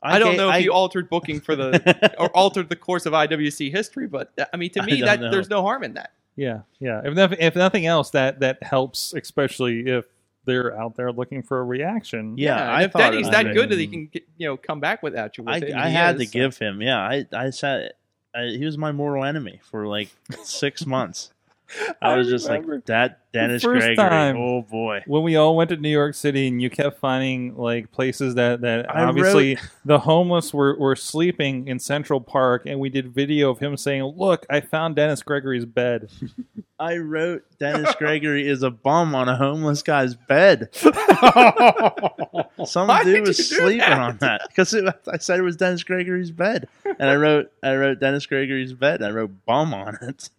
I, 0.00 0.20
don't 0.20 0.36
know 0.36 0.48
if 0.50 0.54
I- 0.54 0.58
you 0.58 0.72
altered 0.72 1.10
booking 1.10 1.40
for 1.40 1.56
the 1.56 2.14
or 2.18 2.28
altered 2.36 2.68
the 2.68 2.76
course 2.76 3.06
of 3.06 3.14
IWC 3.14 3.72
history, 3.72 4.06
but 4.06 4.32
I 4.52 4.56
mean, 4.56 4.70
to 4.70 4.82
me, 4.84 5.00
that 5.02 5.20
know. 5.20 5.32
there's 5.32 5.50
no 5.50 5.62
harm 5.62 5.82
in 5.82 5.94
that. 5.94 6.12
Yeah, 6.38 6.60
yeah. 6.78 7.00
If 7.04 7.14
nothing, 7.14 7.38
if 7.40 7.56
nothing 7.56 7.86
else, 7.86 8.10
that 8.10 8.38
that 8.40 8.62
helps, 8.62 9.12
especially 9.12 9.88
if 9.88 10.04
they're 10.44 10.78
out 10.78 10.94
there 10.94 11.10
looking 11.10 11.42
for 11.42 11.58
a 11.58 11.64
reaction. 11.64 12.38
Yeah, 12.38 12.60
and 12.62 12.70
I 12.70 12.82
if 12.84 12.92
thought 12.92 13.10
Denny's 13.10 13.28
that 13.28 13.46
was 13.46 13.54
good 13.56 13.70
that 13.70 13.78
he 13.78 13.88
can 13.88 14.06
get, 14.06 14.22
you 14.36 14.46
know 14.46 14.56
come 14.56 14.78
back 14.78 15.02
with 15.02 15.16
at 15.16 15.36
you. 15.36 15.42
With 15.42 15.64
I, 15.64 15.66
it, 15.66 15.74
I 15.74 15.88
he 15.88 15.94
had 15.94 16.16
to 16.18 16.24
so- 16.24 16.28
uh, 16.28 16.32
give 16.32 16.56
him. 16.58 16.80
Yeah, 16.80 17.00
I 17.00 17.26
I 17.32 17.50
said 17.50 17.92
I, 18.32 18.44
he 18.46 18.64
was 18.64 18.78
my 18.78 18.92
mortal 18.92 19.24
enemy 19.24 19.60
for 19.68 19.88
like 19.88 20.10
six 20.44 20.86
months. 20.86 21.32
I 22.02 22.16
was 22.16 22.28
just 22.28 22.48
like 22.48 22.64
that 22.86 23.20
Dennis 23.32 23.62
first 23.62 23.80
Gregory. 23.80 23.96
time. 23.96 24.36
Oh 24.36 24.62
boy. 24.62 25.02
when 25.06 25.22
we 25.22 25.36
all 25.36 25.54
went 25.56 25.70
to 25.70 25.76
New 25.76 25.90
York 25.90 26.14
City 26.14 26.48
and 26.48 26.62
you 26.62 26.70
kept 26.70 26.98
finding 26.98 27.56
like 27.56 27.90
places 27.92 28.34
that 28.36 28.62
that 28.62 28.94
I 28.94 29.04
obviously 29.04 29.58
the 29.84 29.98
homeless 29.98 30.54
were, 30.54 30.76
were 30.78 30.96
sleeping 30.96 31.68
in 31.68 31.78
Central 31.78 32.20
Park 32.20 32.62
and 32.66 32.80
we 32.80 32.88
did 32.88 33.12
video 33.12 33.50
of 33.50 33.58
him 33.58 33.76
saying, 33.76 34.02
"Look, 34.02 34.46
I 34.48 34.60
found 34.60 34.96
Dennis 34.96 35.22
Gregory's 35.22 35.66
bed." 35.66 36.10
I 36.80 36.98
wrote 36.98 37.42
Dennis 37.58 37.92
Gregory 37.96 38.48
is 38.48 38.62
a 38.62 38.70
bum 38.70 39.12
on 39.16 39.28
a 39.28 39.36
homeless 39.36 39.82
guy's 39.82 40.14
bed. 40.14 40.68
Some 42.64 42.86
Why 42.86 43.02
dude 43.02 43.26
was 43.26 43.48
sleeping 43.48 43.78
that? 43.78 43.98
on 43.98 44.16
that 44.18 44.42
because 44.48 44.72
I 45.08 45.18
said 45.18 45.40
it 45.40 45.42
was 45.42 45.56
Dennis 45.56 45.82
Gregory's 45.82 46.30
bed, 46.30 46.68
and 46.84 47.10
I 47.10 47.16
wrote 47.16 47.50
I 47.62 47.74
wrote 47.74 47.98
Dennis 48.00 48.26
Gregory's 48.26 48.72
bed. 48.72 49.00
And 49.00 49.06
I 49.06 49.10
wrote 49.10 49.32
bum 49.44 49.74
on 49.74 49.98
it. 50.02 50.30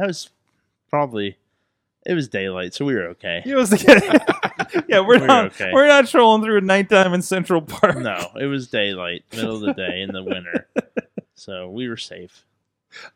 I 0.00 0.06
was 0.06 0.30
probably 0.90 1.36
it 2.04 2.14
was 2.14 2.28
daylight, 2.28 2.72
so 2.74 2.84
we 2.84 2.94
were 2.94 3.08
okay. 3.08 3.42
It 3.44 3.54
was 3.54 3.72
yeah, 4.88 5.00
we're 5.00 5.14
We 5.16 5.20
were 5.20 5.26
not 5.26 5.46
okay. 5.46 5.70
we're 5.72 5.88
not 5.88 6.06
trolling 6.08 6.42
through 6.42 6.60
nighttime 6.60 7.14
in 7.14 7.22
Central 7.22 7.60
Park. 7.62 7.98
No, 7.98 8.30
it 8.40 8.46
was 8.46 8.68
daylight, 8.68 9.24
middle 9.34 9.56
of 9.56 9.60
the 9.62 9.72
day 9.74 10.02
in 10.02 10.12
the 10.12 10.22
winter, 10.22 10.68
so 11.34 11.68
we 11.68 11.88
were 11.88 11.96
safe. 11.96 12.44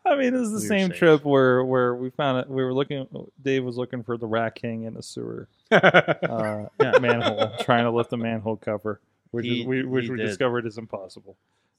I 0.05 0.15
mean, 0.17 0.33
this 0.35 0.43
is 0.43 0.51
the 0.51 0.57
We 0.61 0.67
same 0.67 0.91
trip 0.91 1.25
where 1.25 1.65
where 1.65 1.95
we 1.95 2.11
found 2.11 2.39
it. 2.41 2.51
We 2.51 2.63
were 2.65 2.75
looking. 2.75 3.07
Dave 3.41 3.65
was 3.65 3.77
looking 3.77 4.03
for 4.03 4.19
the 4.19 4.27
Rat 4.27 4.55
King 4.57 4.83
in 4.85 4.97
a 4.97 5.03
sewer 5.03 5.49
uh, 5.71 6.65
manhole, 7.01 7.53
trying 7.61 7.85
to 7.85 7.91
lift 7.91 8.11
the 8.11 8.17
manhole 8.19 8.57
cover, 8.57 9.01
which 9.31 9.47
He- 9.47 9.61
is 9.61 9.67
we, 9.67 9.85
which 9.85 10.09
we 10.09 10.17
did. 10.17 10.27
discovered 10.27 10.67
is 10.67 10.77
impossible 10.79 11.37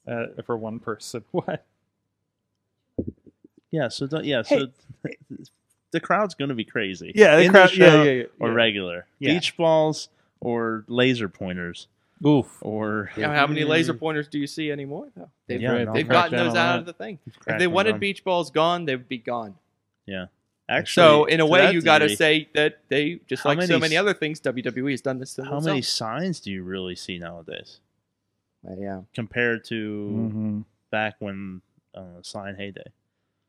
uh, 0.07 0.27
for 0.45 0.57
one 0.57 0.79
person. 0.79 1.23
What? 1.31 1.63
Yeah, 3.71 3.87
so 3.87 4.05
don't, 4.07 4.25
yeah, 4.25 4.41
so 4.41 4.67
the 5.91 5.99
crowd's 5.99 6.35
going 6.35 6.49
to 6.49 6.55
be 6.55 6.65
crazy. 6.65 7.11
Yeah, 7.15 7.37
the 7.37 7.43
In 7.43 7.51
crowd. 7.51 7.69
show 7.69 7.85
yeah, 7.85 8.03
yeah, 8.03 8.11
yeah. 8.11 8.23
or 8.39 8.49
yeah. 8.49 8.53
regular 8.55 9.05
Yeah. 9.19 9.33
beach 9.33 9.55
balls 9.57 10.09
or 10.41 10.83
laser 10.87 11.29
pointers 11.29 11.87
Oof. 12.25 12.57
or 12.61 13.11
You 13.15 13.23
know, 13.23 13.29
how 13.33 13.47
many 13.47 13.63
laser 13.63 13.93
pointers 13.93 14.27
do 14.27 14.39
you 14.39 14.47
see 14.47 14.71
anymore? 14.71 15.07
Though 15.15 15.29
they've, 15.47 15.61
Yeah, 15.61 15.85
they've 15.93 16.07
gotten 16.07 16.37
those 16.37 16.55
out 16.55 16.79
of 16.79 16.85
the 16.85 16.93
thing. 16.93 17.19
If 17.47 17.57
they 17.59 17.67
wanted 17.67 17.91
down. 17.91 17.99
beach 17.99 18.23
balls 18.23 18.51
gone, 18.51 18.85
they 18.85 18.95
would 18.95 19.07
be 19.09 19.17
gone. 19.17 19.55
Yeah. 20.05 20.25
Actually, 20.69 21.01
So 21.03 21.25
in 21.25 21.39
a 21.41 21.45
way, 21.45 21.71
you 21.73 21.81
got 21.81 21.99
to 21.99 22.09
say 22.15 22.47
that 22.53 22.79
they 22.87 23.19
just 23.27 23.43
How 23.43 23.49
like 23.49 23.61
so 23.63 23.67
many 23.73 23.79
many 23.81 23.97
other 23.97 24.13
things. 24.13 24.39
WWE 24.41 24.91
has 24.91 25.01
done 25.01 25.17
this 25.19 25.33
to 25.35 25.43
how 25.43 25.59
many 25.59 25.81
signs 25.81 26.39
do 26.39 26.51
you 26.51 26.63
really 26.63 26.95
see 26.95 27.17
nowadays 27.19 27.79
Uh, 28.67 28.75
yeah, 28.77 29.01
compared 29.13 29.63
to 29.65 30.31
Mhm. 30.33 30.65
back 30.91 31.15
when 31.19 31.61
uh, 31.93 32.21
sign 32.21 32.55
heyday? 32.55 32.85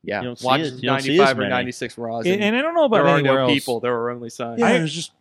Yeah. 0.03 0.19
You 0.21 0.27
don't 0.27 0.39
see 0.39 0.45
Watch 0.45 0.59
it- 0.61 0.73
you 0.75 0.81
don't 0.89 1.01
see 1.01 1.17
ninety-five 1.17 1.39
or 1.39 1.47
ninety-six 1.49 1.97
Raws. 1.97 2.25
And, 2.25 2.35
And, 2.35 2.43
and 2.43 2.57
I 2.57 2.61
don't 2.61 2.75
know 2.75 2.83
about 2.85 2.97
there 3.03 3.07
are 3.07 3.21
no 3.21 3.37
else. 3.37 3.51
people. 3.53 3.79
There 3.79 3.91
were 3.93 4.11
only 4.11 4.29
signs. 4.29 4.59
Yeah, 4.59 4.65
I- 4.67 4.73
there's 4.73 4.93
just 4.93 5.11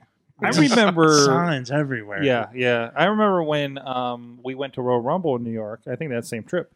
I 0.41 0.49
remember 0.51 1.25
signs 1.25 1.71
everywhere. 1.71 2.23
Yeah, 2.25 2.49
yeah. 2.55 2.91
I 2.97 3.05
remember 3.05 3.43
when 3.45 3.79
um, 3.79 4.41
we 4.43 4.55
went 4.57 4.75
to 4.75 4.83
Royal 4.83 5.01
Rumble 5.01 5.37
in 5.37 5.45
New 5.45 5.53
York. 5.53 5.83
I 5.87 5.95
think 5.95 6.11
that 6.11 6.27
same 6.27 6.43
trip. 6.43 6.73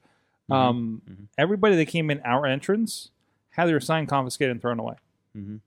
Mhm. 0.51 0.55
Um, 0.55 1.03
Mhm. 1.11 1.27
Everybody 1.37 1.75
that 1.77 1.87
came 1.87 2.09
in 2.11 2.21
our 2.25 2.47
entrance 2.47 3.11
had 3.51 3.67
their 3.67 3.81
sign 3.81 4.07
confiscated 4.07 4.53
and 4.53 4.61
thrown 4.63 4.79
away. 4.79 4.95
Mhm. 5.37 5.61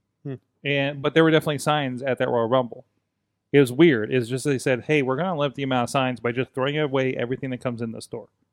And 0.63 1.01
but 1.01 1.13
there 1.13 1.23
were 1.23 1.31
definitely 1.31 1.57
signs 1.59 2.01
at 2.01 2.17
that 2.19 2.27
Royal 2.29 2.47
Rumble. 2.47 2.85
It 3.51 3.59
was 3.59 3.71
weird. 3.71 4.13
It's 4.13 4.27
just 4.29 4.45
they 4.45 4.59
said, 4.59 4.83
"Hey, 4.83 5.01
we're 5.01 5.15
going 5.15 5.27
to 5.27 5.33
limit 5.35 5.55
the 5.55 5.63
amount 5.63 5.85
of 5.85 5.89
signs 5.89 6.19
by 6.19 6.31
just 6.33 6.51
throwing 6.53 6.77
away 6.77 7.15
everything 7.15 7.49
that 7.49 7.61
comes 7.61 7.81
in 7.81 7.91
the 7.93 8.01
store 8.01 8.27
Yeah, 8.27 8.48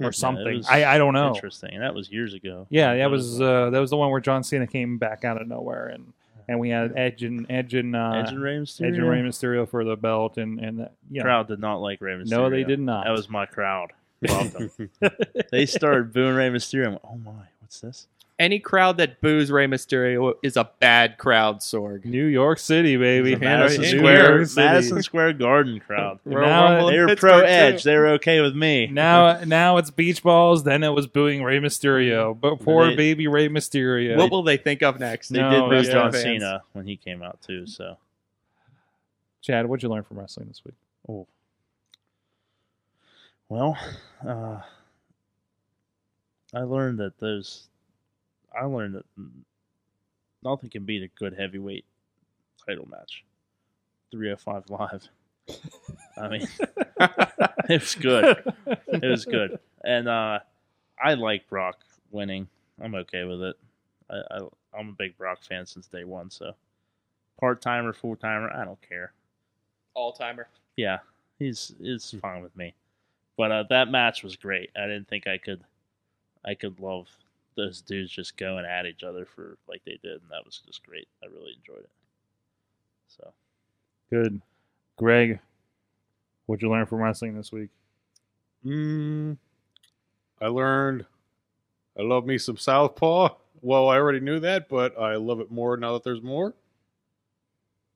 or 0.00 0.10
it 0.10 0.14
something." 0.14 0.62
I 0.68 0.84
I 0.84 0.98
don't 0.98 1.14
know. 1.14 1.34
Interesting. 1.34 1.80
That 1.80 1.94
was 1.94 2.10
years 2.10 2.34
ago. 2.34 2.66
Yeah, 2.70 2.96
that 2.96 3.10
was 3.10 3.40
uh, 3.40 3.70
that 3.70 3.78
was 3.78 3.90
the 3.90 3.96
one 3.96 4.10
where 4.10 4.20
John 4.20 4.42
Cena 4.42 4.66
came 4.66 4.98
back 4.98 5.24
out 5.24 5.40
of 5.40 5.48
nowhere 5.48 5.88
and. 5.88 6.12
And 6.46 6.60
we 6.60 6.68
had 6.68 6.92
Edge 6.94 7.22
and 7.22 7.46
Edge 7.48 7.72
and 7.72 7.96
uh, 7.96 8.12
Edge 8.16 8.28
and 8.28 8.42
Rey 8.42 8.56
Mysterio. 8.56 8.88
Edge 8.88 8.98
and 8.98 9.08
Rey 9.08 9.22
Mysterio 9.22 9.66
for 9.66 9.82
the 9.82 9.96
belt, 9.96 10.36
and 10.36 10.60
and 10.60 10.78
the, 10.78 10.90
you 11.10 11.20
know, 11.20 11.24
crowd 11.24 11.48
did 11.48 11.58
not 11.58 11.76
like 11.76 12.02
Rey 12.02 12.12
Mysterio. 12.12 12.30
no, 12.32 12.50
they 12.50 12.64
did 12.64 12.80
not. 12.80 13.06
That 13.06 13.12
was 13.12 13.30
my 13.30 13.46
crowd. 13.46 13.92
Loved 14.28 14.52
them. 14.52 14.90
they 15.50 15.64
started 15.64 16.12
booing 16.12 16.34
Rey 16.34 16.50
Mysterio. 16.50 16.90
Went, 16.90 17.00
oh 17.02 17.16
my, 17.16 17.32
what's 17.60 17.80
this? 17.80 18.08
Any 18.36 18.58
crowd 18.58 18.96
that 18.96 19.20
boos 19.20 19.52
Rey 19.52 19.66
Mysterio 19.68 20.34
is 20.42 20.56
a 20.56 20.68
bad 20.80 21.18
crowd, 21.18 21.60
Sorg. 21.60 22.04
New 22.04 22.24
York 22.26 22.58
City, 22.58 22.96
baby. 22.96 23.34
The 23.36 23.40
Madison 23.40 23.82
New 23.82 23.98
Square, 23.98 24.34
York 24.36 24.46
City. 24.48 24.66
Madison 24.66 25.02
Square 25.04 25.32
Garden 25.34 25.78
crowd. 25.78 26.18
Now 26.24 26.90
They 26.90 26.98
were 26.98 27.06
Pittsburgh, 27.06 27.30
pro 27.30 27.40
too. 27.42 27.46
Edge. 27.46 27.82
They 27.84 27.96
were 27.96 28.08
okay 28.14 28.40
with 28.40 28.56
me. 28.56 28.88
Now, 28.88 29.44
now 29.44 29.76
it's 29.76 29.92
beach 29.92 30.20
balls. 30.24 30.64
Then 30.64 30.82
it 30.82 30.88
was 30.88 31.06
booing 31.06 31.44
Rey 31.44 31.60
Mysterio. 31.60 32.36
But 32.38 32.56
poor 32.58 32.88
They- 32.88 32.96
baby 32.96 33.28
Rey 33.28 33.48
Mysterio. 33.48 34.16
What 34.16 34.32
will 34.32 34.42
they 34.42 34.56
think 34.56 34.82
of 34.82 34.98
next? 34.98 35.28
They 35.28 35.38
No, 35.38 35.50
did 35.50 35.70
boo 35.70 35.86
yeah. 35.86 35.92
John 35.92 36.10
Fans. 36.10 36.22
Cena 36.24 36.62
when 36.72 36.86
he 36.86 36.96
came 36.96 37.22
out 37.22 37.40
too. 37.40 37.68
So 37.68 37.98
Chad, 39.42 39.66
what'd 39.66 39.84
you 39.84 39.88
learn 39.90 40.02
from 40.02 40.18
wrestling 40.18 40.48
this 40.48 40.60
week? 40.64 40.74
Oh. 41.08 41.28
Well, 43.48 43.78
uh, 44.26 44.60
I 46.52 46.60
learned 46.62 46.98
that 46.98 47.18
those. 47.20 47.68
I 48.58 48.64
learned 48.64 48.94
that 48.96 49.04
nothing 50.42 50.70
can 50.70 50.84
beat 50.84 51.02
a 51.02 51.08
good 51.18 51.34
heavyweight 51.38 51.84
title 52.66 52.86
match. 52.88 53.24
305 54.12 54.70
Live. 54.70 55.08
I 56.16 56.28
mean, 56.28 56.48
it 57.68 57.80
was 57.80 57.94
good. 57.96 58.52
It 58.66 59.04
was 59.04 59.24
good. 59.24 59.58
And 59.84 60.08
uh, 60.08 60.38
I 61.02 61.14
like 61.14 61.48
Brock 61.48 61.78
winning. 62.10 62.48
I'm 62.80 62.94
okay 62.94 63.24
with 63.24 63.42
it. 63.42 63.56
I, 64.10 64.14
I, 64.30 64.40
I'm 64.78 64.90
a 64.90 64.92
big 64.92 65.16
Brock 65.18 65.42
fan 65.42 65.66
since 65.66 65.86
day 65.88 66.04
one. 66.04 66.30
So, 66.30 66.52
part 67.40 67.60
timer, 67.60 67.92
full 67.92 68.16
timer, 68.16 68.50
I 68.50 68.64
don't 68.64 68.80
care 68.88 69.12
All 69.94 70.12
timer. 70.12 70.48
yeah, 70.76 70.98
he's 71.38 71.74
is 71.80 72.14
fine 72.22 72.42
with 72.42 72.56
me. 72.56 72.74
But 73.36 73.50
uh, 73.50 73.64
that 73.70 73.88
match 73.90 74.22
was 74.22 74.36
great. 74.36 74.70
I 74.76 74.82
didn't 74.82 75.08
think 75.08 75.26
I 75.26 75.38
could, 75.38 75.60
I 76.44 76.54
could 76.54 76.78
love 76.78 77.08
those 77.56 77.80
dudes 77.80 78.10
just 78.10 78.36
going 78.36 78.64
at 78.64 78.86
each 78.86 79.02
other 79.02 79.24
for 79.24 79.58
like 79.68 79.82
they 79.84 79.98
did, 80.02 80.22
and 80.22 80.30
that 80.30 80.44
was 80.44 80.62
just 80.66 80.84
great. 80.84 81.08
I 81.22 81.26
really 81.26 81.54
enjoyed 81.56 81.84
it. 81.84 81.90
So 83.08 83.32
Good. 84.10 84.40
Greg, 84.96 85.40
what'd 86.46 86.62
you 86.62 86.70
learn 86.70 86.86
from 86.86 87.00
wrestling 87.00 87.36
this 87.36 87.52
week? 87.52 87.70
Mm, 88.64 89.36
I 90.40 90.46
learned 90.46 91.04
I 91.98 92.02
love 92.02 92.26
me 92.26 92.38
some 92.38 92.56
Southpaw. 92.56 93.30
Well, 93.60 93.88
I 93.88 93.96
already 93.96 94.20
knew 94.20 94.40
that, 94.40 94.68
but 94.68 94.98
I 94.98 95.16
love 95.16 95.40
it 95.40 95.50
more 95.50 95.76
now 95.76 95.94
that 95.94 96.02
there's 96.02 96.22
more. 96.22 96.54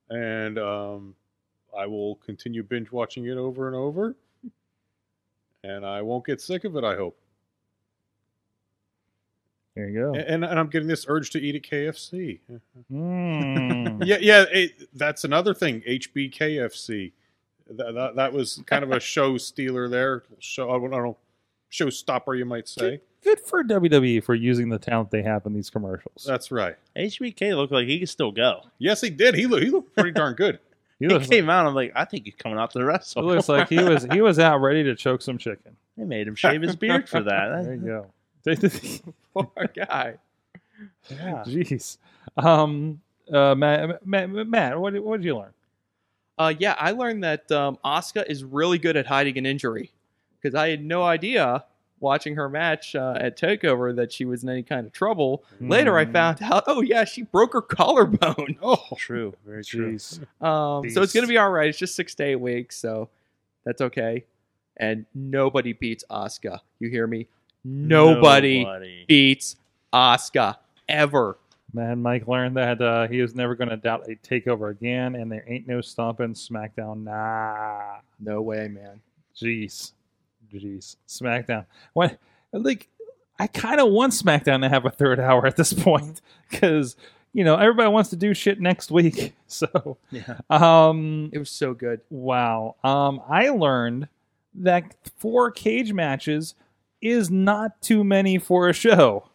And 0.09 0.59
um, 0.59 1.15
I 1.77 1.87
will 1.87 2.17
continue 2.17 2.63
binge 2.63 2.91
watching 2.91 3.27
it 3.27 3.37
over 3.37 3.67
and 3.67 3.77
over. 3.77 4.17
And 5.65 5.85
I 5.85 6.01
won't 6.03 6.25
get 6.25 6.41
sick 6.41 6.65
of 6.65 6.77
it, 6.77 6.85
I 6.85 6.97
hope. 6.97 7.19
There 9.79 9.89
you 9.89 10.01
go. 10.01 10.15
And, 10.15 10.45
and 10.45 10.59
I'm 10.59 10.67
getting 10.67 10.89
this 10.89 11.07
urge 11.09 11.31
to 11.31 11.41
eat 11.41 11.55
at 11.55 11.63
KFC. 11.63 12.41
Mm. 12.93 14.03
yeah, 14.05 14.17
yeah. 14.21 14.45
It, 14.51 14.89
that's 14.93 15.23
another 15.23 15.55
thing. 15.55 15.83
HBKFC. 15.83 17.13
That, 17.71 17.95
that, 17.95 18.17
that 18.17 18.33
was 18.33 18.61
kind 18.67 18.83
of 18.83 18.91
a 18.91 18.99
show 19.15 19.39
stealer 19.39 19.89
there. 19.89 20.25
Show 20.41 20.69
I 20.71 20.81
don't 20.81 20.91
know, 20.91 21.17
showstopper 21.71 22.37
you 22.37 22.45
might 22.45 22.67
say. 22.67 23.03
Good 23.23 23.39
for 23.39 23.63
WWE 23.63 24.25
for 24.25 24.35
using 24.35 24.69
the 24.69 24.81
talent 24.81 25.13
they 25.13 25.23
have 25.23 25.47
in 25.47 25.55
these 25.55 25.71
commercials. 25.71 26.25
That's 26.27 26.51
right. 26.51 26.75
HBK 26.97 27.55
looked 27.57 27.73
like 27.73 27.87
he 27.87 28.01
could 28.01 28.09
still 28.09 28.33
go. 28.33 28.63
Yes, 28.79 29.01
he 29.01 29.11
did. 29.11 29.37
He 29.37 29.47
looked 29.47 29.63
he 29.63 29.71
looked 29.71 29.95
pretty 29.95 30.11
darn 30.11 30.35
good. 30.35 30.59
he, 30.99 31.07
He 31.07 31.09
looks 31.15 31.29
came 31.29 31.47
like, 31.47 31.55
out. 31.55 31.67
I'm 31.67 31.75
like, 31.77 31.93
I 31.95 32.05
think 32.05 32.25
he's 32.25 32.35
coming 32.35 32.59
out 32.59 32.73
to 32.73 32.81
he 32.81 32.85
wrestle. 32.85 33.23
looks 33.23 33.49
like 33.49 33.69
he 33.69 33.79
was 33.81 34.09
he 34.11 34.23
was 34.23 34.41
out 34.41 34.61
ready 34.61 34.83
to 34.83 34.97
choke 34.97 35.23
some 35.23 35.39
chicken. 35.39 35.77
they 35.97 36.03
made 36.05 36.27
him 36.27 36.35
shave 36.35 36.63
his 36.63 36.75
beard 36.75 37.09
for 37.09 37.23
that. 37.23 37.63
There 37.65 37.75
you 37.75 37.81
go. 37.81 38.07
Poor 39.35 39.51
guy. 39.75 40.15
Yeah. 41.11 41.45
Jeez. 41.47 41.99
Um, 42.37 43.01
uh, 43.33 43.55
Matt, 43.55 44.07
Matt, 44.07 44.31
Matt, 44.31 44.79
what 44.81 44.93
did, 44.93 45.01
what 45.03 45.19
did 45.21 45.27
you 45.27 45.37
learn? 45.37 45.53
Uh, 46.39 46.55
yeah, 46.59 46.77
I 46.79 46.93
learned 46.93 47.25
that 47.25 47.51
um, 47.51 47.79
Asuka 47.85 48.25
is 48.29 48.45
really 48.45 48.79
good 48.79 48.97
at 48.97 49.07
hiding 49.07 49.37
an 49.39 49.47
injury 49.47 49.91
because 50.41 50.55
I 50.55 50.69
had 50.71 50.85
no 50.85 51.03
idea 51.03 51.65
watching 52.01 52.37
her 52.37 52.49
match 52.49 52.95
uh, 52.95 53.17
at 53.19 53.37
Takeover 53.37 53.95
that 53.97 54.13
she 54.13 54.25
was 54.25 54.45
in 54.45 54.49
any 54.49 54.63
kind 54.63 54.87
of 54.87 54.93
trouble. 54.93 55.43
Later, 55.61 55.99
I 55.99 56.05
Mm. 56.05 56.13
found 56.13 56.39
out, 56.43 56.63
oh 56.69 56.81
yeah, 56.81 57.05
she 57.05 57.23
broke 57.23 57.55
her 57.55 57.61
collarbone. 57.79 58.57
Oh, 58.63 58.85
True, 58.97 59.35
very 59.45 59.65
true. 59.65 59.99
Um, 60.41 60.89
so 60.91 61.03
it's 61.03 61.13
gonna 61.13 61.27
be 61.27 61.39
all 61.39 61.51
right. 61.51 61.69
It's 61.69 61.79
just 61.79 61.97
six 61.97 62.15
to 62.17 62.23
eight 62.25 62.37
weeks, 62.37 62.77
so 62.77 63.09
that's 63.65 63.81
okay. 63.81 64.25
And 64.77 65.07
nobody 65.13 65.73
beats 65.73 66.05
Asuka. 66.09 66.61
You 66.79 66.89
hear 66.89 67.09
me? 67.09 67.27
Nobody, 67.65 68.65
Nobody. 68.65 69.05
beats 69.07 69.57
Asuka 69.93 70.57
ever. 70.89 71.39
Man, 71.75 72.01
Mike 72.01 72.27
learned 72.27 72.57
that 72.57 72.81
uh, 72.81 73.09
he 73.09 73.21
was 73.21 73.35
never 73.35 73.55
going 73.55 73.69
to 73.69 73.77
doubt 73.77 74.07
a 74.09 74.17
takeover 74.17 74.71
again, 74.71 75.15
and 75.15 75.31
there 75.31 75.45
ain't 75.47 75.67
no 75.67 75.81
stomping 75.83 76.33
SmackDown. 76.33 77.05
Nah. 77.05 77.99
No 78.19 78.41
way, 78.41 78.69
man. 78.69 79.01
Jeez. 79.37 79.93
Jeez. 80.53 80.97
SmackDown. 81.07 81.67
What? 81.93 82.19
Like, 82.53 82.89
I 83.39 83.47
kind 83.49 83.81
of 83.81 83.91
want 83.91 84.15
SmackDown 84.15 84.63
to 84.63 84.69
have 84.71 84.87
a 84.87 84.91
third 84.91 85.21
hour 85.21 85.47
at 85.47 85.57
this 85.57 85.73
point 85.75 86.23
because, 86.51 86.97
you 87.35 87.45
know, 87.45 87.57
everybody 87.57 87.91
wants 87.91 88.09
to 88.11 88.17
do 88.17 88.33
shit 88.35 88.61
next 88.61 88.91
week. 88.91 89.35
So, 89.51 89.97
Yeah. 90.11 90.39
um, 90.51 91.31
It 91.33 91.39
was 91.39 91.49
so 91.51 91.73
good. 91.75 92.01
Wow. 92.11 92.77
Um, 92.85 93.21
I 93.31 93.49
learned 93.51 94.09
that 94.57 94.95
four 95.19 95.51
cage 95.51 95.93
matches 95.95 96.55
is 97.01 97.31
not 97.31 97.81
too 97.81 98.05
many 98.05 98.39
for 98.39 98.69
a 98.69 98.73
show 98.73 99.29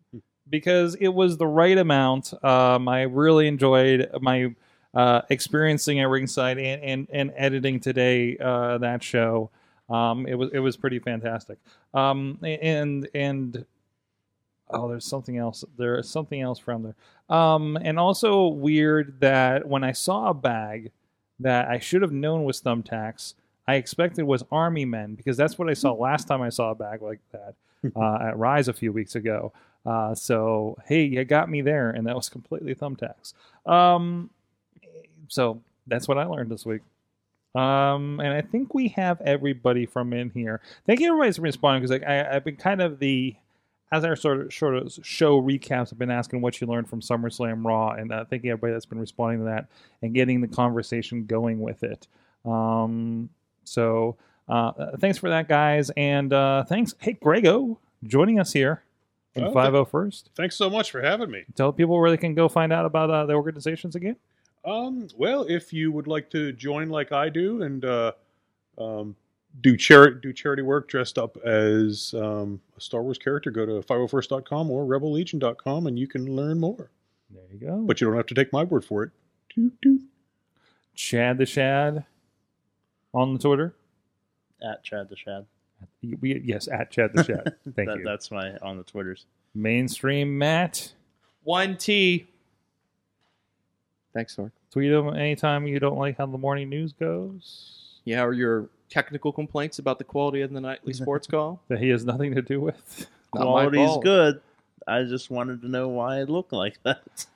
because 0.48 0.94
it 0.96 1.08
was 1.08 1.36
the 1.36 1.46
right 1.46 1.78
amount. 1.78 2.32
Um, 2.44 2.88
I 2.88 3.02
really 3.02 3.48
enjoyed 3.48 4.08
my 4.20 4.54
uh, 4.94 5.22
experiencing 5.28 6.00
at 6.00 6.08
ringside 6.08 6.58
and, 6.58 6.82
and, 6.82 7.08
and 7.12 7.32
editing 7.36 7.80
today 7.80 8.36
uh, 8.38 8.78
that 8.78 9.02
show. 9.02 9.50
Um, 9.88 10.26
it 10.26 10.34
was 10.34 10.50
it 10.52 10.60
was 10.60 10.76
pretty 10.76 10.98
fantastic. 10.98 11.58
Um, 11.92 12.38
and 12.42 13.06
and 13.14 13.66
oh, 14.70 14.88
there's 14.88 15.04
something 15.04 15.36
else. 15.36 15.64
There's 15.76 16.08
something 16.08 16.40
else 16.40 16.58
from 16.58 16.82
there. 16.82 17.36
Um, 17.36 17.76
and 17.80 17.98
also 17.98 18.46
weird 18.48 19.20
that 19.20 19.66
when 19.66 19.84
I 19.84 19.92
saw 19.92 20.30
a 20.30 20.34
bag 20.34 20.92
that 21.40 21.68
I 21.68 21.78
should 21.78 22.02
have 22.02 22.12
known 22.12 22.44
was 22.44 22.62
thumbtacks, 22.62 23.34
I 23.66 23.76
expected 23.76 24.24
was 24.24 24.44
army 24.52 24.84
men 24.84 25.14
because 25.14 25.36
that's 25.36 25.58
what 25.58 25.68
I 25.68 25.74
saw 25.74 25.92
last 25.92 26.28
time 26.28 26.42
I 26.42 26.50
saw 26.50 26.70
a 26.70 26.74
bag 26.74 27.02
like 27.02 27.20
that 27.32 27.54
uh, 27.96 28.28
at 28.28 28.38
Rise 28.38 28.68
a 28.68 28.72
few 28.72 28.92
weeks 28.92 29.14
ago. 29.14 29.52
Uh, 29.86 30.14
so 30.14 30.78
hey, 30.86 31.04
you 31.04 31.24
got 31.24 31.50
me 31.50 31.60
there, 31.60 31.90
and 31.90 32.06
that 32.06 32.16
was 32.16 32.28
completely 32.28 32.74
thumbtacks. 32.74 33.34
Um, 33.66 34.30
so 35.28 35.60
that's 35.86 36.08
what 36.08 36.18
I 36.18 36.24
learned 36.24 36.50
this 36.50 36.64
week. 36.64 36.82
Um, 37.54 38.18
and 38.20 38.32
I 38.32 38.40
think 38.40 38.74
we 38.74 38.88
have 38.88 39.20
everybody 39.20 39.86
from 39.86 40.12
in 40.12 40.30
here. 40.30 40.60
Thank 40.86 41.00
you 41.00 41.06
everybody 41.08 41.32
for 41.32 41.42
responding 41.42 41.82
because 41.82 42.00
like, 42.00 42.08
I, 42.08 42.36
I've 42.36 42.44
been 42.44 42.56
kind 42.56 42.82
of 42.82 42.98
the 42.98 43.36
as 43.92 44.04
our 44.04 44.16
sort 44.16 44.40
of 44.40 44.52
sort 44.52 44.76
of 44.76 44.92
show 45.02 45.40
recaps, 45.40 45.92
I've 45.92 45.98
been 45.98 46.10
asking 46.10 46.40
what 46.40 46.60
you 46.60 46.66
learned 46.66 46.88
from 46.88 47.00
SummerSlam 47.00 47.64
Raw, 47.64 47.90
and 47.90 48.12
uh, 48.12 48.24
thank 48.24 48.42
you 48.42 48.50
everybody 48.50 48.72
that's 48.72 48.86
been 48.86 48.98
responding 48.98 49.40
to 49.40 49.44
that 49.44 49.68
and 50.02 50.12
getting 50.12 50.40
the 50.40 50.48
conversation 50.48 51.26
going 51.26 51.60
with 51.60 51.84
it. 51.84 52.08
Um, 52.44 53.28
so 53.64 54.16
uh, 54.48 54.72
thanks 54.98 55.18
for 55.18 55.28
that, 55.30 55.48
guys, 55.48 55.90
and 55.96 56.32
uh, 56.32 56.64
thanks, 56.64 56.94
hey 57.00 57.14
Greg-O, 57.14 57.78
joining 58.04 58.38
us 58.38 58.52
here 58.52 58.82
in 59.34 59.44
Oh, 59.44 59.52
Five 59.52 59.74
O 59.74 59.84
First. 59.84 60.30
thanks 60.36 60.56
so 60.56 60.68
much 60.70 60.90
for 60.90 61.00
having 61.02 61.30
me. 61.30 61.44
Tell 61.56 61.72
people 61.72 61.98
where 61.98 62.10
they 62.10 62.16
can 62.16 62.34
go 62.34 62.48
find 62.48 62.72
out 62.72 62.84
about 62.86 63.10
uh, 63.10 63.26
the 63.26 63.32
organizations 63.34 63.96
again. 63.96 64.16
Um, 64.64 65.08
well, 65.16 65.44
if 65.48 65.72
you 65.72 65.92
would 65.92 66.06
like 66.06 66.30
to 66.30 66.52
join 66.52 66.88
like 66.88 67.12
I 67.12 67.28
do 67.28 67.62
and 67.62 67.84
uh, 67.84 68.12
um, 68.78 69.14
do 69.60 69.76
charity 69.76 70.20
do 70.22 70.32
charity 70.32 70.62
work 70.62 70.88
dressed 70.88 71.18
up 71.18 71.36
as 71.44 72.14
um, 72.16 72.60
a 72.76 72.80
Star 72.80 73.02
Wars 73.02 73.18
character, 73.18 73.50
go 73.50 73.66
to 73.66 73.72
501st.com 73.86 74.70
or 74.70 74.84
rebellegion.com 74.86 75.86
and 75.86 75.98
you 75.98 76.06
can 76.08 76.34
learn 76.34 76.58
more. 76.60 76.90
There 77.30 77.42
you 77.52 77.58
go. 77.58 77.82
But 77.84 78.00
you 78.00 78.06
don't 78.06 78.16
have 78.16 78.26
to 78.26 78.34
take 78.34 78.52
my 78.52 78.64
word 78.64 78.84
for 78.84 79.02
it. 79.02 79.10
Toot, 79.54 79.72
toot. 79.82 80.00
Chad 80.94 81.38
the 81.38 81.46
Shad 81.46 82.04
on 83.14 83.32
the 83.32 83.38
Twitter. 83.38 83.74
At 84.62 84.82
Chad 84.82 85.08
the 85.08 85.16
Shad. 85.16 85.46
We, 86.20 86.40
yes, 86.44 86.68
at 86.68 86.90
Chad 86.90 87.12
the 87.14 87.24
Shad. 87.24 87.54
Thank 87.76 87.88
That, 87.88 87.98
you. 87.98 88.04
That's 88.04 88.30
my 88.30 88.56
on 88.62 88.76
the 88.76 88.84
Twitters. 88.84 89.26
Mainstream 89.54 90.36
Matt. 90.36 90.92
One 91.44 91.76
T. 91.76 92.26
Thanks, 94.12 94.36
Sorg. 94.36 94.50
Tweet 94.70 94.90
him 94.90 95.08
anytime 95.08 95.66
you 95.66 95.78
don't 95.78 95.98
like 95.98 96.16
how 96.16 96.26
the 96.26 96.38
morning 96.38 96.68
news 96.68 96.92
goes. 96.92 98.00
Yeah, 98.04 98.24
or 98.24 98.32
your 98.32 98.68
technical 98.88 99.32
complaints 99.32 99.78
about 99.78 99.98
the 99.98 100.04
quality 100.04 100.40
of 100.42 100.52
the 100.52 100.60
nightly 100.60 100.92
sports 100.94 101.26
call? 101.26 101.60
That 101.68 101.78
he 101.78 101.88
has 101.90 102.04
nothing 102.04 102.34
to 102.34 102.42
do 102.42 102.60
with. 102.60 103.06
Not 103.34 103.44
my 103.44 103.68
Quality's 103.68 103.96
good. 104.02 104.40
I 104.86 105.02
just 105.04 105.30
wanted 105.30 105.62
to 105.62 105.68
know 105.68 105.88
why 105.88 106.20
it 106.20 106.28
looked 106.28 106.52
like 106.52 106.82
that. 106.82 107.26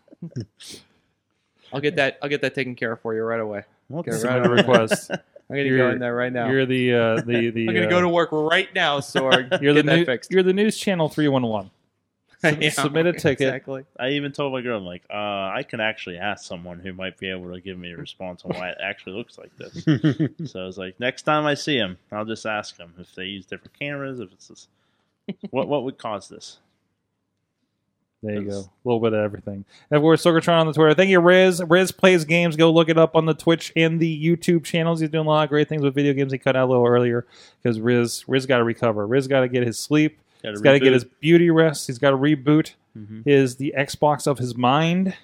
I'll 1.72 1.80
get 1.80 1.96
that. 1.96 2.18
I'll 2.22 2.28
get 2.28 2.42
that 2.42 2.54
taken 2.54 2.74
care 2.74 2.92
of 2.92 3.00
for 3.00 3.14
you 3.14 3.22
right 3.22 3.40
away. 3.40 3.64
Okay. 3.92 4.12
Okay, 4.12 4.28
right 4.28 4.42
on. 4.42 4.50
request. 4.50 5.10
I'm 5.50 5.56
gonna 5.56 5.68
You're- 5.68 5.78
go 5.78 5.90
in 5.90 5.98
there 5.98 6.14
right 6.14 6.32
now. 6.32 6.50
You're 6.50 6.66
the 6.66 6.94
uh, 6.94 7.14
the 7.22 7.50
the. 7.54 7.68
I'm 7.68 7.74
gonna 7.74 7.86
uh, 7.86 7.90
go 7.90 8.00
to 8.00 8.08
work 8.08 8.28
right 8.32 8.68
now, 8.74 9.00
Sorg. 9.00 9.60
You're 9.62 9.74
the 9.74 9.82
that 9.82 9.96
new, 9.96 10.04
fixed. 10.04 10.30
You're 10.30 10.42
the 10.42 10.52
news 10.52 10.76
channel 10.76 11.08
three 11.08 11.28
one 11.28 11.46
one. 11.46 11.70
Sub- 12.40 12.62
Yeah, 12.62 12.70
submit 12.70 13.06
a 13.06 13.12
ticket. 13.14 13.48
Exactly. 13.48 13.84
I 13.98 14.10
even 14.10 14.30
told 14.32 14.52
my 14.52 14.60
girl, 14.60 14.78
I'm 14.78 14.84
like, 14.84 15.02
uh, 15.10 15.14
I 15.14 15.64
can 15.68 15.80
actually 15.80 16.18
ask 16.18 16.44
someone 16.44 16.78
who 16.78 16.92
might 16.92 17.18
be 17.18 17.28
able 17.30 17.52
to 17.52 17.60
give 17.60 17.76
me 17.78 17.90
a 17.92 17.96
response 17.96 18.44
on 18.44 18.52
why 18.56 18.68
it 18.68 18.78
actually 18.80 19.14
looks 19.16 19.38
like 19.38 19.50
this. 19.56 20.50
so 20.52 20.62
I 20.62 20.66
was 20.66 20.78
like, 20.78 21.00
next 21.00 21.22
time 21.22 21.46
I 21.46 21.54
see 21.54 21.76
him, 21.76 21.98
I'll 22.12 22.24
just 22.24 22.46
ask 22.46 22.76
them 22.76 22.94
if 22.98 23.12
they 23.16 23.24
use 23.24 23.44
different 23.46 23.76
cameras, 23.76 24.20
if 24.20 24.30
it's 24.32 24.46
this, 24.48 24.68
what 25.50 25.66
what 25.66 25.82
would 25.84 25.98
cause 25.98 26.28
this. 26.28 26.58
There 28.22 28.34
you 28.34 28.48
go. 28.48 28.58
A 28.60 28.70
little 28.84 29.00
bit 29.00 29.12
of 29.12 29.20
everything. 29.20 29.64
And 29.90 29.96
of 29.96 30.00
course, 30.02 30.24
Sorgatron 30.24 30.60
on 30.60 30.66
the 30.66 30.72
Twitter. 30.72 30.92
Thank 30.94 31.10
you, 31.10 31.20
Rizz. 31.20 31.60
Rizz 31.68 31.96
plays 31.96 32.24
games. 32.24 32.56
Go 32.56 32.72
look 32.72 32.88
it 32.88 32.98
up 32.98 33.14
on 33.14 33.26
the 33.26 33.34
Twitch 33.34 33.72
and 33.76 34.00
the 34.00 34.26
YouTube 34.26 34.64
channels. 34.64 34.98
He's 34.98 35.08
doing 35.10 35.26
a 35.26 35.28
lot 35.30 35.44
of 35.44 35.50
great 35.50 35.68
things 35.68 35.82
with 35.82 35.94
video 35.94 36.12
games. 36.14 36.32
He 36.32 36.38
cut 36.38 36.56
out 36.56 36.66
a 36.66 36.70
little 36.70 36.86
earlier 36.86 37.26
because 37.62 37.78
Rizz 37.78 38.26
Rizz 38.26 38.48
got 38.48 38.58
to 38.58 38.64
recover. 38.64 39.06
Rizz 39.06 39.28
got 39.28 39.40
to 39.40 39.48
get 39.48 39.64
his 39.64 39.78
sleep. 39.78 40.18
Gotta 40.42 40.52
He's 40.54 40.60
got 40.62 40.72
to 40.72 40.80
get 40.80 40.92
his 40.92 41.04
beauty 41.04 41.50
rest. 41.50 41.86
He's 41.86 41.98
got 41.98 42.10
to 42.10 42.16
reboot 42.16 42.72
Mhm. 42.96 43.24
his 43.24 43.56
the 43.56 43.72
Xbox 43.78 44.26
of 44.26 44.38
his 44.38 44.56
mind, 44.56 45.14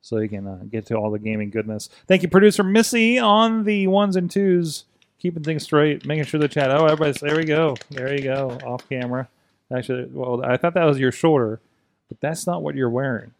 so 0.00 0.18
he 0.18 0.28
can 0.28 0.46
uh, 0.46 0.60
get 0.70 0.86
to 0.86 0.94
all 0.96 1.10
the 1.10 1.18
gaming 1.18 1.50
goodness. 1.50 1.88
Thank 2.06 2.22
you, 2.22 2.28
producer 2.28 2.62
Missy, 2.62 3.18
on 3.18 3.64
the 3.64 3.86
ones 3.88 4.14
and 4.14 4.30
twos, 4.30 4.84
keeping 5.18 5.42
things 5.42 5.64
straight, 5.64 6.06
making 6.06 6.24
sure 6.24 6.38
the 6.38 6.46
chat. 6.48 6.70
Oh, 6.70 6.84
everybody's 6.84 7.16
there. 7.20 7.36
We 7.36 7.44
go. 7.44 7.74
There 7.90 8.12
you 8.14 8.22
go. 8.22 8.58
Off 8.64 8.88
camera. 8.88 9.28
Actually, 9.74 10.04
well, 10.12 10.44
I 10.44 10.56
thought 10.56 10.74
that 10.74 10.84
was 10.84 10.98
your 11.00 11.10
shoulder, 11.12 11.60
but 12.12 12.20
that's 12.20 12.46
not 12.46 12.62
what 12.62 12.74
you're 12.74 12.90
wearing. 12.90 13.32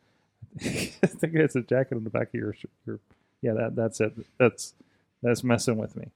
I 0.65 0.67
think 1.07 1.35
it's 1.35 1.57
a 1.57 1.61
jacket 1.61 1.97
on 1.97 2.05
the 2.05 2.11
back 2.11 2.29
of 2.29 2.35
your. 2.35 2.57
your 2.87 3.01
yeah, 3.43 3.53
that 3.53 3.77
that's 3.77 4.01
it. 4.01 4.15
That's 4.39 4.73
that's 5.23 5.45
messing 5.45 5.77
with 5.77 5.95
me. 5.95 6.07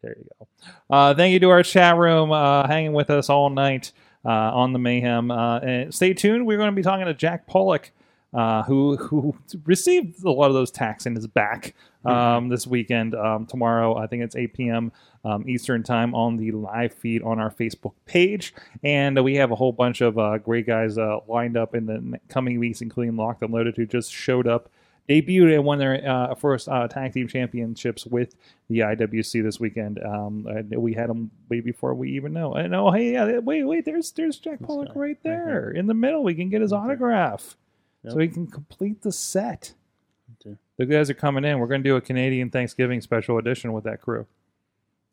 There 0.00 0.16
you 0.16 0.24
go. 0.38 0.48
Uh, 0.88 1.14
thank 1.14 1.34
you 1.34 1.40
to 1.40 1.50
our 1.50 1.62
chat 1.62 1.96
room, 1.98 2.32
uh, 2.32 2.66
hanging 2.66 2.94
with 2.94 3.10
us 3.10 3.28
all 3.28 3.50
night 3.50 3.92
uh, 4.24 4.30
on 4.30 4.72
the 4.72 4.78
mayhem. 4.78 5.30
Uh, 5.30 5.58
and 5.58 5.94
stay 5.94 6.14
tuned. 6.14 6.46
We're 6.46 6.56
going 6.56 6.70
to 6.70 6.76
be 6.76 6.82
talking 6.82 7.04
to 7.04 7.14
Jack 7.14 7.46
Pollock, 7.46 7.90
uh, 8.32 8.62
who 8.62 8.96
who 8.96 9.36
received 9.64 10.24
a 10.24 10.30
lot 10.30 10.46
of 10.46 10.54
those 10.54 10.70
tacks 10.70 11.04
in 11.04 11.14
his 11.14 11.26
back 11.26 11.74
um, 12.06 12.48
this 12.48 12.66
weekend. 12.66 13.14
Um, 13.14 13.44
tomorrow, 13.44 13.98
I 13.98 14.06
think 14.06 14.22
it's 14.22 14.36
8 14.36 14.54
p.m. 14.54 14.92
Um, 15.24 15.48
Eastern 15.48 15.82
time 15.82 16.14
on 16.14 16.36
the 16.36 16.52
live 16.52 16.92
feed 16.94 17.22
on 17.22 17.38
our 17.40 17.50
Facebook 17.50 17.92
page, 18.06 18.54
and 18.84 19.22
we 19.24 19.34
have 19.34 19.50
a 19.50 19.56
whole 19.56 19.72
bunch 19.72 20.00
of 20.00 20.16
uh, 20.18 20.38
great 20.38 20.66
guys 20.66 20.96
uh, 20.96 21.18
lined 21.26 21.56
up 21.56 21.74
in 21.74 21.86
the 21.86 22.18
coming 22.28 22.58
weeks, 22.60 22.80
including 22.82 23.16
Locked 23.16 23.42
and 23.42 23.52
Loaded, 23.52 23.76
who 23.76 23.84
just 23.84 24.12
showed 24.12 24.46
up. 24.46 24.70
Debuted 25.08 25.54
and 25.54 25.64
won 25.64 25.78
their 25.78 26.06
uh, 26.06 26.34
first 26.34 26.68
uh, 26.68 26.86
tag 26.86 27.14
team 27.14 27.26
championships 27.28 28.04
with 28.04 28.34
the 28.68 28.80
IWC 28.80 29.42
this 29.42 29.58
weekend. 29.58 29.98
Um, 30.04 30.46
and 30.46 30.70
we 30.76 30.92
had 30.92 31.08
them 31.08 31.30
way 31.48 31.60
before 31.60 31.94
we 31.94 32.10
even 32.12 32.34
know. 32.34 32.52
And 32.52 32.74
oh, 32.74 32.90
hey, 32.90 33.12
yeah, 33.14 33.38
wait, 33.38 33.64
wait, 33.64 33.86
there's 33.86 34.12
there's 34.12 34.38
Jack 34.38 34.60
Pollock 34.60 34.90
right 34.94 35.16
there 35.22 35.70
in 35.70 35.86
the 35.86 35.94
middle. 35.94 36.22
We 36.22 36.34
can 36.34 36.50
get 36.50 36.60
his 36.60 36.74
autograph, 36.74 37.56
so 38.06 38.18
Yep. 38.18 38.20
he 38.20 38.28
can 38.28 38.46
complete 38.48 39.00
the 39.00 39.10
set. 39.10 39.72
Okay. 40.46 40.56
The 40.76 40.84
guys 40.86 41.08
are 41.08 41.14
coming 41.14 41.44
in. 41.44 41.58
We're 41.58 41.68
going 41.68 41.82
to 41.82 41.88
do 41.88 41.96
a 41.96 42.00
Canadian 42.02 42.50
Thanksgiving 42.50 43.00
special 43.00 43.38
edition 43.38 43.72
with 43.72 43.84
that 43.84 44.02
crew. 44.02 44.26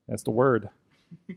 That's 0.07 0.23
the 0.23 0.31
word. 0.31 0.69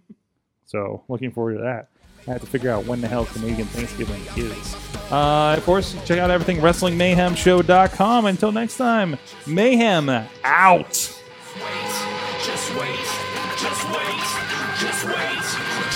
so 0.66 1.02
looking 1.08 1.30
forward 1.30 1.54
to 1.54 1.62
that. 1.62 1.88
I 2.26 2.32
have 2.32 2.40
to 2.42 2.46
figure 2.46 2.70
out 2.70 2.84
when 2.84 3.00
the 3.00 3.08
hell 3.08 3.24
Canadian 3.24 3.66
Thanksgiving 3.68 4.20
is. 4.36 4.76
Uh, 5.10 5.54
of 5.56 5.64
course, 5.64 5.94
check 6.04 6.18
out 6.18 6.30
everything 6.30 6.58
WrestlingMayhemShow.com. 6.58 8.26
Until 8.26 8.52
next 8.52 8.76
time, 8.76 9.16
Mayhem 9.46 10.10
out. 10.10 10.28
Wait, 10.84 10.84
just 12.44 12.74
wait, 12.76 12.98
just 13.56 13.84
wait, 13.88 14.20
just 14.76 15.06
wait. 15.06 15.14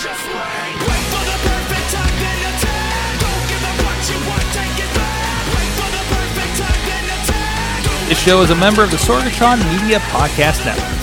Wait 0.03 1.05
for 1.13 1.23
the 1.23 1.37
perfect 1.45 1.87
time, 1.93 2.15
then 2.17 2.39
attack. 2.49 3.19
Don't 3.21 3.45
give 3.47 3.63
up 3.63 3.77
what 3.85 3.99
you 4.09 4.17
want, 4.25 4.47
take 4.57 4.79
it 4.81 4.91
back. 4.97 5.45
Wait 5.53 5.71
for 5.77 5.89
the 5.93 6.03
perfect 6.09 6.53
time, 6.57 6.81
then 6.89 7.05
attack. 7.13 7.83
Don't 7.85 8.09
This 8.09 8.19
show 8.19 8.41
is 8.41 8.49
a 8.49 8.55
member 8.55 8.83
of 8.83 8.89
the 8.89 8.97
Sorgatron 8.97 9.59
Media 9.71 9.99
Podcast 9.99 10.65
Network. 10.65 11.02